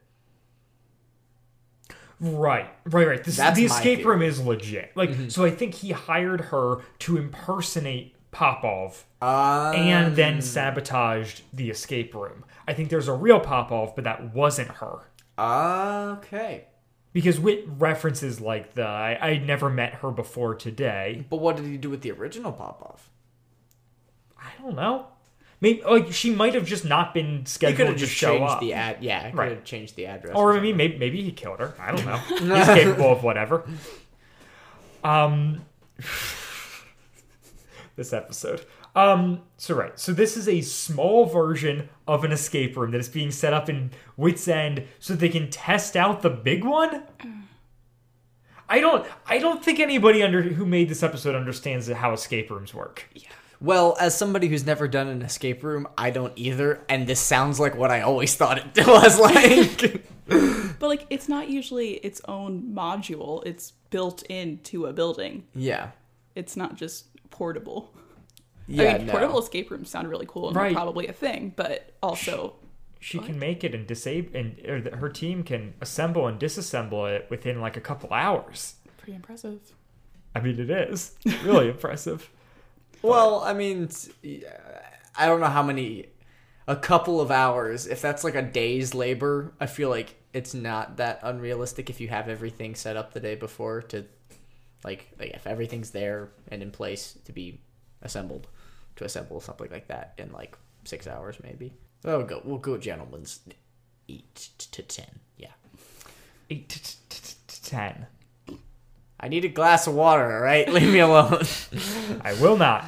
Right, 2.20 2.68
right, 2.84 3.06
right. 3.08 3.24
This, 3.24 3.36
That's 3.36 3.56
the 3.56 3.64
escape 3.64 4.00
theory. 4.00 4.10
room 4.10 4.22
is 4.22 4.40
legit. 4.40 4.92
Like, 4.94 5.10
so 5.30 5.44
I 5.44 5.50
think 5.50 5.74
he 5.74 5.92
hired 5.92 6.40
her 6.42 6.80
to 7.00 7.16
impersonate 7.16 8.14
Popov 8.30 9.04
Uh, 9.22 9.72
and 9.74 10.14
then 10.16 10.42
sabotaged 10.42 11.42
the 11.52 11.70
escape 11.70 12.14
room. 12.14 12.44
I 12.68 12.74
think 12.74 12.90
there's 12.90 13.08
a 13.08 13.14
real 13.14 13.40
Popov, 13.40 13.94
but 13.94 14.04
that 14.04 14.34
wasn't 14.34 14.68
her. 14.68 14.98
okay. 15.38 16.66
Because 17.12 17.40
Whit 17.40 17.64
references 17.78 18.40
like 18.40 18.74
the 18.74 18.86
I, 18.86 19.18
I 19.20 19.38
never 19.38 19.68
met 19.68 19.94
her 19.94 20.10
before 20.10 20.54
today. 20.54 21.24
But 21.28 21.38
what 21.38 21.56
did 21.56 21.64
he 21.66 21.76
do 21.76 21.90
with 21.90 22.02
the 22.02 22.12
original 22.12 22.52
Popov? 22.52 23.08
I 24.38 24.50
don't 24.62 24.76
know. 24.76 25.06
Maybe 25.60 25.82
like 25.82 26.12
she 26.12 26.30
might 26.34 26.54
have 26.54 26.64
just 26.64 26.84
not 26.84 27.12
been 27.12 27.44
He 27.44 27.58
could 27.58 27.78
have 27.78 27.88
to 27.88 27.94
just 27.96 28.12
show 28.14 28.38
changed 28.38 28.52
up. 28.52 28.60
the 28.60 28.72
ad. 28.74 28.98
Yeah, 29.00 29.28
could 29.30 29.38
Right. 29.38 29.50
have 29.50 29.64
changed 29.64 29.96
the 29.96 30.06
address. 30.06 30.34
or 30.36 30.56
I 30.56 30.60
mean, 30.60 30.76
maybe, 30.76 30.96
maybe 30.98 31.20
he 31.22 31.32
killed 31.32 31.58
her. 31.60 31.74
I 31.78 31.92
don't 31.92 32.06
know. 32.06 32.16
He's 32.56 32.66
capable 32.66 33.12
of 33.12 33.22
whatever. 33.22 33.64
Um, 35.02 35.64
this 37.96 38.12
episode. 38.12 38.64
Um, 38.94 39.42
so 39.56 39.74
right, 39.74 39.98
so 39.98 40.12
this 40.12 40.36
is 40.36 40.48
a 40.48 40.60
small 40.62 41.26
version 41.26 41.88
of 42.08 42.24
an 42.24 42.32
escape 42.32 42.76
room 42.76 42.90
that 42.90 42.98
is 42.98 43.08
being 43.08 43.30
set 43.30 43.52
up 43.52 43.68
in 43.68 43.90
Whit's 44.16 44.48
End 44.48 44.84
so 44.98 45.14
they 45.14 45.28
can 45.28 45.48
test 45.50 45.96
out 45.96 46.22
the 46.22 46.30
big 46.30 46.64
one. 46.64 47.04
I 48.68 48.80
don't. 48.80 49.06
I 49.26 49.38
don't 49.38 49.64
think 49.64 49.80
anybody 49.80 50.22
under 50.22 50.42
who 50.42 50.64
made 50.64 50.88
this 50.88 51.02
episode 51.02 51.34
understands 51.34 51.88
how 51.88 52.12
escape 52.12 52.50
rooms 52.50 52.72
work. 52.72 53.08
Yeah. 53.14 53.28
Well, 53.60 53.96
as 54.00 54.16
somebody 54.16 54.48
who's 54.48 54.64
never 54.64 54.88
done 54.88 55.08
an 55.08 55.22
escape 55.22 55.62
room, 55.62 55.86
I 55.98 56.10
don't 56.10 56.32
either, 56.36 56.82
and 56.88 57.06
this 57.06 57.20
sounds 57.20 57.60
like 57.60 57.76
what 57.76 57.90
I 57.90 58.00
always 58.00 58.34
thought 58.34 58.58
it 58.58 58.86
was 58.86 59.18
like. 59.18 60.06
But 60.78 60.86
like, 60.88 61.06
it's 61.10 61.28
not 61.28 61.50
usually 61.50 61.94
its 61.96 62.22
own 62.26 62.72
module. 62.74 63.42
It's 63.44 63.72
built 63.90 64.22
into 64.24 64.86
a 64.86 64.92
building. 64.94 65.44
yeah. 65.54 65.90
It's 66.34 66.56
not 66.56 66.76
just 66.76 67.06
portable. 67.28 67.92
Yeah, 68.70 68.94
I 68.94 68.98
mean, 68.98 69.06
no. 69.06 69.12
portable 69.12 69.38
escape 69.38 69.70
rooms 69.70 69.90
sound 69.90 70.08
really 70.08 70.26
cool 70.28 70.48
and 70.48 70.56
Right. 70.56 70.74
probably 70.74 71.06
a 71.08 71.12
thing, 71.12 71.52
but 71.56 71.92
also 72.02 72.54
She 73.00 73.18
can 73.18 73.38
make 73.38 73.64
it 73.64 73.74
and 73.74 73.86
disable, 73.86 74.36
and 74.36 74.58
or 74.66 74.80
the, 74.80 74.96
her 74.96 75.08
team 75.08 75.42
can 75.42 75.74
assemble 75.80 76.26
and 76.26 76.38
disassemble 76.38 77.10
it 77.10 77.26
within 77.30 77.60
like 77.60 77.76
a 77.76 77.80
couple 77.80 78.12
hours. 78.12 78.74
pretty 78.98 79.14
impressive. 79.16 79.60
I 80.34 80.40
mean, 80.40 80.58
it 80.60 80.70
is 80.70 81.16
really 81.44 81.68
impressive. 81.74 82.30
Well, 83.02 83.40
I 83.40 83.52
mean, 83.52 83.88
I 85.16 85.26
don't 85.26 85.40
know 85.40 85.46
how 85.46 85.62
many. 85.62 86.06
A 86.68 86.76
couple 86.76 87.20
of 87.20 87.32
hours. 87.32 87.88
If 87.88 88.00
that's 88.00 88.22
like 88.22 88.36
a 88.36 88.42
day's 88.42 88.94
labor, 88.94 89.52
I 89.58 89.66
feel 89.66 89.88
like 89.88 90.14
it's 90.32 90.54
not 90.54 90.98
that 90.98 91.18
unrealistic 91.24 91.90
if 91.90 92.00
you 92.00 92.06
have 92.08 92.28
everything 92.28 92.76
set 92.76 92.96
up 92.96 93.12
the 93.12 93.18
day 93.18 93.34
before 93.34 93.82
to, 93.82 94.04
like, 94.84 95.08
like 95.18 95.30
if 95.30 95.46
everything's 95.48 95.90
there 95.90 96.30
and 96.48 96.62
in 96.62 96.70
place 96.70 97.18
to 97.24 97.32
be 97.32 97.60
assembled, 98.02 98.46
to 99.00 99.06
assemble 99.06 99.40
something 99.40 99.70
like 99.70 99.88
that 99.88 100.12
in 100.18 100.30
like 100.30 100.56
six 100.84 101.06
hours 101.06 101.36
maybe. 101.42 101.72
Oh, 102.04 102.22
go. 102.22 102.40
We'll 102.44 102.58
go, 102.58 102.78
gentlemen's 102.78 103.40
eight 104.08 104.50
to 104.72 104.82
ten. 104.82 105.20
Yeah. 105.36 105.52
Eight 106.50 106.68
to 106.68 106.82
t- 106.82 106.98
t- 107.08 107.34
t- 107.48 107.58
ten. 107.62 108.06
I 109.18 109.28
need 109.28 109.44
a 109.44 109.48
glass 109.48 109.86
of 109.86 109.94
water. 109.94 110.32
All 110.32 110.42
right, 110.42 110.68
leave 110.72 110.92
me 110.92 110.98
alone. 110.98 111.42
I 112.22 112.34
will 112.34 112.56
not. 112.56 112.84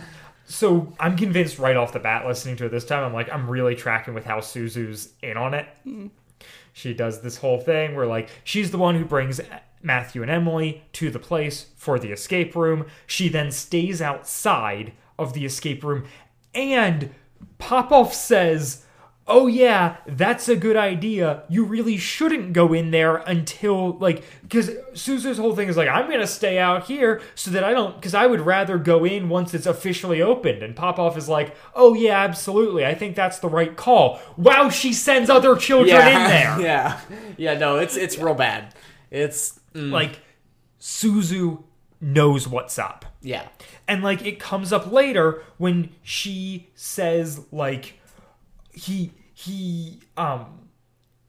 So 0.46 0.92
I'm 1.00 1.16
convinced 1.16 1.58
right 1.58 1.76
off 1.76 1.94
the 1.94 1.98
bat 1.98 2.26
listening 2.26 2.56
to 2.56 2.66
it 2.66 2.70
this 2.70 2.84
time. 2.84 3.04
I'm 3.04 3.14
like, 3.14 3.32
I'm 3.32 3.48
really 3.48 3.74
tracking 3.74 4.12
with 4.12 4.24
how 4.26 4.40
Suzu's 4.40 5.14
in 5.22 5.36
on 5.38 5.54
it. 5.54 5.66
Hmm. 5.84 6.08
She 6.74 6.92
does 6.94 7.22
this 7.22 7.38
whole 7.38 7.60
thing 7.60 7.94
where 7.94 8.06
like 8.06 8.28
she's 8.44 8.70
the 8.70 8.78
one 8.78 8.96
who 8.96 9.04
brings 9.04 9.40
Matthew 9.82 10.20
and 10.20 10.30
Emily 10.30 10.84
to 10.94 11.10
the 11.10 11.18
place 11.18 11.66
for 11.76 11.98
the 11.98 12.12
escape 12.12 12.54
room. 12.54 12.86
She 13.06 13.28
then 13.28 13.50
stays 13.50 14.02
outside 14.02 14.92
of 15.18 15.32
the 15.34 15.44
escape 15.44 15.82
room 15.84 16.04
and 16.54 17.10
Popoff 17.58 18.12
says, 18.12 18.84
"Oh 19.26 19.46
yeah, 19.46 19.96
that's 20.06 20.48
a 20.48 20.56
good 20.56 20.76
idea. 20.76 21.44
You 21.48 21.64
really 21.64 21.96
shouldn't 21.96 22.52
go 22.52 22.72
in 22.72 22.90
there 22.90 23.16
until 23.18 23.92
like 23.98 24.22
cuz 24.50 24.68
Suzu's 24.94 25.38
whole 25.38 25.54
thing 25.54 25.68
is 25.68 25.76
like 25.76 25.88
I'm 25.88 26.08
going 26.08 26.20
to 26.20 26.26
stay 26.26 26.58
out 26.58 26.86
here 26.88 27.22
so 27.34 27.50
that 27.52 27.62
I 27.64 27.72
don't 27.72 28.02
cuz 28.02 28.14
I 28.14 28.26
would 28.26 28.40
rather 28.42 28.78
go 28.78 29.04
in 29.04 29.28
once 29.28 29.54
it's 29.54 29.66
officially 29.66 30.20
opened." 30.20 30.62
And 30.62 30.74
Popoff 30.76 31.16
is 31.16 31.28
like, 31.28 31.54
"Oh 31.74 31.94
yeah, 31.94 32.20
absolutely. 32.20 32.84
I 32.84 32.94
think 32.94 33.14
that's 33.16 33.38
the 33.38 33.48
right 33.48 33.76
call." 33.76 34.20
Wow, 34.36 34.68
she 34.70 34.92
sends 34.92 35.30
other 35.30 35.56
children 35.56 35.96
in 35.96 36.14
there. 36.28 36.60
yeah, 36.68 37.00
yeah. 37.38 37.54
No, 37.56 37.78
it's 37.78 37.96
it's 37.96 38.18
real 38.18 38.34
bad. 38.34 38.74
It's 39.10 39.58
mm, 39.74 39.90
Like 39.92 40.20
Suzu 40.80 41.62
knows 42.00 42.48
what's 42.48 42.78
up. 42.78 43.04
yeah. 43.22 43.46
And 43.88 44.02
like 44.02 44.24
it 44.24 44.38
comes 44.38 44.72
up 44.72 44.90
later 44.90 45.42
when 45.58 45.90
she 46.02 46.68
says 46.74 47.44
like 47.52 47.98
he 48.72 49.12
he 49.34 50.00
um 50.16 50.68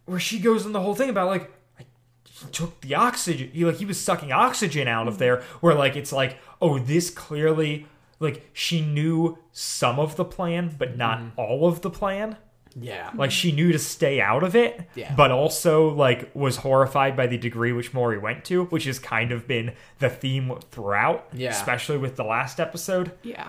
where 0.05 0.19
she 0.19 0.39
goes 0.39 0.65
in 0.65 0.71
the 0.71 0.81
whole 0.81 0.95
thing 0.95 1.09
about 1.09 1.27
like 1.27 1.51
I- 1.79 1.85
he 2.25 2.45
took 2.51 2.79
the 2.81 2.95
oxygen 2.95 3.49
he 3.53 3.65
like 3.65 3.77
he 3.77 3.85
was 3.85 3.99
sucking 3.99 4.31
oxygen 4.31 4.87
out 4.87 5.07
of 5.07 5.17
there 5.17 5.41
where 5.61 5.73
like 5.75 5.95
it's 5.95 6.13
like 6.13 6.37
oh 6.61 6.79
this 6.79 7.09
clearly 7.09 7.87
like 8.19 8.49
she 8.53 8.81
knew 8.81 9.37
some 9.51 9.99
of 9.99 10.15
the 10.15 10.25
plan 10.25 10.73
but 10.77 10.95
not 10.97 11.21
all 11.37 11.67
of 11.67 11.81
the 11.81 11.89
plan 11.89 12.37
Yeah. 12.79 13.11
like 13.15 13.31
she 13.31 13.51
knew 13.51 13.71
to 13.71 13.79
stay 13.79 14.19
out 14.21 14.43
of 14.43 14.55
it 14.55 14.81
Yeah. 14.95 15.13
but 15.15 15.31
also 15.31 15.89
like 15.89 16.31
was 16.35 16.57
horrified 16.57 17.15
by 17.15 17.27
the 17.27 17.37
degree 17.37 17.71
which 17.71 17.93
Maury 17.93 18.17
went 18.17 18.45
to 18.45 18.65
which 18.65 18.85
has 18.85 18.97
kind 18.99 19.31
of 19.31 19.47
been 19.47 19.73
the 19.99 20.09
theme 20.09 20.57
throughout 20.71 21.27
Yeah. 21.33 21.51
especially 21.51 21.97
with 21.97 22.15
the 22.15 22.23
last 22.23 22.59
episode 22.59 23.11
Yeah. 23.23 23.47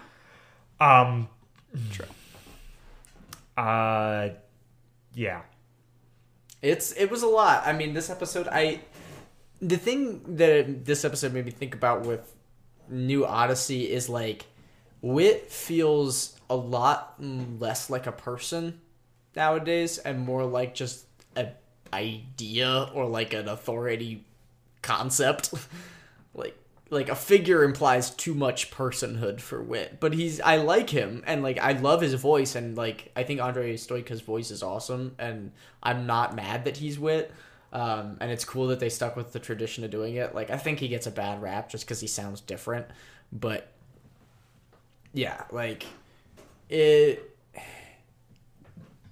um 0.80 1.28
true. 1.90 2.06
uh 3.56 4.28
yeah 5.14 5.42
It's 6.62 6.92
it 6.92 7.10
was 7.10 7.22
a 7.22 7.26
lot. 7.28 7.66
I 7.66 7.72
mean, 7.72 7.92
this 7.94 8.10
episode, 8.10 8.48
I 8.50 8.80
the 9.60 9.76
thing 9.76 10.36
that 10.36 10.84
this 10.84 11.04
episode 11.04 11.32
made 11.32 11.44
me 11.44 11.50
think 11.50 11.74
about 11.74 12.04
with 12.06 12.34
New 12.88 13.24
Odyssey 13.24 13.90
is 13.92 14.08
like 14.08 14.46
Whit 15.02 15.50
feels 15.50 16.38
a 16.50 16.56
lot 16.56 17.14
less 17.20 17.90
like 17.90 18.06
a 18.06 18.12
person 18.12 18.80
nowadays 19.36 19.98
and 19.98 20.20
more 20.20 20.44
like 20.44 20.74
just 20.74 21.06
an 21.36 21.50
idea 21.92 22.88
or 22.94 23.06
like 23.06 23.32
an 23.34 23.48
authority 23.48 24.24
concept. 24.82 25.52
like 26.34 26.56
like 26.90 27.08
a 27.08 27.14
figure 27.14 27.64
implies 27.64 28.10
too 28.10 28.34
much 28.34 28.70
personhood 28.70 29.40
for 29.40 29.62
Whit, 29.62 29.98
but 30.00 30.14
he's 30.14 30.40
I 30.40 30.56
like 30.56 30.90
him 30.90 31.22
and 31.26 31.42
like 31.42 31.58
I 31.58 31.72
love 31.72 32.00
his 32.00 32.14
voice 32.14 32.54
and 32.54 32.76
like 32.76 33.10
I 33.16 33.22
think 33.22 33.40
Andre 33.40 33.74
Stojka's 33.76 34.20
voice 34.20 34.50
is 34.50 34.62
awesome 34.62 35.14
and 35.18 35.52
I'm 35.82 36.06
not 36.06 36.36
mad 36.36 36.64
that 36.64 36.76
he's 36.76 36.98
Whit. 36.98 37.32
Um, 37.72 38.18
and 38.20 38.30
it's 38.30 38.44
cool 38.44 38.68
that 38.68 38.78
they 38.78 38.88
stuck 38.88 39.16
with 39.16 39.32
the 39.32 39.40
tradition 39.40 39.82
of 39.82 39.90
doing 39.90 40.14
it. 40.14 40.34
Like 40.34 40.50
I 40.50 40.56
think 40.56 40.78
he 40.78 40.86
gets 40.88 41.06
a 41.06 41.10
bad 41.10 41.42
rap 41.42 41.68
just 41.68 41.84
because 41.84 42.00
he 42.00 42.06
sounds 42.06 42.40
different, 42.40 42.86
but 43.32 43.68
yeah, 45.12 45.44
like 45.50 45.86
it. 46.68 47.30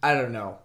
I 0.03 0.15
don't 0.15 0.33
know. 0.33 0.59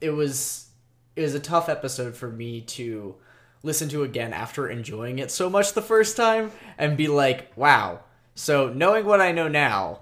It 0.00 0.10
was 0.10 0.68
it 1.16 1.22
was 1.22 1.34
a 1.34 1.40
tough 1.40 1.68
episode 1.68 2.16
for 2.16 2.28
me 2.30 2.62
to 2.62 3.14
listen 3.62 3.88
to 3.90 4.02
again 4.02 4.32
after 4.32 4.68
enjoying 4.68 5.18
it 5.18 5.30
so 5.30 5.50
much 5.50 5.74
the 5.74 5.82
first 5.82 6.16
time 6.16 6.50
and 6.78 6.96
be 6.96 7.08
like, 7.08 7.52
wow. 7.56 8.00
So 8.34 8.72
knowing 8.72 9.04
what 9.04 9.20
I 9.20 9.32
know 9.32 9.48
now, 9.48 10.00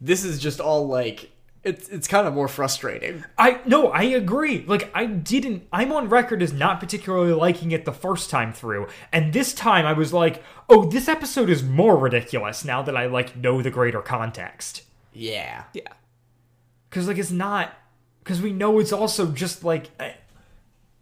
this 0.00 0.24
is 0.24 0.38
just 0.38 0.60
all 0.60 0.86
like 0.86 1.30
it's 1.62 1.88
it's 1.88 2.06
kind 2.08 2.26
of 2.26 2.34
more 2.34 2.48
frustrating. 2.48 3.24
I 3.36 3.60
no, 3.66 3.88
I 3.88 4.02
agree. 4.04 4.64
Like 4.66 4.90
I 4.94 5.06
didn't 5.06 5.66
I'm 5.72 5.92
on 5.92 6.08
record 6.08 6.42
as 6.42 6.52
not 6.52 6.80
particularly 6.80 7.32
liking 7.32 7.72
it 7.72 7.84
the 7.84 7.92
first 7.92 8.30
time 8.30 8.52
through. 8.52 8.86
And 9.12 9.32
this 9.32 9.52
time 9.52 9.86
I 9.86 9.94
was 9.94 10.12
like, 10.12 10.42
"Oh, 10.68 10.84
this 10.84 11.08
episode 11.08 11.50
is 11.50 11.62
more 11.62 11.96
ridiculous 11.96 12.64
now 12.64 12.82
that 12.82 12.96
I 12.96 13.06
like 13.06 13.36
know 13.36 13.62
the 13.62 13.70
greater 13.70 14.02
context." 14.02 14.82
Yeah. 15.12 15.64
Yeah. 15.72 15.92
Cuz 16.94 17.08
like 17.08 17.18
it's 17.18 17.30
not 17.30 17.74
cuz 18.24 18.40
we 18.40 18.52
know 18.52 18.78
it's 18.78 18.92
also 18.92 19.26
just 19.32 19.64
like 19.64 19.90
eh, 20.00 20.12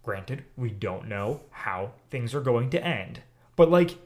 granted, 0.02 0.44
we 0.56 0.70
don't 0.70 1.06
know 1.08 1.42
how 1.50 1.92
things 2.10 2.34
are 2.34 2.40
going 2.40 2.70
to 2.70 2.84
end. 2.84 3.20
But 3.56 3.70
like 3.70 3.96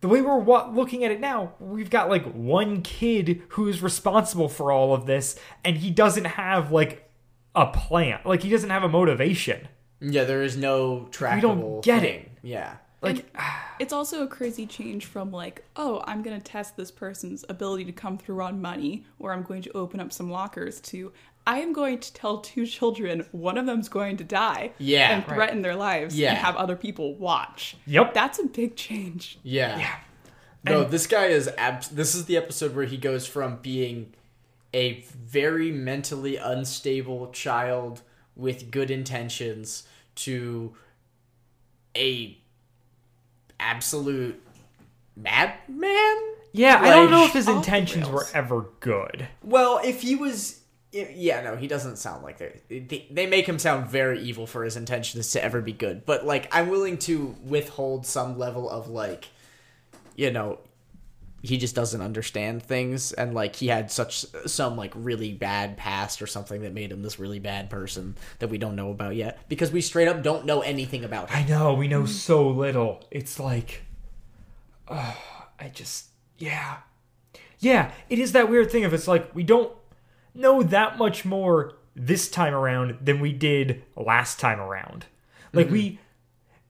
the 0.00 0.08
way 0.08 0.22
we're 0.22 0.38
wa- 0.38 0.68
looking 0.72 1.04
at 1.04 1.10
it 1.10 1.20
now, 1.20 1.52
we've 1.58 1.90
got 1.90 2.08
like 2.08 2.24
one 2.32 2.82
kid 2.82 3.42
who's 3.50 3.82
responsible 3.82 4.48
for 4.48 4.70
all 4.72 4.94
of 4.94 5.06
this 5.06 5.38
and 5.64 5.76
he 5.78 5.90
doesn't 5.90 6.24
have 6.24 6.70
like 6.72 7.10
a 7.54 7.66
plan. 7.66 8.20
Like 8.24 8.42
he 8.42 8.50
doesn't 8.50 8.70
have 8.70 8.84
a 8.84 8.88
motivation. 8.88 9.68
Yeah, 10.00 10.24
there 10.24 10.42
is 10.42 10.56
no 10.56 11.08
trackable 11.10 11.34
We 11.34 11.40
don't 11.40 11.84
get 11.84 12.00
thing. 12.02 12.14
it. 12.20 12.30
Yeah. 12.42 12.76
Like 13.02 13.24
It's 13.80 13.94
also 13.94 14.22
a 14.22 14.26
crazy 14.26 14.66
change 14.66 15.06
from 15.06 15.32
like, 15.32 15.64
oh, 15.74 16.02
I'm 16.06 16.22
going 16.22 16.38
to 16.38 16.44
test 16.44 16.76
this 16.76 16.90
person's 16.90 17.46
ability 17.48 17.86
to 17.86 17.92
come 17.92 18.18
through 18.18 18.42
on 18.42 18.60
money, 18.60 19.06
or 19.18 19.32
I'm 19.32 19.42
going 19.42 19.62
to 19.62 19.70
open 19.74 20.00
up 20.00 20.12
some 20.12 20.30
lockers 20.30 20.82
to, 20.82 21.10
I 21.46 21.58
am 21.60 21.72
going 21.72 21.98
to 21.98 22.12
tell 22.12 22.38
two 22.38 22.66
children 22.66 23.26
one 23.32 23.58
of 23.58 23.66
them's 23.66 23.88
going 23.88 24.16
to 24.18 24.24
die 24.24 24.72
Yeah. 24.78 25.10
and 25.10 25.24
threaten 25.24 25.62
their 25.62 25.74
lives 25.74 26.16
Yeah. 26.16 26.30
and 26.30 26.38
have 26.38 26.54
other 26.56 26.76
people 26.76 27.14
watch. 27.16 27.76
Yep. 27.86 28.14
That's 28.14 28.38
a 28.38 28.44
big 28.44 28.76
change. 28.76 29.38
Yeah. 29.42 29.78
Yeah. 29.78 29.96
No, 30.64 30.82
And- 30.82 30.90
this 30.92 31.06
guy 31.06 31.26
is 31.26 31.48
abs- 31.58 31.88
this 31.88 32.14
is 32.14 32.26
the 32.26 32.36
episode 32.36 32.76
where 32.76 32.84
he 32.84 32.96
goes 32.98 33.26
from 33.26 33.56
being 33.62 34.12
a 34.74 35.00
very 35.16 35.72
mentally 35.72 36.36
unstable 36.36 37.30
child 37.32 38.02
with 38.36 38.70
good 38.70 38.90
intentions 38.90 39.84
to 40.16 40.74
a 41.96 42.38
absolute 43.58 44.40
madman. 45.16 46.16
Yeah, 46.52 46.80
I 46.80 46.90
don't 46.90 47.10
know 47.10 47.24
if 47.24 47.32
his 47.32 47.48
intentions 47.48 48.08
were 48.08 48.26
ever 48.34 48.66
good. 48.80 49.28
Well, 49.42 49.80
if 49.84 50.02
he 50.02 50.14
was 50.16 50.59
yeah, 50.92 51.40
no, 51.42 51.56
he 51.56 51.68
doesn't 51.68 51.96
sound 51.96 52.22
like 52.22 52.38
they 52.38 53.06
they- 53.10 53.26
make 53.26 53.46
him 53.46 53.58
sound 53.58 53.88
very 53.88 54.20
evil 54.20 54.46
for 54.46 54.64
his 54.64 54.76
intentions 54.76 55.30
to 55.32 55.42
ever 55.42 55.60
be 55.60 55.72
good. 55.72 56.04
But 56.04 56.26
like 56.26 56.48
I'm 56.54 56.68
willing 56.68 56.98
to 56.98 57.36
withhold 57.44 58.06
some 58.06 58.38
level 58.38 58.68
of 58.68 58.88
like 58.88 59.28
you 60.16 60.30
know, 60.30 60.58
he 61.42 61.56
just 61.56 61.74
doesn't 61.74 62.02
understand 62.02 62.62
things 62.62 63.12
and 63.12 63.32
like 63.34 63.56
he 63.56 63.68
had 63.68 63.90
such 63.90 64.26
some 64.46 64.76
like 64.76 64.92
really 64.94 65.32
bad 65.32 65.76
past 65.76 66.20
or 66.20 66.26
something 66.26 66.62
that 66.62 66.74
made 66.74 66.92
him 66.92 67.02
this 67.02 67.18
really 67.18 67.38
bad 67.38 67.70
person 67.70 68.16
that 68.40 68.48
we 68.50 68.58
don't 68.58 68.76
know 68.76 68.90
about 68.90 69.16
yet 69.16 69.38
because 69.48 69.70
we 69.72 69.80
straight 69.80 70.08
up 70.08 70.22
don't 70.22 70.44
know 70.44 70.60
anything 70.60 71.04
about 71.04 71.30
him. 71.30 71.38
I 71.38 71.48
know, 71.48 71.72
we 71.74 71.88
know 71.88 72.04
so 72.04 72.48
little. 72.48 73.02
It's 73.10 73.38
like 73.40 73.82
uh, 74.88 75.14
I 75.60 75.68
just 75.68 76.06
yeah. 76.38 76.78
Yeah, 77.60 77.92
it 78.08 78.18
is 78.18 78.32
that 78.32 78.48
weird 78.48 78.70
thing 78.70 78.84
of 78.84 78.92
it's 78.94 79.06
like 79.06 79.34
we 79.34 79.42
don't 79.42 79.72
know 80.40 80.62
that 80.62 80.98
much 80.98 81.24
more 81.24 81.76
this 81.94 82.28
time 82.30 82.54
around 82.54 82.98
than 83.00 83.20
we 83.20 83.32
did 83.32 83.82
last 83.96 84.40
time 84.40 84.60
around. 84.60 85.06
Like 85.52 85.66
mm-hmm. 85.66 85.74
we 85.74 85.98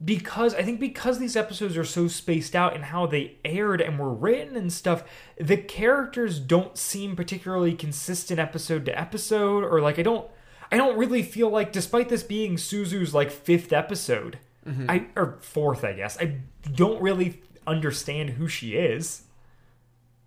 because 0.03 0.55
I 0.55 0.63
think 0.63 0.79
because 0.79 1.19
these 1.19 1.35
episodes 1.35 1.77
are 1.77 1.85
so 1.85 2.07
spaced 2.07 2.55
out 2.55 2.75
in 2.75 2.81
how 2.81 3.05
they 3.05 3.37
aired 3.45 3.81
and 3.81 3.99
were 3.99 4.13
written 4.13 4.55
and 4.55 4.73
stuff, 4.73 5.03
the 5.39 5.57
characters 5.57 6.39
don't 6.39 6.77
seem 6.77 7.15
particularly 7.15 7.73
consistent 7.73 8.39
episode 8.39 8.85
to 8.85 8.99
episode, 8.99 9.63
or 9.63 9.79
like 9.79 9.99
I 9.99 10.03
don't 10.03 10.27
I 10.71 10.77
don't 10.77 10.97
really 10.97 11.21
feel 11.21 11.49
like 11.49 11.71
despite 11.71 12.09
this 12.09 12.23
being 12.23 12.57
Suzu's 12.57 13.13
like 13.13 13.29
fifth 13.29 13.71
episode, 13.71 14.39
mm-hmm. 14.65 14.89
I 14.89 15.07
or 15.15 15.37
fourth, 15.41 15.83
I 15.83 15.93
guess, 15.93 16.17
I 16.19 16.37
don't 16.73 17.01
really 17.01 17.41
understand 17.67 18.31
who 18.31 18.47
she 18.47 18.75
is. 18.75 19.23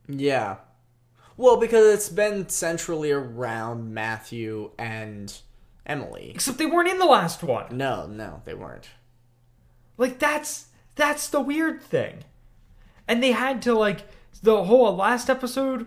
Yeah. 0.08 0.56
Well, 1.36 1.56
because 1.56 1.92
it's 1.92 2.08
been 2.08 2.48
centrally 2.48 3.10
around 3.10 3.92
Matthew 3.92 4.70
and 4.78 5.36
Emily. 5.86 6.30
Except 6.34 6.58
they 6.58 6.66
weren't 6.66 6.88
in 6.88 6.98
the 6.98 7.06
last 7.06 7.42
one. 7.42 7.76
No, 7.76 8.06
no, 8.06 8.42
they 8.44 8.54
weren't. 8.54 8.88
Like 9.96 10.18
that's 10.18 10.66
that's 10.94 11.28
the 11.28 11.40
weird 11.40 11.82
thing. 11.82 12.24
And 13.06 13.22
they 13.22 13.32
had 13.32 13.62
to 13.62 13.74
like 13.74 14.06
the 14.42 14.64
whole 14.64 14.94
last 14.94 15.30
episode 15.30 15.86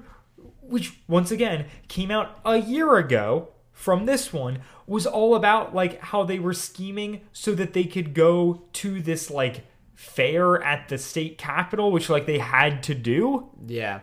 which 0.61 0.99
once 1.07 1.31
again 1.31 1.65
came 1.87 2.11
out 2.11 2.39
a 2.43 2.57
year 2.57 2.97
ago 2.97 3.49
from 3.71 4.05
this 4.05 4.33
one 4.33 4.59
was 4.85 5.05
all 5.05 5.35
about 5.35 5.73
like 5.73 5.99
how 6.01 6.23
they 6.23 6.39
were 6.39 6.53
scheming 6.53 7.21
so 7.31 7.53
that 7.53 7.73
they 7.73 7.85
could 7.85 8.13
go 8.13 8.63
to 8.73 9.01
this 9.01 9.29
like 9.29 9.65
fair 9.95 10.61
at 10.63 10.89
the 10.89 10.97
state 10.97 11.37
capitol 11.37 11.91
which 11.91 12.09
like 12.09 12.25
they 12.25 12.39
had 12.39 12.83
to 12.83 12.93
do. 12.93 13.49
Yeah. 13.65 14.01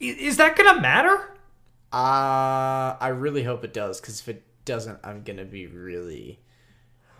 Is 0.00 0.36
that 0.36 0.56
going 0.56 0.74
to 0.74 0.80
matter? 0.80 1.30
Uh, 1.92 2.96
I 3.00 3.08
really 3.14 3.44
hope 3.44 3.64
it 3.64 3.72
does, 3.72 4.00
because 4.00 4.20
if 4.20 4.28
it 4.28 4.42
doesn't, 4.64 4.98
I'm 5.04 5.22
gonna 5.22 5.44
be 5.44 5.66
really 5.66 6.40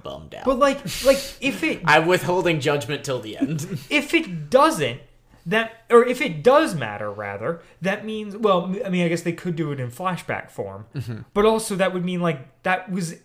bummed 0.02 0.34
out. 0.34 0.44
But 0.44 0.58
like 0.58 0.78
like 1.04 1.18
if 1.40 1.62
it 1.62 1.82
I'm 1.84 2.06
withholding 2.06 2.60
judgment 2.60 3.04
till 3.04 3.20
the 3.20 3.36
end. 3.36 3.62
if 3.90 4.14
it 4.14 4.50
doesn't 4.50 5.00
that 5.46 5.84
or 5.90 6.04
if 6.04 6.20
it 6.22 6.42
does 6.42 6.74
matter 6.74 7.10
rather 7.10 7.60
that 7.82 8.02
means 8.02 8.34
well 8.34 8.74
i 8.82 8.88
mean 8.88 9.04
i 9.04 9.08
guess 9.08 9.20
they 9.20 9.32
could 9.32 9.54
do 9.54 9.72
it 9.72 9.78
in 9.78 9.90
flashback 9.90 10.50
form 10.50 10.86
but 11.34 11.44
also 11.44 11.76
that 11.76 11.92
would 11.92 12.02
mean 12.02 12.22
like 12.22 12.62
that 12.62 12.90
was 12.90 13.16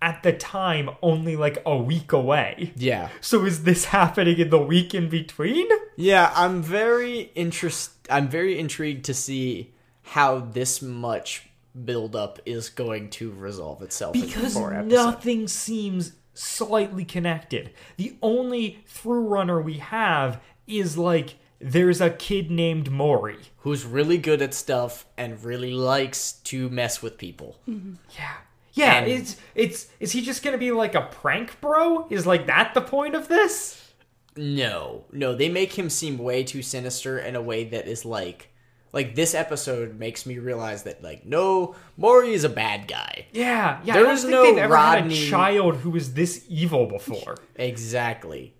at 0.00 0.22
the 0.22 0.32
time 0.32 0.88
only 1.02 1.36
like 1.36 1.62
a 1.66 1.76
week 1.76 2.12
away 2.12 2.72
yeah. 2.76 3.10
so 3.20 3.44
is 3.44 3.64
this 3.64 3.84
happening 3.84 4.38
in 4.38 4.48
the 4.48 4.58
week 4.58 4.94
in 4.94 5.10
between 5.10 5.68
Yeah, 6.00 6.32
I'm 6.34 6.62
very 6.62 7.30
interest. 7.34 7.99
I'm 8.10 8.28
very 8.28 8.58
intrigued 8.58 9.04
to 9.06 9.14
see 9.14 9.72
how 10.02 10.40
this 10.40 10.82
much 10.82 11.48
buildup 11.84 12.40
is 12.46 12.68
going 12.68 13.10
to 13.10 13.30
resolve 13.30 13.82
itself. 13.82 14.14
in 14.16 14.22
because 14.22 14.54
four 14.54 14.72
nothing 14.82 15.46
seems 15.48 16.12
slightly 16.34 17.04
connected 17.04 17.70
the 17.96 18.16
only 18.22 18.78
through 18.86 19.26
runner 19.26 19.60
we 19.60 19.74
have 19.74 20.40
is 20.66 20.96
like 20.96 21.36
there's 21.60 22.00
a 22.00 22.08
kid 22.10 22.50
named 22.50 22.90
maury 22.90 23.36
who's 23.58 23.84
really 23.84 24.16
good 24.18 24.40
at 24.40 24.54
stuff 24.54 25.04
and 25.18 25.44
really 25.44 25.72
likes 25.72 26.32
to 26.32 26.70
mess 26.70 27.02
with 27.02 27.18
people. 27.18 27.58
Mm-hmm. 27.68 27.94
Yeah. 28.18 28.32
Yeah, 28.72 28.94
And- 29.00 29.10
it's 29.10 29.36
it's 29.54 29.88
is 30.00 30.12
he 30.12 30.22
just 30.22 30.42
gonna 30.42 30.56
be 30.58 30.70
like 30.72 30.94
a 30.94 31.02
prank 31.02 31.60
bro? 31.60 32.06
Is 32.08 32.26
like 32.26 32.46
that 32.46 32.72
the 32.74 32.80
point 32.80 33.14
of 33.14 33.28
this? 33.28 33.89
No, 34.36 35.04
no, 35.12 35.34
they 35.34 35.48
make 35.48 35.72
him 35.78 35.90
seem 35.90 36.16
way 36.18 36.44
too 36.44 36.62
sinister 36.62 37.18
in 37.18 37.36
a 37.36 37.42
way 37.42 37.64
that 37.64 37.86
is 37.88 38.04
like, 38.04 38.48
like 38.92 39.14
this 39.14 39.34
episode 39.34 39.98
makes 39.98 40.24
me 40.26 40.38
realize 40.38 40.84
that 40.84 41.02
like, 41.02 41.26
no, 41.26 41.74
Maury 41.96 42.32
is 42.32 42.44
a 42.44 42.48
bad 42.48 42.86
guy. 42.88 43.26
Yeah, 43.32 43.80
yeah. 43.84 43.94
There 43.94 44.02
I 44.02 44.06
don't 44.06 44.14
is 44.14 44.20
think 44.22 44.32
no 44.32 44.42
they've 44.44 44.58
ever 44.58 44.76
had 44.76 45.00
Rodney- 45.02 45.26
a 45.26 45.30
child 45.30 45.76
who 45.76 45.90
was 45.90 46.14
this 46.14 46.44
evil 46.48 46.86
before. 46.86 47.36
Exactly. 47.56 48.54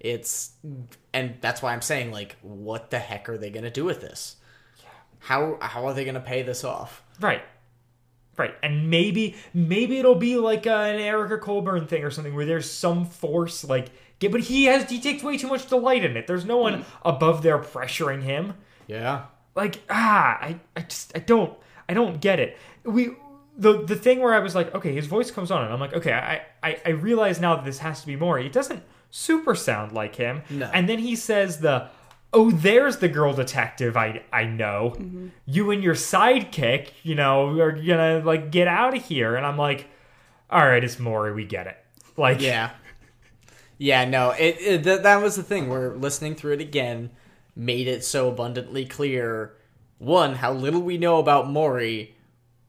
It's, 0.00 0.52
and 1.12 1.34
that's 1.40 1.60
why 1.62 1.72
I'm 1.72 1.82
saying 1.82 2.12
like, 2.12 2.36
what 2.42 2.90
the 2.90 2.98
heck 2.98 3.28
are 3.28 3.36
they 3.38 3.50
gonna 3.50 3.70
do 3.70 3.84
with 3.84 4.00
this? 4.00 4.36
How 5.20 5.58
how 5.60 5.86
are 5.86 5.94
they 5.94 6.04
gonna 6.04 6.20
pay 6.20 6.42
this 6.42 6.62
off? 6.62 7.02
Right. 7.20 7.42
Right. 8.36 8.54
And 8.62 8.88
maybe 8.88 9.34
maybe 9.52 9.98
it'll 9.98 10.14
be 10.14 10.36
like 10.36 10.68
uh, 10.68 10.70
an 10.70 11.00
Erica 11.00 11.38
Colburn 11.38 11.88
thing 11.88 12.04
or 12.04 12.10
something 12.12 12.36
where 12.36 12.46
there's 12.46 12.70
some 12.70 13.04
force 13.04 13.64
like 13.64 13.88
get 14.18 14.32
but 14.32 14.42
he 14.42 14.64
has 14.64 14.88
he 14.90 15.00
takes 15.00 15.22
way 15.22 15.36
too 15.36 15.48
much 15.48 15.68
delight 15.68 16.04
in 16.04 16.16
it. 16.16 16.26
There's 16.26 16.44
no 16.44 16.58
one 16.58 16.84
above 17.04 17.42
there 17.42 17.58
pressuring 17.58 18.22
him. 18.22 18.54
Yeah. 18.86 19.26
Like 19.54 19.82
ah, 19.90 20.38
I 20.40 20.60
I 20.76 20.82
just 20.82 21.16
I 21.16 21.20
don't 21.20 21.56
I 21.88 21.94
don't 21.94 22.20
get 22.20 22.38
it. 22.40 22.56
We 22.84 23.10
the 23.56 23.84
the 23.84 23.96
thing 23.96 24.20
where 24.20 24.34
I 24.34 24.38
was 24.38 24.54
like, 24.54 24.74
okay, 24.74 24.94
his 24.94 25.06
voice 25.06 25.30
comes 25.30 25.50
on 25.50 25.64
and 25.64 25.72
I'm 25.72 25.80
like, 25.80 25.94
okay, 25.94 26.12
I 26.12 26.42
I, 26.62 26.80
I 26.84 26.90
realize 26.90 27.40
now 27.40 27.56
that 27.56 27.64
this 27.64 27.78
has 27.78 28.00
to 28.02 28.06
be 28.06 28.16
Maury. 28.16 28.46
It 28.46 28.52
doesn't 28.52 28.82
super 29.10 29.54
sound 29.54 29.92
like 29.92 30.14
him. 30.16 30.42
No. 30.50 30.70
And 30.72 30.88
then 30.88 30.98
he 30.98 31.16
says 31.16 31.60
the 31.60 31.88
Oh, 32.30 32.50
there's 32.50 32.98
the 32.98 33.08
girl 33.08 33.32
detective 33.32 33.96
I 33.96 34.22
I 34.32 34.44
know. 34.44 34.94
You 35.46 35.70
and 35.70 35.82
your 35.82 35.94
sidekick, 35.94 36.90
you 37.02 37.14
know, 37.14 37.58
are 37.58 37.72
gonna 37.72 38.20
like 38.24 38.50
get 38.50 38.68
out 38.68 38.94
of 38.96 39.02
here. 39.04 39.34
And 39.34 39.46
I'm 39.46 39.56
like, 39.56 39.86
all 40.50 40.64
right, 40.64 40.84
it's 40.84 40.98
Maury. 40.98 41.32
We 41.32 41.44
get 41.44 41.66
it. 41.66 41.76
Like, 42.16 42.40
Yeah. 42.40 42.70
Yeah, 43.78 44.04
no, 44.04 44.30
it, 44.30 44.56
it 44.60 44.84
th- 44.84 45.02
that 45.02 45.22
was 45.22 45.36
the 45.36 45.42
thing. 45.42 45.68
Where 45.68 45.94
listening 45.94 46.34
through 46.34 46.54
it 46.54 46.60
again. 46.60 47.10
Made 47.56 47.88
it 47.88 48.04
so 48.04 48.28
abundantly 48.28 48.84
clear 48.84 49.52
one 49.98 50.36
how 50.36 50.52
little 50.52 50.80
we 50.80 50.96
know 50.96 51.18
about 51.18 51.50
Maury, 51.50 52.14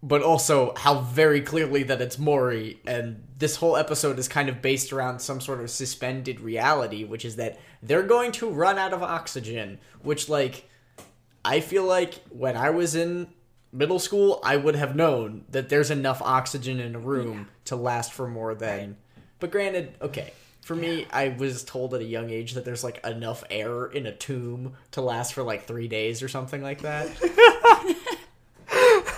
but 0.02 0.24
also 0.24 0.74
how 0.76 1.02
very 1.02 1.42
clearly 1.42 1.84
that 1.84 2.02
it's 2.02 2.18
Maury, 2.18 2.80
and 2.88 3.24
this 3.38 3.58
whole 3.58 3.78
episode 3.78 4.18
is 4.18 4.28
kind 4.28 4.50
of 4.50 4.62
based 4.62 4.92
around 4.92 5.20
some 5.20 5.40
sort 5.40 5.62
of 5.62 5.70
suspended 5.70 6.40
reality, 6.40 7.04
which 7.04 7.24
is 7.24 7.36
that 7.36 7.60
they're 7.84 8.04
going 8.04 8.32
to 8.34 8.50
run 8.50 8.78
out 8.78 8.94
of 8.94 9.04
oxygen, 9.04 9.80
which 10.02 10.28
like 10.28 10.68
I 11.46 11.60
feel 11.60 11.84
like 11.84 12.16
when 12.30 12.58
I 12.58 12.72
was 12.72 12.96
in 12.96 13.28
middle 13.72 14.00
school, 14.00 14.40
I 14.44 14.58
would 14.58 14.76
have 14.76 14.96
known 14.96 15.46
that 15.50 15.70
there's 15.70 15.92
enough 15.92 16.22
oxygen 16.22 16.80
in 16.80 16.96
a 16.96 17.00
room 17.00 17.48
to 17.66 17.76
last 17.76 18.12
for 18.12 18.28
more 18.28 18.56
than. 18.56 18.98
But 19.40 19.52
granted, 19.52 19.94
okay, 20.02 20.34
for 20.70 20.76
me, 20.76 21.08
I 21.12 21.30
was 21.30 21.64
told 21.64 21.96
at 21.96 22.02
a 22.02 22.06
young 22.06 22.30
age 22.30 22.54
that 22.54 22.64
there's 22.64 22.84
like 22.84 23.04
enough 23.04 23.44
air 23.50 23.88
in 23.88 24.06
a 24.06 24.12
tomb 24.16 24.74
to 24.92 25.02
last 25.02 25.34
for 25.34 25.42
like 25.42 25.66
three 25.66 25.88
days 25.88 26.22
or 26.22 26.28
something 26.28 26.62
like 26.62 26.84
that. 26.84 27.08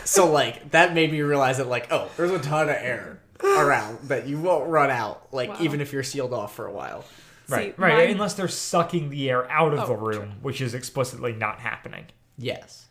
so 0.05 0.31
like 0.31 0.71
that 0.71 0.93
made 0.93 1.11
me 1.11 1.21
realize 1.21 1.57
that 1.57 1.67
like 1.67 1.87
oh, 1.91 2.09
there's 2.15 2.31
a 2.31 2.39
ton 2.39 2.69
of 2.69 2.75
air 2.75 3.19
around 3.43 3.99
that 4.07 4.27
you 4.27 4.39
won't 4.39 4.69
run 4.69 4.89
out 4.89 5.33
like 5.33 5.49
Wow. 5.49 5.57
even 5.59 5.81
if 5.81 5.91
you're 5.91 6.03
sealed 6.03 6.31
off 6.33 6.55
for 6.55 6.67
a 6.67 6.71
while. 6.71 7.03
right, 7.49 7.75
See, 7.75 7.81
right. 7.81 7.95
my- 8.07 8.13
Unless 8.13 8.35
they're 8.35 8.47
sucking 8.47 9.09
the 9.09 9.29
air 9.29 9.49
out 9.51 9.73
of 9.73 9.79
Oh, 9.81 9.87
the 9.87 9.95
room, 9.95 10.35
which 10.41 10.61
is 10.61 10.73
explicitly 10.73 11.33
not 11.33 11.59
happening. 11.59 12.05
Yes. 12.37 12.85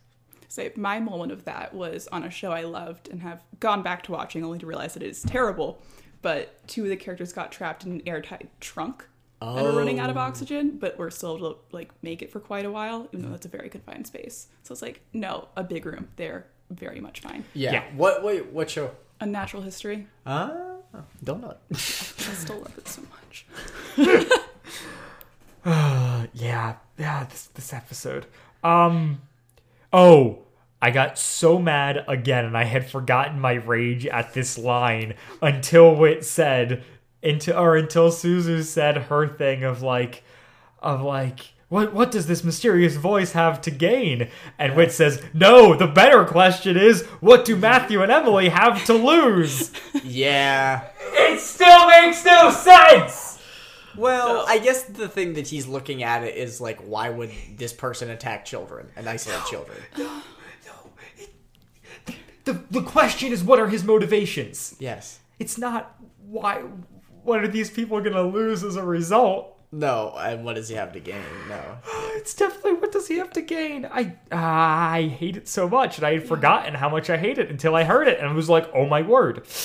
say 0.48 0.70
my 0.76 1.00
moment 1.00 1.32
of 1.32 1.46
that 1.46 1.72
was 1.72 2.08
on 2.08 2.24
a 2.24 2.30
show 2.30 2.52
I 2.52 2.62
loved 2.62 3.08
and 3.08 3.22
have 3.22 3.42
gone 3.58 3.82
back 3.82 4.02
to 4.02 4.12
watching 4.12 4.44
only 4.44 4.58
to 4.58 4.66
realize 4.66 4.92
that 4.94 5.02
it 5.02 5.08
is 5.08 5.22
terrible. 5.22 5.82
But 6.22 6.66
two 6.68 6.82
of 6.84 6.88
the 6.90 6.96
characters 6.96 7.32
got 7.32 7.50
trapped 7.52 7.84
in 7.84 7.92
an 7.92 8.02
airtight 8.06 8.48
trunk 8.60 9.06
and 9.40 9.66
are 9.66 9.72
running 9.72 9.98
out 9.98 10.10
of 10.10 10.16
Oh. 10.18 10.20
oxygen, 10.20 10.76
but 10.78 10.98
we're 10.98 11.08
still 11.10 11.36
able 11.36 11.54
to 11.54 11.58
like 11.72 11.90
make 12.02 12.20
it 12.20 12.30
for 12.30 12.40
quite 12.40 12.66
a 12.66 12.70
while, 12.70 13.08
even 13.12 13.24
though 13.24 13.30
that's 13.30 13.46
a 13.46 13.48
very 13.48 13.68
confined 13.70 14.06
space. 14.06 14.48
So 14.62 14.72
it's 14.72 14.82
like, 14.82 15.00
no, 15.14 15.48
a 15.56 15.64
big 15.64 15.86
room. 15.86 16.08
They're 16.16 16.46
very 16.68 17.00
much 17.00 17.20
fine. 17.20 17.44
Yeah. 17.54 17.72
Yeah. 17.72 17.84
What 17.96 18.22
wait 18.22 18.46
what 18.52 18.68
show? 18.68 18.90
A 19.20 19.26
natural 19.26 19.62
history. 19.62 20.06
Ah, 20.26 20.52
don't 21.24 21.40
know. 21.40 21.56
I 21.72 21.76
still 21.76 22.58
love 22.58 22.76
it 22.76 22.86
so 22.88 23.02
much. 23.02 23.46
Yeah, 26.32 26.76
yeah. 26.98 27.24
This 27.24 27.46
this 27.54 27.72
episode. 27.72 28.26
Um. 28.64 29.20
Oh, 29.92 30.40
I 30.82 30.90
got 30.90 31.18
so 31.18 31.58
mad 31.58 32.04
again, 32.08 32.44
and 32.44 32.56
I 32.56 32.64
had 32.64 32.90
forgotten 32.90 33.38
my 33.38 33.52
rage 33.52 34.06
at 34.06 34.32
this 34.32 34.56
line 34.56 35.14
until 35.42 35.94
Whit 35.94 36.24
said, 36.24 36.82
into 37.22 37.56
or 37.58 37.76
until 37.76 38.10
Suzu 38.10 38.62
said 38.62 38.96
her 38.96 39.28
thing 39.28 39.62
of 39.62 39.82
like, 39.82 40.22
of 40.80 41.02
like. 41.02 41.52
What, 41.68 41.92
what 41.92 42.10
does 42.10 42.26
this 42.26 42.42
mysterious 42.42 42.96
voice 42.96 43.30
have 43.32 43.60
to 43.60 43.70
gain? 43.70 44.28
And 44.58 44.74
Whit 44.74 44.90
says, 44.90 45.22
No, 45.32 45.76
the 45.76 45.86
better 45.86 46.24
question 46.24 46.76
is, 46.76 47.06
what 47.20 47.44
do 47.44 47.54
Matthew 47.54 48.02
and 48.02 48.10
Emily 48.10 48.48
have 48.48 48.84
to 48.86 48.94
lose? 48.94 49.70
Yeah. 50.02 50.88
it 51.12 51.38
still 51.38 51.86
makes 51.88 52.24
no 52.24 52.50
sense! 52.50 53.40
Well, 53.96 54.44
I 54.48 54.58
guess 54.58 54.84
the 54.84 55.08
thing 55.08 55.34
that 55.34 55.48
he's 55.48 55.66
looking 55.66 56.02
at 56.02 56.22
it 56.22 56.34
is 56.36 56.60
like, 56.60 56.80
why 56.80 57.10
would 57.10 57.30
this 57.56 57.72
person 57.72 58.10
attack 58.10 58.44
children 58.44 58.88
and 58.96 59.08
isolate 59.08 59.44
children? 59.46 59.78
The, 62.44 62.64
the 62.70 62.82
question 62.82 63.32
is, 63.32 63.42
what 63.42 63.58
are 63.58 63.68
his 63.68 63.84
motivations? 63.84 64.76
Yes. 64.78 65.20
It's 65.38 65.58
not 65.58 65.96
why. 66.26 66.62
What 67.22 67.42
are 67.42 67.48
these 67.48 67.70
people 67.70 68.00
gonna 68.00 68.22
lose 68.22 68.62
as 68.64 68.76
a 68.76 68.84
result? 68.84 69.58
No, 69.72 70.14
and 70.18 70.44
what 70.44 70.56
does 70.56 70.68
he 70.68 70.74
have 70.74 70.92
to 70.92 71.00
gain? 71.00 71.22
No. 71.48 71.78
It's 72.20 72.34
definitely 72.34 72.74
what 72.74 72.92
does 72.92 73.08
he 73.08 73.16
have 73.16 73.30
to 73.30 73.40
gain? 73.40 73.88
I 73.90 74.14
I 74.30 75.02
hate 75.04 75.38
it 75.38 75.48
so 75.48 75.68
much, 75.68 75.96
and 75.96 76.06
I 76.06 76.14
had 76.14 76.28
forgotten 76.28 76.74
how 76.74 76.90
much 76.90 77.08
I 77.08 77.16
hate 77.16 77.38
it 77.38 77.48
until 77.48 77.74
I 77.74 77.84
heard 77.84 78.08
it, 78.08 78.18
and 78.18 78.28
I 78.28 78.32
was 78.32 78.50
like, 78.50 78.68
oh 78.74 78.86
my 78.86 79.02
word. 79.02 79.46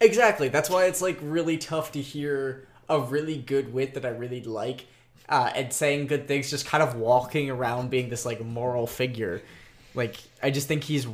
Exactly. 0.00 0.48
That's 0.48 0.68
why 0.68 0.86
it's 0.86 1.00
like 1.00 1.16
really 1.22 1.56
tough 1.56 1.92
to 1.92 2.02
hear 2.02 2.66
a 2.88 2.98
really 2.98 3.38
good 3.38 3.72
Whit 3.72 3.94
that 3.94 4.04
I 4.04 4.08
really 4.08 4.42
like 4.42 4.86
uh, 5.28 5.50
and 5.54 5.72
saying 5.72 6.08
good 6.08 6.28
things, 6.28 6.50
just 6.50 6.66
kind 6.66 6.82
of 6.82 6.96
walking 6.96 7.50
around 7.50 7.90
being 7.90 8.08
this 8.10 8.26
like 8.26 8.44
moral 8.44 8.86
figure. 8.86 9.42
Like 9.94 10.16
I 10.42 10.50
just 10.50 10.68
think 10.68 10.84
he's 10.84 11.06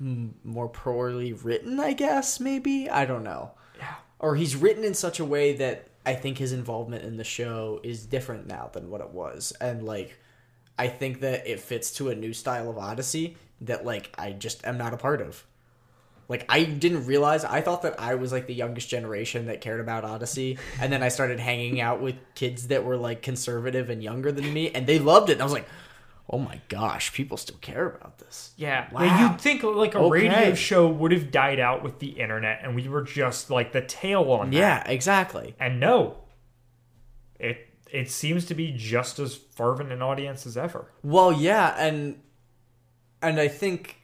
more 0.00 0.68
poorly 0.68 1.32
written. 1.32 1.78
I 1.78 1.92
guess 1.92 2.40
maybe 2.40 2.88
I 2.88 3.04
don't 3.04 3.24
know. 3.24 3.52
Yeah. 3.78 3.94
Or 4.18 4.36
he's 4.36 4.56
written 4.56 4.84
in 4.84 4.94
such 4.94 5.20
a 5.20 5.24
way 5.24 5.52
that 5.54 5.88
I 6.04 6.14
think 6.14 6.38
his 6.38 6.52
involvement 6.52 7.04
in 7.04 7.16
the 7.16 7.24
show 7.24 7.80
is 7.82 8.06
different 8.06 8.46
now 8.46 8.70
than 8.72 8.90
what 8.90 9.00
it 9.00 9.10
was, 9.10 9.52
and 9.60 9.84
like 9.84 10.18
I 10.78 10.88
think 10.88 11.20
that 11.20 11.46
it 11.46 11.60
fits 11.60 11.90
to 11.92 12.08
a 12.08 12.14
new 12.14 12.32
style 12.32 12.70
of 12.70 12.78
Odyssey 12.78 13.36
that 13.60 13.84
like 13.84 14.14
I 14.16 14.32
just 14.32 14.64
am 14.66 14.78
not 14.78 14.94
a 14.94 14.96
part 14.96 15.20
of. 15.20 15.44
Like 16.30 16.46
I 16.48 16.62
didn't 16.62 17.06
realize 17.06 17.44
I 17.44 17.60
thought 17.60 17.82
that 17.82 18.00
I 18.00 18.14
was 18.14 18.30
like 18.32 18.46
the 18.46 18.54
youngest 18.54 18.88
generation 18.88 19.46
that 19.46 19.60
cared 19.60 19.80
about 19.80 20.04
Odyssey 20.04 20.58
and 20.80 20.92
then 20.92 21.02
I 21.02 21.08
started 21.08 21.40
hanging 21.40 21.80
out 21.80 22.00
with 22.00 22.14
kids 22.36 22.68
that 22.68 22.84
were 22.84 22.96
like 22.96 23.20
conservative 23.20 23.90
and 23.90 24.00
younger 24.00 24.30
than 24.30 24.52
me 24.54 24.70
and 24.70 24.86
they 24.86 25.00
loved 25.00 25.28
it 25.28 25.34
and 25.34 25.42
I 25.42 25.44
was 25.44 25.52
like, 25.52 25.66
"Oh 26.30 26.38
my 26.38 26.60
gosh, 26.68 27.12
people 27.12 27.36
still 27.36 27.58
care 27.60 27.88
about 27.88 28.18
this." 28.18 28.52
Yeah. 28.56 28.88
Wow. 28.92 29.02
Yeah, 29.04 29.32
You'd 29.32 29.40
think 29.40 29.62
like 29.62 29.94
a 29.94 30.08
radio 30.08 30.54
show 30.54 30.88
would 30.88 31.12
have 31.12 31.30
died 31.30 31.60
out 31.60 31.82
with 31.82 31.98
the 31.98 32.08
internet, 32.08 32.60
and 32.62 32.74
we 32.74 32.88
were 32.88 33.02
just 33.02 33.50
like 33.50 33.72
the 33.72 33.82
tail 33.82 34.30
on 34.32 34.50
that. 34.50 34.56
Yeah, 34.56 34.82
exactly. 34.90 35.54
And 35.58 35.80
no, 35.80 36.18
it 37.38 37.68
it 37.90 38.10
seems 38.10 38.44
to 38.46 38.54
be 38.54 38.72
just 38.72 39.18
as 39.18 39.34
fervent 39.34 39.92
an 39.92 40.02
audience 40.02 40.46
as 40.46 40.56
ever. 40.56 40.92
Well, 41.02 41.32
yeah, 41.32 41.74
and 41.76 42.20
and 43.22 43.40
I 43.40 43.48
think 43.48 43.96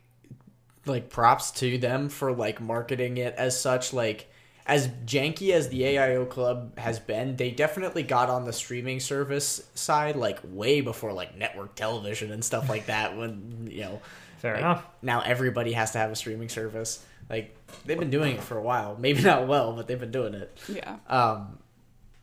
like 0.85 1.11
props 1.11 1.51
to 1.51 1.79
them 1.79 2.09
for 2.09 2.33
like 2.33 2.61
marketing 2.61 3.17
it 3.19 3.35
as 3.35 3.59
such 3.61 3.93
like 3.93 4.31
as 4.67 4.89
janky 5.07 5.53
as 5.53 5.69
the 5.69 5.83
AIO 5.83 6.29
club 6.29 6.79
has 6.79 6.99
been, 6.99 7.37
they 7.37 7.51
definitely 7.51 8.03
got 8.03 8.29
on 8.29 8.45
the 8.45 8.53
streaming 8.53 9.01
service 9.01 9.63
side 9.75 10.17
like 10.17 10.41
way 10.45 10.81
before 10.81 11.13
like 11.13 11.37
network 11.37 11.75
television 11.77 12.33
and 12.33 12.45
stuff 12.45 12.69
like 12.69 12.87
that 12.87 13.17
when, 13.17 13.69
you 13.71 13.83
know, 13.83 14.03
Fair 14.39 14.55
like, 14.55 14.61
enough. 14.61 14.87
now 15.03 15.21
everybody 15.21 15.73
has 15.73 15.93
to 15.93 15.99
have 15.99 16.11
a 16.11 16.17
streaming 16.17 16.49
service. 16.49 17.05
Like 17.31 17.57
they've 17.85 17.99
been 17.99 18.11
doing 18.11 18.37
it 18.37 18.43
for 18.43 18.59
a 18.59 18.63
while. 18.63 18.97
Maybe 18.99 19.23
not 19.23 19.47
well, 19.47 19.73
but 19.73 19.87
they've 19.87 19.99
been 19.99 20.13
doing 20.13 20.35
it. 20.35 20.59
Yeah. 20.69 20.97
Um, 21.09 21.59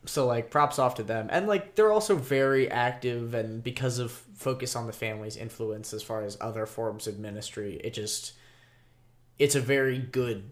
so 0.06 0.26
like 0.26 0.50
props 0.50 0.78
off 0.78 0.96
to 0.96 1.02
them, 1.02 1.28
and 1.30 1.46
like 1.46 1.74
they're 1.74 1.92
also 1.92 2.14
very 2.14 2.70
active, 2.70 3.34
and 3.34 3.62
because 3.62 3.98
of 3.98 4.12
focus 4.12 4.76
on 4.76 4.86
the 4.86 4.92
family's 4.92 5.36
influence 5.36 5.94
as 5.94 6.02
far 6.02 6.22
as 6.22 6.36
other 6.40 6.66
forms 6.66 7.06
of 7.06 7.18
ministry, 7.18 7.80
it 7.82 7.94
just 7.94 8.34
it's 9.38 9.54
a 9.54 9.60
very 9.60 9.98
good, 9.98 10.50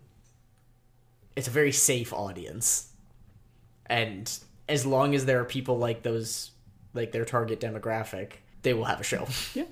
it's 1.37 1.49
a 1.49 1.51
very 1.51 1.73
safe 1.73 2.13
audience, 2.13 2.93
and 3.87 4.31
as 4.69 4.87
long 4.87 5.15
as 5.15 5.25
there 5.27 5.41
are 5.41 5.45
people 5.45 5.79
like 5.79 6.03
those, 6.03 6.51
like 6.95 7.13
their 7.13 7.25
target 7.25 7.61
demographic, 7.61 8.33
they 8.63 8.75
will 8.75 8.85
have 8.85 9.01
a 9.01 9.05
show. 9.05 9.27
Yeah. 9.55 9.65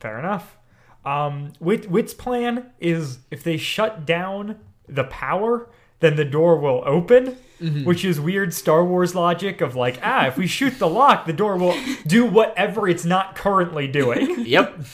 Fair 0.00 0.18
enough. 0.18 0.56
Um, 1.04 1.52
Whit, 1.60 1.88
Whit's 1.88 2.12
plan 2.14 2.72
is 2.80 3.18
if 3.30 3.44
they 3.44 3.56
shut 3.56 4.04
down 4.04 4.58
the 4.88 5.04
power, 5.04 5.68
then 6.00 6.16
the 6.16 6.24
door 6.24 6.58
will 6.58 6.82
open. 6.84 7.36
Which 7.84 8.04
is 8.04 8.20
weird 8.20 8.52
Star 8.52 8.84
Wars 8.84 9.14
logic 9.14 9.60
of 9.60 9.76
like, 9.76 10.00
ah, 10.02 10.26
if 10.26 10.36
we 10.36 10.48
shoot 10.48 10.80
the 10.80 10.88
lock, 10.88 11.26
the 11.26 11.32
door 11.32 11.56
will 11.56 11.76
do 12.08 12.26
whatever 12.26 12.88
it's 12.88 13.04
not 13.04 13.36
currently 13.36 13.86
doing. 13.86 14.44
Yep. 14.44 14.80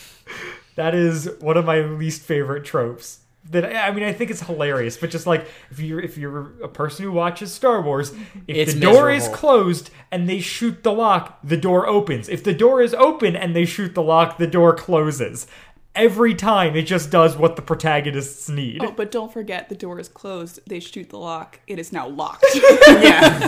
That 0.75 0.95
is 0.95 1.29
one 1.41 1.57
of 1.57 1.65
my 1.65 1.81
least 1.81 2.23
favorite 2.23 2.65
tropes. 2.65 3.19
That 3.51 3.75
I 3.75 3.91
mean, 3.93 4.05
I 4.05 4.13
think 4.13 4.31
it's 4.31 4.43
hilarious, 4.43 4.97
but 4.97 5.11
just 5.11 5.27
like 5.27 5.47
if 5.71 5.81
you're 5.81 6.01
if 6.01 6.19
you're 6.19 6.63
a 6.63 6.69
person 6.69 7.05
who 7.05 7.13
watches 7.13 7.53
Star 7.53 7.81
Wars, 7.81 8.13
if 8.47 8.57
It's 8.57 8.75
the 8.75 8.81
door 8.81 9.11
is 9.11 9.29
closed 9.29 9.91
and 10.11 10.29
they 10.29 10.41
shoot 10.41 10.83
the 10.83 10.93
lock, 10.93 11.39
the 11.43 11.57
door 11.57 11.87
opens. 11.87 12.29
If 12.29 12.45
the 12.45 12.53
door 12.53 12.83
is 12.83 12.93
open 12.95 13.35
and 13.37 13.57
they 13.57 13.65
shoot 13.65 13.95
the 13.95 14.03
lock, 14.03 14.39
the 14.39 14.47
door 14.47 14.75
closes. 14.75 15.47
Every 15.95 16.35
time, 16.35 16.77
it 16.77 16.83
just 16.83 17.11
does 17.11 17.37
what 17.37 17.57
the 17.57 17.63
protagonists 17.63 18.49
need. 18.49 18.85
Oh, 18.85 18.93
but 18.93 19.11
don't 19.11 19.33
forget 19.33 19.69
the 19.69 19.75
door 19.75 19.99
is 19.99 20.09
closed. 20.09 20.61
They 20.69 20.79
shoot 20.79 21.09
the 21.09 21.19
lock. 21.19 21.59
It 21.67 21.79
is 21.79 21.93
now 21.93 22.07
locked. 22.07 22.45
yeah. 22.55 23.41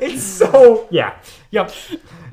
It's 0.00 0.22
so 0.22 0.86
yeah, 0.90 1.16
yep. 1.50 1.72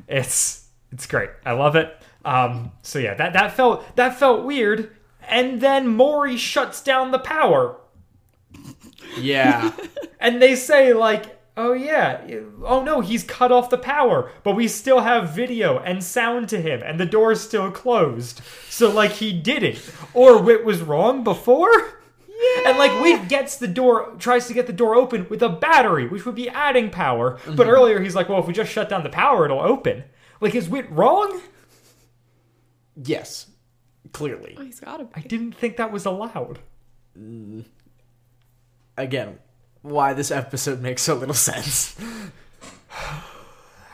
It's 0.08 0.68
it's 0.90 1.06
great. 1.06 1.30
I 1.46 1.52
love 1.52 1.76
it. 1.76 1.96
Um, 2.24 2.72
so 2.82 2.98
yeah, 2.98 3.14
that 3.14 3.32
that 3.32 3.52
felt 3.52 3.96
that 3.96 4.18
felt 4.18 4.44
weird. 4.44 4.94
And 5.28 5.60
then 5.60 5.88
Maury 5.88 6.36
shuts 6.36 6.82
down 6.82 7.10
the 7.10 7.18
power. 7.18 7.78
Yeah. 9.18 9.72
and 10.20 10.40
they 10.40 10.54
say 10.54 10.92
like 10.92 11.38
oh 11.56 11.74
yeah 11.74 12.24
oh 12.64 12.82
no 12.82 13.00
he's 13.00 13.24
cut 13.24 13.52
off 13.52 13.68
the 13.68 13.76
power 13.76 14.32
but 14.42 14.56
we 14.56 14.66
still 14.66 15.00
have 15.00 15.34
video 15.34 15.78
and 15.80 16.02
sound 16.02 16.48
to 16.48 16.60
him 16.60 16.80
and 16.82 16.98
the 16.98 17.04
door's 17.04 17.42
still 17.42 17.70
closed 17.70 18.40
so 18.70 18.90
like 18.90 19.10
he 19.12 19.38
did 19.38 19.62
it 19.62 19.78
or 20.14 20.40
Whit 20.40 20.64
was 20.64 20.80
wrong 20.80 21.22
before 21.22 21.70
yeah. 22.26 22.70
and 22.70 22.78
like 22.78 23.02
Whit 23.02 23.28
gets 23.28 23.58
the 23.58 23.68
door 23.68 24.14
tries 24.18 24.46
to 24.46 24.54
get 24.54 24.66
the 24.66 24.72
door 24.72 24.94
open 24.94 25.28
with 25.28 25.42
a 25.42 25.50
battery 25.50 26.08
which 26.08 26.24
would 26.24 26.34
be 26.34 26.48
adding 26.48 26.88
power 26.88 27.38
but 27.44 27.52
mm-hmm. 27.52 27.70
earlier 27.70 28.00
he's 28.00 28.14
like 28.14 28.30
well 28.30 28.40
if 28.40 28.46
we 28.46 28.54
just 28.54 28.72
shut 28.72 28.88
down 28.88 29.02
the 29.02 29.10
power 29.10 29.44
it'll 29.44 29.60
open 29.60 30.04
like 30.40 30.54
is 30.54 30.70
Whit 30.70 30.90
wrong 30.90 31.38
yes. 32.96 33.48
Clearly. 34.12 34.56
Oh, 34.58 34.62
he's 34.62 34.80
gotta 34.80 35.08
i 35.14 35.20
didn't 35.20 35.52
think 35.52 35.76
that 35.78 35.90
was 35.90 36.04
allowed 36.04 36.58
mm, 37.18 37.64
again 38.96 39.38
why 39.80 40.12
this 40.12 40.30
episode 40.30 40.80
makes 40.80 41.02
so 41.02 41.14
little 41.14 41.34
sense. 41.50 41.96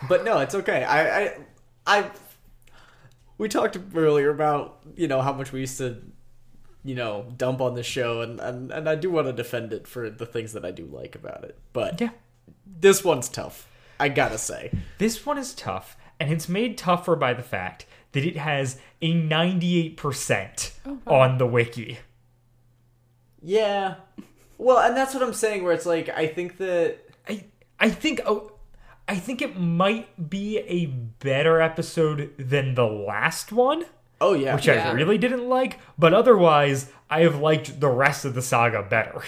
but 0.08 0.24
no, 0.24 0.38
it's 0.40 0.54
okay. 0.54 0.84
I, 0.84 1.20
I, 1.20 1.36
I, 1.86 2.10
we 3.38 3.48
talked 3.48 3.78
earlier 3.94 4.28
about 4.30 4.80
you 4.96 5.08
know 5.08 5.22
how 5.22 5.32
much 5.32 5.50
we 5.50 5.60
used 5.60 5.78
to, 5.78 6.02
you 6.84 6.94
know, 6.94 7.32
dump 7.38 7.62
on 7.62 7.74
the 7.74 7.82
show, 7.82 8.20
and 8.20 8.38
and 8.38 8.70
and 8.70 8.86
I 8.88 8.96
do 8.96 9.10
want 9.10 9.28
to 9.28 9.32
defend 9.32 9.72
it 9.72 9.88
for 9.88 10.10
the 10.10 10.26
things 10.26 10.52
that 10.52 10.64
I 10.64 10.72
do 10.72 10.84
like 10.84 11.14
about 11.14 11.44
it. 11.44 11.58
But 11.72 12.00
yeah 12.00 12.10
this 12.80 13.04
one's 13.04 13.28
tough. 13.28 13.66
I 14.00 14.08
gotta 14.08 14.38
say. 14.38 14.70
This 14.98 15.26
one 15.26 15.38
is 15.38 15.54
tough, 15.54 15.96
and 16.20 16.32
it's 16.32 16.48
made 16.48 16.78
tougher 16.78 17.16
by 17.16 17.34
the 17.34 17.42
fact 17.42 17.86
that 18.12 18.24
it 18.24 18.36
has 18.36 18.78
a 19.02 19.12
98% 19.12 20.72
on 21.06 21.38
the 21.38 21.46
wiki. 21.46 21.98
Yeah. 23.42 23.96
Well, 24.58 24.78
and 24.78 24.96
that's 24.96 25.14
what 25.14 25.22
I'm 25.22 25.34
saying. 25.34 25.62
Where 25.62 25.72
it's 25.72 25.86
like 25.86 26.08
I 26.08 26.26
think 26.26 26.58
that 26.58 26.98
I 27.28 27.44
I 27.78 27.90
think 27.90 28.20
oh, 28.26 28.52
I 29.06 29.16
think 29.16 29.40
it 29.40 29.58
might 29.58 30.28
be 30.28 30.58
a 30.58 30.86
better 30.86 31.60
episode 31.60 32.34
than 32.38 32.74
the 32.74 32.86
last 32.86 33.52
one, 33.52 33.84
oh 34.20 34.34
yeah, 34.34 34.56
which 34.56 34.68
I 34.68 34.90
really 34.90 35.16
didn't 35.16 35.48
like, 35.48 35.78
but 35.96 36.12
otherwise 36.12 36.90
I 37.08 37.20
have 37.20 37.40
liked 37.40 37.78
the 37.80 37.88
rest 37.88 38.24
of 38.24 38.34
the 38.34 38.42
saga 38.42 38.82
better. 38.82 39.22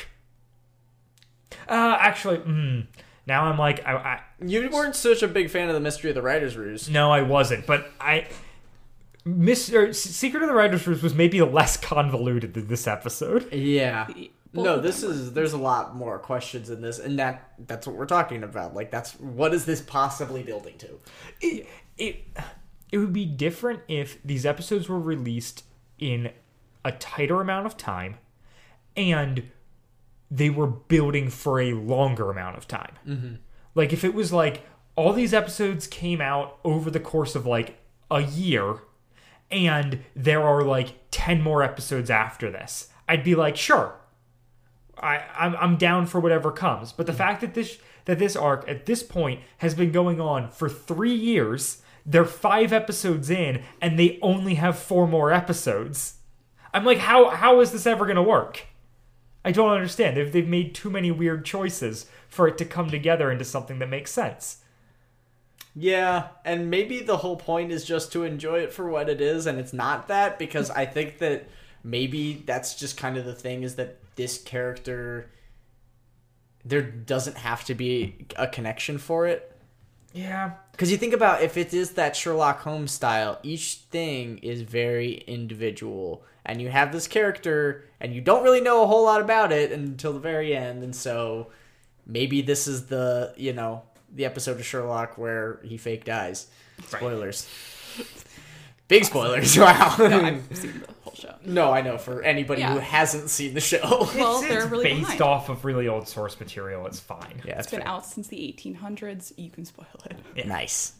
Uh 1.69 1.97
actually, 2.01 2.39
mm, 2.39 2.87
now 3.27 3.45
I'm 3.45 3.59
like 3.59 3.87
I, 3.87 3.95
I 3.95 4.21
you 4.45 4.69
weren't 4.71 4.97
such 4.97 5.23
a 5.23 5.29
big 5.29 5.51
fan 5.51 5.69
of 5.69 5.75
the 5.75 5.81
Mystery 5.81 6.11
of 6.11 6.17
the 6.17 6.23
Writers' 6.23 6.57
Ruse. 6.57 6.89
No, 6.91 7.13
I 7.13 7.23
wasn't, 7.23 7.67
but 7.67 7.91
I. 8.01 8.27
Mr. 9.39 9.95
Secret 9.95 10.43
of 10.43 10.49
the 10.49 10.55
Writer's 10.55 10.87
Roost 10.87 11.03
was 11.03 11.15
maybe 11.15 11.41
less 11.43 11.77
convoluted 11.77 12.55
than 12.55 12.69
this 12.69 12.87
episode. 12.87 13.53
Yeah. 13.53 14.09
Both 14.53 14.65
no, 14.65 14.81
this 14.81 15.03
is 15.05 15.33
there's 15.33 15.53
a 15.53 15.59
lot 15.59 15.95
more 15.95 16.19
questions 16.19 16.71
in 16.71 16.81
this, 16.81 16.99
and 16.99 17.19
that 17.21 17.53
that's 17.69 17.87
what 17.87 17.95
we're 17.95 18.07
talking 18.07 18.43
about. 18.43 18.75
Like 18.75 18.91
that's 18.91 19.13
what 19.21 19.55
is 19.55 19.65
this 19.65 19.81
possibly 19.81 20.43
building 20.43 20.77
to? 20.79 20.99
It, 21.41 21.69
it, 21.97 22.25
it 22.91 22.99
would 22.99 23.13
be 23.13 23.27
different 23.27 23.83
if 23.87 24.21
these 24.25 24.45
episodes 24.45 24.89
were 24.89 24.99
released 24.99 25.65
in 26.01 26.33
a 26.85 26.93
tighter 26.93 27.41
amount 27.41 27.67
of 27.67 27.77
time 27.77 28.17
and 28.97 29.45
they 30.31 30.51
were 30.51 30.67
building 30.67 31.29
for 31.29 31.61
a 31.61 31.73
longer 31.75 32.31
amount 32.31 32.57
of 32.57 32.67
time. 32.67 32.95
Mm-hmm. 33.07 33.35
Like 33.75 33.93
if 33.93 34.05
it 34.05 34.15
was 34.15 34.33
like 34.33 34.67
all 34.97 35.13
these 35.13 35.35
episodes 35.35 35.87
came 35.87 36.21
out 36.21 36.59
over 36.65 36.91
the 36.91 37.01
course 37.01 37.35
of 37.35 37.47
like 37.47 37.79
a 38.11 38.23
year 38.23 38.77
and 39.51 40.05
there 40.15 40.43
are 40.43 40.63
like 40.63 40.95
10 41.11 41.43
more 41.43 41.63
episodes 41.63 42.11
after 42.11 42.51
this, 42.51 42.89
I'd 43.09 43.25
be 43.25 43.35
like, 43.35 43.57
sure, 43.57 43.95
I, 44.99 45.25
I'm, 45.37 45.57
I'm 45.57 45.77
down 45.77 46.07
for 46.07 46.21
whatever 46.21 46.51
comes. 46.51 46.93
But 46.93 47.07
the 47.07 47.13
hmm. 47.13 47.19
fact 47.19 47.41
that 47.41 47.55
this 47.55 47.79
that 48.07 48.19
this 48.19 48.35
arc 48.35 48.67
at 48.67 48.87
this 48.87 49.03
point 49.03 49.41
has 49.59 49.75
been 49.75 49.93
going 49.93 50.21
on 50.21 50.51
for 50.51 50.69
three 50.69 51.15
years, 51.15 51.83
they're 52.07 52.25
five 52.25 52.73
episodes 52.73 53.29
in, 53.29 53.63
and 53.81 53.99
they 53.99 54.19
only 54.23 54.55
have 54.55 54.79
four 54.79 55.07
more 55.07 55.31
episodes. 55.33 56.15
I'm 56.73 56.85
like, 56.85 56.99
how 56.99 57.29
how 57.31 57.61
is 57.61 57.73
this 57.73 57.87
ever 57.87 58.07
gonna 58.07 58.23
work? 58.23 58.67
I 59.45 59.53
don't 59.53 59.71
understand. 59.71 60.17
They've 60.17 60.33
they've 60.33 60.49
made 60.49 60.75
too 60.75 60.91
many 60.91 61.11
weird 61.11 61.45
choices 61.45 62.07
for 62.29 62.49
it 62.49 62.57
to 62.59 62.65
come 62.65 62.91
together 62.91 63.31
into 63.31 63.45
something 63.45 63.79
that 63.81 63.89
makes 63.89 64.11
sense. 64.11 64.60
Yeah, 65.75 66.29
and 66.45 66.71
maybe 66.71 67.01
the 67.01 67.19
whole 67.19 67.37
point 67.37 67.71
is 67.71 67.85
just 67.85 68.13
to 68.13 68.25
enjoy 68.25 68.61
it 68.61 68.73
for 68.73 68.89
what 68.89 69.09
it 69.09 69.21
is, 69.21 69.47
and 69.47 69.59
it's 69.59 69.73
not 69.73 70.09
that 70.09 70.39
because 70.39 70.71
I 70.71 70.85
think 70.87 71.19
that 71.19 71.49
maybe 71.85 72.43
that's 72.45 72.75
just 72.75 72.97
kind 72.97 73.17
of 73.17 73.25
the 73.25 73.35
thing 73.35 73.63
is 73.63 73.77
that 73.77 73.99
this 74.17 74.37
character 74.43 75.31
there 76.65 76.83
doesn't 76.83 77.39
have 77.39 77.65
to 77.65 77.75
be 77.75 78.27
a 78.37 78.47
connection 78.47 78.99
for 78.99 79.27
it. 79.27 79.57
Yeah. 80.13 80.53
Because 80.73 80.91
you 80.91 80.97
think 80.97 81.15
about 81.15 81.43
if 81.43 81.57
it 81.57 81.73
is 81.73 81.93
that 81.93 82.17
Sherlock 82.17 82.61
Holmes 82.61 82.93
style, 82.93 83.39
each 83.43 83.77
thing 83.91 84.39
is 84.39 84.63
very 84.63 85.25
individual. 85.27 86.25
And 86.45 86.61
you 86.61 86.69
have 86.69 86.91
this 86.93 87.07
character, 87.07 87.85
and 88.01 88.15
you 88.15 88.21
don't 88.21 88.43
really 88.43 88.61
know 88.61 88.83
a 88.83 88.87
whole 88.87 89.05
lot 89.05 89.21
about 89.21 89.53
it 89.53 89.73
until 89.73 90.13
the 90.13 90.21
very 90.21 90.57
end. 90.57 90.83
And 90.83 90.97
so 90.97 91.49
maybe 92.07 92.43
this 92.43 92.67
is 92.67 92.87
the, 92.87 93.35
you 93.37 93.53
know, 93.53 93.83
the 94.13 94.25
episode 94.25 94.59
of 94.59 94.65
Sherlock 94.67 95.19
where 95.19 95.61
he 95.63 95.77
fake 95.77 96.05
dies. 96.05 96.47
Spoilers. 96.87 97.49
Big 98.89 99.05
spoilers. 99.05 99.57
Wow. 99.57 99.95
No, 99.99 100.21
I've 100.21 100.43
seen 100.57 100.81
the 100.81 100.93
whole 101.03 101.15
show. 101.15 101.35
no, 101.45 101.71
I 101.73 101.81
know. 101.81 101.97
For 101.97 102.23
anybody 102.23 102.63
who 102.63 102.79
hasn't 102.79 103.31
seen 103.31 103.55
the 103.55 103.61
show. 103.61 103.79
Well, 104.17 104.41
it's, 104.41 104.49
they're 104.49 104.67
really 104.67 104.85
based 104.85 105.01
behind. 105.03 105.23
off 105.23 105.49
of 105.49 105.65
really 105.65 105.87
old 105.87 106.09
source 106.09 106.41
material. 106.41 106.87
It's 106.87 106.99
fine. 106.99 107.41
yeah, 107.47 107.59
It's 107.61 107.71
been 107.71 107.83
out 107.83 108.05
since 108.05 108.27
the 108.29 108.37
1800s. 108.39 109.33
You 109.37 109.51
can 109.51 109.65
spoil 109.65 109.87
it. 110.35 110.47
Nice. 110.47 110.95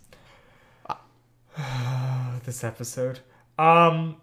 this 2.45 2.63
episode. 2.65 3.21
Um. 3.59 4.17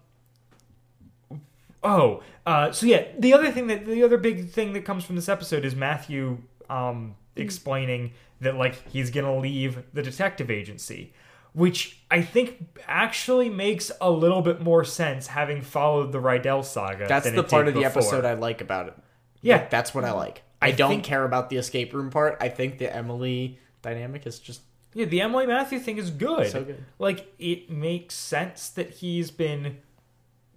Oh, 1.82 2.22
uh, 2.44 2.72
so 2.72 2.86
yeah, 2.86 3.04
the 3.18 3.32
other 3.34 3.50
thing 3.52 3.68
that 3.68 3.86
the 3.86 4.02
other 4.02 4.16
big 4.18 4.50
thing 4.50 4.72
that 4.72 4.84
comes 4.84 5.04
from 5.04 5.16
this 5.16 5.28
episode 5.28 5.64
is 5.64 5.74
Matthew 5.76 6.38
um 6.70 7.14
explaining 7.36 8.12
that 8.40 8.56
like 8.56 8.88
he's 8.90 9.10
gonna 9.10 9.36
leave 9.38 9.82
the 9.92 10.02
detective 10.02 10.50
agency, 10.50 11.12
which 11.52 12.00
I 12.10 12.22
think 12.22 12.78
actually 12.86 13.48
makes 13.48 13.90
a 14.00 14.10
little 14.10 14.42
bit 14.42 14.60
more 14.60 14.84
sense 14.84 15.28
having 15.28 15.62
followed 15.62 16.12
the 16.12 16.20
Rydell 16.20 16.64
saga. 16.64 17.06
That's 17.08 17.30
the 17.30 17.42
part 17.42 17.68
of 17.68 17.74
the 17.74 17.80
before. 17.82 18.02
episode 18.02 18.24
I 18.24 18.34
like 18.34 18.60
about 18.60 18.88
it. 18.88 18.94
Yeah. 19.40 19.56
Like, 19.56 19.70
that's 19.70 19.94
what 19.94 20.04
I 20.04 20.12
like. 20.12 20.42
I, 20.60 20.68
I 20.68 20.70
don't 20.72 20.90
think- 20.90 21.04
care 21.04 21.24
about 21.24 21.50
the 21.50 21.56
escape 21.56 21.92
room 21.92 22.10
part. 22.10 22.36
I 22.40 22.48
think 22.48 22.78
the 22.78 22.94
Emily 22.94 23.58
dynamic 23.82 24.26
is 24.26 24.38
just 24.40 24.62
Yeah, 24.94 25.04
the 25.06 25.20
Emily 25.20 25.46
Matthew 25.46 25.78
thing 25.78 25.98
is 25.98 26.10
good. 26.10 26.50
So 26.50 26.64
good. 26.64 26.84
Like 26.98 27.32
it 27.38 27.70
makes 27.70 28.14
sense 28.14 28.68
that 28.70 28.90
he's 28.90 29.30
been 29.30 29.78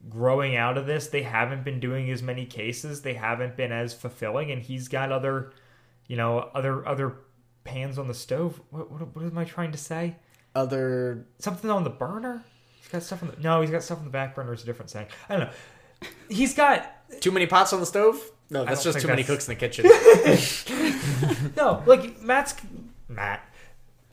growing 0.10 0.56
out 0.56 0.78
of 0.78 0.88
this. 0.88 1.08
They 1.08 1.22
haven't 1.24 1.64
been 1.64 1.80
doing 1.80 2.10
as 2.10 2.24
many 2.24 2.46
cases. 2.46 3.02
They 3.04 3.14
haven't 3.14 3.56
been 3.56 3.72
as 3.72 3.94
fulfilling, 3.94 4.50
and 4.52 4.62
he's 4.62 4.88
got 4.88 5.12
other, 5.12 5.52
you 6.08 6.18
know, 6.18 6.50
other 6.56 6.88
other 6.88 7.18
pans 7.64 7.98
on 7.98 8.08
the 8.08 8.14
stove. 8.14 8.62
What 8.70 8.92
what, 8.92 9.16
what 9.16 9.26
am 9.26 9.38
I 9.38 9.46
trying 9.46 9.72
to 9.72 9.78
say? 9.78 10.16
other. 10.56 11.26
Something 11.40 11.70
on 11.70 11.84
the 11.84 11.90
burner. 11.90 12.44
He's 12.78 12.88
got 12.88 13.04
stuff 13.04 13.24
on 13.24 13.30
the 13.30 13.42
no. 13.42 13.62
He's 13.62 13.72
got 13.72 13.84
stuff 13.84 14.00
on 14.00 14.06
the 14.06 14.12
back 14.12 14.36
burner. 14.36 14.54
It's 14.54 14.64
a 14.64 14.66
different 14.66 14.90
saying. 14.92 15.08
I 15.30 15.38
don't 15.38 15.48
know. 15.48 16.10
He's 16.30 16.54
got 16.54 16.88
Too 17.22 17.32
many 17.32 17.46
pots 17.46 17.74
on 17.74 17.80
the 17.80 17.86
stove? 17.86 18.20
No, 18.50 18.66
that's 18.66 18.84
just 18.84 18.98
think 18.98 19.04
too 19.04 19.08
many 19.08 19.24
cooks 19.24 19.48
in 19.48 19.56
the 19.56 19.60
kitchen. 19.60 19.86
no 21.56 21.84
like 21.86 22.22
Matt's 22.22 22.56
Matt. 23.08 23.48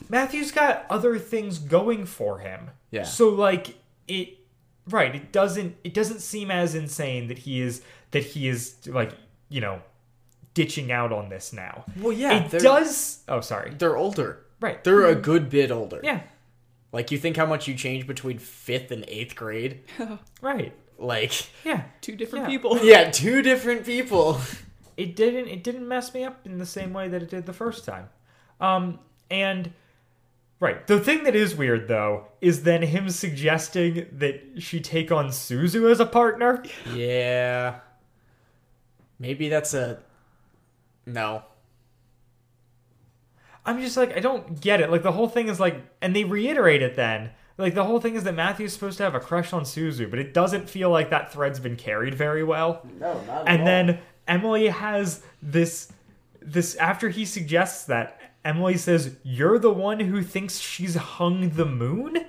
Matthew's 0.08 0.52
got 0.52 0.86
other 0.90 1.18
things 1.18 1.58
going 1.58 2.06
for 2.06 2.38
him. 2.38 2.70
Yeah. 2.90 3.02
So 3.04 3.30
like 3.30 3.78
it 4.06 4.38
right, 4.88 5.14
it 5.14 5.32
doesn't 5.32 5.76
it 5.82 5.94
doesn't 5.94 6.20
seem 6.20 6.50
as 6.50 6.74
insane 6.74 7.28
that 7.28 7.38
he 7.38 7.60
is 7.60 7.82
that 8.10 8.22
he 8.22 8.48
is 8.48 8.76
like, 8.86 9.12
you 9.48 9.60
know, 9.60 9.80
ditching 10.54 10.90
out 10.92 11.12
on 11.12 11.28
this 11.28 11.52
now. 11.52 11.84
Well, 12.00 12.12
yeah, 12.12 12.44
it 12.44 12.50
does. 12.60 13.22
Oh, 13.28 13.40
sorry. 13.40 13.74
They're 13.78 13.96
older. 13.96 14.44
Right. 14.60 14.82
They're 14.82 15.06
a 15.06 15.14
good 15.14 15.50
bit 15.50 15.70
older. 15.70 16.00
Yeah. 16.02 16.20
Like 16.92 17.10
you 17.10 17.18
think 17.18 17.36
how 17.36 17.46
much 17.46 17.68
you 17.68 17.74
change 17.74 18.06
between 18.06 18.38
fifth 18.38 18.90
and 18.90 19.04
eighth 19.08 19.36
grade? 19.36 19.80
Right. 20.40 20.72
Like 20.98 21.32
Yeah. 21.64 21.82
Two 22.00 22.16
different 22.16 22.44
Yeah. 22.46 22.48
people. 22.48 22.78
yeah, 22.84 23.10
two 23.10 23.42
different 23.42 23.84
people. 23.86 24.40
it 24.96 25.14
didn't 25.14 25.46
it 25.48 25.62
didn't 25.62 25.86
mess 25.86 26.12
me 26.12 26.24
up 26.24 26.44
in 26.44 26.58
the 26.58 26.66
same 26.66 26.92
way 26.92 27.06
that 27.08 27.22
it 27.22 27.30
did 27.30 27.46
the 27.46 27.52
first 27.52 27.84
time 27.84 28.08
um 28.60 28.98
and 29.30 29.70
right 30.58 30.88
the 30.88 30.98
thing 30.98 31.22
that 31.22 31.36
is 31.36 31.54
weird 31.54 31.86
though 31.86 32.24
is 32.40 32.64
then 32.64 32.82
him 32.82 33.08
suggesting 33.08 34.06
that 34.10 34.42
she 34.58 34.80
take 34.80 35.12
on 35.12 35.26
suzu 35.28 35.88
as 35.88 36.00
a 36.00 36.06
partner 36.06 36.64
Yeah. 36.92 37.76
Maybe 39.20 39.48
that's 39.48 39.72
a 39.72 40.00
no. 41.08 41.42
i'm 43.66 43.80
just 43.80 43.96
like 43.96 44.16
i 44.16 44.20
don't 44.20 44.60
get 44.60 44.80
it 44.80 44.90
like 44.90 45.02
the 45.02 45.12
whole 45.12 45.28
thing 45.28 45.48
is 45.48 45.58
like 45.60 45.82
and 46.00 46.14
they 46.14 46.24
reiterate 46.24 46.82
it 46.82 46.94
then 46.96 47.30
like 47.56 47.74
the 47.74 47.84
whole 47.84 48.00
thing 48.00 48.14
is 48.14 48.24
that 48.24 48.34
matthew's 48.34 48.72
supposed 48.72 48.96
to 48.98 49.02
have 49.02 49.14
a 49.14 49.20
crush 49.20 49.52
on 49.52 49.62
suzu 49.62 50.08
but 50.08 50.18
it 50.18 50.32
doesn't 50.34 50.68
feel 50.68 50.90
like 50.90 51.10
that 51.10 51.32
thread's 51.32 51.60
been 51.60 51.76
carried 51.76 52.14
very 52.14 52.44
well 52.44 52.86
No, 53.00 53.20
not 53.26 53.48
and 53.48 53.66
then 53.66 53.98
Emily 54.26 54.68
has 54.68 55.22
this 55.42 55.90
this 56.40 56.76
after 56.76 57.08
he 57.08 57.24
suggests 57.24 57.84
that 57.86 58.20
Emily 58.44 58.76
says 58.76 59.16
you're 59.22 59.58
the 59.58 59.72
one 59.72 60.00
who 60.00 60.22
thinks 60.22 60.58
she's 60.58 60.94
hung 60.94 61.50
the 61.50 61.64
moon 61.66 62.24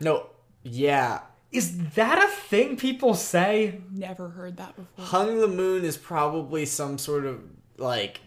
No. 0.00 0.26
Yeah. 0.62 1.20
is 1.50 1.78
that 1.94 2.18
a 2.22 2.28
thing 2.28 2.76
people 2.76 3.14
say 3.14 3.80
Never 3.90 4.28
heard 4.30 4.56
that 4.58 4.76
before. 4.76 5.04
Hung 5.04 5.38
the 5.40 5.48
moon 5.48 5.84
is 5.84 5.96
probably 5.96 6.66
some 6.66 6.98
sort 6.98 7.24
of 7.24 7.40
like 7.78 8.20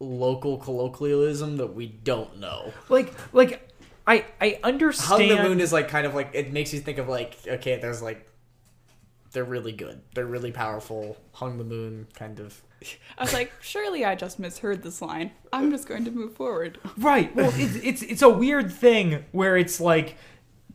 local 0.00 0.58
colloquialism 0.58 1.56
that 1.56 1.74
we 1.74 1.86
don't 1.86 2.38
know. 2.38 2.72
like 2.88 3.12
like 3.32 3.68
I 4.06 4.24
I 4.40 4.58
Hung 4.62 4.74
understand 4.74 5.30
the 5.30 5.42
moon 5.42 5.60
is 5.60 5.72
like 5.72 5.88
kind 5.88 6.06
of 6.06 6.14
like 6.14 6.30
it 6.34 6.52
makes 6.52 6.72
you 6.72 6.80
think 6.80 6.98
of 6.98 7.08
like 7.08 7.36
okay, 7.46 7.78
there's 7.80 8.02
like 8.02 8.28
they're 9.32 9.44
really 9.44 9.72
good. 9.72 10.00
They're 10.14 10.26
really 10.26 10.52
powerful. 10.52 11.16
Hung 11.32 11.58
the 11.58 11.64
moon 11.64 12.08
kind 12.14 12.40
of 12.40 12.62
I 13.18 13.24
was 13.24 13.32
like, 13.32 13.52
surely 13.60 14.04
I 14.04 14.14
just 14.14 14.38
misheard 14.38 14.82
this 14.82 15.02
line. 15.02 15.32
I'm 15.52 15.70
just 15.70 15.88
going 15.88 16.04
to 16.04 16.10
move 16.10 16.34
forward. 16.34 16.78
right 16.96 17.34
well 17.34 17.52
it's 17.54 17.76
it's 17.76 18.02
it's 18.02 18.22
a 18.22 18.28
weird 18.28 18.72
thing 18.72 19.24
where 19.32 19.56
it's 19.56 19.80
like 19.80 20.16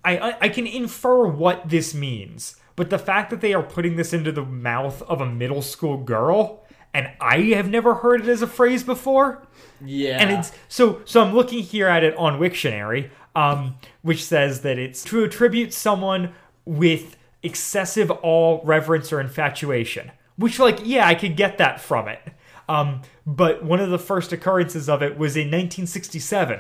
I, 0.03 0.17
I 0.17 0.38
I 0.41 0.49
can 0.49 0.67
infer 0.67 1.28
what 1.28 1.69
this 1.69 1.93
means 1.93 2.57
but 2.76 2.89
the 2.89 2.97
fact 2.97 3.30
that 3.30 3.41
they 3.41 3.53
are 3.53 3.63
putting 3.63 3.95
this 3.95 4.13
into 4.13 4.32
the 4.32 4.43
mouth 4.43 5.01
of 5.03 5.21
a 5.21 5.26
middle 5.26 5.61
school 5.61 5.97
girl 5.97 6.62
and 6.93 7.09
I 7.19 7.39
have 7.55 7.69
never 7.69 7.95
heard 7.95 8.21
it 8.21 8.27
as 8.27 8.41
a 8.41 8.47
phrase 8.47 8.83
before 8.83 9.41
Yeah. 9.83 10.17
and 10.21 10.29
it's 10.31 10.51
so 10.67 11.01
so 11.05 11.21
i'm 11.21 11.33
looking 11.33 11.61
here 11.63 11.87
at 11.87 12.03
it 12.03 12.15
on 12.17 12.39
wiktionary 12.39 13.09
um, 13.35 13.75
which 14.03 14.23
says 14.23 14.61
that 14.61 14.77
it's 14.77 15.03
to 15.05 15.23
attribute 15.23 15.73
someone 15.73 16.33
with 16.65 17.17
excessive 17.41 18.11
awe 18.21 18.61
reverence 18.63 19.11
or 19.11 19.19
infatuation 19.19 20.11
which 20.37 20.59
like 20.59 20.79
yeah 20.83 21.07
i 21.07 21.15
could 21.15 21.35
get 21.35 21.57
that 21.57 21.81
from 21.81 22.07
it 22.07 22.21
um, 22.69 23.01
but 23.25 23.63
one 23.65 23.79
of 23.81 23.89
the 23.89 23.99
first 23.99 24.31
occurrences 24.31 24.87
of 24.87 25.01
it 25.03 25.17
was 25.17 25.35
in 25.35 25.47
1967 25.47 26.59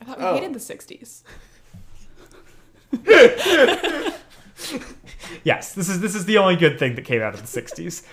I 0.00 0.04
thought 0.04 0.18
we 0.18 0.24
Oh. 0.24 0.34
hated 0.34 0.52
the 0.52 0.58
60s. 0.58 1.22
yes 5.44 5.74
this 5.74 5.88
is 5.88 6.00
this 6.00 6.14
is 6.14 6.24
the 6.26 6.38
only 6.38 6.56
good 6.56 6.78
thing 6.78 6.94
that 6.94 7.02
came 7.04 7.20
out 7.22 7.34
of 7.34 7.40
the 7.40 7.60
60s 7.60 8.04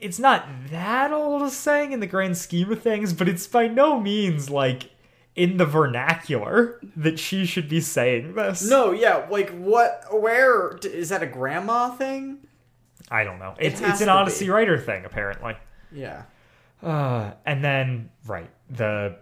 it's 0.00 0.18
not 0.18 0.46
that 0.70 1.12
old 1.12 1.42
a 1.42 1.50
saying 1.50 1.92
in 1.92 2.00
the 2.00 2.06
grand 2.06 2.36
scheme 2.36 2.70
of 2.72 2.82
things 2.82 3.12
but 3.12 3.28
it's 3.28 3.46
by 3.46 3.66
no 3.66 4.00
means 4.00 4.50
like 4.50 4.90
in 5.38 5.56
the 5.56 5.64
vernacular 5.64 6.80
that 6.96 7.16
she 7.18 7.46
should 7.46 7.68
be 7.68 7.80
saying 7.80 8.34
this 8.34 8.68
No, 8.68 8.90
yeah, 8.90 9.24
like 9.30 9.50
what 9.50 10.02
Where 10.10 10.76
is 10.82 11.10
that 11.10 11.22
a 11.22 11.26
grandma 11.26 11.90
thing? 11.90 12.38
I 13.08 13.22
don't 13.22 13.38
know. 13.38 13.54
It's 13.58 13.78
has 13.78 13.92
it's 13.92 14.00
an 14.00 14.08
Odyssey 14.08 14.46
be. 14.46 14.50
writer 14.50 14.76
thing 14.78 15.04
apparently. 15.04 15.56
Yeah. 15.92 16.24
Uh, 16.82 17.30
and 17.46 17.64
then 17.64 18.10
right 18.26 18.50
the 18.68 19.16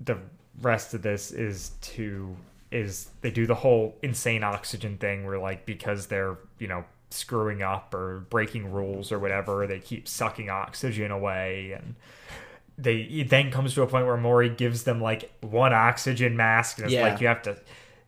the 0.00 0.18
rest 0.60 0.94
of 0.94 1.02
this 1.02 1.30
is 1.30 1.70
to 1.82 2.36
is 2.72 3.10
they 3.20 3.30
do 3.30 3.46
the 3.46 3.54
whole 3.54 3.96
insane 4.02 4.42
oxygen 4.42 4.98
thing 4.98 5.24
where 5.24 5.38
like 5.38 5.64
because 5.64 6.08
they're 6.08 6.38
you 6.58 6.66
know 6.66 6.84
screwing 7.10 7.62
up 7.62 7.92
or 7.94 8.20
breaking 8.30 8.70
rules 8.70 9.10
or 9.12 9.18
whatever 9.18 9.66
they 9.66 9.78
keep 9.80 10.06
sucking 10.08 10.48
oxygen 10.48 11.10
away 11.10 11.72
and 11.72 11.94
they 12.78 12.96
it 13.02 13.28
then 13.28 13.50
comes 13.50 13.74
to 13.74 13.82
a 13.82 13.86
point 13.86 14.06
where 14.06 14.16
Maury 14.16 14.48
gives 14.48 14.84
them 14.84 15.00
like 15.00 15.30
one 15.40 15.72
oxygen 15.74 16.36
mask 16.36 16.78
and 16.78 16.86
it's 16.86 16.94
Yeah. 16.94 17.02
like 17.08 17.20
you 17.20 17.26
have 17.26 17.42
to 17.42 17.56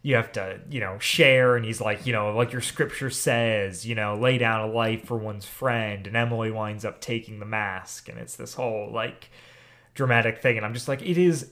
you 0.02 0.14
have 0.16 0.32
to 0.32 0.60
you 0.70 0.80
know 0.80 0.98
share 0.98 1.56
and 1.56 1.64
he's 1.64 1.80
like 1.80 2.06
you 2.06 2.12
know 2.12 2.34
like 2.34 2.52
your 2.52 2.60
scripture 2.60 3.10
says 3.10 3.84
you 3.86 3.94
know 3.94 4.16
lay 4.16 4.38
down 4.38 4.60
a 4.68 4.72
life 4.72 5.04
for 5.04 5.16
one's 5.16 5.44
friend 5.46 6.06
and 6.06 6.16
Emily 6.16 6.50
winds 6.50 6.84
up 6.84 7.00
taking 7.00 7.38
the 7.38 7.44
mask 7.46 8.08
and 8.08 8.18
it's 8.18 8.36
this 8.36 8.54
whole 8.54 8.90
like 8.92 9.30
dramatic 9.94 10.40
thing 10.40 10.56
and 10.56 10.64
I'm 10.64 10.74
just 10.74 10.88
like 10.88 11.02
it 11.02 11.18
is 11.18 11.50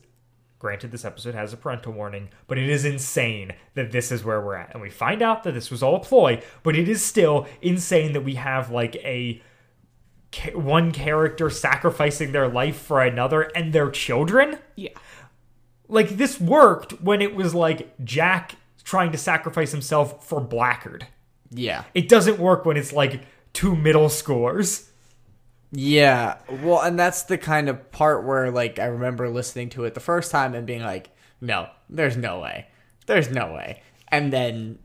granted 0.61 0.93
this 0.93 1.05
episode 1.05 1.35
has 1.35 1.53
a 1.53 1.57
parental 1.57 1.93
warning 1.93 2.29
but 2.47 2.57
it 2.59 2.69
is 2.69 2.85
insane 2.85 3.53
that 3.75 3.91
this 3.91 4.13
is 4.13 4.23
where 4.23 4.41
we're 4.41 4.55
at 4.55 4.71
and 4.73 4.81
we 4.81 4.91
find 4.91 5.23
out 5.23 5.43
that 5.43 5.53
this 5.55 5.71
was 5.71 5.83
all 5.83 5.97
a 5.97 6.01
ploy 6.01 6.41
but 6.63 6.77
it 6.77 6.89
is 6.89 7.05
still 7.05 7.47
insane 7.63 8.13
that 8.13 8.21
we 8.21 8.35
have 8.37 8.71
like 8.71 8.95
a 8.97 9.43
one 10.55 10.93
character 10.93 11.51
sacrificing 11.51 12.31
their 12.33 12.47
life 12.47 12.77
for 12.77 13.03
another 13.03 13.43
and 13.57 13.73
their 13.73 13.91
children 13.91 14.59
Yeah. 14.77 14.91
like 15.89 16.11
this 16.11 16.39
worked 16.41 17.01
when 17.03 17.21
it 17.21 17.35
was 17.35 17.55
like 17.55 17.93
Jack 18.05 18.55
trying 18.85 19.13
to 19.13 19.19
sacrifice 19.19 19.73
himself 19.73 20.25
for 20.27 20.41
Blackgaard. 20.41 21.03
Yeah. 21.51 21.85
It 21.95 22.09
doesn't 22.09 22.39
work 22.39 22.65
when 22.65 22.77
it's 22.77 22.93
like 22.93 23.23
two 23.53 23.75
middle 23.77 24.07
schoolers. 24.09 24.89
Yeah. 25.73 26.39
Well, 26.49 26.81
and 26.81 26.99
that's 26.99 27.25
the 27.25 27.39
kind 27.39 27.69
of 27.69 27.93
part 27.93 28.25
where 28.25 28.51
like 28.51 28.79
I 28.79 28.87
remember 28.87 29.29
listening 29.29 29.69
to 29.71 29.85
it 29.85 29.95
the 29.95 30.01
first 30.01 30.31
time 30.31 30.55
and 30.55 30.67
being 30.67 30.83
like, 30.83 31.11
"No, 31.41 31.69
there's 31.89 32.17
no 32.17 32.41
way. 32.41 32.67
There's 33.07 33.31
no 33.31 33.53
way." 33.53 33.83
And 34.09 34.33
then 34.33 34.79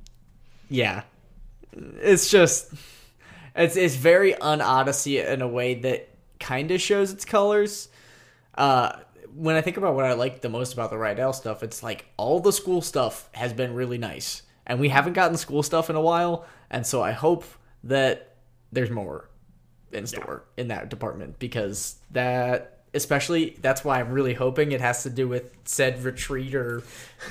yeah. 0.70 1.04
It's 1.74 2.30
just 2.30 2.74
it's 3.56 3.76
it's 3.76 3.96
very 3.96 4.36
un-Odyssey 4.36 5.20
in 5.20 5.42
a 5.42 5.48
way 5.48 5.76
that 5.76 6.10
kind 6.40 6.72
of 6.72 6.82
shows 6.82 7.12
its 7.12 7.26
colors. 7.26 7.90
Uh 8.56 9.00
when 9.36 9.56
I 9.58 9.62
think 9.62 9.76
about 9.78 9.96
what 9.96 10.06
I 10.06 10.14
like 10.14 10.40
the 10.42 10.50
most 10.50 10.74
about 10.74 10.92
the 10.92 10.96
Rydell 10.96 11.36
stuff, 11.36 11.62
it's 11.64 11.84
like 11.84 12.06
all 12.16 12.40
the 12.40 12.54
school 12.54 12.82
stuff 12.82 13.30
has 13.34 13.52
been 13.52 13.74
really 13.74 13.98
nice. 13.98 14.44
And 14.66 14.80
we 14.80 14.90
haven't 14.90 15.14
gotten 15.14 15.36
school 15.38 15.62
stuff 15.62 15.90
in 15.90 15.96
a 15.98 16.02
while, 16.02 16.46
and 16.70 16.88
so 16.88 17.04
I 17.04 17.12
hope 17.12 17.44
that 17.84 18.36
there's 18.72 18.90
more 18.90 19.30
in 19.92 20.06
store 20.08 20.44
in 20.58 20.68
that 20.70 20.90
department 20.90 21.40
because 21.40 21.96
that 22.12 22.80
especially 22.94 23.58
that's 23.62 23.84
why 23.84 24.00
I'm 24.00 24.12
really 24.12 24.34
hoping 24.34 24.72
it 24.72 24.82
has 24.82 25.04
to 25.04 25.10
do 25.10 25.28
with 25.28 25.54
said 25.66 26.04
retreat 26.04 26.56
or 26.56 26.82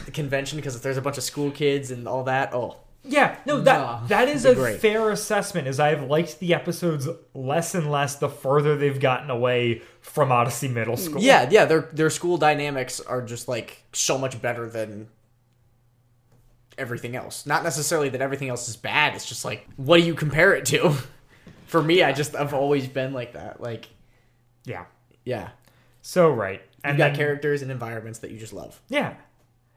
the 0.04 0.10
convention 0.10 0.56
because 0.56 0.76
if 0.76 0.82
there's 0.82 0.96
a 0.96 1.02
bunch 1.02 1.18
of 1.18 1.24
school 1.24 1.50
kids 1.50 1.90
and 1.90 2.06
all 2.06 2.24
that, 2.24 2.52
oh 2.54 2.76
Yeah, 3.02 3.36
no, 3.46 3.60
that 3.60 3.78
Nah, 3.78 4.06
that 4.06 4.28
is 4.28 4.44
a 4.44 4.54
great. 4.54 4.80
fair 4.80 5.10
assessment. 5.10 5.66
Is 5.68 5.78
I've 5.80 6.02
liked 6.04 6.38
the 6.38 6.54
episodes 6.54 7.08
less 7.34 7.74
and 7.74 7.90
less 7.90 8.16
the 8.16 8.28
further 8.28 8.76
they've 8.76 9.00
gotten 9.00 9.30
away 9.30 9.82
from 10.00 10.30
Odyssey 10.32 10.68
Middle 10.68 10.96
School. 10.96 11.20
yeah, 11.22 11.48
yeah, 11.50 11.64
their 11.66 11.82
their 11.92 12.10
school 12.10 12.36
dynamics 12.38 13.00
are 13.00 13.20
just 13.22 13.48
like 13.48 13.82
so 13.92 14.16
much 14.18 14.40
better 14.40 14.68
than 14.68 15.08
everything 16.76 17.14
else. 17.16 17.46
Not 17.46 17.62
necessarily 17.62 18.08
that 18.10 18.20
everything 18.20 18.48
else 18.48 18.68
is 18.68 18.76
bad. 18.76 19.14
It's 19.14 19.26
just 19.26 19.44
like 19.44 19.66
what 19.76 19.98
do 19.98 20.04
you 20.06 20.14
compare 20.14 20.54
it 20.54 20.66
to? 20.66 20.94
For 21.74 21.82
me, 21.82 22.04
I 22.04 22.12
just 22.12 22.36
I've 22.36 22.54
always 22.54 22.86
been 22.86 23.12
like 23.12 23.32
that. 23.32 23.60
Like 23.60 23.88
yeah. 24.64 24.84
yeah, 25.24 25.48
So 26.02 26.30
right, 26.30 26.60
you 26.62 26.80
and 26.84 26.96
got 26.98 27.08
then, 27.08 27.16
characters 27.16 27.62
and 27.62 27.70
environments 27.72 28.20
that 28.20 28.30
you 28.30 28.38
just 28.38 28.52
love. 28.52 28.80
Yeah. 28.88 29.14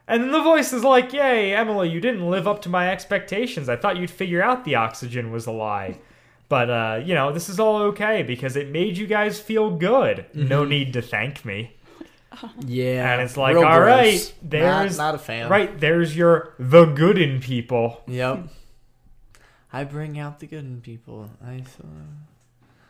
And 0.07 0.23
then 0.23 0.31
the 0.31 0.43
voice 0.43 0.71
is 0.73 0.83
like, 0.83 1.11
Yay, 1.11 1.53
Emily, 1.55 1.89
you 1.89 1.99
didn't 1.99 2.29
live 2.29 2.47
up 2.47 2.61
to 2.61 2.69
my 2.69 2.89
expectations. 2.91 3.67
I 3.67 3.75
thought 3.77 3.97
you'd 3.97 4.11
figure 4.11 4.43
out 4.43 4.63
the 4.63 4.75
oxygen 4.75 5.31
was 5.31 5.47
a 5.47 5.51
lie. 5.51 5.97
But, 6.49 6.69
uh, 6.69 7.01
you 7.03 7.13
know, 7.15 7.33
this 7.33 7.49
is 7.49 7.59
all 7.59 7.77
okay 7.89 8.21
because 8.23 8.55
it 8.55 8.69
made 8.69 8.97
you 8.97 9.07
guys 9.07 9.39
feel 9.39 9.75
good. 9.75 10.25
No 10.33 10.63
need 10.63 10.93
to 10.93 11.01
thank 11.01 11.43
me. 11.43 11.75
Yeah, 12.65 13.13
And 13.13 13.21
it's 13.23 13.35
like, 13.35 13.55
real 13.55 13.65
all 13.65 13.79
gross. 13.79 13.87
right, 13.89 14.33
there's. 14.43 14.97
not, 14.97 15.11
not 15.11 15.15
a 15.15 15.17
fan. 15.17 15.49
Right, 15.49 15.77
there's 15.79 16.15
your 16.15 16.53
the 16.59 16.85
good 16.85 17.17
in 17.17 17.41
people. 17.41 18.01
Yep. 18.07 18.47
I 19.71 19.83
bring 19.83 20.17
out 20.17 20.39
the 20.39 20.47
good 20.47 20.63
in 20.65 20.81
people. 20.81 21.29
I 21.45 21.63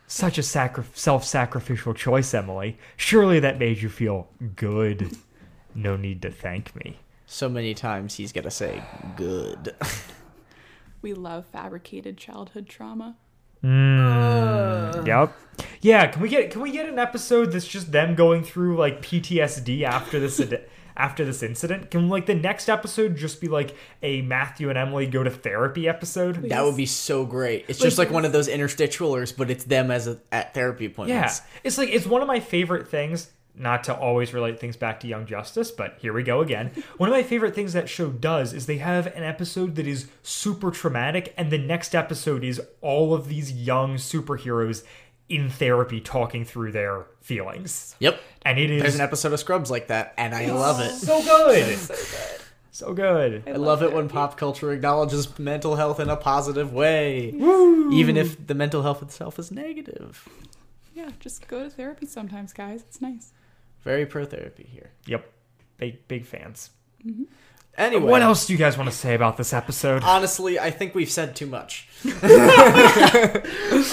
Such 0.06 0.38
a 0.38 0.42
sacri- 0.42 0.84
self 0.94 1.24
sacrificial 1.24 1.92
choice, 1.94 2.32
Emily. 2.32 2.78
Surely 2.96 3.40
that 3.40 3.58
made 3.58 3.82
you 3.82 3.88
feel 3.88 4.28
good. 4.56 5.16
No 5.74 5.96
need 5.96 6.22
to 6.22 6.30
thank 6.30 6.74
me. 6.76 6.98
so 7.26 7.48
many 7.48 7.74
times 7.74 8.14
he's 8.14 8.32
gonna 8.32 8.50
say 8.50 8.82
good. 9.16 9.74
We 11.00 11.14
love 11.14 11.46
fabricated 11.46 12.16
childhood 12.18 12.68
trauma. 12.68 13.16
Mm, 13.62 15.06
Yep. 15.06 15.32
Yeah, 15.80 16.06
can 16.08 16.22
we 16.22 16.28
get 16.28 16.50
can 16.50 16.60
we 16.60 16.72
get 16.72 16.88
an 16.88 16.98
episode 16.98 17.52
that's 17.52 17.68
just 17.68 17.92
them 17.92 18.14
going 18.16 18.42
through 18.42 18.76
like 18.76 19.00
PTSD 19.02 19.82
after 19.84 20.18
this 20.18 20.40
id- 20.40 20.68
after 20.98 21.24
this 21.24 21.42
incident? 21.42 21.90
Can 21.90 22.08
like 22.08 22.26
the 22.26 22.34
next 22.34 22.68
episode 22.68 23.16
just 23.16 23.40
be 23.40 23.48
like 23.48 23.74
a 24.02 24.20
Matthew 24.22 24.68
and 24.68 24.76
Emily 24.76 25.06
go 25.06 25.22
to 25.22 25.30
therapy 25.30 25.88
episode? 25.88 26.48
That 26.50 26.64
would 26.64 26.76
be 26.76 26.86
so 26.86 27.24
great. 27.24 27.64
It's 27.68 27.78
just 27.78 27.96
like 27.96 28.10
one 28.10 28.24
of 28.24 28.32
those 28.32 28.48
interstitialers, 28.48 29.34
but 29.34 29.50
it's 29.50 29.64
them 29.64 29.90
as 29.90 30.08
a, 30.08 30.18
at 30.32 30.52
therapy 30.52 30.86
appointments. 30.86 31.40
Yeah, 31.40 31.60
it's 31.64 31.78
like 31.78 31.88
it's 31.90 32.06
one 32.06 32.20
of 32.20 32.28
my 32.28 32.40
favorite 32.40 32.88
things. 32.88 33.30
Not 33.60 33.82
to 33.84 33.96
always 33.96 34.32
relate 34.32 34.60
things 34.60 34.76
back 34.76 35.00
to 35.00 35.08
Young 35.08 35.26
Justice, 35.26 35.72
but 35.72 35.96
here 36.00 36.12
we 36.12 36.22
go 36.22 36.42
again. 36.42 36.70
One 36.96 37.08
of 37.08 37.12
my 37.12 37.24
favorite 37.24 37.56
things 37.56 37.72
that 37.72 37.88
show 37.88 38.08
does 38.08 38.52
is 38.52 38.66
they 38.66 38.76
have 38.78 39.08
an 39.08 39.24
episode 39.24 39.74
that 39.74 39.86
is 39.88 40.06
super 40.22 40.70
traumatic, 40.70 41.34
and 41.36 41.50
the 41.50 41.58
next 41.58 41.92
episode 41.92 42.44
is 42.44 42.62
all 42.82 43.14
of 43.14 43.26
these 43.26 43.50
young 43.50 43.96
superheroes 43.96 44.84
in 45.28 45.50
therapy 45.50 46.00
talking 46.00 46.44
through 46.44 46.72
their 46.72 47.06
feelings. 47.20 47.94
Yep. 47.98 48.20
And 48.48 48.58
it 48.58 48.70
is 48.70 48.80
There's 48.80 48.94
an 48.94 49.02
episode 49.02 49.34
of 49.34 49.40
Scrubs 49.40 49.70
like 49.70 49.88
that, 49.88 50.14
and 50.16 50.34
I 50.34 50.46
love 50.46 50.80
it. 50.80 50.94
so 50.94 51.22
good. 51.22 51.76
So 51.76 51.94
good. 51.94 52.40
So 52.70 52.94
good. 52.94 53.42
I 53.46 53.52
love 53.52 53.82
it 53.82 53.92
when 53.92 54.08
pop 54.08 54.38
culture 54.38 54.72
acknowledges 54.72 55.38
mental 55.38 55.76
health 55.76 56.00
in 56.00 56.08
a 56.08 56.16
positive 56.16 56.72
way, 56.72 57.28
even 57.92 58.16
if 58.16 58.46
the 58.46 58.54
mental 58.54 58.82
health 58.82 59.02
itself 59.02 59.38
is 59.38 59.50
negative. 59.52 60.26
Yeah, 60.94 61.10
just 61.20 61.46
go 61.46 61.62
to 61.62 61.68
therapy 61.68 62.06
sometimes, 62.06 62.54
guys. 62.54 62.80
It's 62.88 63.02
nice. 63.02 63.32
Very 63.82 64.06
pro 64.06 64.24
therapy 64.24 64.66
here. 64.72 64.92
Yep. 65.04 65.30
Big 65.76 66.08
big 66.08 66.24
fans. 66.24 66.70
Mm-hmm. 67.06 67.24
Anyway, 67.78 68.10
What 68.10 68.22
else 68.22 68.44
do 68.46 68.52
you 68.52 68.58
guys 68.58 68.76
want 68.76 68.90
to 68.90 68.96
say 68.96 69.14
about 69.14 69.36
this 69.36 69.52
episode? 69.52 70.02
Honestly, 70.02 70.58
I 70.58 70.72
think 70.72 70.96
we've 70.96 71.08
said 71.10 71.36
too 71.36 71.46
much. 71.46 71.88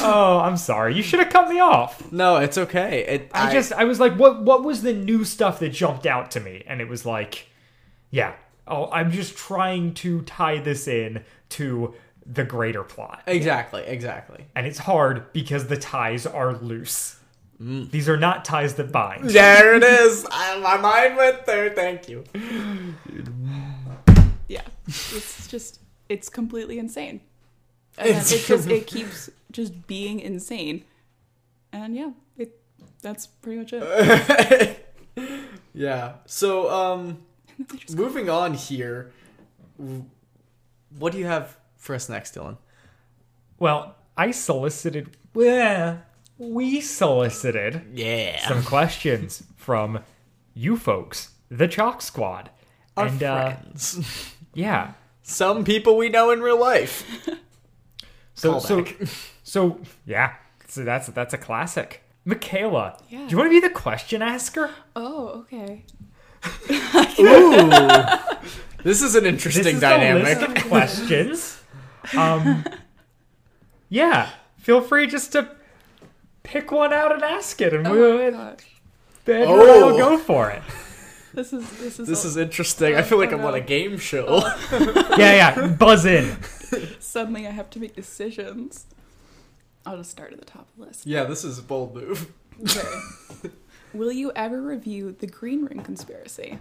Oh, 0.08 0.40
I'm 0.44 0.58
sorry. 0.58 0.96
You 0.96 1.02
should 1.04 1.20
have 1.20 1.30
cut 1.30 1.50
me 1.50 1.60
off. 1.60 2.12
No, 2.12 2.38
it's 2.38 2.58
okay. 2.58 3.06
It, 3.06 3.32
I, 3.34 3.52
just 3.52 3.74
I 3.74 3.84
was 3.86 4.00
like, 4.00 4.14
what 4.16 4.42
what 4.42 4.64
was 4.64 4.82
the 4.82 4.94
new 4.94 5.24
stuff 5.24 5.60
that 5.60 5.70
jumped 5.70 6.06
out 6.06 6.32
to 6.32 6.40
me? 6.40 6.64
And 6.68 6.82
it 6.82 6.88
was 6.88 7.06
like, 7.06 7.48
yeah. 8.12 8.34
Oh, 8.68 8.90
I'm 8.92 9.12
just 9.12 9.36
trying 9.38 9.94
to 9.96 10.22
tie 10.24 10.60
this 10.60 10.88
in 10.88 11.24
to 11.50 11.94
the 12.26 12.44
greater 12.44 12.84
plot. 12.84 13.22
exactly, 13.28 13.84
exactly. 13.84 14.46
And 14.56 14.66
it's 14.66 14.80
hard 14.80 15.32
because 15.34 15.68
the 15.68 15.78
ties 15.78 16.26
are 16.26 16.54
loose. 16.56 17.20
Mm. 17.62 17.90
These 17.92 18.10
are 18.10 18.18
not 18.18 18.44
ties 18.44 18.74
that 18.76 18.92
bind. 18.92 19.30
There 19.30 19.76
it 19.76 19.84
is. 19.84 20.26
I, 20.32 20.60
my 20.60 20.78
mind 20.78 21.16
went 21.18 21.46
there. 21.46 21.70
Thank 21.70 22.10
you. 22.10 22.24
Yeah, 24.48 24.62
it's 24.88 25.48
just 25.52 25.80
it's 26.10 26.30
completely 26.30 26.78
insane, 26.80 27.22
and 27.98 28.10
then 28.10 28.18
it 28.18 28.46
just 28.46 28.68
it 28.70 28.88
keeps 28.96 29.30
just 29.52 29.88
being 29.88 30.20
insane, 30.20 30.84
and 31.74 31.96
yeah, 31.96 32.12
it 32.38 32.60
that's 33.02 33.28
pretty 33.28 33.60
much 33.60 33.74
it. 33.74 34.82
Yeah. 35.78 36.14
So, 36.26 36.70
um, 36.72 37.18
moving 37.94 38.30
on 38.30 38.54
here. 38.54 39.12
What 40.98 41.12
do 41.12 41.18
you 41.20 41.26
have 41.26 41.58
for 41.76 41.94
us 41.96 42.08
next, 42.08 42.36
Dylan? 42.36 42.58
Well, 43.60 43.96
I 44.18 44.32
solicited 44.32 45.18
well, 45.34 46.02
we 46.38 46.80
solicited 46.80 47.82
Yeah. 47.94 48.48
some 48.48 48.64
questions 48.64 49.44
from 49.58 50.00
you 50.54 50.78
folks, 50.78 51.32
the 51.50 51.68
Chalk 51.68 52.02
Squad. 52.02 52.50
Our 52.96 53.08
and 53.08 53.22
uh 53.24 53.56
friends. 53.58 54.35
Yeah. 54.56 54.94
Some 55.22 55.64
people 55.64 55.96
we 55.98 56.10
know 56.10 56.32
in 56.32 56.42
real 56.42 56.60
life. 56.60 57.04
So 58.38 58.60
so 58.60 58.84
Callback. 58.84 59.30
so 59.44 59.80
yeah. 60.06 60.34
So 60.68 60.84
that's 60.84 61.08
that's 61.08 61.34
a 61.34 61.38
classic. 61.38 62.04
Michaela, 62.26 62.98
Yeah. 63.08 63.20
do 63.20 63.32
you 63.32 63.38
want 63.38 63.48
to 63.48 63.62
be 63.62 63.66
the 63.66 63.74
question 63.74 64.22
asker? 64.22 64.72
Oh, 64.96 65.46
okay. 65.46 65.86
Ooh. 67.20 67.70
this 68.84 69.02
is 69.02 69.16
an 69.16 69.24
This 69.24 69.34
interesting 69.34 69.76
is 69.76 69.80
dynamic. 69.82 70.38
the 70.38 70.48
list 70.48 70.58
of 70.58 70.70
questions. 70.70 71.62
Um, 72.14 72.66
yeah, 73.90 74.30
feel 74.58 74.82
free 74.82 75.08
just 75.08 75.32
to 75.32 75.50
pick 76.44 76.72
one 76.74 76.92
out 76.94 77.14
and 77.14 77.24
ask 77.24 77.62
it, 77.62 77.74
and 77.74 77.88
Oh 77.88 77.92
we'll 77.92 78.18
my 78.18 78.30
gosh, 78.32 78.66
Andrew 79.28 79.44
and 79.44 79.50
I 79.50 79.54
Oh. 79.54 79.86
will 79.92 79.98
go 79.98 80.18
for 80.18 80.50
it. 80.52 80.62
This 81.36 81.54
is 81.54 81.70
this 81.80 82.00
is 82.00 82.08
This 82.08 82.26
a- 82.26 82.28
is 82.30 82.38
interesting. 82.38 82.96
I 82.96 83.02
feel 83.02 83.18
like 83.18 83.32
Oh, 83.32 83.38
I'm 83.38 83.46
on 83.46 83.54
a 83.56 83.62
game 83.62 83.98
show. 83.98 84.42
Yeah, 85.18 85.18
yeah, 85.58 85.68
buzz 85.68 86.06
in. 86.06 86.38
suddenly 87.00 87.48
I 87.48 87.52
have 87.52 87.70
to 87.72 87.80
make 87.80 87.96
decisions. 87.96 88.86
I'll 89.86 89.98
just 89.98 90.10
start 90.12 90.34
at 90.34 90.40
the 90.40 90.46
top 90.46 90.68
of 90.70 90.76
the 90.80 90.86
list. 90.88 91.06
yeah, 91.06 91.24
this 91.26 91.44
is 91.44 91.60
a 91.60 91.62
bold 91.62 91.94
move. 91.96 92.32
Okay. 92.64 93.50
Will 93.94 94.12
you 94.12 94.32
ever 94.36 94.62
review 94.62 95.16
the 95.18 95.28
Green 95.28 95.64
Ring 95.66 95.82
conspiracy 95.84 96.60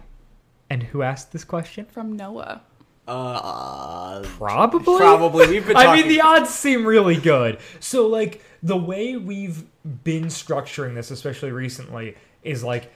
And 0.69 0.83
who 0.83 1.01
asked 1.01 1.31
this 1.33 1.43
question? 1.43 1.85
from 1.85 2.15
Noah? 2.15 2.61
Uh, 3.07 4.21
Probably. 4.37 4.97
probably. 4.97 5.47
We've 5.47 5.65
been. 5.65 5.75
Talking, 5.75 5.89
I 5.89 5.95
mean, 5.95 6.07
the 6.07 6.21
odds 6.21 6.49
seem 6.49 6.85
really 6.85 7.17
good. 7.17 7.59
So, 7.79 8.07
like, 8.07 8.41
the 8.63 8.77
way 8.77 9.15
we've 9.17 9.63
been 10.03 10.25
structuring 10.25 10.95
this, 10.95 11.11
especially 11.11 11.51
recently, 11.51 12.15
is 12.43 12.63
like 12.63 12.91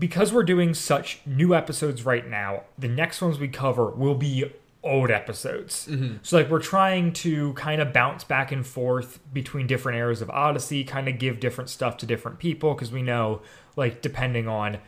because 0.00 0.32
we're 0.32 0.42
doing 0.42 0.74
such 0.74 1.20
new 1.24 1.54
episodes 1.54 2.04
right 2.04 2.26
now, 2.26 2.64
the 2.76 2.88
next 2.88 3.22
ones 3.22 3.38
we 3.38 3.46
cover 3.46 3.90
will 3.90 4.16
be 4.16 4.50
old 4.82 5.10
episodes. 5.10 5.86
Mm-hmm. 5.88 6.16
So, 6.22 6.38
like, 6.38 6.50
we're 6.50 6.58
trying 6.58 7.12
to 7.12 7.52
kind 7.52 7.80
of 7.82 7.92
bounce 7.92 8.24
back 8.24 8.50
and 8.50 8.66
forth 8.66 9.20
between 9.32 9.66
different 9.66 9.98
eras 9.98 10.22
of 10.22 10.30
Odyssey, 10.30 10.84
kind 10.84 11.06
of 11.06 11.18
give 11.18 11.38
different 11.38 11.70
stuff 11.70 11.98
to 11.98 12.06
different 12.06 12.38
people 12.38 12.74
because 12.74 12.90
we 12.90 13.02
know, 13.02 13.42
like, 13.76 14.00
depending 14.00 14.48
on 14.48 14.78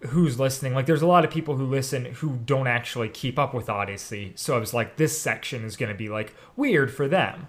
who's 0.00 0.38
listening. 0.38 0.74
Like, 0.74 0.86
there's 0.86 1.02
a 1.02 1.06
lot 1.06 1.24
of 1.24 1.30
people 1.30 1.56
who 1.56 1.64
listen 1.66 2.04
who 2.06 2.36
don't 2.44 2.66
actually 2.66 3.08
keep 3.08 3.38
up 3.38 3.54
with 3.54 3.68
Odyssey. 3.70 4.32
So 4.36 4.54
I 4.54 4.58
was 4.58 4.74
like, 4.74 4.96
this 4.96 5.18
section 5.20 5.64
is 5.64 5.76
going 5.76 5.90
to 5.90 5.96
be 5.96 6.08
like 6.08 6.34
weird 6.54 6.92
for 6.92 7.08
them. 7.08 7.46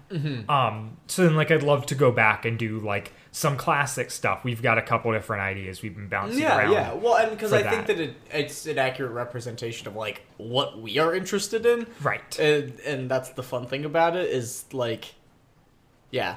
Um, 0.48 0.96
so 1.06 1.24
then, 1.24 1.36
like, 1.36 1.50
I'd 1.50 1.62
love 1.62 1.84
to 1.86 1.94
go 1.94 2.10
back 2.10 2.44
and 2.46 2.58
do 2.58 2.78
like 2.80 3.12
some 3.32 3.56
classic 3.58 4.10
stuff. 4.10 4.44
We've 4.44 4.62
got 4.62 4.78
a 4.78 4.82
couple 4.82 5.12
different 5.12 5.42
ideas 5.42 5.82
we've 5.82 5.94
been 5.94 6.08
bouncing 6.08 6.40
Yeah, 6.40 6.58
around. 6.58 6.72
yeah. 6.72 6.92
Well, 6.94 7.16
and 7.16 7.30
because 7.30 7.52
I 7.52 7.62
think 7.62 7.86
that. 7.86 7.96
that 7.98 8.00
it, 8.02 8.14
it's 8.32 8.66
an 8.66 8.78
accurate 8.78 9.12
representation 9.12 9.86
of 9.86 9.94
like 9.94 10.22
what 10.38 10.80
we 10.80 10.98
are 10.98 11.14
interested 11.14 11.66
in, 11.66 11.86
Right. 12.02 12.38
and 12.38 12.80
and 12.80 13.10
that's 13.10 13.28
the 13.30 13.42
fun 13.42 13.66
thing 13.66 13.84
about 13.84 14.16
it 14.16 14.30
is 14.30 14.64
like, 14.72 15.14
yeah, 16.10 16.36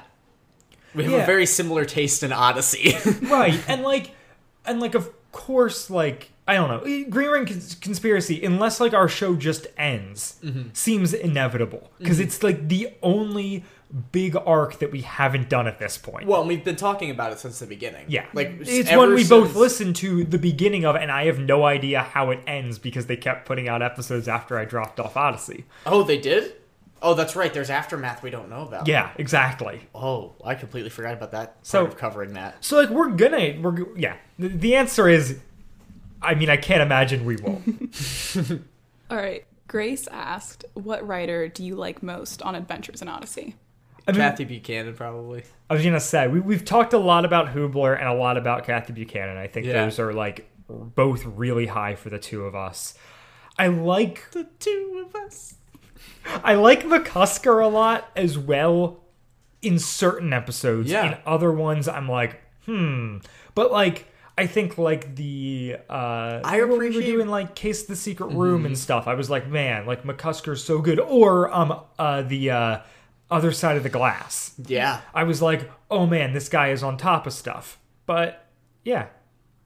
we 0.94 1.04
have 1.04 1.12
Yeah. 1.12 1.22
a 1.22 1.26
very 1.26 1.46
similar 1.46 1.86
taste 1.86 2.22
in 2.22 2.32
Odyssey. 2.32 2.94
right 3.22 3.58
and 3.66 3.82
like 3.82 4.14
and 4.66 4.78
like 4.78 4.94
of 4.94 5.10
course 5.32 5.88
like 5.90 6.30
i 6.46 6.54
don't 6.54 6.68
know 6.68 6.80
green 7.10 7.30
ring 7.30 7.46
cons- 7.46 7.74
conspiracy 7.76 8.44
unless 8.44 8.80
like 8.80 8.92
our 8.94 9.08
show 9.08 9.34
just 9.34 9.66
ends 9.76 10.38
Mm-hmm. 10.44 10.68
seems 10.72 11.12
inevitable 11.14 11.90
because 11.98 12.20
it's 12.20 12.42
like 12.42 12.68
the 12.68 12.90
only 13.02 13.64
big 14.10 14.34
arc 14.36 14.78
that 14.78 14.90
we 14.90 15.02
haven't 15.02 15.48
done 15.50 15.66
at 15.66 15.78
this 15.78 15.98
point 15.98 16.26
well, 16.26 16.46
we've 16.46 16.64
been 16.64 16.76
talking 16.76 17.10
about 17.10 17.30
it 17.32 17.38
since 17.38 17.58
the 17.58 17.66
beginning. 17.66 18.06
yeah 18.08 18.24
like 18.32 18.52
it's 18.60 18.90
one 18.94 19.14
we 19.14 19.26
both 19.26 19.54
listened 19.54 19.94
to 19.96 20.24
the 20.24 20.38
beginning 20.38 20.84
of 20.86 20.96
and 20.96 21.10
i 21.12 21.26
have 21.26 21.38
no 21.38 21.64
idea 21.64 22.00
how 22.00 22.30
it 22.30 22.40
ends 22.46 22.78
because 22.78 23.06
they 23.06 23.16
kept 23.16 23.46
putting 23.46 23.68
out 23.68 23.82
episodes 23.82 24.28
after 24.28 24.58
i 24.58 24.64
dropped 24.64 24.98
off 24.98 25.16
odyssey 25.16 25.64
Oh, 25.86 26.02
they 26.04 26.18
did. 26.18 26.54
Oh, 27.02 27.14
that's 27.14 27.34
right. 27.36 27.52
There's 27.52 27.68
aftermath 27.70 28.22
we 28.22 28.30
don't 28.30 28.48
know 28.48 28.62
about. 28.62 28.86
yeah 28.86 29.10
exactly 29.16 29.80
Oh, 29.94 30.34
I 30.44 30.54
completely 30.54 30.90
forgot 30.90 31.14
about 31.14 31.32
that. 31.32 31.56
So- 31.62 31.80
part 31.82 31.92
of 31.94 31.98
covering 31.98 32.32
that. 32.34 32.64
so 32.64 32.76
like 32.76 32.88
we're 32.90 33.10
gonna 33.10 33.58
we're 33.60 33.72
g- 33.72 33.84
yeah 33.96 34.16
the, 34.38 34.48
the 34.48 34.76
answer 34.76 35.08
is 35.08 35.38
i 36.22 36.34
mean 36.34 36.48
i 36.48 36.56
can't 36.56 36.80
imagine 36.82 37.24
we 37.24 37.36
won't 37.36 37.64
All 39.10 39.16
right. 39.18 39.44
Grace 39.68 40.06
asked, 40.08 40.64
"What 40.74 41.06
writer 41.06 41.48
do 41.48 41.64
you 41.64 41.74
like 41.76 42.02
most 42.02 42.40
on 42.42 42.54
Adventures 42.54 43.02
in 43.02 43.08
Odyssey?" 43.08 43.56
I 44.06 44.12
mean, 44.12 44.20
Kathy 44.20 44.44
Buchanan 44.44 44.94
probably. 44.94 45.44
I 45.70 45.74
was 45.74 45.82
gonna 45.84 46.00
say 46.00 46.28
we 46.28 46.40
we've 46.40 46.64
talked 46.64 46.92
a 46.92 46.98
lot 46.98 47.24
about 47.24 47.48
Hoobler 47.54 47.98
and 47.98 48.06
a 48.08 48.14
lot 48.14 48.36
about 48.38 48.64
Kathy 48.64 48.92
Buchanan. 48.92 49.36
I 49.36 49.46
think 49.48 49.66
Yeah. 49.66 49.84
those 49.84 49.98
are 49.98 50.12
like 50.12 50.48
both 50.68 51.24
really 51.26 51.66
high 51.66 51.94
for 51.94 52.08
the 52.10 52.18
two 52.18 52.44
of 52.44 52.54
us. 52.54 52.94
I 53.58 53.66
like 53.68 54.30
The 54.32 54.44
two 54.58 55.04
of 55.06 55.14
us. 55.16 55.54
I 56.44 56.54
like 56.54 56.84
McCusker 56.84 57.62
a 57.62 57.66
lot 57.68 58.10
as 58.16 58.38
well 58.38 59.00
in 59.60 59.78
certain 59.78 60.32
episodes. 60.32 60.90
Yeah. 60.90 61.12
In 61.12 61.18
other 61.26 61.52
ones, 61.52 61.88
I'm 61.88 62.08
like, 62.08 62.40
hmm. 62.66 63.18
But 63.54 63.70
like, 63.72 64.06
I 64.38 64.46
think 64.46 64.78
like 64.78 65.14
the 65.16 65.76
uh, 65.90 66.40
I 66.42 66.42
what 66.42 66.52
we 66.52 66.60
were 66.60 66.74
appreciate- 66.86 67.06
doing 67.06 67.28
like 67.28 67.54
Case 67.54 67.82
of 67.82 67.88
the 67.88 67.96
Secret 67.96 68.28
Room 68.32 68.64
and 68.66 68.76
stuff. 68.78 69.06
I 69.06 69.14
was 69.14 69.28
like, 69.30 69.46
man, 69.48 69.84
like 69.86 70.04
McCusker's 70.04 70.64
so 70.64 70.80
good. 70.80 70.98
Or 71.00 71.52
um 71.52 71.80
uh 71.98 72.22
the 72.22 72.50
uh 72.50 72.78
other 73.30 73.52
side 73.52 73.76
of 73.76 73.82
the 73.82 73.88
glass. 73.88 74.54
Yeah. 74.66 75.00
I 75.14 75.24
was 75.24 75.40
like, 75.42 75.70
oh 75.90 76.06
man, 76.06 76.32
this 76.32 76.48
guy 76.48 76.70
is 76.70 76.82
on 76.82 76.96
top 76.96 77.26
of 77.26 77.32
stuff. 77.32 77.78
But 78.06 78.46
yeah, 78.84 79.06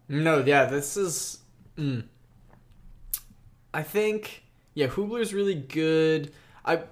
No, 0.08 0.42
yeah, 0.44 0.64
this 0.66 0.96
is. 0.96 1.38
Mm. 1.78 2.04
I 3.72 3.82
think 3.82 4.42
yeah, 4.76 4.88
Hoobler's 4.88 5.32
really 5.32 5.54
good. 5.54 6.32
I 6.62 6.82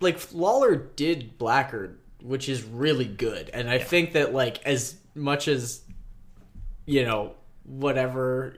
like 0.00 0.20
Lollar 0.34 0.76
did 0.76 1.38
Blackgaard, 1.38 1.96
which 2.20 2.46
is 2.46 2.62
really 2.62 3.06
good, 3.06 3.48
and 3.54 3.70
I 3.70 3.78
think 3.78 4.12
that 4.12 4.34
like 4.34 4.62
as 4.66 4.96
much 5.14 5.48
as 5.48 5.80
you 6.84 7.06
know 7.06 7.32
whatever 7.64 8.54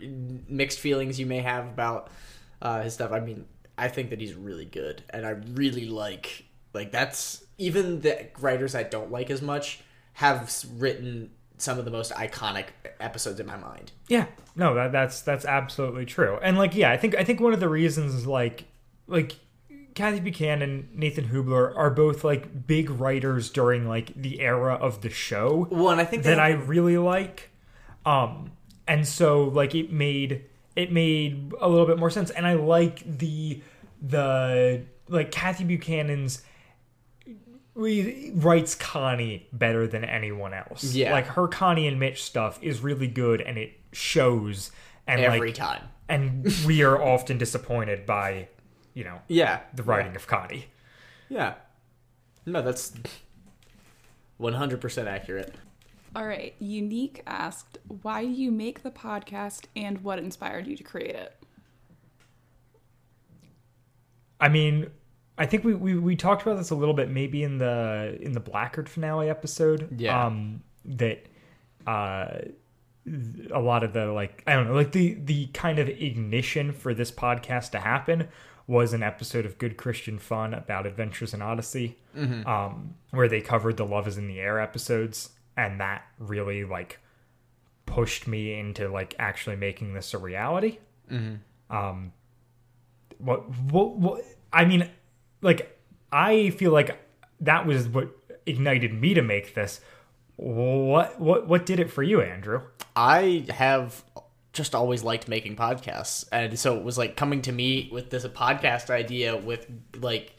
mixed 0.49 0.81
feelings 0.81 1.20
you 1.20 1.27
may 1.27 1.39
have 1.39 1.66
about 1.66 2.11
uh, 2.61 2.83
his 2.83 2.95
stuff, 2.95 3.12
I 3.12 3.20
mean, 3.20 3.47
I 3.79 3.87
think 3.87 4.11
that 4.11 4.20
he's 4.20 4.35
really 4.35 4.64
good, 4.64 5.05
and 5.09 5.25
I 5.25 5.31
really 5.53 5.87
like 5.87 6.45
like 6.75 6.91
that's 6.91 7.45
even 7.59 8.01
the 8.01 8.27
writers 8.41 8.75
I 8.75 8.83
don't 8.83 9.12
like 9.12 9.31
as 9.31 9.41
much 9.41 9.83
have 10.14 10.53
written 10.79 11.31
some 11.59 11.79
of 11.79 11.85
the 11.85 11.91
most 11.91 12.13
iconic 12.13 12.67
episodes 13.01 13.41
in 13.41 13.47
my 13.47 13.57
mind. 13.57 13.93
Yeah, 14.09 14.27
no, 14.57 14.75
that, 14.75 14.93
that's 14.93 15.23
that's 15.23 15.45
absolutely 15.45 16.07
true. 16.07 16.39
And 16.43 16.59
like, 16.59 16.75
yeah, 16.75 16.91
I 16.91 16.97
think 16.97 17.15
I 17.17 17.25
think 17.25 17.41
one 17.41 17.53
of 17.53 17.61
the 17.61 17.69
reasons 17.69 18.15
is 18.15 18.27
like 18.27 18.65
like 19.07 19.37
Kathy 19.95 20.21
Buchanan, 20.21 20.89
Nathan 20.93 21.29
Hoobler 21.29 21.77
are 21.77 21.91
both 21.91 22.25
like 22.25 22.67
big 22.67 22.91
writers 22.91 23.51
during 23.51 23.89
like 23.89 24.13
the 24.15 24.41
era 24.41 24.75
of 24.75 25.03
the 25.03 25.11
show 25.11 25.69
Well, 25.71 25.91
and 25.91 26.01
I 26.01 26.05
think 26.05 26.25
that 26.25 26.37
they 26.37 26.41
I 26.41 26.51
really 26.51 26.99
like. 26.99 27.51
Um, 28.05 28.53
and 28.87 29.07
so 29.07 29.45
like 29.45 29.75
it 29.75 29.93
made 29.93 30.45
it 30.77 30.93
made 30.93 31.53
a 31.61 31.69
little 31.69 31.87
bit 31.87 31.99
more 31.99 32.11
sense, 32.11 32.31
and 32.31 32.47
I 32.47 32.55
like 32.55 33.03
the 33.19 33.63
the 34.03 34.83
like 35.09 35.31
Kathy 35.31 35.65
Buchanan's 35.65 36.43
re- 37.75 38.33
writes 38.35 38.75
Connie 38.75 39.49
better 39.53 39.87
than 39.87 40.05
anyone 40.05 40.55
else. 40.55 40.95
Yeah. 40.95 41.12
like 41.12 41.27
her 41.29 41.49
Connie 41.49 41.87
and 41.87 41.99
Mitch 41.99 42.22
stuff 42.22 42.59
is 42.62 42.81
really 42.81 43.09
good, 43.09 43.41
and 43.41 43.59
it 43.59 43.72
shows. 43.93 44.70
And 45.07 45.20
every 45.20 45.49
like, 45.49 45.55
time. 45.55 45.83
and 46.09 46.47
we 46.66 46.83
are 46.83 47.01
often 47.01 47.37
disappointed 47.37 48.07
by, 48.07 48.49
you 48.95 49.05
know, 49.05 49.20
Yeah, 49.29 49.61
the 49.75 49.83
writing 49.83 50.16
of 50.16 50.27
Connie. 50.27 50.66
Yeah. 51.29 51.55
No, 52.47 52.62
that's 52.62 52.93
100% 54.41 55.07
accurate. 55.07 55.55
All 56.16 56.27
right. 56.27 56.55
Unique 56.59 57.22
asked, 57.27 57.79
why 58.03 58.22
do 58.25 58.31
you 58.31 58.53
make 58.53 58.83
the 58.83 58.91
podcast 58.91 59.64
and 59.75 60.03
what 60.03 60.18
inspired 60.18 60.66
you 60.66 60.77
to 60.77 60.83
create 60.85 61.14
it? 61.16 61.35
I 64.41 64.49
mean, 64.49 64.91
I 65.37 65.47
think 65.47 65.64
we, 65.64 65.74
we, 65.74 65.99
we 65.99 66.16
talked 66.16 66.43
about 66.43 66.57
this 66.59 66.70
a 66.70 66.74
little 66.76 66.95
bit 66.95 67.11
maybe 67.11 67.43
in 67.43 67.59
the 67.59 68.16
in 68.20 68.32
the 68.32 68.41
Blackgaard 68.41 68.89
finale 68.89 69.28
episode. 69.28 70.01
Yeah. 70.01 70.26
Um 70.26 70.62
that 70.85 71.26
uh 71.87 72.39
a 73.53 73.61
lot 73.61 73.85
of 73.85 73.93
the 73.93 74.07
like 74.07 74.43
I 74.47 74.55
don't 74.55 74.66
know, 74.68 74.74
like 74.74 74.93
the 74.93 75.14
the 75.14 75.47
kind 75.49 75.78
of 75.78 75.89
ignition 75.89 76.72
for 76.72 76.95
this 76.95 77.11
podcast 77.11 77.70
to 77.72 77.80
happen 77.80 78.28
was 78.66 78.93
an 78.95 79.03
episode 79.03 79.45
of 79.45 79.59
Good 79.59 79.76
Christian 79.76 80.18
Fun 80.18 80.55
about 80.55 80.87
Adventures 80.87 81.35
in 81.35 81.43
Odyssey. 81.43 81.99
Um 82.47 82.95
where 83.11 83.28
they 83.28 83.41
covered 83.41 83.76
the 83.76 83.85
Love 83.87 84.07
is 84.09 84.16
in 84.16 84.28
the 84.28 84.41
Air 84.41 84.61
episodes 84.61 85.30
and 85.57 85.80
that 85.80 86.05
really 86.18 86.64
like 86.64 87.01
pushed 87.87 88.26
me 88.26 88.59
into 88.59 88.89
like 88.89 89.14
actually 89.18 89.57
making 89.57 89.95
this 89.95 90.14
a 90.14 90.18
reality 90.18 90.78
Um, 91.70 92.12
what, 93.18 93.49
what 93.70 93.97
what 93.97 94.22
I 94.53 94.64
mean 94.64 94.89
like 95.45 95.78
I 96.11 96.51
feel 96.51 96.72
like 96.72 96.99
that 97.40 97.66
was 97.66 97.88
what 97.88 98.11
ignited 98.47 98.92
me 98.92 99.14
to 99.14 99.22
make 99.22 99.55
this 99.55 99.80
what 100.36 101.20
what 101.20 101.47
what 101.47 101.64
did 101.64 101.78
it 101.78 101.90
for 101.90 102.03
you 102.03 102.20
Andrew 102.20 102.62
I 102.97 103.47
have 103.51 104.05
just 104.55 104.74
always 104.74 105.03
liked 105.03 105.28
making 105.28 105.57
podcasts. 105.57 106.24
And 106.32 106.59
so 106.59 106.76
it 106.76 106.84
was 106.84 106.97
like 106.97 107.16
coming 107.16 107.42
to 107.42 107.53
me 107.53 107.90
with 107.92 108.09
this 108.09 108.24
podcast 108.24 108.88
idea 108.88 109.36
with 109.36 109.66
like 109.99 110.34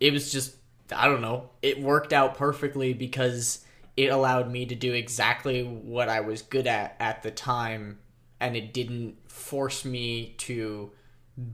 it 0.00 0.12
was 0.12 0.30
just 0.30 0.56
I 0.94 1.06
don't 1.06 1.22
know. 1.22 1.50
It 1.62 1.80
worked 1.80 2.12
out 2.12 2.36
perfectly 2.36 2.92
because 2.92 3.64
it 3.96 4.10
allowed 4.10 4.50
me 4.50 4.66
to 4.66 4.74
do 4.74 4.92
exactly 4.92 5.62
what 5.62 6.08
I 6.08 6.20
was 6.20 6.42
good 6.42 6.66
at 6.66 6.96
at 6.98 7.22
the 7.22 7.30
time 7.30 7.98
and 8.40 8.56
it 8.56 8.74
didn't 8.74 9.30
force 9.30 9.84
me 9.84 10.34
to 10.38 10.90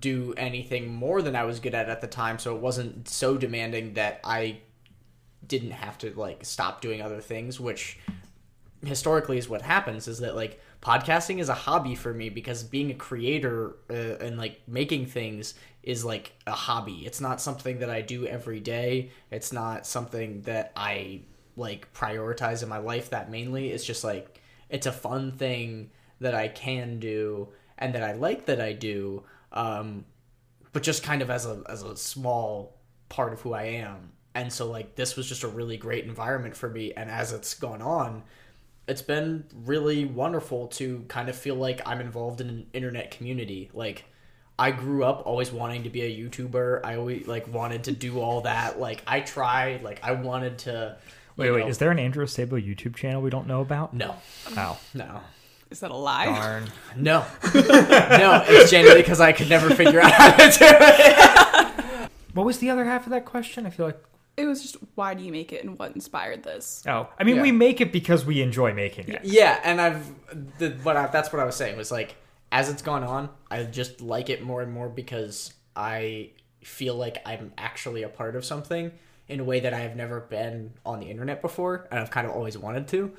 do 0.00 0.34
anything 0.36 0.92
more 0.92 1.22
than 1.22 1.36
I 1.36 1.44
was 1.44 1.60
good 1.60 1.74
at 1.74 1.88
at 1.88 2.00
the 2.00 2.06
time 2.06 2.38
so 2.38 2.54
it 2.54 2.60
wasn't 2.60 3.08
so 3.08 3.36
demanding 3.36 3.94
that 3.94 4.20
I 4.24 4.58
didn't 5.46 5.70
have 5.70 5.96
to 5.98 6.10
like 6.18 6.44
stop 6.44 6.80
doing 6.80 7.00
other 7.00 7.20
things 7.20 7.60
which 7.60 7.98
historically 8.84 9.38
is 9.38 9.48
what 9.48 9.62
happens 9.62 10.08
is 10.08 10.18
that 10.18 10.36
like 10.36 10.60
podcasting 10.82 11.38
is 11.38 11.48
a 11.48 11.54
hobby 11.54 11.94
for 11.94 12.14
me 12.14 12.28
because 12.28 12.62
being 12.62 12.90
a 12.90 12.94
creator 12.94 13.76
uh, 13.90 14.16
and 14.20 14.38
like 14.38 14.60
making 14.66 15.06
things 15.06 15.54
is 15.82 16.04
like 16.04 16.32
a 16.46 16.52
hobby. 16.52 17.04
It's 17.06 17.20
not 17.20 17.40
something 17.40 17.78
that 17.80 17.90
i 17.90 18.00
do 18.00 18.26
every 18.26 18.60
day. 18.60 19.10
It's 19.30 19.52
not 19.52 19.86
something 19.86 20.42
that 20.42 20.72
i 20.76 21.20
like 21.56 21.92
prioritize 21.92 22.62
in 22.62 22.68
my 22.68 22.78
life 22.78 23.10
that 23.10 23.30
mainly. 23.30 23.70
It's 23.70 23.84
just 23.84 24.04
like 24.04 24.40
it's 24.68 24.86
a 24.86 24.92
fun 24.92 25.32
thing 25.32 25.90
that 26.20 26.34
i 26.34 26.48
can 26.48 26.98
do 26.98 27.48
and 27.78 27.94
that 27.94 28.02
i 28.02 28.12
like 28.12 28.46
that 28.46 28.60
i 28.60 28.72
do 28.72 29.22
um 29.52 30.04
but 30.72 30.82
just 30.82 31.02
kind 31.02 31.22
of 31.22 31.30
as 31.30 31.46
a 31.46 31.62
as 31.68 31.82
a 31.82 31.96
small 31.96 32.78
part 33.08 33.32
of 33.32 33.40
who 33.40 33.54
I 33.54 33.64
am. 33.64 34.12
And 34.34 34.52
so 34.52 34.70
like 34.70 34.94
this 34.94 35.16
was 35.16 35.28
just 35.28 35.42
a 35.42 35.48
really 35.48 35.76
great 35.76 36.04
environment 36.04 36.56
for 36.56 36.68
me 36.68 36.92
and 36.92 37.10
as 37.10 37.32
it's 37.32 37.54
gone 37.54 37.82
on, 37.82 38.22
it's 38.86 39.02
been 39.02 39.44
really 39.64 40.04
wonderful 40.04 40.68
to 40.68 41.04
kind 41.08 41.28
of 41.28 41.36
feel 41.36 41.54
like 41.54 41.80
I'm 41.86 42.00
involved 42.00 42.40
in 42.40 42.48
an 42.48 42.66
internet 42.72 43.10
community. 43.10 43.70
Like 43.72 44.04
I 44.58 44.70
grew 44.70 45.04
up 45.04 45.22
always 45.24 45.52
wanting 45.52 45.84
to 45.84 45.90
be 45.90 46.02
a 46.02 46.10
YouTuber. 46.10 46.80
I 46.84 46.96
always 46.96 47.26
like 47.26 47.52
wanted 47.52 47.84
to 47.84 47.92
do 47.92 48.20
all 48.20 48.42
that. 48.42 48.78
Like 48.78 49.02
I 49.06 49.20
tried, 49.20 49.82
like 49.82 50.00
I 50.02 50.12
wanted 50.12 50.58
to 50.58 50.96
wait 51.36 51.46
you 51.46 51.54
wait 51.54 51.68
is 51.68 51.78
there 51.78 51.90
an 51.90 51.98
Andrew 51.98 52.26
Sabo 52.26 52.56
YouTube 52.58 52.96
channel 52.96 53.22
we 53.22 53.30
don't 53.30 53.46
know 53.46 53.60
about 53.60 53.94
No. 53.94 54.16
oh 54.56 54.78
No. 54.94 55.20
Is 55.70 55.80
that 55.80 55.90
a 55.90 55.96
lie? 55.96 56.26
darn 56.26 56.64
No. 56.96 57.24
no, 57.54 58.44
it's 58.48 58.70
genuinely 58.70 59.02
because 59.02 59.20
I 59.20 59.32
could 59.32 59.48
never 59.48 59.70
figure 59.74 60.00
out 60.00 60.12
how 60.12 60.30
to 60.36 60.58
do 60.58 60.64
it. 60.66 62.10
what 62.34 62.46
was 62.46 62.58
the 62.58 62.70
other 62.70 62.84
half 62.84 63.04
of 63.06 63.10
that 63.10 63.24
question 63.24 63.66
I 63.66 63.70
feel 63.70 63.86
like 63.86 64.02
It 64.36 64.46
was 64.46 64.62
just 64.62 64.76
why 64.94 65.14
do 65.14 65.22
you 65.22 65.32
make 65.32 65.52
it 65.52 65.64
and 65.64 65.78
what 65.78 65.94
inspired 65.94 66.42
this? 66.42 66.82
oh 66.86 67.08
I 67.18 67.24
mean 67.24 67.36
Yeah. 67.36 67.42
we 67.42 67.52
make 67.52 67.80
it 67.80 67.92
because 67.92 68.24
we 68.24 68.40
enjoy 68.42 68.72
making 68.72 69.08
it 69.08 69.24
Yeah, 69.24 69.60
and 69.64 69.80
I've 69.80 70.06
the 70.58 70.70
what 70.82 70.96
I, 70.96 71.06
that's 71.08 71.32
what 71.32 71.40
I 71.40 71.44
was 71.44 71.56
saying 71.56 71.76
was 71.76 71.90
like 71.90 72.16
as 72.50 72.70
it's 72.70 72.80
gone 72.80 73.04
on, 73.04 73.28
I 73.50 73.62
just 73.64 74.00
like 74.00 74.30
it 74.30 74.42
more 74.42 74.62
and 74.62 74.72
more 74.72 74.88
because 74.88 75.52
I 75.76 76.30
feel 76.62 76.94
like 76.94 77.18
I'm 77.26 77.52
actually 77.58 78.02
a 78.04 78.08
part 78.08 78.36
of 78.36 78.44
something 78.44 78.90
in 79.28 79.40
a 79.40 79.44
way 79.44 79.60
that 79.60 79.74
I 79.74 79.80
have 79.80 79.94
never 79.96 80.20
been 80.20 80.72
on 80.86 81.00
the 81.00 81.06
internet 81.10 81.42
before, 81.42 81.86
and 81.90 82.00
I've 82.00 82.10
kind 82.10 82.26
of 82.26 82.32
always 82.32 82.56
wanted 82.56 82.88
to. 82.88 83.12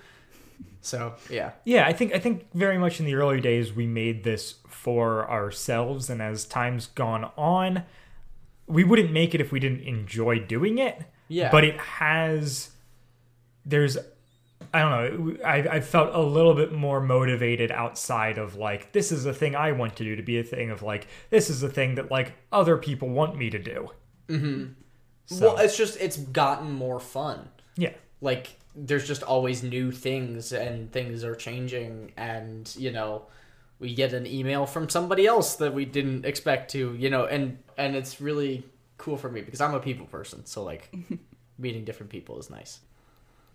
So 0.81 1.15
yeah, 1.29 1.51
Yeah, 1.65 1.85
I 1.87 1.93
think 1.93 2.13
I 2.13 2.19
think 2.19 2.47
very 2.53 2.77
much 2.77 2.99
in 2.99 3.05
the 3.05 3.15
early 3.15 3.41
days 3.41 3.73
we 3.73 3.85
made 3.85 4.23
this 4.23 4.55
for 4.67 5.29
ourselves, 5.29 6.09
and 6.09 6.21
as 6.21 6.45
time's 6.45 6.87
gone 6.87 7.31
on, 7.37 7.83
we 8.65 8.83
wouldn't 8.83 9.11
make 9.11 9.35
it 9.35 9.41
if 9.41 9.51
we 9.51 9.59
didn't 9.59 9.81
enjoy 9.81 10.39
doing 10.39 10.77
it. 10.77 11.03
Yeah. 11.27 11.51
but 11.51 11.63
it 11.63 11.77
has. 11.77 12.71
There's, 13.65 13.97
I 14.73 14.79
don't 14.79 14.91
know. 14.91 15.37
I 15.45 15.57
I 15.57 15.79
felt 15.81 16.15
a 16.15 16.21
little 16.21 16.55
bit 16.55 16.71
more 16.71 16.99
motivated 16.99 17.71
outside 17.71 18.37
of 18.37 18.55
like 18.55 18.93
this 18.93 19.11
is 19.11 19.25
a 19.25 19.33
thing 19.33 19.55
I 19.55 19.73
want 19.73 19.95
to 19.97 20.03
do 20.03 20.15
to 20.15 20.23
be 20.23 20.39
a 20.39 20.43
thing 20.43 20.71
of 20.71 20.81
like 20.81 21.07
this 21.29 21.49
is 21.49 21.61
a 21.61 21.69
thing 21.69 21.95
that 21.95 22.09
like 22.09 22.33
other 22.51 22.77
people 22.77 23.09
want 23.09 23.37
me 23.37 23.49
to 23.49 23.59
do. 23.59 23.89
Mm-hmm. 24.27 24.71
So, 25.25 25.53
well, 25.53 25.63
it's 25.63 25.77
just 25.77 25.99
it's 26.01 26.17
gotten 26.17 26.71
more 26.71 26.99
fun. 26.99 27.49
yeah. 27.77 27.93
like 28.21 28.58
there's 28.75 29.07
just 29.07 29.23
always 29.23 29.63
new 29.63 29.91
things 29.91 30.51
and 30.53 30.91
things 30.91 31.23
are 31.23 31.35
changing 31.35 32.11
and 32.17 32.73
you 32.77 32.91
know 32.91 33.23
we 33.79 33.93
get 33.93 34.13
an 34.13 34.27
email 34.27 34.65
from 34.65 34.89
somebody 34.89 35.25
else 35.25 35.55
that 35.55 35.73
we 35.73 35.85
didn't 35.85 36.25
expect 36.25 36.71
to 36.71 36.95
you 36.95 37.09
know 37.09 37.25
and 37.25 37.57
and 37.77 37.95
it's 37.95 38.21
really 38.21 38.63
cool 38.97 39.17
for 39.17 39.29
me 39.29 39.41
because 39.41 39.61
i'm 39.61 39.73
a 39.73 39.79
people 39.79 40.05
person 40.05 40.45
so 40.45 40.63
like 40.63 40.93
meeting 41.57 41.83
different 41.83 42.11
people 42.11 42.37
is 42.39 42.49
nice 42.49 42.79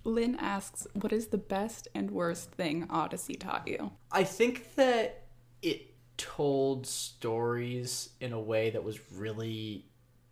Lynn 0.06 0.36
asks, 0.38 0.86
what 0.92 1.14
is 1.14 1.28
the 1.28 1.38
best 1.38 1.88
and 1.94 2.10
worst 2.10 2.50
thing 2.50 2.86
Odyssey 2.90 3.34
taught 3.34 3.66
you? 3.66 3.92
i 4.10 4.24
think 4.24 4.74
that 4.74 5.22
it 5.62 5.94
told 6.16 6.86
stories 6.86 8.10
in 8.20 8.32
a 8.32 8.40
way 8.40 8.70
that 8.70 8.84
was 8.84 9.00
really 9.12 9.86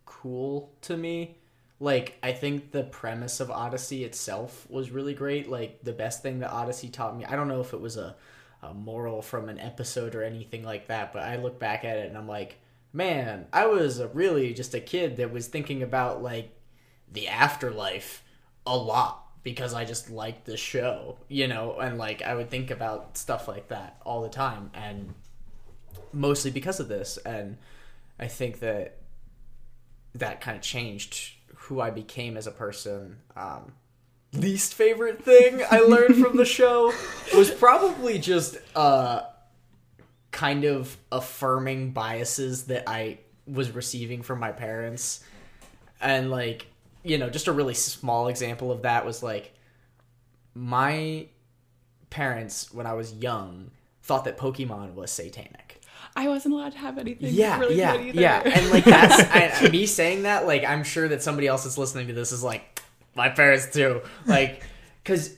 cool 0.05 0.71
to 0.81 0.95
me 0.95 1.37
like 1.79 2.17
i 2.23 2.31
think 2.31 2.71
the 2.71 2.83
premise 2.83 3.39
of 3.39 3.51
odyssey 3.51 4.03
itself 4.03 4.67
was 4.69 4.91
really 4.91 5.13
great. 5.13 5.49
Like 5.49 5.83
the 5.83 5.91
best 5.91 6.21
thing 6.21 6.39
that 6.39 6.51
odyssey 6.51 6.89
taught 6.89 7.17
me 7.17 7.25
i 7.25 7.35
don't 7.35 7.47
know 7.47 7.61
if 7.61 7.73
it 7.73 7.81
was 7.81 7.97
a, 7.97 8.15
a 8.61 8.73
moral 8.73 9.21
from 9.21 9.49
an 9.49 9.59
episode 9.59 10.15
or 10.15 10.23
anything 10.23 10.63
like 10.63 10.87
that 10.87 11.13
but 11.13 11.23
i 11.23 11.35
look 11.37 11.59
back 11.59 11.83
at 11.83 11.97
it 11.97 12.07
and 12.07 12.17
i'm 12.17 12.27
like 12.27 12.59
man 12.93 13.47
i 13.51 13.65
was 13.65 14.01
really 14.13 14.53
just 14.53 14.73
a 14.73 14.79
kid 14.79 15.17
that 15.17 15.33
was 15.33 15.47
thinking 15.47 15.81
about 15.81 16.21
like 16.23 16.51
the 17.11 17.27
afterlife 17.27 18.23
a 18.65 18.77
lot 18.77 19.27
because 19.43 19.73
i 19.73 19.83
just 19.83 20.09
liked 20.09 20.45
the 20.45 20.55
show 20.55 21.17
you 21.27 21.47
know? 21.47 21.77
And 21.79 21.97
like 21.97 22.21
i 22.21 22.33
would 22.33 22.49
think 22.49 22.71
about 22.71 23.17
stuff 23.17 23.47
like 23.47 23.67
that 23.69 23.97
all 24.05 24.21
the 24.21 24.29
time 24.29 24.71
and 24.73 25.13
mostly 26.13 26.51
because 26.51 26.79
of 26.79 26.87
this. 26.87 27.17
And 27.17 27.57
i 28.19 28.27
think 28.27 28.59
that 28.59 28.97
that 30.15 30.41
kind 30.41 30.55
of 30.55 30.61
changed 30.61 31.33
who 31.63 31.79
I 31.79 31.89
became 31.89 32.37
as 32.37 32.47
a 32.47 32.51
person. 32.51 33.17
Um, 33.35 33.73
least 34.33 34.73
favorite 34.73 35.23
thing 35.23 35.61
I 35.69 35.79
learned 35.79 36.15
from 36.15 36.37
the 36.37 36.45
show 36.45 36.91
was 37.35 37.51
probably 37.51 38.17
just 38.17 38.57
uh 38.75 39.21
kind 40.31 40.65
of 40.65 40.97
affirming 41.11 41.91
biases 41.91 42.65
that 42.65 42.89
I 42.89 43.19
was 43.45 43.71
receiving 43.71 44.23
from 44.23 44.39
my 44.39 44.51
parents. 44.51 45.23
And 46.01 46.31
like, 46.31 46.67
you 47.03 47.17
know, 47.17 47.29
just 47.29 47.47
a 47.47 47.51
really 47.51 47.75
small 47.75 48.27
example 48.27 48.71
of 48.71 48.81
that 48.81 49.05
was 49.05 49.21
like 49.21 49.53
my 50.55 51.27
parents 52.09 52.73
when 52.73 52.85
I 52.85 52.93
was 52.93 53.13
young 53.13 53.71
thought 54.01 54.25
that 54.25 54.37
Pokemon 54.37 54.95
was 54.95 55.11
satanic. 55.11 55.62
I 56.15 56.27
wasn't 56.27 56.53
allowed 56.53 56.73
to 56.73 56.77
have 56.77 56.97
anything. 56.97 57.33
Yeah, 57.33 57.59
really 57.59 57.77
yeah, 57.77 57.97
good 57.97 58.05
either. 58.07 58.21
yeah. 58.21 58.41
And 58.45 58.69
like 58.69 58.85
that's 58.85 59.63
I, 59.63 59.69
me 59.71 59.85
saying 59.85 60.23
that. 60.23 60.45
Like 60.45 60.63
I'm 60.63 60.83
sure 60.83 61.07
that 61.07 61.23
somebody 61.23 61.47
else 61.47 61.63
that's 61.63 61.77
listening 61.77 62.07
to 62.07 62.13
this 62.13 62.31
is 62.31 62.43
like 62.43 62.81
my 63.15 63.29
parents 63.29 63.71
too. 63.71 64.01
Like 64.25 64.63
because 65.03 65.35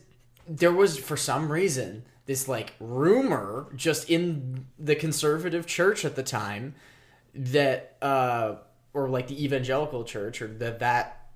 there 0.48 0.72
was 0.72 0.98
for 0.98 1.18
some 1.18 1.52
reason 1.52 2.04
this 2.26 2.48
like 2.48 2.74
rumor 2.80 3.68
just 3.76 4.10
in 4.10 4.66
the 4.78 4.96
conservative 4.96 5.66
church 5.66 6.04
at 6.06 6.16
the 6.16 6.24
time 6.24 6.76
that 7.34 7.96
uh 8.02 8.56
or 8.94 9.10
like 9.10 9.28
the 9.28 9.44
evangelical 9.44 10.04
church 10.04 10.42
or 10.42 10.48
that 10.48 10.80
that 10.80 11.28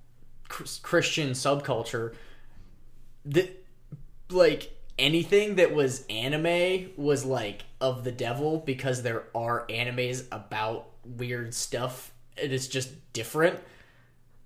Christian 0.48 1.30
subculture 1.30 2.14
that 3.24 3.64
like 4.30 4.76
anything 5.00 5.56
that 5.56 5.74
was 5.74 6.04
anime 6.08 6.90
was 6.96 7.24
like 7.24 7.64
of 7.80 8.04
the 8.04 8.12
devil 8.12 8.58
because 8.58 9.02
there 9.02 9.24
are 9.34 9.66
animes 9.68 10.26
about 10.30 10.88
weird 11.04 11.54
stuff 11.54 12.12
and 12.40 12.52
it's 12.52 12.68
just 12.68 13.12
different. 13.12 13.58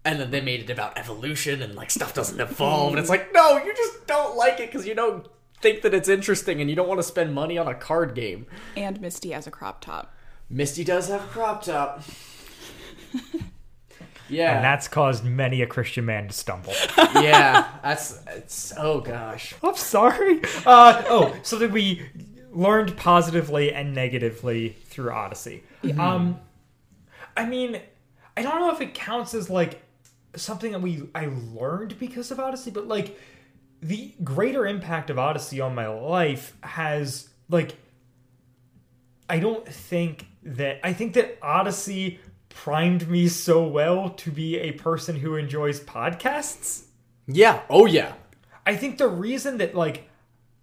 And 0.06 0.20
then 0.20 0.30
they 0.30 0.40
made 0.40 0.60
it 0.60 0.70
about 0.70 0.96
evolution 0.98 1.60
and 1.62 1.74
like 1.74 1.90
stuff 1.90 2.14
doesn't 2.14 2.40
evolve. 2.40 2.92
And 2.92 2.98
it's 3.00 3.10
like 3.10 3.32
no 3.34 3.58
you 3.58 3.74
just 3.74 4.06
don't 4.06 4.36
like 4.36 4.60
it 4.60 4.70
because 4.70 4.86
you 4.86 4.94
don't 4.94 5.26
think 5.60 5.82
that 5.82 5.92
it's 5.94 6.08
interesting 6.08 6.60
and 6.60 6.70
you 6.70 6.76
don't 6.76 6.88
want 6.88 6.98
to 7.00 7.04
spend 7.06 7.34
money 7.34 7.58
on 7.58 7.66
a 7.66 7.74
card 7.74 8.14
game. 8.14 8.46
And 8.76 9.00
Misty 9.00 9.30
has 9.30 9.46
a 9.46 9.50
crop 9.50 9.80
top. 9.80 10.14
misty 10.48 10.84
does 10.84 11.08
have 11.08 11.24
a 11.24 11.28
crop 11.28 11.62
top 11.62 12.02
yeah 14.34 14.56
And 14.56 14.64
that's 14.64 14.88
caused 14.88 15.24
many 15.24 15.62
a 15.62 15.66
Christian 15.66 16.04
man 16.04 16.28
to 16.28 16.34
stumble. 16.34 16.74
yeah 16.98 17.68
that's 17.82 18.20
it's 18.28 18.72
oh 18.76 19.00
gosh 19.00 19.54
I'm 19.62 19.76
sorry. 19.76 20.40
Uh, 20.66 21.02
oh, 21.08 21.36
so 21.42 21.58
that 21.58 21.70
we 21.70 22.02
learned 22.52 22.96
positively 22.96 23.72
and 23.72 23.94
negatively 23.94 24.70
through 24.86 25.10
Odyssey. 25.10 25.64
Um, 25.98 26.40
I 27.36 27.46
mean, 27.46 27.80
I 28.36 28.42
don't 28.42 28.60
know 28.60 28.70
if 28.70 28.80
it 28.80 28.94
counts 28.94 29.34
as 29.34 29.50
like 29.50 29.82
something 30.36 30.72
that 30.72 30.80
we 30.80 31.08
I 31.14 31.30
learned 31.52 31.98
because 31.98 32.30
of 32.30 32.40
Odyssey, 32.40 32.70
but 32.70 32.86
like 32.88 33.18
the 33.82 34.14
greater 34.22 34.66
impact 34.66 35.10
of 35.10 35.18
Odyssey 35.18 35.60
on 35.60 35.74
my 35.74 35.88
life 35.88 36.56
has 36.62 37.28
like 37.48 37.76
I 39.28 39.38
don't 39.38 39.66
think 39.66 40.26
that 40.44 40.80
I 40.84 40.92
think 40.92 41.14
that 41.14 41.38
Odyssey 41.42 42.20
primed 42.54 43.08
me 43.08 43.28
so 43.28 43.66
well 43.66 44.08
to 44.08 44.30
be 44.30 44.58
a 44.58 44.72
person 44.72 45.16
who 45.16 45.34
enjoys 45.34 45.80
podcasts. 45.80 46.84
yeah. 47.26 47.62
Oh 47.68 47.84
yeah. 47.84 48.14
I 48.64 48.76
think 48.76 48.96
the 48.96 49.08
reason 49.08 49.58
that 49.58 49.74
like 49.74 50.08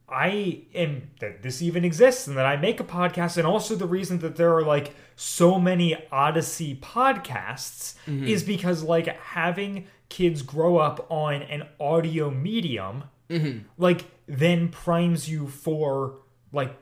I 0.09 0.63
am 0.73 1.11
that 1.19 1.43
this 1.43 1.61
even 1.61 1.85
exists 1.85 2.27
and 2.27 2.35
that 2.37 2.45
I 2.45 2.57
make 2.57 2.79
a 2.79 2.83
podcast 2.83 3.37
and 3.37 3.45
also 3.45 3.75
the 3.75 3.85
reason 3.85 4.19
that 4.19 4.35
there 4.35 4.55
are 4.55 4.63
like 4.63 4.95
so 5.15 5.59
many 5.59 5.95
Odyssey 6.11 6.75
podcasts 6.81 7.95
mm-hmm. 8.07 8.25
is 8.25 8.43
because 8.43 8.83
like 8.83 9.07
having 9.07 9.85
kids 10.09 10.41
grow 10.41 10.77
up 10.77 11.05
on 11.11 11.43
an 11.43 11.67
audio 11.79 12.31
medium 12.31 13.03
mm-hmm. 13.29 13.59
like 13.77 14.05
then 14.27 14.69
primes 14.69 15.29
you 15.29 15.47
for 15.47 16.15
like 16.51 16.75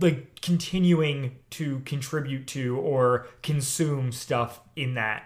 like 0.00 0.40
continuing 0.40 1.36
to 1.50 1.80
contribute 1.80 2.46
to 2.48 2.76
or 2.78 3.26
consume 3.42 4.12
stuff 4.12 4.60
in 4.76 4.94
that 4.94 5.24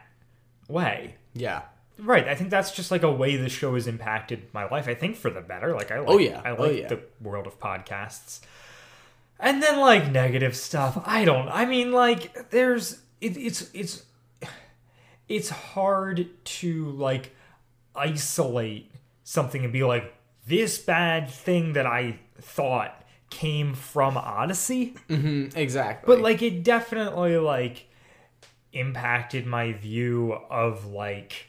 way. 0.69 1.17
yeah 1.35 1.63
Right. 1.99 2.27
I 2.27 2.35
think 2.35 2.51
that's 2.51 2.73
just 2.73 2.91
like 2.91 3.03
a 3.03 3.13
way 3.13 3.37
the 3.37 3.49
show 3.49 3.75
has 3.75 3.87
impacted 3.87 4.53
my 4.53 4.69
life. 4.69 4.89
I 4.89 4.95
think 4.95 5.15
for 5.17 5.31
the 5.31 5.41
better. 5.41 5.75
Like 5.75 5.93
I 5.93 6.01
like 6.01 6.09
Oh, 6.09 6.19
yeah. 6.19 6.41
I 6.45 6.51
oh, 6.51 6.55
like 6.55 6.71
Oh, 6.71 6.75
yeah. 6.75 6.89
the 6.89 7.01
world 7.21 7.47
of 7.47 7.61
podcasts. 7.61 8.41
And 9.39 9.63
then 9.63 9.79
like 9.79 10.11
negative 10.11 10.57
stuff. 10.57 11.01
I 11.05 11.25
don't 11.25 11.49
I 11.49 11.65
mean 11.65 11.93
like 11.93 12.51
there's 12.51 13.01
it, 13.21 13.37
it's 13.37 13.71
it's 13.73 14.05
it's 15.29 15.49
hard 15.51 16.29
to 16.45 16.91
like 16.93 17.35
isolate 17.95 18.91
something 19.23 19.63
and 19.63 19.73
be 19.73 19.85
like 19.85 20.15
this 20.47 20.79
bad 20.79 21.31
thing 21.31 21.75
that 21.75 21.87
I 21.87 22.19
thought 22.41 23.02
came 23.33 23.75
from 23.75 24.17
Odyssey. 24.17 24.95
exactly 25.09 26.07
But 26.07 26.23
like 26.23 26.43
it 26.43 26.63
definitely 26.63 27.39
like 27.39 27.89
impacted 28.73 29.47
my 29.47 29.73
view 29.73 30.33
of 30.51 30.87
like 30.87 31.47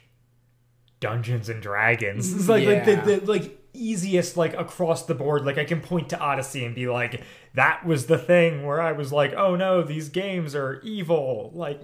Dungeons 0.98 1.48
and 1.50 1.62
Dragons. 1.62 2.34
It's 2.34 2.48
like 2.48 2.66
like 2.66 2.84
the, 2.86 2.96
the 2.96 3.26
like 3.30 3.60
easiest 3.74 4.36
like 4.36 4.54
across 4.54 5.04
the 5.04 5.14
board. 5.14 5.44
Like 5.44 5.58
I 5.58 5.64
can 5.64 5.80
point 5.80 6.08
to 6.08 6.18
Odyssey 6.18 6.64
and 6.64 6.74
be 6.74 6.88
like, 6.88 7.22
that 7.54 7.84
was 7.84 8.06
the 8.06 8.18
thing 8.18 8.64
where 8.64 8.80
I 8.80 8.92
was 8.92 9.12
like, 9.12 9.34
oh 9.34 9.54
no, 9.54 9.82
these 9.82 10.08
games 10.08 10.54
are 10.54 10.80
evil. 10.82 11.50
Like 11.54 11.82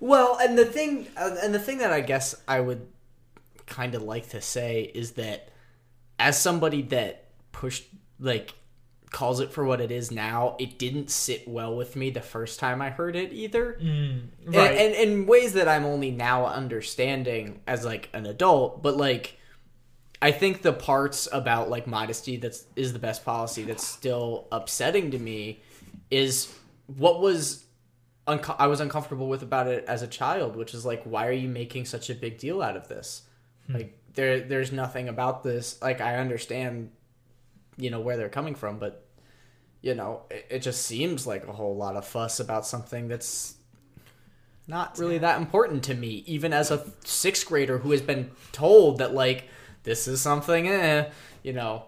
Well, 0.00 0.38
and 0.40 0.56
the 0.58 0.66
thing, 0.66 1.08
uh, 1.16 1.36
and 1.42 1.54
the 1.54 1.58
thing 1.58 1.78
that 1.78 1.92
I 1.92 2.00
guess 2.00 2.34
I 2.46 2.60
would 2.60 2.86
kind 3.66 3.94
of 3.94 4.02
like 4.02 4.28
to 4.30 4.40
say 4.40 4.90
is 4.94 5.12
that, 5.12 5.48
as 6.18 6.40
somebody 6.40 6.82
that 6.82 7.24
pushed, 7.52 7.84
like, 8.18 8.54
calls 9.16 9.40
it 9.40 9.50
for 9.50 9.64
what 9.64 9.80
it 9.80 9.90
is 9.90 10.10
now, 10.10 10.54
it 10.58 10.78
didn't 10.78 11.08
sit 11.08 11.48
well 11.48 11.74
with 11.74 11.96
me 11.96 12.10
the 12.10 12.20
first 12.20 12.60
time 12.60 12.82
I 12.82 12.90
heard 12.90 13.16
it 13.16 13.32
either, 13.32 13.78
mm, 13.82 14.26
and, 14.44 14.54
right. 14.54 14.76
and 14.76 14.94
in 14.94 15.24
ways 15.24 15.54
that 15.54 15.66
I'm 15.66 15.86
only 15.86 16.10
now 16.10 16.44
understanding 16.44 17.62
as 17.66 17.82
like 17.82 18.10
an 18.12 18.26
adult. 18.26 18.82
But 18.82 18.98
like, 18.98 19.38
I 20.20 20.32
think 20.32 20.60
the 20.60 20.74
parts 20.74 21.30
about 21.32 21.70
like 21.70 21.86
modesty 21.86 22.36
that's 22.36 22.66
is 22.76 22.92
the 22.92 22.98
best 22.98 23.24
policy 23.24 23.62
that's 23.62 23.86
still 23.86 24.48
upsetting 24.52 25.10
to 25.12 25.18
me 25.18 25.60
is 26.10 26.54
what 26.98 27.22
was 27.22 27.64
unco- 28.26 28.56
I 28.58 28.66
was 28.66 28.80
uncomfortable 28.80 29.30
with 29.30 29.42
about 29.42 29.66
it 29.66 29.86
as 29.88 30.02
a 30.02 30.06
child, 30.06 30.56
which 30.56 30.74
is 30.74 30.84
like, 30.84 31.04
why 31.04 31.26
are 31.26 31.32
you 31.32 31.48
making 31.48 31.86
such 31.86 32.10
a 32.10 32.14
big 32.14 32.36
deal 32.36 32.60
out 32.60 32.76
of 32.76 32.88
this? 32.88 33.22
Hmm. 33.66 33.76
Like, 33.76 33.98
there, 34.12 34.40
there's 34.40 34.72
nothing 34.72 35.08
about 35.08 35.42
this. 35.42 35.80
Like, 35.80 36.02
I 36.02 36.16
understand, 36.16 36.90
you 37.78 37.88
know, 37.88 38.00
where 38.00 38.18
they're 38.18 38.28
coming 38.28 38.54
from, 38.54 38.78
but 38.78 39.05
you 39.82 39.94
know, 39.94 40.22
it, 40.30 40.46
it 40.50 40.58
just 40.60 40.82
seems 40.82 41.26
like 41.26 41.46
a 41.46 41.52
whole 41.52 41.76
lot 41.76 41.96
of 41.96 42.06
fuss 42.06 42.40
about 42.40 42.66
something 42.66 43.08
that's 43.08 43.54
not 44.68 44.98
really 44.98 45.18
that 45.18 45.40
important 45.40 45.84
to 45.84 45.94
me, 45.94 46.24
even 46.26 46.52
as 46.52 46.70
a 46.70 46.84
sixth 47.04 47.46
grader 47.46 47.78
who 47.78 47.92
has 47.92 48.02
been 48.02 48.30
told 48.52 48.98
that 48.98 49.14
like 49.14 49.48
this 49.84 50.08
is 50.08 50.20
something, 50.20 50.68
eh, 50.68 51.10
you 51.42 51.52
know, 51.52 51.84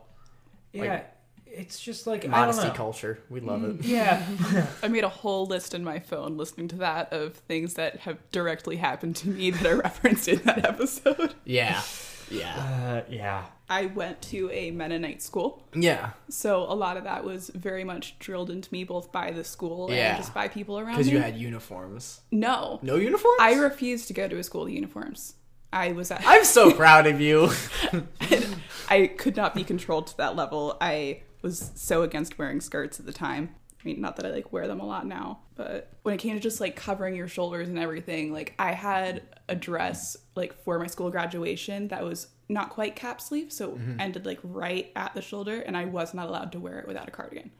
yeah, 0.73 1.03
it's 1.47 1.81
just 1.81 2.07
like 2.07 2.25
I 2.25 2.29
modesty 2.29 2.63
don't 2.63 2.73
know. 2.73 2.77
culture. 2.77 3.19
We 3.29 3.41
love 3.41 3.65
it. 3.65 3.85
Yeah. 3.85 4.25
I 4.83 4.89
made 4.89 5.05
a 5.05 5.09
whole 5.09 5.47
list 5.47 5.75
in 5.75 5.83
my 5.83 5.99
phone 5.99 6.37
listening 6.37 6.69
to 6.69 6.77
that 6.77 7.13
of 7.13 7.35
things 7.35 7.75
that 7.75 8.01
have 8.01 8.19
directly 8.31 8.77
happened 8.77 9.17
to 9.17 9.29
me 9.29 9.51
that 9.51 9.67
are 9.67 9.77
referenced 9.83 10.29
in 10.29 10.39
that 10.43 10.65
episode. 10.65 11.35
Yeah, 11.45 11.83
yeah, 12.31 13.05
uh, 13.07 13.11
yeah. 13.11 13.47
I 13.71 13.87
went 13.87 14.23
to 14.23 14.51
a 14.51 14.71
Mennonite 14.71 15.21
school, 15.23 15.63
yeah. 15.75 16.11
so 16.31 16.63
a 16.63 16.75
lot 16.75 16.97
of 16.97 17.05
that 17.05 17.25
was 17.25 17.51
very 17.55 17.85
much 17.85 18.19
drilled 18.19 18.51
into 18.51 18.73
me 18.73 18.85
both 18.85 19.13
by 19.13 19.31
the 19.31 19.45
school 19.45 19.91
Yeah. 19.91 20.09
and 20.11 20.17
just 20.17 20.33
by 20.33 20.49
people 20.49 20.79
around 20.79 20.93
Because 20.97 21.11
you 21.11 21.19
had 21.21 21.37
uniforms. 21.37 22.21
no, 22.31 22.79
No 22.83 22.97
uniforms. 22.97 23.37
I 23.41 23.55
refused 23.55 24.09
to 24.09 24.15
go 24.15 24.27
to 24.29 24.39
a 24.39 24.43
school 24.43 24.65
with 24.65 24.73
uniforms. 24.73 25.35
I 25.71 25.93
was 25.93 26.11
at, 26.11 26.23
I'm 26.27 26.45
so 26.45 26.73
proud 26.73 27.07
of 27.07 27.21
you. 27.21 27.51
I 28.89 29.07
could 29.09 29.37
not 29.37 29.55
be 29.55 29.65
controlled 29.65 30.07
to 30.09 30.17
that 30.17 30.35
level. 30.37 30.77
I 30.81 31.23
was 31.43 31.71
so 31.75 32.03
against 32.03 32.39
wearing 32.39 32.61
skirts 32.61 32.99
at 32.99 33.07
the 33.07 33.13
time. 33.13 33.55
I 33.81 33.87
mean, 33.87 34.01
not 34.01 34.17
that 34.17 34.27
I 34.27 34.31
like 34.31 34.53
wear 34.53 34.67
them 34.67 34.81
a 34.81 34.87
lot 34.87 35.07
now, 35.07 35.41
but 35.55 35.93
when 36.03 36.15
it 36.15 36.19
came 36.19 36.35
to 36.35 36.41
just 36.41 36.61
like 36.61 36.75
covering 36.75 37.15
your 37.15 37.29
shoulders 37.29 37.69
and 37.69 37.79
everything, 37.79 38.33
like 38.33 38.55
I 38.59 38.73
had 38.73 39.23
a 39.49 39.55
dress 39.55 40.17
like 40.35 40.53
for 40.65 40.79
my 40.79 40.87
school 40.89 41.11
graduation 41.11 41.89
that 41.89 42.03
was 42.03 42.27
not 42.49 42.71
quite 42.71 42.97
cap 42.97 43.21
sleeve, 43.21 43.53
so 43.53 43.71
it 43.71 43.79
mm-hmm. 43.79 44.01
ended 44.01 44.27
like 44.27 44.39
right 44.43 44.91
at 44.97 45.15
the 45.15 45.23
shoulder, 45.23 45.61
and 45.61 45.77
I 45.77 45.85
was 45.85 46.15
not 46.15 46.29
allowed 46.29 46.53
to 46.53 46.61
wear 46.61 46.79
it 46.79 46.89
without 46.89 47.09
a 47.09 47.11
cardigan. 47.11 47.51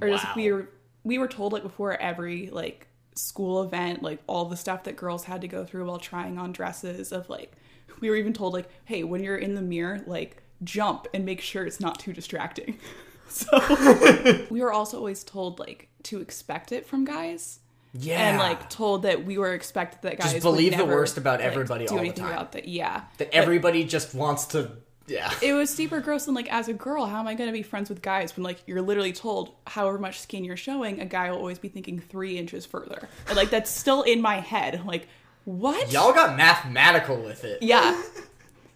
Or 0.00 0.08
just 0.08 0.24
Wow. 0.24 0.32
we 0.36 0.52
were 0.52 0.68
we 1.04 1.18
were 1.18 1.28
told 1.28 1.52
like 1.52 1.62
before 1.62 2.00
every 2.00 2.50
like 2.50 2.88
school 3.14 3.62
event, 3.62 4.02
like 4.02 4.20
all 4.26 4.44
the 4.44 4.56
stuff 4.56 4.84
that 4.84 4.96
girls 4.96 5.24
had 5.24 5.40
to 5.40 5.48
go 5.48 5.64
through 5.64 5.86
while 5.86 5.98
trying 5.98 6.38
on 6.38 6.52
dresses 6.52 7.12
of 7.12 7.28
like 7.28 7.52
we 8.00 8.10
were 8.10 8.16
even 8.16 8.32
told 8.32 8.52
like, 8.52 8.68
hey, 8.84 9.04
when 9.04 9.22
you're 9.22 9.36
in 9.36 9.54
the 9.54 9.62
mirror, 9.62 10.02
like 10.06 10.42
jump 10.64 11.06
and 11.12 11.24
make 11.24 11.40
sure 11.40 11.64
it's 11.64 11.80
not 11.80 11.98
too 11.98 12.12
distracting. 12.12 12.78
So 13.28 14.46
we 14.50 14.60
were 14.60 14.72
also 14.72 14.98
always 14.98 15.24
told 15.24 15.58
like 15.58 15.88
to 16.04 16.20
expect 16.20 16.70
it 16.70 16.86
from 16.86 17.04
guys. 17.04 17.58
Yeah. 18.00 18.28
and 18.30 18.38
like 18.38 18.68
told 18.70 19.02
that 19.02 19.24
we 19.24 19.38
were 19.38 19.52
expected 19.54 20.02
that 20.02 20.18
guys 20.18 20.32
Just 20.32 20.42
believe 20.42 20.76
the 20.76 20.84
worst 20.84 21.16
about 21.18 21.40
like, 21.40 21.48
everybody 21.48 21.86
do 21.86 21.96
all 21.96 22.02
the 22.02 22.12
time. 22.12 22.32
about 22.32 22.52
that. 22.52 22.68
Yeah, 22.68 23.02
that 23.18 23.18
But 23.18 23.30
everybody 23.32 23.84
just 23.84 24.14
wants 24.14 24.46
to. 24.46 24.70
Yeah. 25.08 25.32
it 25.40 25.52
was 25.52 25.70
super 25.70 26.00
gross 26.00 26.26
and 26.26 26.34
like 26.34 26.52
as 26.52 26.66
a 26.66 26.72
girl, 26.72 27.06
how 27.06 27.20
am 27.20 27.28
I 27.28 27.34
going 27.34 27.48
to 27.48 27.52
be 27.52 27.62
friends 27.62 27.88
with 27.88 28.02
guys 28.02 28.36
when 28.36 28.42
like 28.42 28.58
you're 28.66 28.82
literally 28.82 29.12
told 29.12 29.54
however 29.66 29.98
much 29.98 30.18
skin 30.20 30.44
you're 30.44 30.56
showing, 30.56 31.00
a 31.00 31.04
guy 31.04 31.30
will 31.30 31.38
always 31.38 31.60
be 31.60 31.68
thinking 31.68 32.00
three 32.00 32.36
inches 32.36 32.66
further. 32.66 33.08
And, 33.28 33.36
like 33.36 33.50
that's 33.50 33.70
still 33.70 34.02
in 34.02 34.20
my 34.20 34.40
head. 34.40 34.84
Like 34.84 35.06
what? 35.44 35.92
Y'all 35.92 36.12
got 36.12 36.36
mathematical 36.36 37.16
with 37.22 37.44
it. 37.44 37.62
Yeah. 37.62 38.02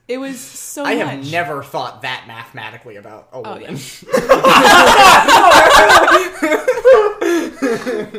It 0.06 0.18
was 0.18 0.38
so 0.40 0.84
I 0.84 0.94
much. 0.96 1.06
have 1.06 1.30
never 1.32 1.62
thought 1.64 2.02
that 2.02 2.24
mathematically 2.26 2.94
about 2.96 3.28
a 3.32 3.36
Oh, 3.36 3.42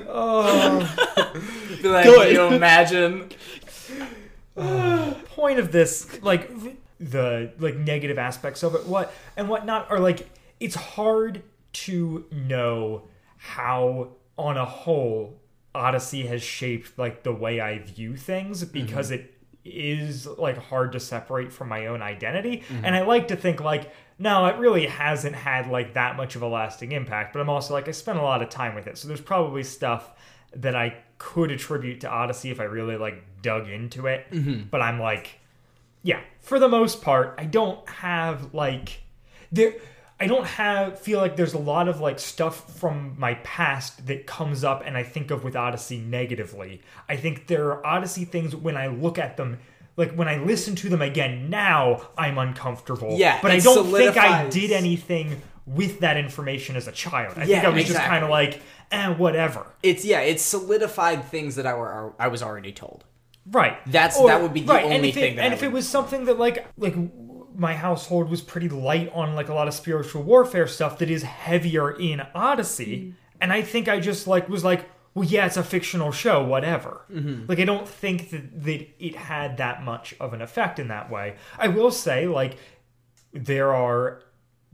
Oh. 0.07 1.33
Be 1.81 1.87
like, 1.87 2.05
Good. 2.05 2.33
you 2.33 2.43
imagine? 2.47 3.29
Oh, 4.57 5.17
point 5.27 5.59
of 5.59 5.71
this 5.71 6.21
like 6.21 6.51
the 6.99 7.51
like 7.57 7.75
negative 7.75 8.19
aspects 8.19 8.61
of 8.63 8.75
it 8.75 8.85
what 8.85 9.13
and 9.35 9.49
whatnot 9.49 9.89
are 9.89 9.99
like 9.99 10.29
it's 10.59 10.75
hard 10.75 11.41
to 11.73 12.25
know 12.31 13.03
how 13.37 14.09
on 14.37 14.57
a 14.57 14.65
whole 14.65 15.39
odyssey 15.73 16.27
has 16.27 16.43
shaped 16.43 16.97
like 16.99 17.23
the 17.23 17.33
way 17.33 17.59
i 17.59 17.79
view 17.79 18.15
things 18.15 18.63
because 18.65 19.09
mm-hmm. 19.09 19.21
it 19.21 19.33
is 19.63 20.27
like 20.27 20.57
hard 20.57 20.91
to 20.91 20.99
separate 20.99 21.51
from 21.51 21.67
my 21.67 21.87
own 21.87 22.01
identity 22.01 22.57
mm-hmm. 22.57 22.85
and 22.85 22.95
i 22.95 23.01
like 23.01 23.29
to 23.29 23.35
think 23.35 23.61
like 23.61 23.91
no 24.21 24.45
it 24.45 24.55
really 24.57 24.85
hasn't 24.85 25.35
had 25.35 25.67
like 25.67 25.95
that 25.95 26.15
much 26.15 26.35
of 26.35 26.41
a 26.41 26.47
lasting 26.47 26.91
impact 26.91 27.33
but 27.33 27.39
i'm 27.39 27.49
also 27.49 27.73
like 27.73 27.87
i 27.87 27.91
spent 27.91 28.19
a 28.19 28.21
lot 28.21 28.41
of 28.41 28.49
time 28.49 28.75
with 28.75 28.87
it 28.87 28.97
so 28.97 29.07
there's 29.07 29.19
probably 29.19 29.63
stuff 29.63 30.11
that 30.55 30.75
i 30.75 30.95
could 31.17 31.51
attribute 31.51 32.01
to 32.01 32.09
odyssey 32.09 32.51
if 32.51 32.59
i 32.59 32.63
really 32.63 32.97
like 32.97 33.23
dug 33.41 33.67
into 33.67 34.07
it. 34.07 34.29
Mm-hmm. 34.31 34.63
But 34.69 34.81
i'm 34.81 34.99
like 34.99 35.39
yeah 36.03 36.19
for 36.39 36.59
the 36.59 36.69
most 36.69 37.01
part 37.01 37.35
i 37.37 37.45
don't 37.45 37.87
have 37.89 38.53
like 38.53 39.01
there 39.51 39.75
i 40.19 40.27
don't 40.27 40.45
have 40.45 40.99
feel 40.99 41.19
like 41.19 41.35
there's 41.35 41.53
a 41.53 41.59
lot 41.59 41.87
of 41.87 41.99
like 41.99 42.19
stuff 42.19 42.77
from 42.79 43.15
my 43.17 43.35
past 43.35 44.05
that 44.07 44.27
comes 44.27 44.63
up 44.63 44.83
and 44.85 44.95
i 44.97 45.03
think 45.03 45.31
of 45.31 45.43
with 45.43 45.55
odyssey 45.55 45.99
negatively. 45.99 46.81
I 47.09 47.15
think 47.15 47.47
there 47.47 47.71
are 47.71 47.85
odyssey 47.85 48.25
things 48.25 48.55
when 48.55 48.77
i 48.77 48.87
look 48.87 49.17
at 49.17 49.37
them 49.37 49.59
like 49.97 50.13
when 50.13 50.27
i 50.27 50.37
listen 50.37 50.75
to 50.75 50.89
them 50.89 51.01
again 51.01 51.49
now 51.49 52.09
i'm 52.17 52.37
uncomfortable. 52.37 53.15
Yeah, 53.17 53.39
but 53.41 53.51
i 53.51 53.59
don't 53.59 53.91
think 53.91 54.17
i 54.17 54.47
did 54.49 54.71
anything 54.71 55.41
with 55.65 55.99
that 55.99 56.17
information 56.17 56.75
as 56.75 56.87
a 56.87 56.91
child. 56.91 57.33
I 57.37 57.45
think 57.45 57.49
Yeah, 57.49 57.67
i 57.67 57.69
was 57.69 57.85
just 57.85 57.99
kind 57.99 58.23
of 58.23 58.29
like 58.29 58.61
eh 58.91 59.09
whatever. 59.13 59.65
It's 59.83 60.03
yeah, 60.03 60.19
it's 60.21 60.43
solidified 60.43 61.23
things 61.25 61.55
that 61.55 61.65
I 61.65 61.73
were 61.75 62.13
I 62.19 62.27
was 62.27 62.41
already 62.43 62.71
told. 62.73 63.05
Right. 63.45 63.77
That's- 63.85 64.17
that 64.19 64.41
would 64.41 64.53
be 64.53 64.61
the 64.61 64.73
and 64.73 64.93
only 64.93 65.09
if 65.09 65.17
it- 65.17 65.19
thing 65.19 65.35
that 65.37 65.43
and 65.45 65.53
I 65.53 65.57
if 65.57 65.63
it 65.63 65.71
was 65.71 65.87
something 65.87 66.25
that 66.25 66.37
like 66.39 66.65
like 66.77 66.95
my 67.55 67.73
household 67.73 68.29
was 68.29 68.41
pretty 68.41 68.69
light 68.69 69.11
on 69.13 69.35
like 69.35 69.49
a 69.49 69.53
lot 69.53 69.67
of 69.67 69.73
spiritual 69.73 70.23
warfare 70.23 70.67
stuff 70.67 70.97
that 70.99 71.09
is 71.09 71.23
heavier 71.23 71.91
in 71.91 72.21
Odyssey, 72.33 73.13
and 73.39 73.53
I 73.53 73.61
think 73.61 73.87
I 73.87 73.99
just 73.99 74.25
like 74.27 74.49
was 74.49 74.63
like, 74.63 74.85
well, 75.13 75.25
yeah, 75.27 75.45
it's 75.45 75.57
a 75.57 75.63
fictional 75.63 76.11
show, 76.11 76.43
whatever. 76.43 77.01
Mm-hmm. 77.11 77.45
Like 77.47 77.59
I 77.59 77.65
don't 77.65 77.87
think 77.87 78.29
that 78.29 78.63
that 78.63 78.87
it 78.99 79.15
had 79.15 79.57
that 79.57 79.83
much 79.83 80.15
of 80.19 80.33
an 80.33 80.41
effect 80.41 80.79
in 80.79 80.87
that 80.89 81.09
way. 81.11 81.35
I 81.57 81.67
will 81.67 81.91
say 81.91 82.27
like 82.27 82.57
there 83.33 83.73
are 83.73 84.21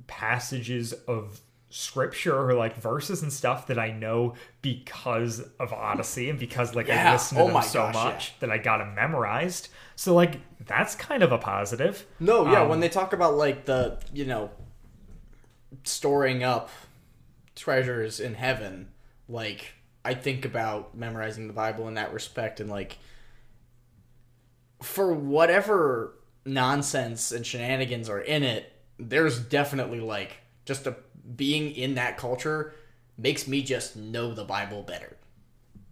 passages 0.07 0.93
of 0.93 1.41
scripture 1.69 2.34
or 2.49 2.53
like 2.53 2.76
verses 2.77 3.22
and 3.22 3.31
stuff 3.34 3.68
that 3.68 3.77
I 3.77 3.91
know 3.91 4.35
because 4.61 5.41
of 5.59 5.73
Odyssey 5.73 6.30
and 6.30 6.39
because 6.39 6.73
like 6.76 6.89
I 6.89 6.93
Yeah. 6.93 7.11
listened 7.14 7.38
to 7.39 7.43
Oh 7.43 7.47
them 7.51 7.61
so 7.64 7.80
gosh, 7.81 7.95
yeah. 7.95 8.03
much 8.03 8.39
that 8.39 8.49
I 8.51 8.57
got 8.57 8.77
them 8.77 8.95
memorized. 8.95 9.68
So 9.95 10.14
like 10.14 10.39
that's 10.65 10.95
kind 10.95 11.23
of 11.23 11.31
a 11.31 11.38
positive. 11.38 12.05
No, 12.19 12.49
yeah, 12.49 12.61
Um, 12.61 12.69
when 12.69 12.80
they 12.80 12.89
talk 12.89 13.11
about 13.11 13.34
like 13.35 13.65
the 13.65 13.99
you 14.14 14.26
know 14.26 14.49
storing 15.84 16.43
up 16.43 16.69
treasures 17.55 18.19
in 18.19 18.35
heaven, 18.35 18.89
like 19.27 19.73
I 20.07 20.13
think 20.13 20.45
about 20.45 20.95
memorizing 20.97 21.47
the 21.47 21.53
Bible 21.53 21.88
in 21.88 21.95
that 21.95 22.13
respect 22.13 22.59
and 22.59 22.69
like 22.69 22.97
for 24.81 25.11
whatever 25.13 26.13
nonsense 26.45 27.31
and 27.31 27.45
shenanigans 27.45 28.09
are 28.09 28.19
in 28.21 28.43
it, 28.43 28.71
there's 28.97 29.39
definitely 29.39 29.99
like 29.99 30.38
just 30.65 30.88
a 30.88 30.95
being 31.35 31.71
in 31.71 31.95
that 31.95 32.17
culture 32.17 32.73
makes 33.17 33.47
me 33.47 33.61
just 33.61 33.95
know 33.95 34.34
the 34.34 34.45
Bible 34.45 34.84
better 34.84 35.17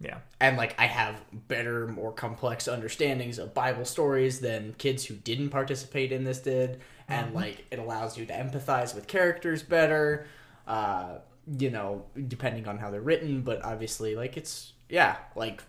Yeah. 0.00 0.18
and 0.40 0.56
like 0.56 0.74
I 0.78 0.86
have 0.86 1.20
better, 1.48 1.86
more 1.88 2.12
complex 2.12 2.68
understandings 2.68 3.38
of 3.38 3.52
Bible 3.52 3.84
stories 3.84 4.40
than 4.40 4.74
kids 4.78 5.04
who 5.04 5.14
didn't 5.14 5.50
participate 5.50 6.12
in 6.12 6.24
this 6.24 6.38
did, 6.40 6.80
and 7.08 7.34
like 7.34 7.66
it 7.70 7.78
allows 7.78 8.16
you 8.16 8.24
to 8.26 8.32
empathize 8.32 8.94
with 8.94 9.06
characters 9.08 9.62
better. 9.62 10.26
Uh, 10.66 11.18
you 11.58 11.70
know, 11.70 12.04
depending 12.28 12.66
on 12.66 12.78
how 12.78 12.90
they're 12.90 13.00
written, 13.00 13.42
but 13.42 13.64
obviously, 13.64 14.16
like 14.16 14.36
it's 14.36 14.72
yeah, 14.88 15.16
like 15.34 15.62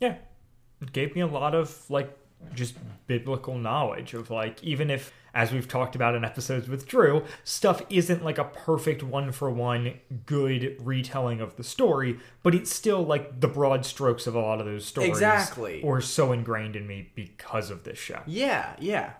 Yeah. 0.00 0.16
It 0.80 0.92
gave 0.92 1.14
me 1.14 1.22
a 1.22 1.26
lot 1.26 1.54
of 1.54 1.90
like 1.90 2.16
just 2.54 2.76
biblical 3.08 3.58
knowledge 3.58 4.14
of 4.14 4.30
like 4.30 4.62
even 4.62 4.90
if 4.90 5.12
as 5.34 5.52
we've 5.52 5.66
talked 5.68 5.94
about 5.96 6.14
in 6.14 6.24
episodes 6.24 6.68
with 6.68 6.86
Drew, 6.86 7.24
stuff 7.44 7.82
isn't 7.90 8.24
like 8.24 8.38
a 8.38 8.44
perfect 8.44 9.02
one 9.02 9.32
for 9.32 9.50
one 9.50 9.94
good 10.24 10.76
retelling 10.80 11.40
of 11.40 11.56
the 11.56 11.64
story, 11.64 12.18
but 12.42 12.54
it's 12.54 12.72
still 12.72 13.02
like 13.04 13.40
the 13.40 13.48
broad 13.48 13.84
strokes 13.84 14.26
of 14.26 14.34
a 14.34 14.40
lot 14.40 14.60
of 14.60 14.66
those 14.66 14.86
stories 14.86 15.10
Exactly. 15.10 15.82
or 15.82 16.00
so 16.00 16.32
ingrained 16.32 16.76
in 16.76 16.86
me 16.86 17.10
because 17.14 17.70
of 17.70 17.84
this 17.84 17.98
show. 17.98 18.20
yeah, 18.26 18.74
yeah, 18.80 19.12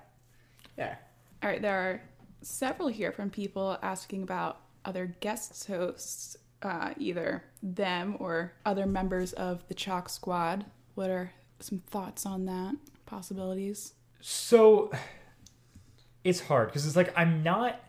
yeah. 0.76 0.94
All 1.42 1.50
right, 1.50 1.60
there 1.62 1.78
are 1.78 2.00
several 2.42 2.88
here 2.88 3.12
from 3.12 3.30
people 3.30 3.78
asking 3.82 4.22
about 4.22 4.60
other 4.88 5.14
guest 5.20 5.66
hosts, 5.66 6.36
uh, 6.62 6.94
either 6.96 7.44
them 7.62 8.16
or 8.18 8.54
other 8.64 8.86
members 8.86 9.34
of 9.34 9.68
the 9.68 9.74
Chalk 9.74 10.08
Squad. 10.08 10.64
What 10.94 11.10
are 11.10 11.32
some 11.60 11.80
thoughts 11.80 12.24
on 12.24 12.46
that? 12.46 12.74
Possibilities? 13.04 13.92
So 14.20 14.90
it's 16.24 16.40
hard 16.40 16.68
because 16.68 16.86
it's 16.86 16.96
like 16.96 17.12
I'm 17.16 17.42
not 17.42 17.80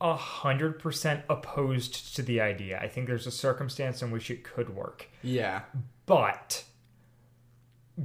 a 0.00 0.14
hundred 0.14 0.78
percent 0.80 1.22
opposed 1.30 2.16
to 2.16 2.22
the 2.22 2.40
idea. 2.40 2.78
I 2.78 2.88
think 2.88 3.06
there's 3.06 3.26
a 3.26 3.30
circumstance 3.30 4.02
in 4.02 4.10
which 4.10 4.30
it 4.30 4.42
could 4.42 4.74
work. 4.74 5.08
Yeah. 5.22 5.62
But 6.06 6.64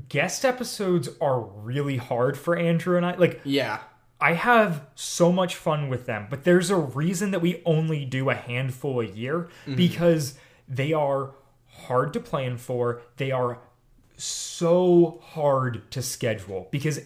guest 0.07 0.45
episodes 0.45 1.10
are 1.19 1.41
really 1.41 1.98
hard 1.98 2.38
for 2.38 2.56
Andrew 2.56 2.98
and 2.98 3.06
I. 3.06 3.15
Like 3.15 3.41
Yeah. 3.43 3.80
I 4.22 4.34
have 4.34 4.85
so 4.93 5.31
much 5.31 5.56
fun 5.56 5.89
with 5.89 6.06
them, 6.06 6.27
but 6.30 6.43
there's 6.43 6.69
a 6.69 6.77
reason 6.77 7.31
that 7.31 7.39
we 7.39 7.61
only 7.65 8.06
do 8.06 8.30
a 8.30 8.35
handful 8.35 9.02
a 9.02 9.06
year 9.06 9.49
mm-hmm. 9.65 9.76
because 9.76 10.38
they 10.68 10.93
are 10.93 11.34
hard 11.68 12.14
to 12.14 12.19
plan 12.19 12.57
for. 12.57 13.02
They 13.18 13.31
are 13.31 13.60
so 14.18 15.19
hard 15.23 15.89
to 15.91 16.02
schedule 16.03 16.68
because 16.69 16.99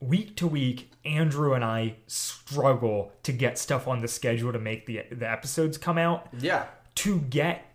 week 0.00 0.36
to 0.36 0.46
week 0.46 0.90
Andrew 1.04 1.52
and 1.52 1.62
I 1.62 1.96
struggle 2.06 3.12
to 3.22 3.32
get 3.32 3.58
stuff 3.58 3.86
on 3.86 4.00
the 4.00 4.08
schedule 4.08 4.52
to 4.52 4.58
make 4.58 4.86
the 4.86 5.02
the 5.10 5.30
episodes 5.30 5.76
come 5.76 5.98
out 5.98 6.28
Yeah. 6.38 6.64
to 6.96 7.20
get 7.20 7.70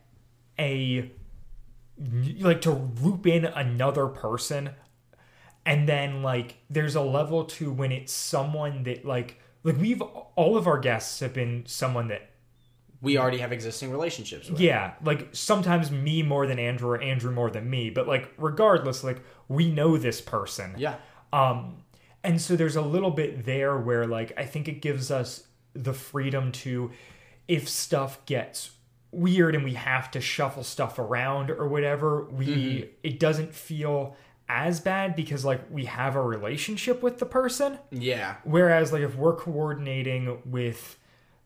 a 0.57 1.11
like 2.39 2.61
to 2.61 2.71
loop 2.71 3.27
in 3.27 3.45
another 3.45 4.07
person 4.07 4.71
and 5.65 5.87
then 5.87 6.23
like 6.23 6.57
there's 6.69 6.95
a 6.95 7.01
level 7.01 7.45
to 7.45 7.71
when 7.71 7.91
it's 7.91 8.13
someone 8.13 8.83
that 8.83 9.05
like 9.05 9.39
like 9.63 9.77
we've 9.77 10.01
all 10.01 10.57
of 10.57 10.67
our 10.67 10.79
guests 10.79 11.19
have 11.19 11.33
been 11.33 11.63
someone 11.65 12.07
that 12.07 12.29
We 13.01 13.17
already 13.17 13.37
have 13.39 13.51
existing 13.51 13.91
relationships 13.91 14.49
with. 14.49 14.59
yeah 14.59 14.93
like 15.03 15.29
sometimes 15.33 15.91
me 15.91 16.23
more 16.23 16.47
than 16.47 16.59
andrew 16.59 16.89
or 16.91 17.01
andrew 17.01 17.31
more 17.31 17.49
than 17.49 17.69
me 17.69 17.89
but 17.89 18.07
like 18.07 18.29
regardless 18.37 19.03
like 19.03 19.21
we 19.47 19.69
know 19.69 19.97
this 19.97 20.21
person 20.21 20.75
Yeah. 20.77 20.95
um, 21.33 21.83
and 22.23 22.41
so 22.41 22.55
there's 22.55 22.75
a 22.75 22.81
little 22.81 23.11
bit 23.11 23.45
there 23.45 23.77
where 23.77 24.05
like 24.05 24.33
I 24.37 24.45
think 24.45 24.67
it 24.67 24.81
gives 24.81 25.09
us 25.11 25.45
the 25.73 25.93
freedom 25.93 26.51
to 26.63 26.91
if 27.47 27.69
stuff 27.69 28.25
gets 28.25 28.71
weird 29.11 29.55
and 29.55 29.63
we 29.63 29.73
have 29.73 30.11
to 30.11 30.21
shuffle 30.21 30.63
stuff 30.63 30.99
around 30.99 31.49
or 31.49 31.67
whatever, 31.67 32.25
we 32.25 32.89
it 33.03 33.19
doesn't 33.19 33.53
feel 33.55 34.15
as 34.49 34.79
bad 34.79 35.15
because 35.15 35.45
like 35.45 35.61
we 35.69 35.85
have 35.85 36.15
a 36.15 36.21
relationship 36.21 37.03
with 37.03 37.19
the 37.19 37.25
person. 37.25 37.77
Yeah. 37.91 38.37
Whereas 38.43 38.91
like 38.91 39.03
if 39.03 39.15
we're 39.15 39.35
coordinating 39.35 40.41
with 40.43 40.97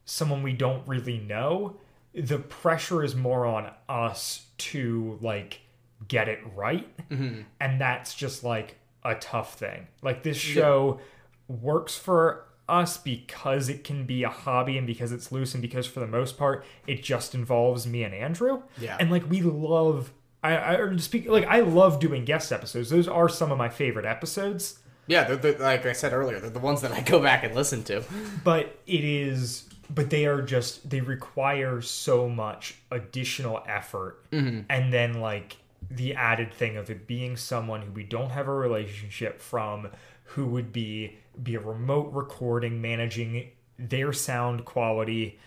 someone 0.06 0.42
we 0.42 0.54
don't 0.54 0.88
really 0.88 1.20
know, 1.20 1.76
the 2.16 2.40
pressure 2.40 3.04
is 3.04 3.14
more 3.14 3.46
on 3.46 3.72
us 3.90 4.48
to 4.58 5.20
like 5.22 5.60
get 6.08 6.30
it 6.30 6.40
right. 6.56 6.88
Mm-hmm. 7.10 7.42
And 7.60 7.82
that's 7.82 8.16
just 8.16 8.44
like 8.44 8.78
a 9.04 9.16
tough 9.16 9.56
thing. 9.56 9.88
Like 10.02 10.24
this 10.24 10.38
show 10.38 11.02
works 11.50 11.98
for 11.98 12.46
us 12.70 12.98
because 12.98 13.68
it 13.68 13.84
can 13.84 14.06
be 14.06 14.24
a 14.24 14.30
hobby 14.30 14.78
and 14.78 14.88
because 14.88 15.12
it's 15.12 15.34
loose 15.34 15.54
and 15.54 15.62
because 15.62 15.86
for 15.86 16.00
the 16.00 16.08
most 16.08 16.38
part 16.38 16.64
it 16.88 17.04
just 17.04 17.36
involves 17.36 17.86
me 17.86 18.04
and 18.04 18.14
Andrew. 18.14 18.64
Yeah. 18.80 18.96
And 18.98 19.12
like 19.12 19.30
we 19.30 19.42
love 19.42 20.14
I, 20.44 20.56
I 20.56 20.74
or 20.76 20.98
speak 20.98 21.28
like 21.28 21.46
I 21.46 21.62
love 21.62 22.00
doing 22.00 22.26
guest 22.26 22.52
episodes. 22.52 22.90
Those 22.90 23.08
are 23.08 23.30
some 23.30 23.52
of 23.52 23.58
my 23.58 23.70
favorite 23.70 24.06
episodes. 24.06 24.80
Yeah, 25.08 25.26
they're, 25.26 25.36
they're, 25.36 25.58
like 25.58 25.86
I 25.86 25.94
said 25.94 26.14
earlier, 26.14 26.40
they're 26.40 26.50
the 26.50 26.60
ones 26.60 26.82
that 26.82 26.92
I 26.92 27.02
go 27.02 27.22
back 27.22 27.44
and 27.44 27.54
listen 27.56 27.84
to. 27.86 28.04
but 28.44 28.78
it 28.86 29.04
is 29.04 29.70
but 29.94 30.10
they 30.10 30.26
are 30.26 30.42
just 30.42 30.90
they 30.90 31.02
require 31.02 31.82
so 31.82 32.30
much 32.30 32.76
additional 32.92 33.62
effort 33.68 34.30
mm-hmm. 34.32 34.62
and 34.70 34.92
then 34.94 35.20
like 35.20 35.58
the 35.92 36.16
added 36.16 36.54
thing 36.54 36.78
of 36.78 36.90
it 36.90 37.06
being 37.06 37.36
someone 37.36 37.82
who 37.82 37.92
we 37.92 38.04
don't 38.04 38.32
have 38.32 38.48
a 38.48 38.54
relationship 38.54 39.42
from 39.42 39.90
who 40.24 40.46
would 40.46 40.72
be 40.72 41.18
be 41.42 41.56
a 41.56 41.60
remote 41.60 42.12
recording 42.14 42.82
managing 42.82 43.50
their 43.78 44.14
sound 44.14 44.66
quality 44.66 45.38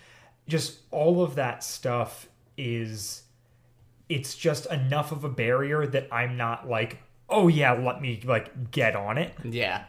just 0.48 0.78
all 0.90 1.22
of 1.22 1.34
that 1.34 1.64
stuff 1.64 2.28
is 2.56 3.22
it's 4.08 4.34
just 4.36 4.66
enough 4.66 5.12
of 5.12 5.24
a 5.24 5.28
barrier 5.28 5.86
that 5.86 6.08
I'm 6.12 6.36
not 6.36 6.68
like 6.68 6.98
oh 7.28 7.48
yeah 7.48 7.72
let 7.72 8.00
me 8.00 8.20
like 8.24 8.70
get 8.70 8.94
on 8.94 9.18
it 9.18 9.34
Yeah. 9.44 9.84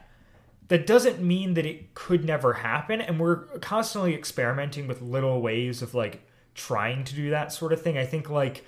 that 0.70 0.88
doesn't 0.88 1.22
mean 1.22 1.54
that 1.54 1.66
it 1.68 1.94
could 1.94 2.26
never 2.26 2.54
happen 2.54 3.00
and 3.00 3.20
we're 3.20 3.46
constantly 3.60 4.16
experimenting 4.16 4.88
with 4.88 5.02
little 5.02 5.40
ways 5.42 5.82
of 5.84 5.94
like 5.94 6.24
trying 6.56 7.04
to 7.04 7.14
do 7.14 7.30
that 7.30 7.52
sort 7.54 7.72
of 7.74 7.80
thing 7.82 7.96
i 7.98 8.06
think 8.06 8.30
like 8.32 8.66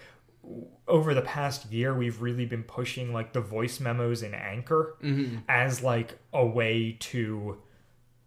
over 0.88 1.16
the 1.16 1.24
past 1.24 1.72
year 1.72 1.94
we've 1.96 2.22
really 2.22 2.46
been 2.46 2.62
pushing 2.64 3.12
like 3.12 3.34
the 3.34 3.42
voice 3.42 3.80
memos 3.80 4.22
in 4.22 4.36
anchor 4.36 4.96
mm-hmm. 5.04 5.38
as 5.50 5.82
like 5.82 6.18
a 6.32 6.46
way 6.46 6.96
to 7.00 7.58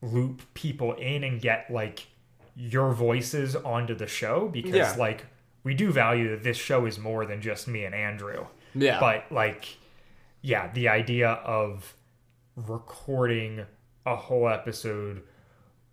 loop 0.02 0.42
people 0.54 0.94
in 0.94 1.22
and 1.22 1.40
get 1.40 1.70
like 1.70 2.08
your 2.56 2.92
voices 2.92 3.54
onto 3.54 3.94
the 3.94 4.06
show 4.08 4.48
because 4.48 4.74
Yeah. 4.74 4.94
like 4.98 5.24
we 5.64 5.74
do 5.74 5.90
value 5.92 6.30
that 6.30 6.42
this 6.42 6.56
show 6.56 6.86
is 6.86 6.98
more 6.98 7.24
than 7.26 7.40
just 7.40 7.68
me 7.68 7.84
and 7.84 7.94
andrew 7.94 8.46
Yeah. 8.74 8.98
but 9.00 9.24
like 9.30 9.76
yeah 10.40 10.70
the 10.72 10.88
idea 10.88 11.28
of 11.30 11.94
recording 12.56 13.64
a 14.06 14.16
whole 14.16 14.48
episode 14.48 15.22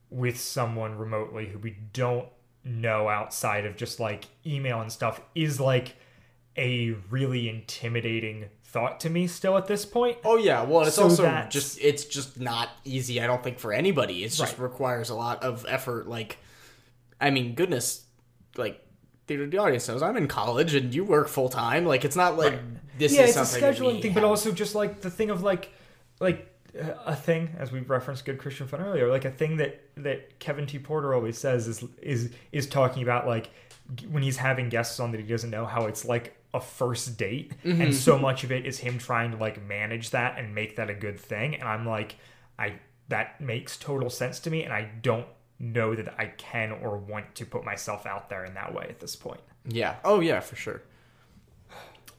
with 0.10 0.40
someone 0.40 0.98
remotely 0.98 1.48
who 1.48 1.60
we 1.60 1.76
don't 1.94 2.28
know 2.64 3.08
outside 3.08 3.66
of 3.66 3.76
just 3.76 4.00
like 4.00 4.26
email 4.46 4.82
and 4.82 4.92
stuff 4.92 5.22
is 5.36 5.60
like 5.60 5.96
a 6.58 6.92
really 7.10 7.48
intimidating 7.48 8.46
thought 8.64 9.00
to 9.00 9.10
me 9.10 9.26
still 9.28 9.58
at 9.58 9.66
this 9.68 9.86
point 9.86 10.18
Oh 10.24 10.38
yeah, 10.38 10.64
well 10.64 10.82
it's 10.86 10.96
So 10.96 11.04
also 11.04 11.24
that's- 11.24 11.54
just 11.54 11.80
it's 11.82 12.06
just 12.06 12.40
not 12.40 12.70
easy. 12.84 13.22
I 13.22 13.28
don't 13.28 13.42
think 13.44 13.60
for 13.60 13.72
anybody. 13.74 14.24
It 14.24 14.30
just 14.32 14.58
requires 14.60 15.10
a 15.10 15.16
lot 15.16 15.42
of 15.44 15.66
effort. 15.68 16.08
Like, 16.08 16.38
I 17.20 17.30
mean, 17.32 17.56
goodness, 17.56 18.04
like 18.58 18.84
the, 19.38 19.46
the 19.46 19.58
audience 19.58 19.88
knows 19.88 20.02
I'm 20.02 20.18
in 20.18 20.28
college 20.28 20.76
and 20.76 20.94
you 20.94 21.04
work 21.04 21.28
full 21.28 21.50
time. 21.50 21.86
Like, 21.86 22.06
it's 22.06 22.16
not 22.16 22.38
like 22.38 22.60
this 23.00 23.14
yeah 23.14 23.24
is 23.24 23.30
it's 23.30 23.38
a 23.38 23.46
something 23.46 23.62
that 23.62 23.76
scheduling 23.76 24.02
thing 24.02 24.14
but 24.14 24.24
also 24.24 24.52
just 24.52 24.76
like 24.76 25.02
the 25.02 25.10
thing 25.10 25.30
of 25.32 25.42
like 25.42 25.72
like 26.20 26.54
uh, 26.80 26.94
a 27.06 27.16
thing 27.16 27.50
as 27.58 27.72
we 27.72 27.80
referenced 27.80 28.26
good 28.26 28.38
christian 28.38 28.68
fun 28.68 28.82
earlier 28.82 29.10
like 29.10 29.26
a 29.26 29.32
thing 29.32 29.58
that 29.58 29.82
that 29.96 30.38
kevin 30.38 30.68
t. 30.68 30.78
Porter 30.78 31.16
always 31.16 31.38
says 31.38 31.68
is 31.68 31.84
is 32.02 32.32
is 32.52 32.68
talking 32.68 33.02
about 33.02 33.26
like 33.26 33.50
when 34.12 34.22
he's 34.22 34.38
having 34.38 34.70
guests 34.70 35.00
on 35.00 35.12
that 35.12 35.20
he 35.20 35.26
doesn't 35.26 35.50
know 35.50 35.66
how 35.66 35.88
it's 35.88 36.06
like 36.06 36.36
a 36.54 36.60
first 36.60 37.18
date. 37.18 37.54
Mm-hmm. 37.64 37.82
and 37.82 37.96
so 37.96 38.18
much 38.18 38.44
of 38.44 38.52
it 38.52 38.66
is 38.66 38.80
him 38.80 39.00
trying 39.00 39.32
to 39.32 39.38
like 39.38 39.64
manage 39.66 40.12
that 40.12 40.38
and 40.38 40.54
make 40.54 40.76
that 40.76 40.90
a 40.90 40.94
good 40.94 41.20
thing. 41.20 41.56
And 41.56 41.64
i'm 41.64 41.88
like 41.88 42.18
i 42.60 42.74
that 43.08 43.40
makes 43.42 43.78
total 43.78 44.10
sense 44.10 44.40
to 44.42 44.52
me 44.52 44.64
and 44.64 44.74
i 44.74 44.90
don't 45.02 45.28
know 45.60 45.94
that 45.96 46.14
i 46.18 46.26
can 46.26 46.72
or 46.72 46.98
want 46.98 47.36
to 47.36 47.46
put 47.46 47.64
myself 47.64 48.06
out 48.06 48.30
there 48.30 48.46
in 48.46 48.54
that 48.54 48.74
way 48.74 48.86
at 48.90 49.00
this 49.00 49.16
point 49.16 49.42
yeah. 49.68 49.96
Oh 50.04 50.20
yeah, 50.20 50.40
for 50.40 50.56
sure. 50.56 50.82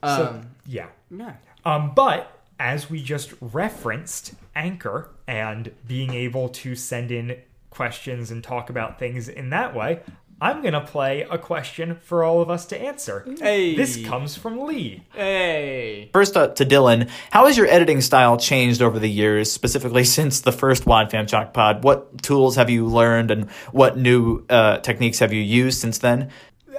so 0.03 0.27
Um, 0.27 0.51
yeah 0.65 0.87
yeah. 1.09 1.35
Um, 1.65 1.93
but 1.95 2.39
as 2.59 2.89
we 2.89 3.01
just 3.01 3.33
referenced 3.41 4.33
Anchor 4.55 5.09
and 5.27 5.71
being 5.87 6.13
able 6.13 6.49
to 6.49 6.75
send 6.75 7.11
in 7.11 7.37
questions 7.69 8.31
and 8.31 8.43
talk 8.43 8.69
about 8.69 8.99
things 8.99 9.27
in 9.27 9.49
that 9.49 9.75
way, 9.75 10.01
I'm 10.41 10.61
going 10.61 10.73
to 10.73 10.81
play 10.81 11.21
a 11.29 11.37
question 11.37 11.95
for 12.01 12.23
all 12.23 12.41
of 12.41 12.49
us 12.49 12.65
to 12.67 12.81
answer. 12.81 13.23
Hey. 13.39 13.75
This 13.75 14.03
comes 14.03 14.35
from 14.35 14.61
Lee. 14.61 15.03
Hey. 15.13 16.09
First 16.13 16.35
up 16.35 16.55
to 16.55 16.65
Dylan, 16.65 17.09
how 17.29 17.45
has 17.45 17.55
your 17.55 17.67
editing 17.67 18.01
style 18.01 18.37
changed 18.37 18.81
over 18.81 18.97
the 18.97 19.07
years, 19.07 19.51
specifically 19.51 20.03
since 20.17 20.41
the 20.41 20.51
first 20.51 20.87
Wad 20.87 21.11
Fam 21.11 21.27
Chalk 21.27 21.53
Pod? 21.53 21.83
What 21.83 22.23
tools 22.23 22.55
have 22.55 22.71
you 22.71 22.87
learned 22.87 23.29
and 23.29 23.51
what 23.71 23.97
new 23.97 24.43
uh, 24.49 24.79
techniques 24.79 25.19
have 25.19 25.31
you 25.31 25.41
used 25.41 25.79
since 25.79 25.99
then? 25.99 26.31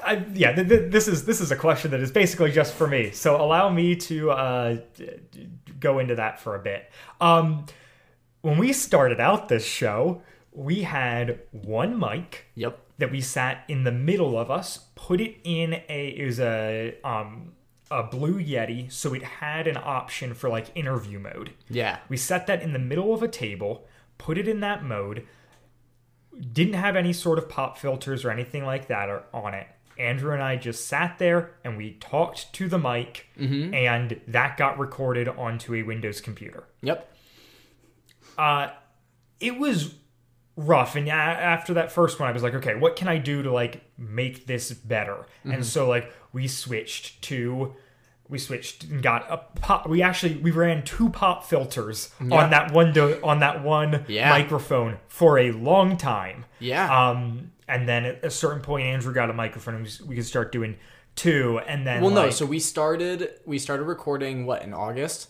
I, 0.03 0.25
yeah, 0.35 0.53
th- 0.53 0.69
th- 0.69 0.91
this 0.91 1.07
is 1.07 1.27
this 1.27 1.41
is 1.41 1.53
a 1.53 1.57
question 1.57 1.93
that 1.93 2.01
is 2.01 2.11
basically 2.11 2.51
just 2.51 2.75
for 2.75 2.89
me. 2.89 3.13
So 3.13 3.41
allow 3.41 3.69
me 3.69 3.95
to 3.95 4.33
uh, 4.33 4.77
d- 4.97 5.11
d- 5.31 5.49
go 5.79 6.01
into 6.01 6.17
that 6.17 6.41
for 6.41 6.57
a 6.57 6.59
bit. 6.59 6.91
Um, 7.21 7.67
when 8.41 8.59
we 8.59 8.73
started 8.73 9.21
out 9.21 9.49
this 9.49 9.65
show, 9.65 10.23
we 10.53 10.83
had 10.83 11.41
one 11.51 11.99
mic. 11.99 12.47
Yep. 12.55 12.79
that 12.99 13.11
we 13.11 13.21
sat 13.21 13.65
in 13.69 13.85
the 13.85 13.93
middle 13.93 14.39
of 14.39 14.51
us, 14.51 14.87
put 14.95 15.21
it 15.21 15.37
in 15.45 15.75
a 15.89 16.09
it 16.09 16.25
was 16.27 16.39
a 16.41 16.95
um 17.05 17.53
a 17.91 18.03
blue 18.03 18.39
Yeti, 18.43 18.91
so 18.91 19.13
it 19.13 19.23
had 19.23 19.67
an 19.67 19.77
option 19.77 20.33
for 20.35 20.49
like 20.49 20.69
interview 20.75 21.19
mode. 21.19 21.53
Yeah. 21.69 21.99
We 22.09 22.17
set 22.17 22.47
that 22.47 22.63
in 22.63 22.73
the 22.73 22.79
middle 22.79 23.13
of 23.13 23.23
a 23.23 23.29
table, 23.29 23.87
put 24.19 24.39
it 24.39 24.49
in 24.49 24.61
that 24.61 24.83
mode, 24.85 25.27
didn't 26.53 26.75
have 26.75 26.97
any 26.97 27.13
sort 27.13 27.39
of 27.39 27.49
pop 27.49 27.77
filters 27.77 28.25
or 28.25 28.31
anything 28.31 28.65
like 28.65 28.89
that 28.89 29.27
on 29.35 29.53
it. 29.55 29.67
Andrew 29.99 30.33
and 30.33 30.43
I 30.43 30.57
just 30.57 30.87
sat 30.87 31.19
there 31.19 31.53
and 31.65 31.77
we 31.77 31.93
talked 32.01 32.51
to 32.55 32.67
the 32.69 32.79
mic, 32.79 33.27
and 33.37 34.21
that 34.27 34.57
got 34.57 34.79
recorded 34.79 35.29
onto 35.29 35.75
a 35.75 35.83
Windows 35.83 36.21
computer 36.23 36.65
Yep. 36.83 37.15
uh 38.39 38.69
it 39.41 39.59
was 39.59 39.95
rough 40.57 40.97
and 40.97 41.09
a- 41.09 41.11
after 41.13 41.75
that 41.75 41.91
first 41.91 42.21
one 42.21 42.29
i 42.29 42.33
was 42.33 42.43
like 42.43 42.55
okay 42.55 42.75
what 42.75 42.95
can 42.97 43.09
i 43.09 43.17
do 43.17 43.43
to 43.43 43.51
like 43.51 43.83
make 43.97 44.47
this 44.47 44.71
better 44.73 45.27
and 45.45 45.65
so 45.65 45.89
like 45.89 46.13
we 46.33 46.47
switched 46.47 47.23
to 47.23 47.75
we 48.29 48.39
switched 48.39 48.85
and 48.85 49.03
got 49.03 49.25
a 49.31 49.39
pop 49.61 49.89
we 49.89 50.03
actually 50.03 50.37
we 50.37 50.51
ran 50.51 50.83
two 50.85 51.09
pop 51.09 51.45
filters 51.45 52.11
on 52.21 52.51
that 52.51 52.73
one 52.73 52.93
do- 52.93 53.19
on 53.25 53.41
that 53.41 53.63
one 53.63 54.05
Yeah. 54.09 54.29
microphone 54.31 54.99
for 55.09 55.39
a 55.39 55.53
long 55.53 55.97
time 55.97 56.45
Yeah. 56.59 57.11
um 57.11 57.53
and 57.67 57.89
then 57.89 58.05
at 58.05 58.25
a 58.25 58.31
certain 58.31 58.61
point 58.63 58.85
andrew 58.87 59.13
got 59.15 59.31
a 59.31 59.35
microphone 59.35 59.75
and 59.77 59.99
we 60.07 60.17
could 60.17 60.27
start 60.27 60.53
doing 60.53 60.77
two 61.15 61.61
and 61.67 61.87
then 61.87 62.01
well, 62.03 62.11
no. 62.11 62.31
So 62.31 62.45
we 62.47 62.59
started 62.59 63.31
we 63.47 63.59
started 63.59 63.85
recording 63.85 64.45
what 64.47 64.63
in 64.63 64.73
August. 64.75 65.29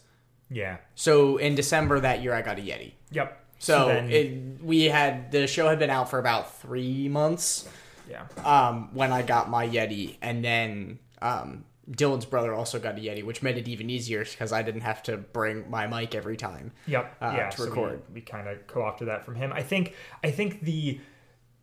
yeah 0.51 0.77
So 0.95 1.37
in 1.39 1.55
December 1.55 1.99
that 2.01 2.23
year, 2.23 2.35
I 2.35 2.43
got 2.43 2.59
a 2.59 2.63
Yeti. 2.63 2.93
yep 3.11 3.42
So, 3.65 3.87
then 3.89 4.11
it, 4.11 4.63
we 4.63 4.85
had 4.85 5.31
the 5.33 5.47
show 5.47 5.69
had 5.69 5.79
been 5.79 5.91
out 5.91 6.11
for 6.11 6.19
about 6.19 6.59
three 6.61 7.09
months 7.09 7.69
yeah 8.11 8.27
um, 8.45 8.91
when 8.93 9.13
I 9.13 9.23
got 9.23 9.49
my 9.49 9.67
Yeti, 9.69 10.17
and 10.21 10.45
then 10.45 10.99
um, 11.23 11.65
Dylan's 11.91 12.25
brother 12.27 12.53
also 12.53 12.79
got 12.79 12.99
a 12.99 13.01
Yeti, 13.01 13.23
which 13.25 13.43
made 13.43 13.57
it 13.57 13.69
even 13.69 13.89
easier 13.89 14.25
because 14.25 14.53
I 14.53 14.63
didn't 14.63 14.81
have 14.83 15.03
to 15.05 15.17
bring 15.17 15.71
my 15.71 15.87
mic 15.87 16.15
every 16.15 16.37
time. 16.37 16.73
Yep. 16.87 17.17
uh, 17.21 17.33
yeah. 17.37 17.51
to 17.51 17.63
so 17.63 17.71
we- 17.73 18.15
we, 18.15 18.21
kind 18.21 18.49
of 18.49 18.67
co-opted 18.67 19.09
that 19.09 19.25
from 19.25 19.37
him. 19.37 19.53
I 19.53 19.63
think. 19.63 19.95
I 20.25 20.31
think 20.33 20.63
the 20.63 21.01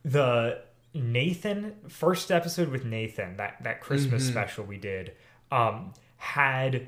the 0.05 0.61
Nathan 0.93 1.75
first 1.89 2.31
episode 2.31 2.69
with 2.69 2.85
Nathan 2.85 3.37
that 3.37 3.57
that 3.63 3.81
Christmas 3.81 4.23
Mm-hmm. 4.23 4.31
special 4.31 4.63
we 4.63 4.77
did 4.77 5.11
um, 5.51 5.93
had 6.17 6.87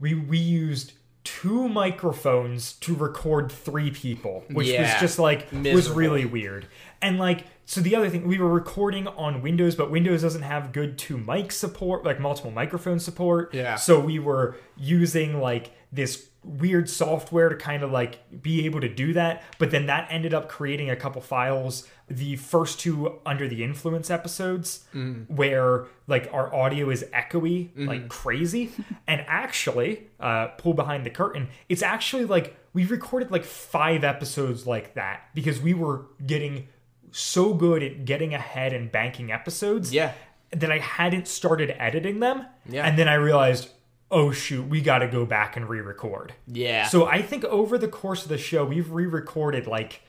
we 0.00 0.14
we 0.14 0.38
used 0.38 0.92
two 1.36 1.68
microphones 1.68 2.72
to 2.72 2.94
record 2.94 3.52
three 3.52 3.90
people, 3.90 4.44
which 4.50 4.72
was 4.78 4.88
just 4.98 5.18
like 5.18 5.46
was 5.52 5.90
really 5.90 6.24
weird. 6.24 6.66
And 7.02 7.18
like 7.18 7.44
so 7.66 7.82
the 7.82 7.94
other 7.94 8.08
thing 8.08 8.26
we 8.26 8.38
were 8.38 8.48
recording 8.48 9.06
on 9.06 9.42
Windows, 9.42 9.74
but 9.74 9.90
Windows 9.90 10.22
doesn't 10.22 10.42
have 10.42 10.72
good 10.72 10.96
two 10.96 11.18
mic 11.18 11.52
support, 11.52 12.02
like 12.02 12.18
multiple 12.18 12.50
microphone 12.50 12.98
support. 12.98 13.52
Yeah. 13.52 13.76
So 13.76 14.00
we 14.00 14.18
were 14.18 14.56
using 14.78 15.38
like 15.38 15.72
this 15.92 16.30
weird 16.42 16.88
software 16.88 17.50
to 17.50 17.56
kind 17.56 17.82
of 17.82 17.90
like 17.92 18.42
be 18.42 18.64
able 18.64 18.80
to 18.80 18.88
do 18.88 19.12
that, 19.12 19.42
but 19.58 19.70
then 19.70 19.84
that 19.86 20.08
ended 20.10 20.32
up 20.32 20.48
creating 20.48 20.88
a 20.88 20.96
couple 20.96 21.20
files. 21.20 21.86
The 22.10 22.36
first 22.36 22.80
two 22.80 23.18
under 23.26 23.46
the 23.48 23.62
influence 23.62 24.10
episodes 24.10 24.84
where 25.28 25.86
like 26.06 26.28
our 26.32 26.54
audio 26.54 26.90
is 26.90 27.04
echoey 27.14 27.70
like 27.76 28.08
crazy. 28.08 28.70
and 29.06 29.24
actually, 29.26 30.06
uh 30.20 30.48
pull 30.58 30.74
behind 30.74 31.04
the 31.04 31.10
curtain, 31.10 31.48
it's 31.68 31.82
actually 31.82 32.24
like 32.24 32.56
we 32.72 32.84
recorded 32.84 33.30
like 33.30 33.44
five 33.44 34.04
episodes 34.04 34.66
like 34.66 34.94
that 34.94 35.22
because 35.34 35.60
we 35.60 35.74
were 35.74 36.06
getting 36.26 36.68
so 37.10 37.54
good 37.54 37.82
at 37.82 38.04
getting 38.04 38.34
ahead 38.34 38.72
and 38.72 38.92
banking 38.92 39.32
episodes 39.32 39.92
Yeah. 39.92 40.12
that 40.50 40.70
I 40.70 40.78
hadn't 40.78 41.26
started 41.26 41.74
editing 41.78 42.20
them. 42.20 42.44
Yeah. 42.68 42.86
And 42.86 42.98
then 42.98 43.08
I 43.08 43.14
realized, 43.14 43.70
oh 44.10 44.30
shoot, 44.30 44.66
we 44.68 44.80
got 44.82 44.98
to 44.98 45.08
go 45.08 45.24
back 45.26 45.56
and 45.56 45.68
re-record. 45.68 46.34
Yeah. 46.46 46.86
So 46.86 47.06
I 47.06 47.22
think 47.22 47.44
over 47.46 47.78
the 47.78 47.88
course 47.88 48.22
of 48.24 48.28
the 48.28 48.38
show, 48.38 48.64
we've 48.64 48.90
re-recorded 48.92 49.66
like 49.66 50.02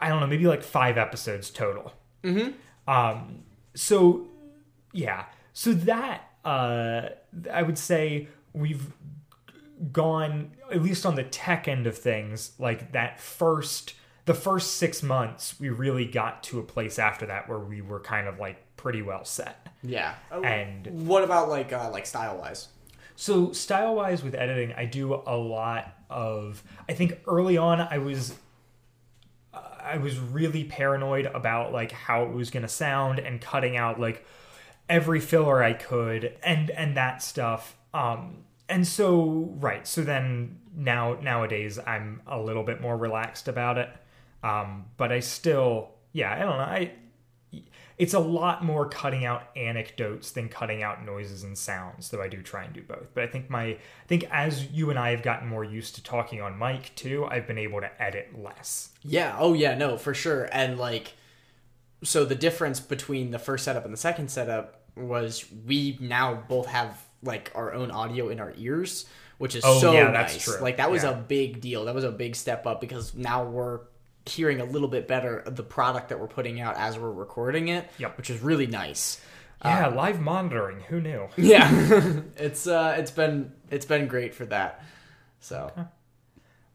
I 0.00 0.08
don't 0.08 0.20
know, 0.20 0.26
maybe 0.26 0.46
like 0.46 0.62
five 0.62 0.98
episodes 0.98 1.50
total. 1.50 1.92
Mm-hmm. 2.24 2.90
Um. 2.90 3.40
So 3.74 4.26
yeah. 4.92 5.26
So 5.52 5.72
that 5.72 6.30
uh, 6.44 7.10
I 7.52 7.62
would 7.62 7.78
say 7.78 8.28
we've 8.52 8.92
gone 9.92 10.50
at 10.70 10.82
least 10.82 11.06
on 11.06 11.14
the 11.14 11.22
tech 11.24 11.66
end 11.68 11.86
of 11.86 11.96
things 11.96 12.52
like 12.58 12.92
that 12.92 13.18
first 13.18 13.94
the 14.26 14.34
first 14.34 14.74
six 14.76 15.02
months 15.02 15.58
we 15.58 15.70
really 15.70 16.04
got 16.04 16.42
to 16.42 16.58
a 16.58 16.62
place 16.62 16.98
after 16.98 17.24
that 17.26 17.48
where 17.48 17.58
we 17.58 17.80
were 17.80 17.98
kind 18.00 18.28
of 18.28 18.38
like 18.38 18.58
pretty 18.76 19.00
well 19.02 19.24
set 19.24 19.68
Yeah. 19.82 20.14
And- 20.30 21.06
what 21.08 21.24
about 21.24 21.48
like 21.48 21.72
uh, 21.72 21.90
like 21.90 22.04
style 22.06 22.36
wise? 22.38 22.68
so 23.16 23.52
style 23.52 23.94
wise 23.94 24.22
with 24.22 24.34
editing 24.34 24.72
i 24.74 24.84
do 24.84 25.14
a 25.14 25.36
lot 25.36 25.94
of 26.10 26.62
i 26.88 26.92
think 26.92 27.18
early 27.26 27.56
on 27.56 27.80
i 27.80 27.98
was 27.98 28.34
i 29.90 29.98
was 29.98 30.18
really 30.18 30.64
paranoid 30.64 31.26
about 31.26 31.72
like 31.72 31.92
how 31.92 32.24
it 32.24 32.32
was 32.32 32.50
going 32.50 32.62
to 32.62 32.68
sound 32.68 33.18
and 33.18 33.40
cutting 33.40 33.76
out 33.76 33.98
like 33.98 34.24
every 34.88 35.20
filler 35.20 35.62
i 35.62 35.72
could 35.72 36.36
and 36.42 36.70
and 36.70 36.96
that 36.96 37.22
stuff 37.22 37.76
um 37.92 38.38
and 38.68 38.86
so 38.86 39.52
right 39.58 39.86
so 39.86 40.02
then 40.02 40.58
now 40.74 41.14
nowadays 41.20 41.78
i'm 41.86 42.22
a 42.26 42.38
little 42.38 42.62
bit 42.62 42.80
more 42.80 42.96
relaxed 42.96 43.48
about 43.48 43.78
it 43.78 43.90
um 44.42 44.84
but 44.96 45.10
i 45.12 45.20
still 45.20 45.90
yeah 46.12 46.32
i 46.32 46.38
don't 46.38 46.56
know 46.56 46.64
i 46.64 46.90
it's 48.00 48.14
a 48.14 48.18
lot 48.18 48.64
more 48.64 48.88
cutting 48.88 49.24
out 49.24 49.42
anecdotes 49.56 50.30
than 50.32 50.48
cutting 50.48 50.82
out 50.82 51.04
noises 51.04 51.44
and 51.44 51.56
sounds 51.56 52.08
though 52.08 52.22
i 52.22 52.28
do 52.28 52.40
try 52.42 52.64
and 52.64 52.72
do 52.72 52.82
both 52.82 53.06
but 53.14 53.22
i 53.22 53.26
think 53.26 53.48
my 53.50 53.62
i 53.64 53.78
think 54.08 54.24
as 54.30 54.66
you 54.72 54.90
and 54.90 54.98
i 54.98 55.10
have 55.10 55.22
gotten 55.22 55.46
more 55.46 55.62
used 55.64 55.94
to 55.94 56.02
talking 56.02 56.40
on 56.40 56.58
mic 56.58 56.92
too 56.96 57.26
i've 57.26 57.46
been 57.46 57.58
able 57.58 57.80
to 57.80 58.02
edit 58.02 58.28
less 58.36 58.88
Yeah. 59.02 59.36
Oh 59.38 59.52
yeah. 59.54 59.74
No, 59.76 59.96
for 59.96 60.14
sure. 60.14 60.48
And 60.52 60.78
like, 60.78 61.14
so 62.02 62.24
the 62.24 62.34
difference 62.34 62.80
between 62.80 63.30
the 63.30 63.38
first 63.38 63.64
setup 63.64 63.84
and 63.84 63.92
the 63.92 63.98
second 63.98 64.30
setup 64.30 64.80
was 64.96 65.44
we 65.66 65.96
now 66.00 66.42
both 66.48 66.66
have 66.66 66.98
like 67.22 67.50
our 67.54 67.72
own 67.74 67.90
audio 67.90 68.28
in 68.28 68.40
our 68.40 68.52
ears, 68.56 69.06
which 69.38 69.54
is 69.54 69.62
Oh, 69.64 69.78
so 69.80 69.92
yeah, 69.92 70.10
that's 70.10 70.34
nice. 70.34 70.44
true. 70.44 70.58
Like 70.62 70.76
that 70.78 70.90
was 70.90 71.02
Yeah. 71.02 71.10
a 71.10 71.16
big 71.16 71.60
deal. 71.60 71.84
That 71.86 71.94
was 71.94 72.04
a 72.04 72.10
big 72.12 72.34
step 72.36 72.66
up 72.66 72.80
because 72.80 73.14
now 73.14 73.44
we're 73.44 73.80
hearing 74.26 74.60
a 74.60 74.64
little 74.64 74.88
bit 74.88 75.08
better 75.08 75.42
the 75.46 75.62
product 75.62 76.08
that 76.10 76.20
we're 76.20 76.28
putting 76.28 76.60
out 76.60 76.76
as 76.76 76.98
we're 76.98 77.10
recording 77.10 77.68
it. 77.68 77.90
Yep. 77.98 78.16
Which 78.16 78.30
is 78.30 78.40
really 78.40 78.66
nice. 78.66 79.20
yeah 79.64 79.88
live 79.88 80.20
monitoring 80.20 80.80
who 80.88 81.00
knew 81.00 81.28
Yeah. 81.36 81.68
it's 82.36 82.66
uh 82.66 82.96
it's 82.98 83.10
been 83.10 83.52
it's 83.70 83.86
been 83.86 84.06
great 84.08 84.34
for 84.34 84.46
that. 84.46 84.82
So 85.40 85.70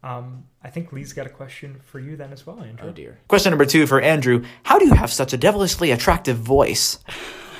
um 0.03 0.45
i 0.63 0.69
think 0.69 0.91
lee's 0.93 1.13
got 1.13 1.26
a 1.26 1.30
question 1.30 1.80
for 1.85 1.99
you 1.99 2.15
then 2.15 2.31
as 2.31 2.45
well 2.45 2.61
andrew 2.61 2.89
oh 2.89 2.91
dear. 2.91 3.17
Question 3.27 3.51
number 3.51 3.65
two 3.65 3.88
for 3.88 3.99
Andrew 4.01 4.43
How 4.63 4.77
do 4.77 4.85
you 4.85 4.93
have 4.93 5.11
such 5.11 5.34
a 5.34 5.38
devilishly 5.38 5.91
attractive 5.91 6.38
voice? 6.38 6.99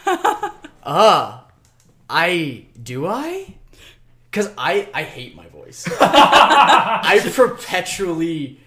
Uh 0.84 1.42
I 2.08 2.68
do 2.82 3.08
I? 3.08 3.56
Cuz 4.32 4.48
I 4.58 4.88
I 4.94 5.02
hate 5.04 5.36
my 5.36 5.48
voice. 5.48 5.88
I 6.00 7.20
perpetually 7.34 8.60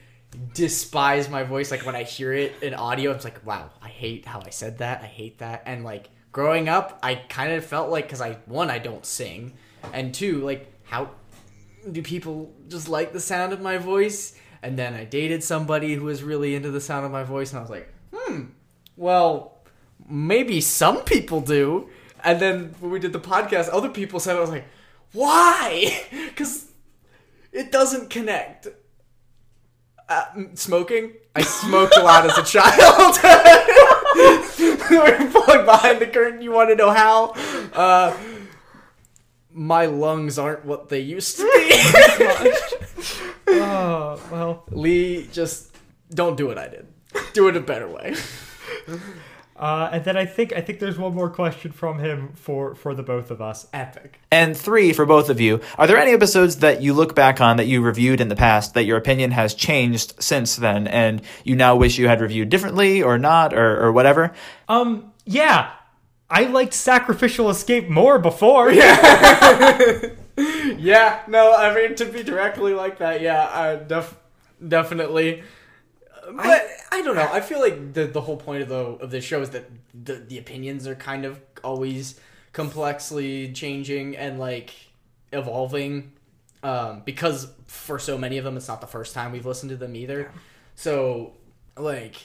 despise 0.54 1.28
my 1.28 1.42
voice 1.42 1.70
like 1.70 1.86
when 1.86 1.96
I 1.96 2.02
hear 2.02 2.32
it 2.32 2.54
in 2.62 2.74
audio 2.74 3.12
it's 3.12 3.24
like 3.24 3.44
wow, 3.46 3.70
I 3.82 3.88
hate 3.88 4.26
how 4.26 4.42
I 4.44 4.50
said 4.50 4.78
that. 4.78 5.02
I 5.02 5.06
hate 5.06 5.38
that. 5.38 5.62
And 5.66 5.84
like 5.84 6.10
growing 6.32 6.68
up, 6.68 6.98
I 7.02 7.16
kind 7.16 7.52
of 7.52 7.64
felt 7.64 7.90
like 7.90 8.08
cuz 8.08 8.20
I 8.20 8.34
one 8.46 8.70
I 8.70 8.78
don't 8.78 9.04
sing 9.04 9.54
and 9.92 10.14
two 10.14 10.44
like 10.44 10.72
how 10.84 11.10
do 11.90 12.02
people 12.02 12.52
just 12.68 12.88
like 12.88 13.12
the 13.12 13.20
sound 13.20 13.52
of 13.52 13.60
my 13.60 13.78
voice? 13.78 14.34
And 14.62 14.78
then 14.78 14.94
I 14.94 15.04
dated 15.04 15.44
somebody 15.44 15.94
who 15.94 16.04
was 16.04 16.22
really 16.22 16.54
into 16.54 16.70
the 16.70 16.80
sound 16.80 17.06
of 17.06 17.12
my 17.12 17.22
voice 17.22 17.52
and 17.52 17.58
I 17.58 17.62
was 17.62 17.70
like, 17.70 17.92
"Hmm, 18.12 18.46
well, 18.96 19.58
maybe 20.08 20.60
some 20.60 21.02
people 21.04 21.40
do. 21.40 21.88
And 22.24 22.40
then 22.40 22.74
when 22.80 22.90
we 22.90 22.98
did 22.98 23.12
the 23.12 23.20
podcast, 23.20 23.68
other 23.72 23.88
people 23.88 24.20
said, 24.20 24.36
I 24.36 24.40
was 24.40 24.50
like, 24.50 24.66
why? 25.12 26.06
Because 26.10 26.66
it 27.52 27.72
doesn't 27.72 28.10
connect. 28.10 28.68
Uh, 30.08 30.24
smoking? 30.54 31.12
I 31.34 31.42
smoked 31.42 31.96
a 31.96 32.02
lot 32.02 32.24
as 32.24 32.38
a 32.38 32.42
child. 32.42 33.18
We're 34.90 35.30
pulling 35.30 35.66
behind 35.66 36.00
the 36.00 36.06
curtain. 36.06 36.40
You 36.40 36.50
want 36.50 36.70
to 36.70 36.76
know 36.76 36.90
how? 36.90 37.34
Uh, 37.74 38.16
my 39.52 39.86
lungs 39.86 40.38
aren't 40.38 40.64
what 40.64 40.88
they 40.88 41.00
used 41.00 41.36
to 41.36 41.42
be. 41.42 41.70
oh 43.60 44.22
well 44.30 44.64
Lee, 44.70 45.28
just 45.32 45.74
don't 46.10 46.36
do 46.36 46.46
what 46.46 46.58
I 46.58 46.68
did. 46.68 46.86
Do 47.32 47.48
it 47.48 47.56
a 47.56 47.60
better 47.60 47.88
way. 47.88 48.14
Uh 49.58 49.88
and 49.92 50.04
then 50.04 50.16
i 50.16 50.24
think 50.24 50.52
i 50.52 50.60
think 50.60 50.78
there's 50.78 50.98
one 50.98 51.14
more 51.14 51.28
question 51.28 51.72
from 51.72 51.98
him 51.98 52.30
for 52.34 52.74
for 52.74 52.94
the 52.94 53.02
both 53.02 53.30
of 53.30 53.40
us 53.42 53.66
Epic. 53.72 54.20
And 54.30 54.56
three 54.56 54.92
for 54.92 55.04
both 55.06 55.30
of 55.30 55.40
you. 55.40 55.60
Are 55.78 55.86
there 55.86 55.96
any 55.96 56.12
episodes 56.12 56.56
that 56.58 56.80
you 56.82 56.92
look 56.94 57.14
back 57.14 57.40
on 57.40 57.56
that 57.56 57.66
you 57.66 57.80
reviewed 57.82 58.20
in 58.20 58.28
the 58.28 58.36
past 58.36 58.74
that 58.74 58.84
your 58.84 58.96
opinion 58.96 59.30
has 59.32 59.54
changed 59.54 60.14
since 60.22 60.56
then 60.56 60.86
and 60.86 61.22
you 61.44 61.56
now 61.56 61.76
wish 61.76 61.98
you 61.98 62.06
had 62.08 62.20
reviewed 62.20 62.48
differently 62.50 63.02
or 63.02 63.18
not 63.18 63.52
or, 63.54 63.82
or 63.84 63.90
whatever? 63.92 64.32
um 64.68 65.12
yeah 65.24 65.70
i 66.30 66.44
liked 66.44 66.74
sacrificial 66.74 67.50
escape 67.50 67.88
more 67.88 68.18
before 68.18 68.70
Yeah, 68.72 70.00
yeah. 70.76 71.22
no, 71.26 71.52
I 71.54 71.74
mean 71.74 71.94
to 71.96 72.04
be 72.04 72.22
directly 72.22 72.72
like 72.74 72.98
that, 72.98 73.20
yeah, 73.20 73.42
uh, 73.44 73.76
def- 73.76 74.16
definitely. 74.66 75.42
But 76.36 76.68
I, 76.92 77.02
don't 77.02 77.16
know. 77.16 77.28
I 77.32 77.40
feel 77.40 77.60
like 77.60 77.94
the 77.94 78.06
the 78.06 78.20
whole 78.20 78.36
point 78.36 78.62
of 78.62 78.68
the 78.68 78.76
of 78.76 79.10
this 79.10 79.24
show 79.24 79.40
is 79.40 79.50
that 79.50 79.70
the 79.94 80.14
the 80.14 80.38
opinions 80.38 80.86
are 80.86 80.94
kind 80.94 81.24
of 81.24 81.40
always 81.64 82.20
complexly 82.52 83.52
changing 83.52 84.16
and 84.16 84.38
like 84.38 84.74
evolving. 85.32 86.12
Um, 86.62 87.02
because 87.04 87.52
for 87.68 87.98
so 87.98 88.18
many 88.18 88.36
of 88.36 88.44
them, 88.44 88.56
it's 88.56 88.66
not 88.66 88.80
the 88.80 88.86
first 88.86 89.14
time 89.14 89.30
we've 89.30 89.46
listened 89.46 89.70
to 89.70 89.76
them 89.76 89.94
either. 89.94 90.32
So, 90.74 91.34
like, 91.76 92.16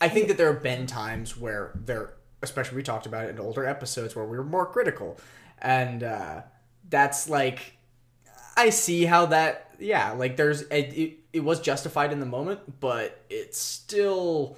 I 0.00 0.08
think 0.08 0.28
that 0.28 0.38
there 0.38 0.52
have 0.52 0.62
been 0.62 0.86
times 0.86 1.36
where 1.36 1.72
there, 1.74 2.14
especially 2.42 2.76
we 2.76 2.82
talked 2.82 3.04
about 3.04 3.26
it 3.26 3.30
in 3.30 3.38
older 3.38 3.66
episodes, 3.66 4.16
where 4.16 4.24
we 4.24 4.38
were 4.38 4.44
more 4.44 4.64
critical, 4.64 5.18
and 5.58 6.02
uh, 6.02 6.42
that's 6.88 7.28
like, 7.28 7.76
I 8.56 8.70
see 8.70 9.04
how 9.04 9.26
that, 9.26 9.70
yeah, 9.78 10.12
like 10.12 10.36
there's 10.36 10.62
it, 10.62 10.94
it, 10.96 11.18
it 11.32 11.40
was 11.40 11.60
justified 11.60 12.12
in 12.12 12.20
the 12.20 12.26
moment, 12.26 12.80
but 12.80 13.22
it's 13.30 13.58
still 13.58 14.56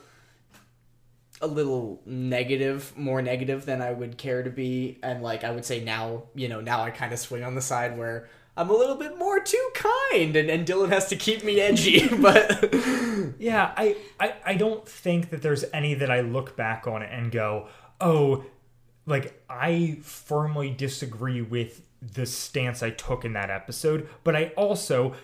a 1.40 1.46
little 1.46 2.00
negative, 2.06 2.96
more 2.96 3.20
negative 3.20 3.66
than 3.66 3.82
I 3.82 3.92
would 3.92 4.16
care 4.16 4.42
to 4.42 4.50
be, 4.50 4.98
and 5.02 5.22
like 5.22 5.44
I 5.44 5.50
would 5.50 5.64
say 5.64 5.82
now, 5.82 6.24
you 6.34 6.48
know, 6.48 6.60
now 6.60 6.82
I 6.82 6.90
kind 6.90 7.12
of 7.12 7.18
swing 7.18 7.44
on 7.44 7.54
the 7.54 7.62
side 7.62 7.98
where. 7.98 8.28
I'm 8.54 8.68
a 8.68 8.74
little 8.74 8.96
bit 8.96 9.18
more 9.18 9.40
too 9.40 9.70
kind, 9.72 10.36
and, 10.36 10.50
and 10.50 10.66
Dylan 10.66 10.90
has 10.90 11.08
to 11.08 11.16
keep 11.16 11.42
me 11.42 11.58
edgy, 11.58 12.06
but 12.18 12.70
Yeah, 13.42 13.72
I, 13.76 13.96
I 14.20 14.34
I 14.44 14.54
don't 14.54 14.86
think 14.86 15.30
that 15.30 15.42
there's 15.42 15.64
any 15.72 15.94
that 15.94 16.12
I 16.12 16.20
look 16.20 16.56
back 16.56 16.86
on 16.86 17.02
it 17.02 17.10
and 17.12 17.32
go, 17.32 17.66
oh, 18.00 18.44
like 19.04 19.42
I 19.50 19.98
firmly 20.02 20.70
disagree 20.70 21.42
with 21.42 21.82
the 22.00 22.24
stance 22.24 22.84
I 22.84 22.90
took 22.90 23.24
in 23.24 23.32
that 23.32 23.50
episode, 23.50 24.08
but 24.22 24.36
I 24.36 24.52
also 24.56 25.14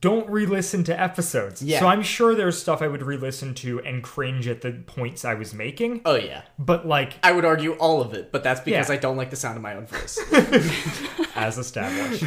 don't 0.00 0.28
re-listen 0.30 0.82
to 0.84 0.98
episodes. 0.98 1.62
Yeah. 1.62 1.80
So 1.80 1.86
I'm 1.88 2.02
sure 2.02 2.34
there's 2.34 2.58
stuff 2.58 2.80
I 2.80 2.88
would 2.88 3.02
re-listen 3.02 3.52
to 3.56 3.80
and 3.80 4.02
cringe 4.02 4.48
at 4.48 4.62
the 4.62 4.72
points 4.72 5.24
I 5.24 5.34
was 5.34 5.52
making. 5.52 6.00
oh 6.06 6.14
yeah, 6.14 6.42
But 6.58 6.86
like 6.86 7.14
I 7.22 7.32
would 7.32 7.44
argue 7.44 7.72
all 7.74 8.00
of 8.00 8.14
it, 8.14 8.32
but 8.32 8.42
that's 8.42 8.60
because 8.60 8.88
Yeah. 8.88 8.94
I 8.94 8.98
don't 8.98 9.16
like 9.18 9.28
the 9.30 9.36
sound 9.36 9.56
of 9.56 9.62
my 9.62 9.74
own 9.74 9.86
voice. 9.86 10.18
as 11.36 11.58
established. 11.58 12.24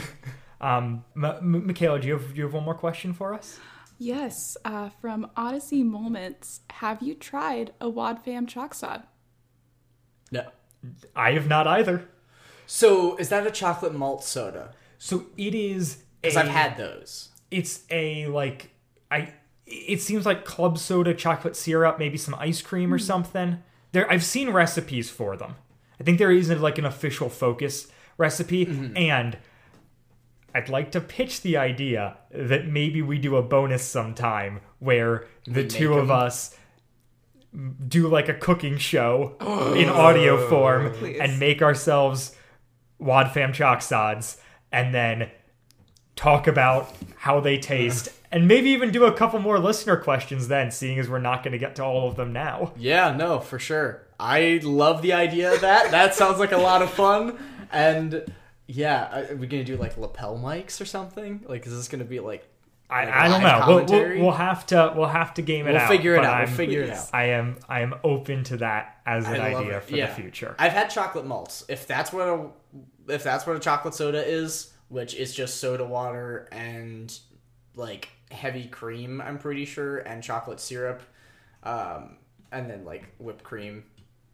um, 0.62 1.04
M- 1.16 1.26
M- 1.26 1.68
Michaela, 1.68 2.00
do 2.00 2.08
you 2.08 2.14
have 2.14 2.30
do 2.30 2.36
you 2.38 2.44
have 2.44 2.54
one 2.54 2.64
more 2.64 2.76
question 2.76 3.14
for 3.14 3.34
us? 3.34 3.60
Yes, 4.00 4.56
uh, 4.64 4.90
from 5.02 5.32
Odyssey 5.36 5.82
Moments. 5.82 6.62
Have 6.70 7.02
you 7.02 7.16
tried 7.16 7.74
a 7.82 7.90
Wad 7.90 8.24
Fam 8.24 8.46
chalk 8.46 8.74
sod? 8.76 9.04
no. 10.32 10.44
I 11.16 11.32
have 11.32 11.48
not 11.48 11.66
either. 11.66 12.08
So 12.68 13.16
is 13.18 13.30
that 13.30 13.48
a 13.48 13.52
chocolate 13.52 13.96
malt 13.96 14.24
soda? 14.24 14.74
So 15.00 15.26
it 15.36 15.56
is 15.56 16.04
Because 16.22 16.36
a- 16.38 16.42
I've 16.42 16.48
had 16.50 16.78
those. 16.78 17.30
It's 17.52 17.84
a 17.90 18.28
like 18.28 18.72
I 19.12 19.34
it 19.66 20.02
seems 20.02 20.26
like 20.26 20.46
club 20.46 20.78
soda, 20.78 21.14
chocolate 21.14 21.56
syrup, 21.56 22.00
maybe 22.00 22.18
some 22.18 22.36
ice 22.36 22.62
cream 22.62 22.94
or 22.94 23.00
something. 23.00 23.62
There 23.92 24.10
I've 24.12 24.24
seen 24.24 24.50
recipes 24.50 25.10
for 25.10 25.36
them. 25.36 25.56
I 26.00 26.04
think 26.04 26.18
there 26.20 26.32
isn't 26.32 26.62
like 26.62 26.78
an 26.78 26.86
official 26.86 27.30
focus 27.30 27.88
recipe 28.18 28.92
and 28.96 29.38
I'd 30.54 30.70
like 30.70 30.92
to 30.92 31.02
pitch 31.02 31.42
the 31.42 31.58
idea 31.58 32.18
that 32.32 32.68
maybe 32.68 33.02
we 33.02 33.20
do 33.20 33.36
a 33.36 33.44
bonus 33.44 33.84
sometime 33.84 34.62
where 34.80 35.28
the 35.46 35.68
two 35.68 35.94
of 35.94 36.10
us 36.10 36.56
do 37.88 38.08
like 38.08 38.30
a 38.30 38.34
cooking 38.34 38.78
show 38.78 39.36
in 39.76 39.90
audio 39.90 40.50
form 40.50 40.94
Please. 40.94 41.20
and 41.20 41.40
make 41.40 41.62
ourselves 41.62 42.36
Wad 43.00 43.32
Fam 43.32 43.54
Chalk 43.54 43.82
Sods 43.82 44.38
and 44.72 44.94
then 44.94 45.30
talk 46.18 46.48
about 46.48 46.94
how 47.16 47.40
they 47.40 47.58
taste 47.58 48.10
and 48.32 48.46
maybe 48.48 48.72
even 48.72 48.92
do 48.92 49.06
a 49.06 49.12
couple 49.14 49.40
more 49.40 49.58
listener 49.60 49.96
questions 49.96 50.50
then 50.50 50.70
seeing 50.72 51.00
as 51.00 51.08
we're 51.08 51.20
not 51.20 51.44
going 51.44 51.54
to 51.54 51.58
get 51.58 51.76
to 51.78 51.84
all 51.84 52.10
of 52.10 52.18
them 52.18 52.34
now 52.34 52.74
Yeah, 52.76 53.16
no, 53.16 53.40
for 53.40 53.58
sure. 53.60 54.04
I 54.20 54.60
love 54.64 55.02
the 55.02 55.14
idea 55.14 55.54
of 55.54 55.62
that. 55.62 55.92
That 55.92 56.16
sounds 56.16 56.40
like 56.40 56.52
a 56.52 56.58
lot 56.58 56.82
of 56.82 56.90
fun. 56.90 57.38
And 57.72 58.26
yeah, 58.66 59.28
are 59.32 59.36
we 59.36 59.46
gonna 59.48 59.64
do 59.64 59.78
like 59.78 59.96
lapel 59.98 60.38
mics 60.38 60.82
or 60.82 60.86
something? 60.86 61.46
Like, 61.48 61.66
is 61.68 61.74
this 61.76 61.88
gonna 61.88 62.04
be 62.04 62.20
like? 62.20 62.44
I, 62.90 63.06
like 63.06 63.14
I 63.14 63.28
don't 63.28 63.42
know. 63.44 63.64
We'll, 63.68 63.86
we'll, 63.86 64.20
we'll 64.24 64.32
have 64.32 64.66
to 64.68 64.94
we'll 64.96 65.06
have 65.08 65.34
to 65.36 65.42
game 65.44 65.68
it 65.68 65.70
out. 65.70 65.74
We'll 65.74 65.82
out. 65.84 65.90
figure 65.90 66.16
it 66.16 66.20
out. 66.20 66.40
We'll 66.40 66.48
I'm- 66.48 66.56
figure 66.58 66.82
it 66.82 66.90
out. 66.90 67.10
I 67.14 67.26
am 67.26 67.58
I 67.70 67.82
am 67.82 67.94
open 68.04 68.44
to 68.46 68.58
that 68.58 68.98
as 69.06 69.28
an 69.28 69.40
idea 69.40 69.78
it. 69.78 69.84
for 69.84 69.96
Yeah. 69.96 70.08
the 70.08 70.14
future. 70.16 70.56
I've 70.58 70.72
had 70.72 70.90
chocolate 70.90 71.26
malts. 71.28 71.64
If 71.70 71.86
that's 71.86 72.12
what 72.12 72.28
a 72.28 72.48
if 73.14 73.24
that's 73.24 73.46
what 73.46 73.56
a 73.56 73.60
chocolate 73.60 73.94
soda 73.94 74.26
is, 74.26 74.74
which 74.90 75.14
is 75.16 75.34
just 75.34 75.58
soda 75.58 75.86
water 75.86 76.48
and 76.52 77.18
like 77.76 78.10
heavy 78.32 78.68
cream, 78.68 79.22
I'm 79.22 79.38
pretty 79.38 79.66
sure, 79.66 79.98
and 79.98 80.24
chocolate 80.24 80.60
syrup, 80.60 81.02
um, 81.64 82.18
and 82.52 82.70
then 82.70 82.86
like 82.86 83.06
whipped 83.20 83.44
cream. 83.44 83.84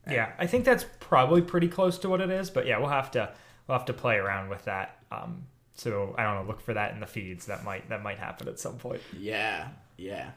yeah, 0.10 0.32
I 0.38 0.48
think 0.48 0.66
that's 0.66 0.86
probably 1.00 1.42
pretty 1.42 1.68
close 1.68 1.98
to 2.00 2.10
what 2.10 2.22
it 2.22 2.30
is. 2.30 2.50
But 2.50 2.66
yeah, 2.68 2.78
we'll 2.80 2.90
have 2.90 3.12
to 3.12 3.32
we'll 3.68 3.78
have 3.78 3.86
to 3.88 3.94
play 3.94 4.16
around 4.16 4.50
with 4.50 4.66
that. 4.66 4.98
Um, 5.12 5.48
so 5.76 6.16
I 6.18 6.24
don't 6.24 6.36
know. 6.36 6.48
Look 6.48 6.62
for 6.62 6.74
that 6.74 6.94
in 6.94 7.00
the 7.00 7.08
feeds. 7.08 7.46
That 7.48 7.64
might 7.64 7.90
that 7.90 8.04
might 8.04 8.20
happen 8.20 8.48
at 8.48 8.60
some 8.60 8.78
point. 8.78 9.02
Yeah, 9.18 9.70
yeah. 9.98 10.32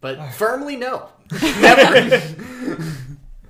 But 0.00 0.32
firmly 0.34 0.76
no. 0.76 1.08
Never. 1.42 2.20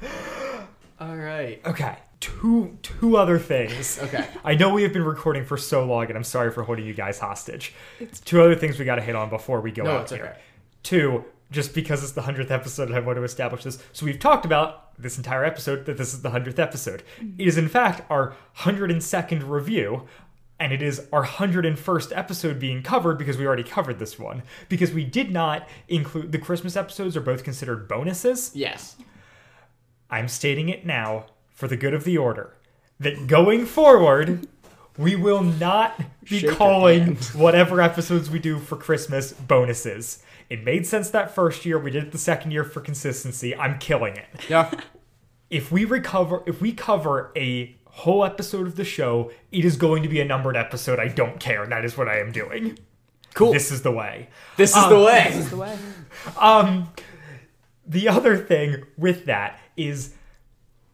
All 1.00 1.16
right. 1.16 1.60
Okay, 1.66 1.96
two 2.24 2.78
two 2.82 3.16
other 3.16 3.38
things. 3.38 3.98
Okay. 4.02 4.26
I 4.44 4.55
know 4.55 4.72
we 4.72 4.82
have 4.82 4.92
been 4.92 5.05
recording 5.05 5.44
for 5.44 5.56
so 5.56 5.84
long, 5.84 6.06
and 6.06 6.16
I'm 6.16 6.24
sorry 6.24 6.51
for 6.51 6.62
holding 6.62 6.86
you 6.86 6.94
guys 6.94 7.18
hostage. 7.18 7.74
two 8.24 8.40
other 8.42 8.55
things 8.55 8.78
we 8.78 8.84
got 8.84 8.96
to 8.96 9.02
hit 9.02 9.14
on 9.16 9.28
before 9.30 9.60
we 9.60 9.70
go 9.72 9.84
No, 9.84 9.96
out 9.96 10.02
it's 10.02 10.12
here. 10.12 10.24
okay. 10.26 10.38
Two, 10.82 11.24
just 11.51 11.74
because 11.74 12.02
it's 12.02 12.12
the 12.12 12.22
hundredth 12.22 12.51
episode, 12.51 12.90
I 12.92 13.01
want 13.01 13.16
to 13.16 13.24
establish 13.24 13.64
this. 13.64 13.78
So 13.92 14.06
we've 14.06 14.18
talked 14.18 14.44
about 14.44 14.96
this 14.98 15.16
entire 15.16 15.44
episode 15.44 15.86
that 15.86 15.98
this 15.98 16.14
is 16.14 16.22
the 16.22 16.30
hundredth 16.30 16.59
episode. 16.59 17.02
Mm-hmm. 17.20 17.40
It 17.40 17.48
is 17.48 17.59
in 17.59 17.68
fact 17.68 18.02
our 18.10 18.34
hundred 18.55 18.90
and 18.90 19.02
second 19.02 19.42
review. 19.44 20.02
And 20.60 20.72
it 20.72 20.80
is 20.82 21.09
our 21.12 21.26
101st 21.26 22.16
episode 22.16 22.60
being 22.60 22.80
covered 22.84 23.18
because 23.18 23.36
we 23.36 23.44
already 23.44 23.64
covered 23.64 23.98
this 23.98 24.20
one. 24.20 24.44
Because 24.68 24.92
we 24.92 25.02
did 25.02 25.32
not 25.32 25.68
include 25.88 26.30
the 26.30 26.38
Christmas 26.38 26.76
episodes, 26.76 27.16
are 27.16 27.20
both 27.20 27.42
considered 27.42 27.88
bonuses. 27.88 28.52
Yes. 28.55 28.94
I'm 30.09 30.28
stating 30.28 30.68
it 30.68 30.86
now 30.86 31.26
for 31.55 31.68
the 31.68 31.76
good 31.76 31.94
of 31.94 32.05
the 32.05 32.18
order 32.18 32.55
that 33.01 33.26
going 33.26 33.66
forward, 33.66 34.47
we 34.97 35.16
will 35.16 35.43
not 35.43 35.98
be 36.28 36.40
Shake 36.40 36.52
calling 36.52 37.16
whatever 37.35 37.81
episodes 37.81 38.31
we 38.31 38.39
do 38.39 38.59
for 38.59 38.76
Christmas 38.76 39.32
bonuses. 39.32 40.22
It 40.51 40.62
made 40.62 40.86
sense 40.86 41.10
that 41.10 41.35
first 41.35 41.64
year. 41.64 41.78
We 41.78 41.90
did 41.90 42.05
it 42.05 42.12
the 42.12 42.18
second 42.18 42.51
year 42.51 42.64
for 42.64 42.81
consistency. 42.81 43.56
I'm 43.56 43.78
killing 43.78 44.16
it. 44.16 44.26
Yeah. 44.48 44.70
If 45.51 45.70
we 45.70 45.85
recover, 45.85 46.43
if 46.47 46.60
we 46.60 46.72
cover 46.72 47.31
a 47.36 47.76
whole 47.85 48.24
episode 48.24 48.66
of 48.66 48.74
the 48.74 48.85
show, 48.85 49.31
it 49.52 49.64
is 49.64 49.76
going 49.76 50.02
to 50.02 50.09
be 50.09 50.18
a 50.18 50.24
numbered 50.24 50.56
episode. 50.56 50.98
I 50.98 51.06
don't 51.06 51.39
care. 51.39 51.64
That 51.66 51.85
is 51.85 51.97
what 51.97 52.09
I 52.09 52.18
am 52.18 52.32
doing. 52.32 52.76
Cool. 53.35 53.52
This 53.52 53.70
is 53.70 53.82
the 53.82 53.93
way. 53.93 54.31
This 54.56 54.74
is 54.74 54.89
the 54.89 54.98
way. 54.98 55.28
This 55.28 55.44
is 55.44 55.51
the 55.51 55.56
way. 55.59 55.78
Um, 56.40 56.93
the 57.86 58.09
other 58.09 58.36
thing 58.36 58.85
with 58.97 59.26
that 59.26 59.60
is 59.76 60.14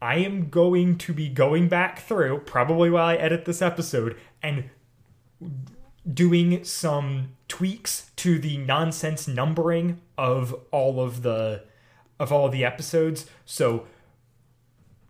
I 0.02 0.16
am 0.16 0.48
going 0.48 0.96
to 0.98 1.12
be 1.12 1.28
going 1.28 1.68
back 1.68 2.00
through, 2.00 2.40
probably 2.40 2.90
while 2.90 3.06
I 3.06 3.16
edit 3.16 3.44
this 3.44 3.60
episode, 3.60 4.16
and 4.42 4.70
doing 6.12 6.64
some 6.64 7.36
tweaks 7.48 8.10
to 8.16 8.38
the 8.38 8.56
nonsense 8.56 9.28
numbering 9.28 10.00
of 10.16 10.54
all 10.70 11.00
of 11.00 11.22
the 11.22 11.64
of 12.18 12.32
all 12.32 12.46
of 12.46 12.52
the 12.52 12.64
episodes. 12.64 13.26
So 13.44 13.86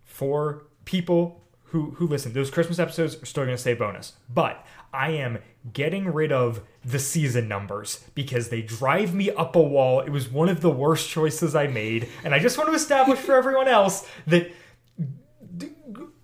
for 0.03 0.63
people 0.85 1.41
who 1.65 1.91
who 1.91 2.07
listen, 2.07 2.33
those 2.33 2.51
Christmas 2.51 2.79
episodes 2.79 3.21
are 3.21 3.25
still 3.25 3.45
going 3.45 3.55
to 3.55 3.61
say 3.61 3.73
bonus, 3.73 4.13
but 4.33 4.65
I 4.93 5.11
am 5.11 5.39
getting 5.71 6.11
rid 6.11 6.31
of 6.31 6.61
the 6.83 6.99
season 6.99 7.47
numbers 7.47 8.03
because 8.15 8.49
they 8.49 8.61
drive 8.61 9.13
me 9.13 9.31
up 9.31 9.55
a 9.55 9.61
wall. 9.61 10.01
It 10.01 10.09
was 10.09 10.29
one 10.29 10.49
of 10.49 10.59
the 10.59 10.71
worst 10.71 11.09
choices 11.09 11.55
I 11.55 11.67
made, 11.67 12.09
and 12.25 12.33
I 12.33 12.39
just 12.39 12.57
want 12.57 12.69
to 12.69 12.75
establish 12.75 13.19
for 13.19 13.35
everyone 13.35 13.69
else 13.69 14.05
that 14.27 14.51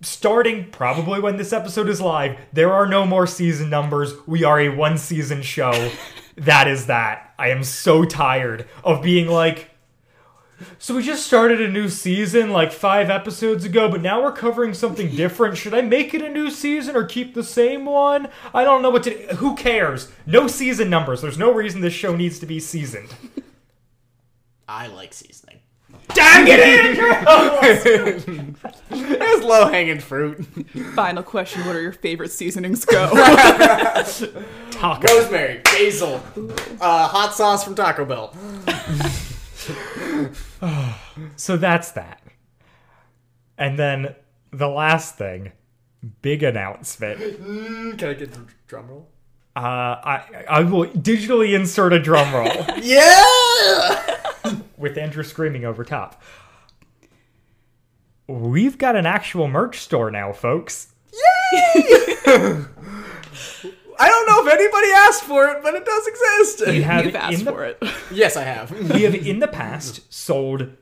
starting 0.00 0.70
probably 0.70 1.20
when 1.20 1.36
this 1.36 1.52
episode 1.52 1.88
is 1.88 2.00
live, 2.00 2.38
there 2.52 2.72
are 2.72 2.86
no 2.86 3.04
more 3.04 3.26
season 3.26 3.70
numbers. 3.70 4.14
We 4.26 4.44
are 4.44 4.60
a 4.60 4.68
one 4.68 4.98
season 4.98 5.42
show. 5.42 5.90
that 6.36 6.68
is 6.68 6.86
that. 6.86 7.34
I 7.38 7.48
am 7.50 7.64
so 7.64 8.04
tired 8.04 8.66
of 8.84 9.02
being 9.02 9.28
like 9.28 9.70
so 10.78 10.96
we 10.96 11.02
just 11.02 11.26
started 11.26 11.60
a 11.60 11.70
new 11.70 11.88
season 11.88 12.50
like 12.50 12.72
five 12.72 13.10
episodes 13.10 13.64
ago, 13.64 13.88
but 13.88 14.02
now 14.02 14.22
we're 14.22 14.32
covering 14.32 14.74
something 14.74 15.14
different. 15.14 15.56
Should 15.56 15.74
I 15.74 15.82
make 15.82 16.14
it 16.14 16.22
a 16.22 16.28
new 16.28 16.50
season 16.50 16.96
or 16.96 17.04
keep 17.04 17.34
the 17.34 17.44
same 17.44 17.84
one? 17.84 18.28
I 18.52 18.64
don't 18.64 18.82
know 18.82 18.90
what 18.90 19.04
to. 19.04 19.10
Who 19.36 19.54
cares? 19.54 20.10
No 20.26 20.48
season 20.48 20.90
numbers. 20.90 21.22
There's 21.22 21.38
no 21.38 21.52
reason 21.52 21.80
this 21.80 21.92
show 21.92 22.16
needs 22.16 22.38
to 22.40 22.46
be 22.46 22.58
seasoned. 22.58 23.08
I 24.68 24.88
like 24.88 25.14
seasoning. 25.14 25.60
Dang 26.14 26.46
it, 26.48 26.60
Andrew! 26.60 28.54
It's 28.90 29.44
low 29.44 29.68
hanging 29.68 30.00
fruit. 30.00 30.44
Final 30.94 31.22
question: 31.22 31.64
What 31.66 31.76
are 31.76 31.82
your 31.82 31.92
favorite 31.92 32.30
seasonings? 32.32 32.84
Go. 32.84 33.08
Taco. 34.70 35.06
Rosemary, 35.06 35.60
basil, 35.64 36.20
uh, 36.80 37.06
hot 37.08 37.34
sauce 37.34 37.62
from 37.64 37.74
Taco 37.74 38.04
Bell. 38.04 38.34
So 41.36 41.56
that's 41.56 41.92
that. 41.92 42.22
And 43.58 43.78
then 43.78 44.14
the 44.50 44.68
last 44.68 45.18
thing, 45.18 45.52
big 46.22 46.42
announcement. 46.42 47.20
Mm, 47.20 47.98
Can 47.98 48.08
I 48.08 48.14
get 48.14 48.32
the 48.32 48.40
drum 48.66 48.88
roll? 48.88 49.08
Uh, 49.56 49.60
I 49.60 50.44
I 50.48 50.60
will 50.62 50.86
digitally 50.86 51.54
insert 51.54 51.92
a 51.92 51.98
drum 52.00 52.32
roll 52.34 52.64
Yeah! 52.80 54.04
With 54.78 54.96
Andrew 54.96 55.24
screaming 55.24 55.64
over 55.64 55.84
top. 55.84 56.22
We've 58.26 58.78
got 58.78 58.94
an 58.94 59.06
actual 59.06 59.48
merch 59.48 59.78
store 59.78 60.10
now, 60.10 60.32
folks. 60.32 60.92
Yay! 61.12 61.20
I 64.00 64.08
don't 64.08 64.26
know 64.28 64.46
if 64.46 64.52
anybody 64.52 64.88
asked 64.92 65.24
for 65.24 65.48
it, 65.48 65.62
but 65.62 65.74
it 65.74 65.84
does 65.84 66.06
exist. 66.06 66.66
We 66.68 66.82
have 66.82 67.04
You've 67.04 67.16
asked 67.16 67.44
the, 67.44 67.50
for 67.50 67.64
it. 67.64 67.82
yes, 68.12 68.36
I 68.36 68.44
have. 68.44 68.70
we 68.94 69.02
have 69.02 69.14
in 69.14 69.40
the 69.40 69.48
past 69.48 70.12
sold 70.12 70.76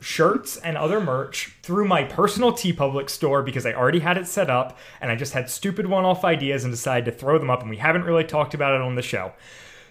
shirts 0.00 0.56
and 0.56 0.78
other 0.78 0.98
merch 0.98 1.56
through 1.62 1.86
my 1.86 2.04
personal 2.04 2.52
TeePublic 2.52 3.10
store 3.10 3.42
because 3.42 3.66
I 3.66 3.74
already 3.74 3.98
had 3.98 4.16
it 4.16 4.26
set 4.26 4.48
up 4.48 4.78
and 5.00 5.10
I 5.10 5.16
just 5.16 5.34
had 5.34 5.50
stupid 5.50 5.86
one 5.86 6.06
off 6.06 6.24
ideas 6.24 6.64
and 6.64 6.72
decided 6.72 7.04
to 7.04 7.12
throw 7.12 7.38
them 7.38 7.50
up 7.50 7.60
and 7.60 7.68
we 7.68 7.76
haven't 7.76 8.04
really 8.04 8.24
talked 8.24 8.54
about 8.54 8.74
it 8.74 8.80
on 8.80 8.94
the 8.94 9.02
show. 9.02 9.32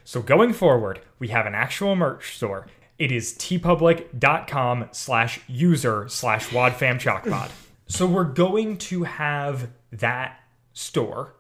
So 0.04 0.24
going 0.24 0.54
forward, 0.54 1.02
we 1.20 1.28
have 1.28 1.46
an 1.46 1.54
actual 1.54 1.96
merch 1.96 2.36
store. 2.36 2.66
It 3.00 3.14
is 3.14 3.34
teepublic.com 3.34 4.90
slash 4.92 5.40
user 5.48 6.08
slash 6.10 6.50
wadfamchalkpod. 6.50 7.50
So 7.88 8.06
we're 8.06 8.26
going 8.26 8.78
to 8.78 9.04
have 9.04 9.70
that 9.94 10.42
store 10.74 11.34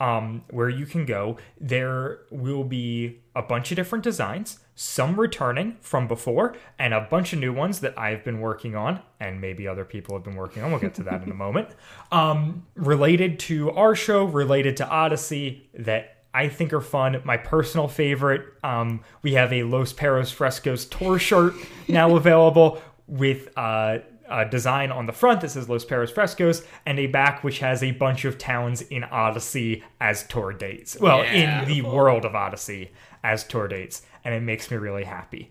um, 0.00 0.42
where 0.50 0.68
you 0.68 0.86
can 0.86 1.04
go. 1.04 1.36
There 1.60 2.20
will 2.30 2.64
be 2.64 3.20
a 3.36 3.42
bunch 3.42 3.70
of 3.70 3.76
different 3.76 4.02
designs, 4.02 4.58
some 4.74 5.20
returning 5.20 5.76
from 5.80 6.08
before, 6.08 6.56
and 6.78 6.92
a 6.92 7.02
bunch 7.02 7.32
of 7.32 7.38
new 7.38 7.52
ones 7.52 7.80
that 7.80 7.96
I've 7.98 8.24
been 8.24 8.40
working 8.40 8.74
on, 8.74 9.00
and 9.20 9.40
maybe 9.40 9.68
other 9.68 9.84
people 9.84 10.16
have 10.16 10.24
been 10.24 10.34
working 10.34 10.62
on. 10.62 10.70
We'll 10.70 10.80
get 10.80 10.94
to 10.94 11.02
that 11.04 11.22
in 11.22 11.30
a 11.30 11.34
moment. 11.34 11.68
Um, 12.10 12.66
related 12.74 13.38
to 13.40 13.70
our 13.72 13.94
show, 13.94 14.24
related 14.24 14.76
to 14.78 14.88
Odyssey, 14.88 15.68
that 15.74 16.21
I 16.34 16.48
think 16.48 16.72
are 16.72 16.80
fun. 16.80 17.20
My 17.24 17.36
personal 17.36 17.88
favorite, 17.88 18.46
um, 18.64 19.02
we 19.22 19.34
have 19.34 19.52
a 19.52 19.64
Los 19.64 19.92
Perros 19.92 20.32
Frescos 20.32 20.88
tour 20.88 21.18
shirt 21.18 21.54
now 21.88 22.16
available 22.16 22.80
with 23.06 23.48
uh, 23.56 23.98
a 24.30 24.44
design 24.46 24.90
on 24.90 25.06
the 25.06 25.12
front 25.12 25.42
that 25.42 25.50
says 25.50 25.68
Los 25.68 25.84
Perros 25.84 26.10
Frescos 26.10 26.64
and 26.86 26.98
a 26.98 27.06
back 27.06 27.44
which 27.44 27.58
has 27.58 27.82
a 27.82 27.90
bunch 27.92 28.24
of 28.24 28.38
towns 28.38 28.80
in 28.82 29.04
Odyssey 29.04 29.84
as 30.00 30.26
tour 30.26 30.52
dates. 30.52 30.96
Well, 30.98 31.22
in 31.22 31.68
the 31.68 31.82
world 31.82 32.24
of 32.24 32.34
Odyssey 32.34 32.92
as 33.22 33.44
tour 33.44 33.68
dates, 33.68 34.02
and 34.24 34.34
it 34.34 34.40
makes 34.40 34.70
me 34.70 34.78
really 34.78 35.04
happy. 35.04 35.50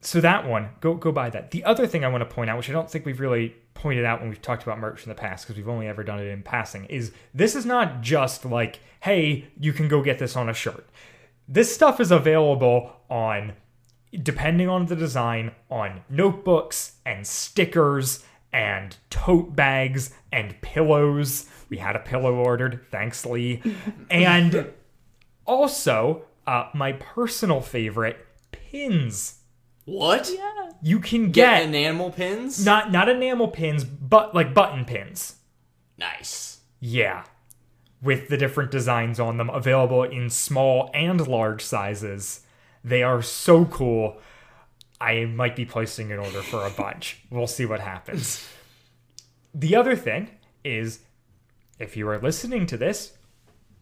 So 0.00 0.20
that 0.20 0.46
one, 0.46 0.70
go 0.80 0.94
go 0.94 1.10
buy 1.10 1.30
that. 1.30 1.50
The 1.50 1.64
other 1.64 1.86
thing 1.86 2.04
I 2.04 2.08
want 2.08 2.22
to 2.22 2.34
point 2.34 2.50
out, 2.50 2.56
which 2.56 2.70
I 2.70 2.72
don't 2.72 2.88
think 2.88 3.04
we've 3.04 3.20
really 3.20 3.56
pointed 3.74 4.04
out 4.04 4.20
when 4.20 4.28
we've 4.28 4.42
talked 4.42 4.62
about 4.62 4.78
merch 4.78 5.02
in 5.02 5.08
the 5.08 5.14
past, 5.14 5.44
because 5.44 5.56
we've 5.56 5.68
only 5.68 5.88
ever 5.88 6.04
done 6.04 6.20
it 6.20 6.28
in 6.28 6.42
passing, 6.42 6.84
is 6.86 7.12
this 7.34 7.56
is 7.56 7.66
not 7.66 8.00
just 8.00 8.44
like, 8.44 8.78
hey, 9.00 9.48
you 9.58 9.72
can 9.72 9.88
go 9.88 10.02
get 10.02 10.18
this 10.18 10.36
on 10.36 10.48
a 10.48 10.54
shirt. 10.54 10.88
This 11.48 11.74
stuff 11.74 11.98
is 11.98 12.12
available 12.12 12.92
on, 13.10 13.54
depending 14.22 14.68
on 14.68 14.86
the 14.86 14.96
design, 14.96 15.52
on 15.70 16.02
notebooks 16.08 16.96
and 17.04 17.26
stickers 17.26 18.24
and 18.52 18.96
tote 19.10 19.56
bags 19.56 20.14
and 20.30 20.60
pillows. 20.60 21.48
We 21.70 21.78
had 21.78 21.96
a 21.96 22.00
pillow 22.00 22.34
ordered, 22.34 22.84
thanks 22.90 23.26
Lee. 23.26 23.62
and 24.10 24.72
also, 25.44 26.22
uh, 26.46 26.68
my 26.72 26.92
personal 26.92 27.60
favorite, 27.60 28.24
pins 28.52 29.37
What? 29.88 30.30
Yeah. 30.32 30.70
You 30.82 31.00
can 31.00 31.30
Get 31.32 31.60
get 31.60 31.62
enamel 31.62 32.10
pins? 32.10 32.64
not 32.64 32.92
not 32.92 33.08
enamel 33.08 33.48
pins, 33.48 33.84
but 33.84 34.34
like 34.34 34.54
button 34.54 34.84
pins. 34.84 35.36
Nice. 35.96 36.60
Yeah. 36.78 37.24
With 38.02 38.28
the 38.28 38.36
different 38.36 38.70
designs 38.70 39.18
on 39.18 39.38
them 39.38 39.50
available 39.50 40.04
in 40.04 40.30
small 40.30 40.90
and 40.94 41.26
large 41.26 41.64
sizes. 41.64 42.40
They 42.84 43.02
are 43.02 43.22
so 43.22 43.64
cool. 43.64 44.18
I 45.00 45.24
might 45.24 45.56
be 45.56 45.64
placing 45.64 46.12
an 46.12 46.18
order 46.18 46.42
for 46.42 46.64
a 46.66 46.70
bunch. 46.70 47.22
We'll 47.30 47.46
see 47.46 47.64
what 47.66 47.80
happens. 47.80 48.46
The 49.54 49.74
other 49.74 49.96
thing 49.96 50.30
is 50.62 51.00
if 51.78 51.96
you 51.96 52.08
are 52.08 52.18
listening 52.18 52.66
to 52.66 52.76
this 52.76 53.14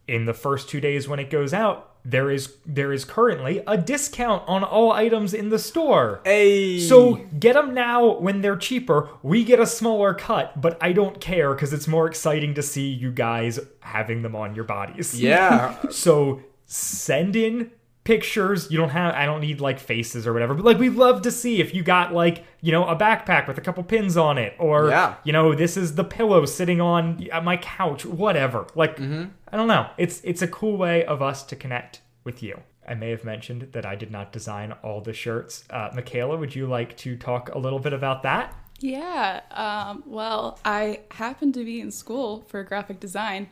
in 0.07 0.25
the 0.25 0.33
first 0.33 0.69
2 0.69 0.79
days 0.79 1.07
when 1.07 1.19
it 1.19 1.29
goes 1.29 1.53
out, 1.53 1.86
there 2.07 2.31
is 2.31 2.55
there 2.65 2.93
is 2.93 3.03
currently 3.03 3.61
a 3.67 3.77
discount 3.77 4.41
on 4.47 4.63
all 4.63 4.93
items 4.93 5.33
in 5.33 5.49
the 5.49 5.59
store. 5.59 6.21
Hey. 6.23 6.79
So 6.79 7.15
get 7.37 7.53
them 7.53 7.73
now 7.73 8.17
when 8.17 8.41
they're 8.41 8.55
cheaper. 8.55 9.09
We 9.21 9.43
get 9.43 9.59
a 9.59 9.67
smaller 9.67 10.13
cut, 10.13 10.59
but 10.61 10.77
I 10.81 10.93
don't 10.93 11.19
care 11.19 11.53
because 11.53 11.73
it's 11.73 11.87
more 11.87 12.07
exciting 12.07 12.53
to 12.53 12.63
see 12.63 12.87
you 12.87 13.11
guys 13.11 13.59
having 13.81 14.21
them 14.21 14.35
on 14.35 14.55
your 14.55 14.63
bodies. 14.63 15.19
yeah. 15.19 15.75
So 15.91 16.41
send 16.65 17.35
in 17.35 17.71
pictures. 18.07 18.71
You 18.71 18.77
don't 18.77 18.89
have. 18.89 19.13
I 19.13 19.25
don't 19.25 19.41
need 19.41 19.59
like 19.59 19.79
faces 19.79 20.25
or 20.25 20.31
whatever. 20.33 20.53
But 20.53 20.63
like 20.65 20.79
we'd 20.79 20.95
love 20.95 21.21
to 21.23 21.31
see 21.31 21.59
if 21.59 21.73
you 21.73 21.83
got 21.83 22.13
like 22.13 22.43
you 22.61 22.71
know 22.71 22.85
a 22.87 22.95
backpack 22.95 23.47
with 23.47 23.57
a 23.57 23.61
couple 23.61 23.83
pins 23.83 24.15
on 24.15 24.37
it, 24.37 24.55
or 24.57 24.89
Yeah. 24.89 25.15
you 25.25 25.33
know 25.33 25.53
this 25.53 25.75
is 25.77 25.95
the 25.95 26.03
pillow 26.03 26.45
sitting 26.45 26.79
on 26.81 27.27
my 27.43 27.57
couch. 27.57 28.05
Whatever. 28.05 28.65
Like 28.75 28.99
I 28.99 29.57
don't 29.57 29.67
know. 29.67 29.89
It's 29.97 30.21
it's 30.23 30.41
a 30.41 30.47
cool 30.47 30.77
way 30.77 31.03
of 31.05 31.21
us 31.21 31.43
to 31.43 31.55
connect 31.55 32.01
with 32.23 32.41
you. 32.41 32.61
I 32.87 32.93
may 32.93 33.09
have 33.09 33.25
mentioned 33.25 33.69
that 33.73 33.85
I 33.85 33.95
did 33.95 34.11
not 34.11 34.31
design 34.31 34.71
all 34.81 35.01
the 35.01 35.11
shirts. 35.13 35.65
Uh, 35.69 35.89
Michaela, 35.93 36.37
would 36.37 36.55
you 36.55 36.67
like 36.67 36.95
to 36.97 37.17
talk 37.17 37.53
a 37.53 37.57
little 37.57 37.79
bit 37.79 37.91
about 37.91 38.23
that? 38.23 38.55
Yeah. 38.79 39.41
Um, 39.51 40.03
well, 40.05 40.57
I 40.63 41.01
happened 41.11 41.53
to 41.55 41.65
be 41.65 41.81
in 41.81 41.91
school 41.91 42.45
for 42.47 42.63
graphic 42.63 43.01
design 43.01 43.49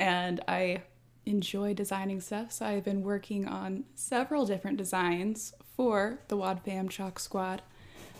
and 0.00 0.40
I 0.48 0.82
enjoy 1.26 1.74
designing 1.74 2.20
stuff. 2.20 2.52
So 2.52 2.64
I've 2.66 2.84
been 2.84 3.02
working 3.02 3.46
on 3.46 3.84
several 3.94 4.46
different 4.46 4.76
designs 4.78 5.52
for 5.76 6.20
the 6.28 6.36
Wad 6.36 6.62
Fam 6.64 6.88
Chalk 6.88 7.18
Squad. 7.18 7.62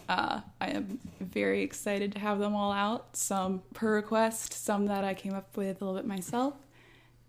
Uh, 0.09 0.41
I 0.61 0.69
am 0.71 0.99
very 1.21 1.63
excited 1.63 2.13
to 2.13 2.19
have 2.19 2.39
them 2.39 2.55
all 2.55 2.73
out. 2.73 3.17
Some 3.17 3.63
per 3.75 3.95
request, 3.95 4.53
some 4.53 4.87
that 4.87 5.05
I 5.05 5.15
came 5.15 5.35
up 5.35 5.57
with 5.57 5.81
a 5.81 5.85
little 5.85 5.99
bit 6.01 6.07
myself. 6.07 6.55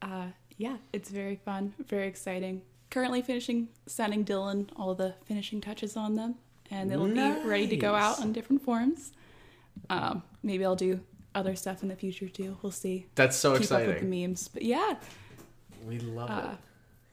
Uh, 0.02 0.28
yeah, 0.58 0.78
it's 0.94 1.10
very 1.10 1.38
fun, 1.38 1.74
very 1.88 2.08
exciting. 2.08 2.62
Currently 2.90 3.22
finishing 3.22 3.70
sending 3.86 4.24
Dylan 4.26 4.68
all 4.76 4.94
the 4.96 5.16
finishing 5.26 5.60
touches 5.62 5.98
on 5.98 6.16
them, 6.16 6.36
and 6.72 6.90
they'll 6.90 7.08
be 7.08 7.48
ready 7.48 7.68
to 7.68 7.78
go 7.78 7.96
out 7.96 8.18
Nice. 8.18 8.22
on 8.22 8.34
different 8.34 8.64
forms. 8.64 9.12
Um, 9.90 10.24
maybe 10.44 10.64
I'll 10.66 10.76
do 10.76 11.00
other 11.36 11.56
stuff 11.56 11.84
in 11.84 11.90
the 11.90 11.96
future 11.96 12.30
too. 12.30 12.58
We'll 12.62 12.72
see. 12.72 13.08
That's 13.16 13.36
so 13.38 13.58
Keep 13.58 13.72
up 13.72 13.86
with 13.88 14.00
the 14.02 14.06
memes, 14.06 14.48
but 14.48 14.64
yeah, 14.64 14.96
We 15.86 16.00
love 16.00 16.30
uh, 16.30 16.50
it. 16.54 16.58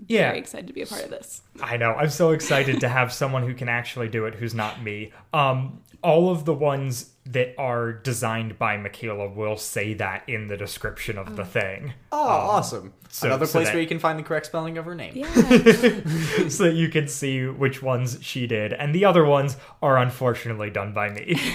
Yeah. 0.06 0.28
very 0.28 0.38
excited 0.38 0.66
to 0.66 0.72
be 0.72 0.82
a 0.82 0.86
part 0.86 1.04
of 1.04 1.10
this. 1.10 1.42
I 1.62 1.76
know. 1.76 1.92
I'm 1.92 2.10
so 2.10 2.30
excited 2.30 2.80
to 2.80 2.88
have 2.88 3.12
someone 3.12 3.44
who 3.44 3.54
can 3.54 3.68
actually 3.68 4.08
do 4.08 4.26
it 4.26 4.34
who's 4.34 4.54
not 4.54 4.82
me. 4.82 5.12
Um, 5.32 5.80
all 6.02 6.30
of 6.30 6.44
the 6.44 6.52
ones 6.52 7.10
that 7.26 7.54
are 7.56 7.92
designed 7.92 8.58
by 8.58 8.76
Michaela 8.76 9.28
will 9.28 9.56
say 9.56 9.94
that 9.94 10.28
in 10.28 10.48
the 10.48 10.56
description 10.58 11.16
of 11.16 11.36
the 11.36 11.44
thing. 11.44 11.94
Oh, 12.12 12.18
awesome. 12.18 12.92
so- 13.08 13.28
Another 13.28 13.46
so 13.46 13.52
place 13.52 13.68
that- 13.68 13.74
where 13.74 13.80
you 13.80 13.88
can 13.88 13.98
find 13.98 14.18
the 14.18 14.22
correct 14.22 14.46
spelling 14.46 14.76
of 14.76 14.84
her 14.84 14.94
name. 14.94 15.12
Yeah, 15.16 15.32
so 16.48 16.64
that 16.64 16.74
you 16.74 16.88
can 16.90 17.08
see 17.08 17.46
which 17.46 17.80
ones 17.80 18.18
she 18.20 18.46
did. 18.46 18.74
And 18.74 18.94
the 18.94 19.04
other 19.06 19.24
ones 19.24 19.56
are 19.80 19.96
unfortunately 19.96 20.70
done 20.70 20.92
by 20.92 21.08
me. 21.10 21.38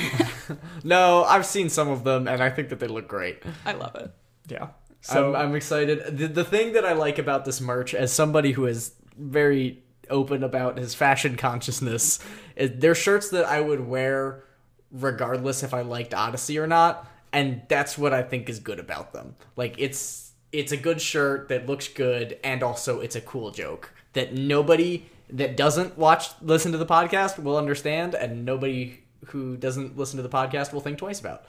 No, 0.84 1.26
I've 1.26 1.46
seen 1.46 1.70
some 1.70 1.90
of 1.90 2.04
them, 2.04 2.28
and 2.28 2.42
I 2.42 2.50
think 2.50 2.70
that 2.70 2.80
they 2.80 2.88
look 2.88 3.08
great. 3.08 3.44
I 3.68 3.74
love 3.74 3.94
it. 3.96 4.12
yeah. 4.48 4.70
So 5.02 5.34
I'm, 5.34 5.50
I'm 5.50 5.56
excited. 5.56 6.18
The, 6.18 6.28
the 6.28 6.44
thing 6.44 6.74
that 6.74 6.86
I 6.86 6.94
like 6.94 7.18
about 7.20 7.46
this 7.46 7.62
merch, 7.62 7.94
as 7.94 8.12
somebody 8.12 8.52
who 8.52 8.66
is 8.66 8.94
very 9.18 9.82
open 10.10 10.44
about 10.44 10.78
his 10.78 10.94
fashion 10.96 11.38
consciousness, 11.38 12.20
is 12.56 12.72
they're 12.76 12.96
shirts 12.96 13.30
that 13.30 13.46
I 13.46 13.62
would 13.62 13.88
wear 13.88 14.44
regardless 14.92 15.64
if 15.64 15.74
I 15.74 15.82
liked 15.82 16.14
Odyssey 16.14 16.58
or 16.58 16.68
not, 16.68 17.08
and 17.32 17.62
that's 17.70 17.98
what 17.98 18.14
I 18.14 18.24
think 18.24 18.50
is 18.50 18.60
good 18.60 18.80
about 18.80 19.14
them. 19.14 19.36
Like 19.56 19.76
it's 19.78 20.32
it's 20.52 20.72
a 20.72 20.78
good 20.78 21.00
shirt 21.00 21.50
that 21.50 21.68
looks 21.68 21.88
good, 21.88 22.38
and 22.44 22.64
also 22.64 23.00
it's 23.00 23.16
a 23.16 23.22
cool 23.22 23.52
joke 23.52 23.94
that 24.14 24.34
nobody 24.34 25.06
that 25.30 25.56
doesn't 25.56 25.98
watch 25.98 26.30
listen 26.42 26.72
to 26.72 26.78
the 26.78 26.86
podcast 26.86 27.42
will 27.42 27.56
understand, 27.58 28.16
and 28.16 28.46
nobody 28.46 29.00
who 29.28 29.56
doesn't 29.58 29.96
listen 29.98 30.18
to 30.18 30.24
the 30.24 30.30
podcast 30.30 30.74
will 30.74 30.82
think 30.82 30.98
twice 30.98 31.20
about. 31.20 31.46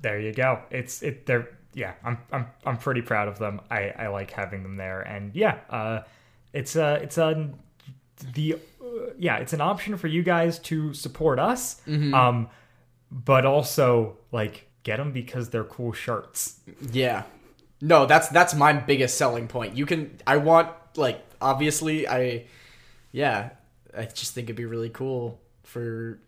there 0.00 0.20
you 0.20 0.32
go. 0.32 0.60
It's 0.70 1.02
it 1.02 1.26
they're 1.26 1.48
yeah, 1.74 1.94
I'm 2.04 2.18
I'm 2.30 2.46
I'm 2.64 2.76
pretty 2.78 3.02
proud 3.02 3.28
of 3.28 3.38
them. 3.38 3.60
I 3.70 3.90
I 3.90 4.06
like 4.08 4.30
having 4.30 4.62
them 4.62 4.76
there. 4.76 5.00
And 5.00 5.34
yeah, 5.34 5.58
uh 5.70 6.02
it's 6.52 6.76
a 6.76 6.94
it's 7.02 7.18
a 7.18 7.50
the 8.34 8.54
uh, 8.54 8.86
yeah, 9.18 9.38
it's 9.38 9.52
an 9.52 9.60
option 9.60 9.96
for 9.96 10.06
you 10.06 10.22
guys 10.22 10.58
to 10.60 10.92
support 10.94 11.38
us. 11.38 11.80
Um 11.88 12.48
but 13.10 13.44
also 13.46 14.16
like 14.32 14.68
get 14.84 14.96
them 14.96 15.12
because 15.12 15.50
they're 15.50 15.64
cool 15.64 15.92
shirts. 15.92 16.60
Yeah. 16.90 17.24
No, 17.80 18.06
that's 18.06 18.28
that's 18.28 18.54
my 18.54 18.72
biggest 18.72 19.16
selling 19.16 19.48
point. 19.48 19.76
You 19.76 19.86
can 19.86 20.18
I 20.26 20.36
want 20.36 20.68
like 20.96 21.24
obviously 21.40 22.06
I 22.08 22.46
yeah, 23.12 23.50
I 23.96 24.04
just 24.04 24.34
think 24.34 24.46
it'd 24.46 24.56
be 24.56 24.64
really 24.64 24.88
cool 24.90 25.40
for 25.64 26.18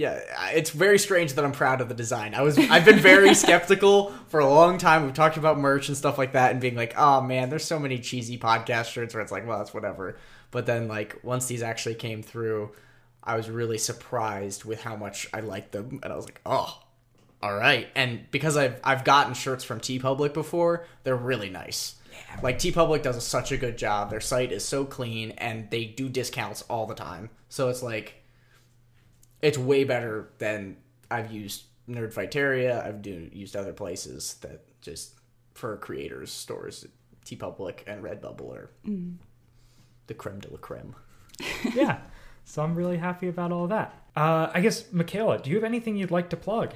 yeah, 0.00 0.22
it's 0.54 0.70
very 0.70 0.98
strange 0.98 1.34
that 1.34 1.44
I'm 1.44 1.52
proud 1.52 1.82
of 1.82 1.90
the 1.90 1.94
design. 1.94 2.34
I 2.34 2.40
was 2.40 2.56
I've 2.56 2.86
been 2.86 3.00
very 3.00 3.34
skeptical 3.44 4.14
for 4.28 4.40
a 4.40 4.48
long 4.48 4.78
time. 4.78 5.04
We've 5.04 5.12
talked 5.12 5.36
about 5.36 5.58
merch 5.58 5.88
and 5.88 5.96
stuff 5.96 6.16
like 6.16 6.32
that 6.32 6.52
and 6.52 6.60
being 6.60 6.74
like, 6.74 6.94
"Oh 6.96 7.20
man, 7.20 7.50
there's 7.50 7.66
so 7.66 7.78
many 7.78 7.98
cheesy 7.98 8.38
podcast 8.38 8.86
shirts 8.86 9.12
where 9.12 9.22
it's 9.22 9.30
like, 9.30 9.46
well, 9.46 9.58
that's 9.58 9.74
whatever." 9.74 10.16
But 10.52 10.64
then 10.64 10.88
like 10.88 11.22
once 11.22 11.48
these 11.48 11.60
actually 11.62 11.96
came 11.96 12.22
through, 12.22 12.70
I 13.22 13.36
was 13.36 13.50
really 13.50 13.76
surprised 13.76 14.64
with 14.64 14.80
how 14.82 14.96
much 14.96 15.28
I 15.34 15.40
liked 15.40 15.72
them 15.72 16.00
and 16.02 16.10
I 16.10 16.16
was 16.16 16.24
like, 16.24 16.40
"Oh, 16.46 16.80
all 17.42 17.54
right. 17.54 17.86
And 17.94 18.22
because 18.30 18.56
I've 18.56 18.80
I've 18.82 19.04
gotten 19.04 19.34
shirts 19.34 19.64
from 19.64 19.80
TeePublic 19.80 20.32
before, 20.32 20.86
they're 21.04 21.14
really 21.14 21.50
nice. 21.50 21.96
Yeah. 22.10 22.40
Like 22.42 22.58
TeePublic 22.58 23.02
does 23.02 23.22
such 23.22 23.52
a 23.52 23.58
good 23.58 23.76
job. 23.76 24.08
Their 24.08 24.22
site 24.22 24.50
is 24.50 24.64
so 24.64 24.86
clean 24.86 25.32
and 25.32 25.68
they 25.68 25.84
do 25.84 26.08
discounts 26.08 26.62
all 26.70 26.86
the 26.86 26.94
time. 26.94 27.28
So 27.50 27.68
it's 27.68 27.82
like 27.82 28.14
it's 29.42 29.58
way 29.58 29.84
better 29.84 30.30
than 30.38 30.76
I've 31.10 31.30
used 31.30 31.64
Nerdfighteria. 31.88 32.84
I've 32.84 33.02
do, 33.02 33.28
used 33.32 33.56
other 33.56 33.72
places 33.72 34.34
that 34.42 34.64
just 34.80 35.14
for 35.54 35.76
creators 35.76 36.30
stores. 36.30 36.86
TeePublic 37.24 37.80
and 37.86 38.02
Redbubble 38.02 38.54
are 38.54 38.70
the 40.06 40.14
creme 40.14 40.40
de 40.40 40.50
la 40.50 40.56
creme. 40.56 40.96
yeah. 41.74 42.00
So 42.44 42.62
I'm 42.62 42.74
really 42.74 42.96
happy 42.96 43.28
about 43.28 43.52
all 43.52 43.68
that. 43.68 43.94
Uh, 44.16 44.50
I 44.52 44.60
guess, 44.60 44.90
Michaela, 44.92 45.38
do 45.38 45.50
you 45.50 45.56
have 45.56 45.64
anything 45.64 45.96
you'd 45.96 46.10
like 46.10 46.30
to 46.30 46.36
plug? 46.36 46.72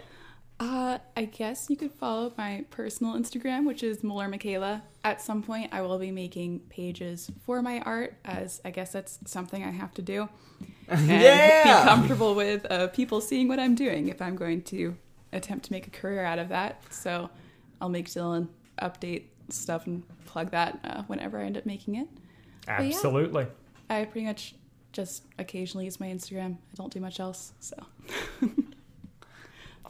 Uh, 0.60 0.98
I 1.16 1.24
guess 1.24 1.68
you 1.68 1.76
could 1.76 1.92
follow 1.92 2.32
my 2.38 2.64
personal 2.70 3.14
Instagram, 3.14 3.66
which 3.66 3.82
is 3.82 4.04
Muller 4.04 4.28
Michaela. 4.28 4.82
At 5.02 5.20
some 5.20 5.42
point, 5.42 5.70
I 5.72 5.82
will 5.82 5.98
be 5.98 6.10
making 6.12 6.60
pages 6.70 7.30
for 7.44 7.60
my 7.60 7.80
art, 7.80 8.14
as 8.24 8.60
I 8.64 8.70
guess 8.70 8.92
that's 8.92 9.18
something 9.26 9.62
I 9.64 9.70
have 9.70 9.92
to 9.94 10.02
do. 10.02 10.28
And 10.86 11.08
Yeah! 11.08 11.82
be 11.82 11.88
comfortable 11.88 12.34
with 12.34 12.70
uh, 12.70 12.88
people 12.88 13.20
seeing 13.22 13.48
what 13.48 13.58
I'm 13.58 13.74
doing 13.74 14.08
if 14.08 14.20
I'm 14.20 14.36
going 14.36 14.60
to 14.64 14.94
attempt 15.32 15.64
to 15.66 15.72
make 15.72 15.86
a 15.86 15.90
career 15.90 16.24
out 16.24 16.38
of 16.38 16.50
that. 16.50 16.82
So 16.92 17.30
I'll 17.80 17.88
make 17.88 18.06
Dylan 18.06 18.48
update 18.82 19.24
stuff 19.48 19.86
and 19.86 20.02
plug 20.26 20.50
that 20.50 20.78
uh, 20.84 21.02
whenever 21.04 21.38
I 21.40 21.44
end 21.44 21.56
up 21.56 21.64
making 21.66 21.94
it. 21.96 22.06
yeah. 22.66 22.80
Absolutely. 22.80 23.46
I 23.88 24.04
pretty 24.04 24.26
much 24.26 24.54
just 24.92 25.24
occasionally 25.38 25.86
use 25.86 25.98
my 25.98 26.06
Instagram. 26.06 26.54
I 26.54 26.74
don't 26.76 26.92
do 26.92 27.00
much 27.00 27.18
else, 27.18 27.54
so. 27.60 27.76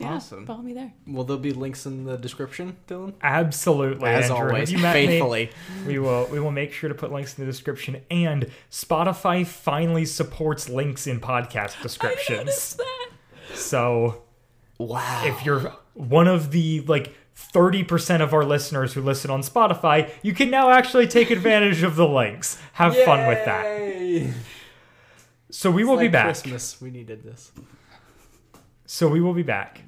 yeah, 0.01 0.15
Awesome. 0.15 0.45
Follow 0.47 0.63
me 0.63 0.73
there. 0.73 0.93
Will 1.07 1.25
there 1.25 1.37
be 1.37 1.53
links 1.53 1.87
in 1.87 2.05
the 2.05 2.17
description, 2.17 2.77
Dylan? 2.89 3.15
Absolutely. 3.23 4.09
As 4.11 4.31
Andrew. 4.31 4.49
always, 4.49 4.71
Have 4.71 4.79
you 4.79 4.83
met 4.83 4.95
me? 4.95 5.07
faithfully. 5.07 5.51
We 5.87 5.99
will 5.99 6.27
we 6.33 6.41
will 6.41 6.51
make 6.51 6.73
sure 6.73 6.89
to 6.89 6.95
put 6.95 7.13
links 7.13 7.39
in 7.39 7.45
the 7.45 7.51
description 7.51 8.01
and 8.11 8.51
Spotify 8.71 9.47
finally 9.47 10.05
supports 10.05 10.69
links 10.69 11.07
in 11.07 11.21
podcast 11.21 11.81
descriptions. 11.83 12.75
that. 12.77 13.09
So 13.55 14.23
Wow. 14.79 15.23
if 15.27 15.45
you're 15.47 15.73
one 15.95 16.27
of 16.27 16.51
the 16.51 16.81
like 16.89 17.15
30% 17.37 18.21
of 18.21 18.33
our 18.35 18.45
listeners 18.45 18.95
who 18.95 19.01
listen 19.03 19.31
on 19.31 19.43
Spotify, 19.43 20.11
you 20.23 20.33
can 20.35 20.51
now 20.51 20.71
actually 20.71 21.07
take 21.07 21.31
advantage 21.39 21.83
of 21.85 21.95
the 21.97 22.07
links. 22.09 22.61
Have 22.75 22.97
fun 23.05 23.29
with 23.29 23.45
that. 23.45 24.35
So 25.51 25.71
we 25.71 25.85
will 25.85 25.97
be 25.99 26.09
back. 26.09 26.25
Christmas. 26.27 26.81
We 26.81 26.91
needed 26.91 27.23
this. 27.23 27.53
So 28.87 29.09
we 29.09 29.21
will 29.21 29.35
be 29.35 29.43
back 29.43 29.83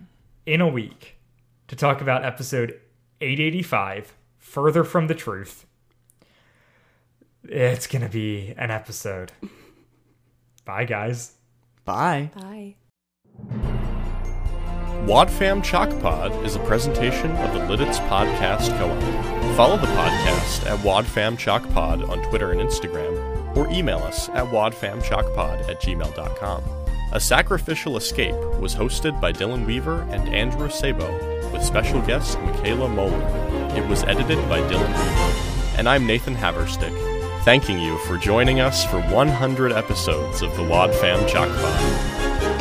in 0.47 0.61
a 0.61 0.69
week 0.69 1.17
to 1.69 1.77
talk 1.77 2.01
about 2.01 2.25
episode 2.25 2.81
885, 3.21 4.15
Further 4.39 4.85
from 4.85 5.07
the 5.07 5.15
Truth. 5.15 5.67
It's 7.45 7.87
going 7.87 8.03
to 8.03 8.09
be 8.09 8.55
an 8.57 8.71
episode. 8.71 9.33
Bye, 10.65 10.85
guys. 10.85 11.33
Bye. 11.85 12.31
Bye. 12.35 12.77
Wadfam 15.07 15.63
Chalk 15.63 15.91
Pod 16.01 16.33
is 16.45 16.57
a 16.57 16.61
presentation 16.61 17.31
of 17.31 17.53
the 17.53 17.61
Lidditz 17.61 17.99
Podcast 18.09 18.77
Co-op. 18.79 19.57
Follow 19.57 19.77
the 19.77 19.87
podcast 19.87 20.67
at 20.67 20.79
Wadfam 20.81 21.39
Chalk 21.39 21.63
Pod 21.71 22.03
on 22.03 22.21
Twitter 22.29 22.51
and 22.51 22.61
Instagram, 22.61 23.57
or 23.57 23.69
email 23.71 23.99
us 23.99 24.29
at 24.31 24.47
wadfamchalkpod 24.47 25.69
at 25.69 25.81
gmail.com. 25.81 26.86
A 27.13 27.21
Sacrificial 27.21 27.97
Escape 27.97 28.35
was 28.59 28.75
hosted 28.75 29.21
by 29.21 29.33
Dylan 29.33 29.65
Weaver 29.65 30.03
and 30.11 30.29
Andrew 30.29 30.69
Sabo, 30.69 31.09
with 31.53 31.63
special 31.63 32.03
guest 32.03 32.39
Michaela 32.41 32.89
Moeller. 32.89 33.77
It 33.77 33.87
was 33.87 34.03
edited 34.03 34.37
by 34.49 34.59
Dylan 34.63 34.89
Weaver. 34.89 35.79
And 35.79 35.89
I'm 35.89 36.05
Nathan 36.05 36.35
Haverstick, 36.35 36.93
thanking 37.45 37.79
you 37.79 37.97
for 37.99 38.19
joining 38.19 38.59
us 38.59 38.85
for 38.85 39.01
100 39.01 39.71
episodes 39.71 40.43
of 40.43 40.51
the 40.57 40.63
Wadfam 40.63 41.29
Chalk 41.29 41.49
Pod. 41.49 42.56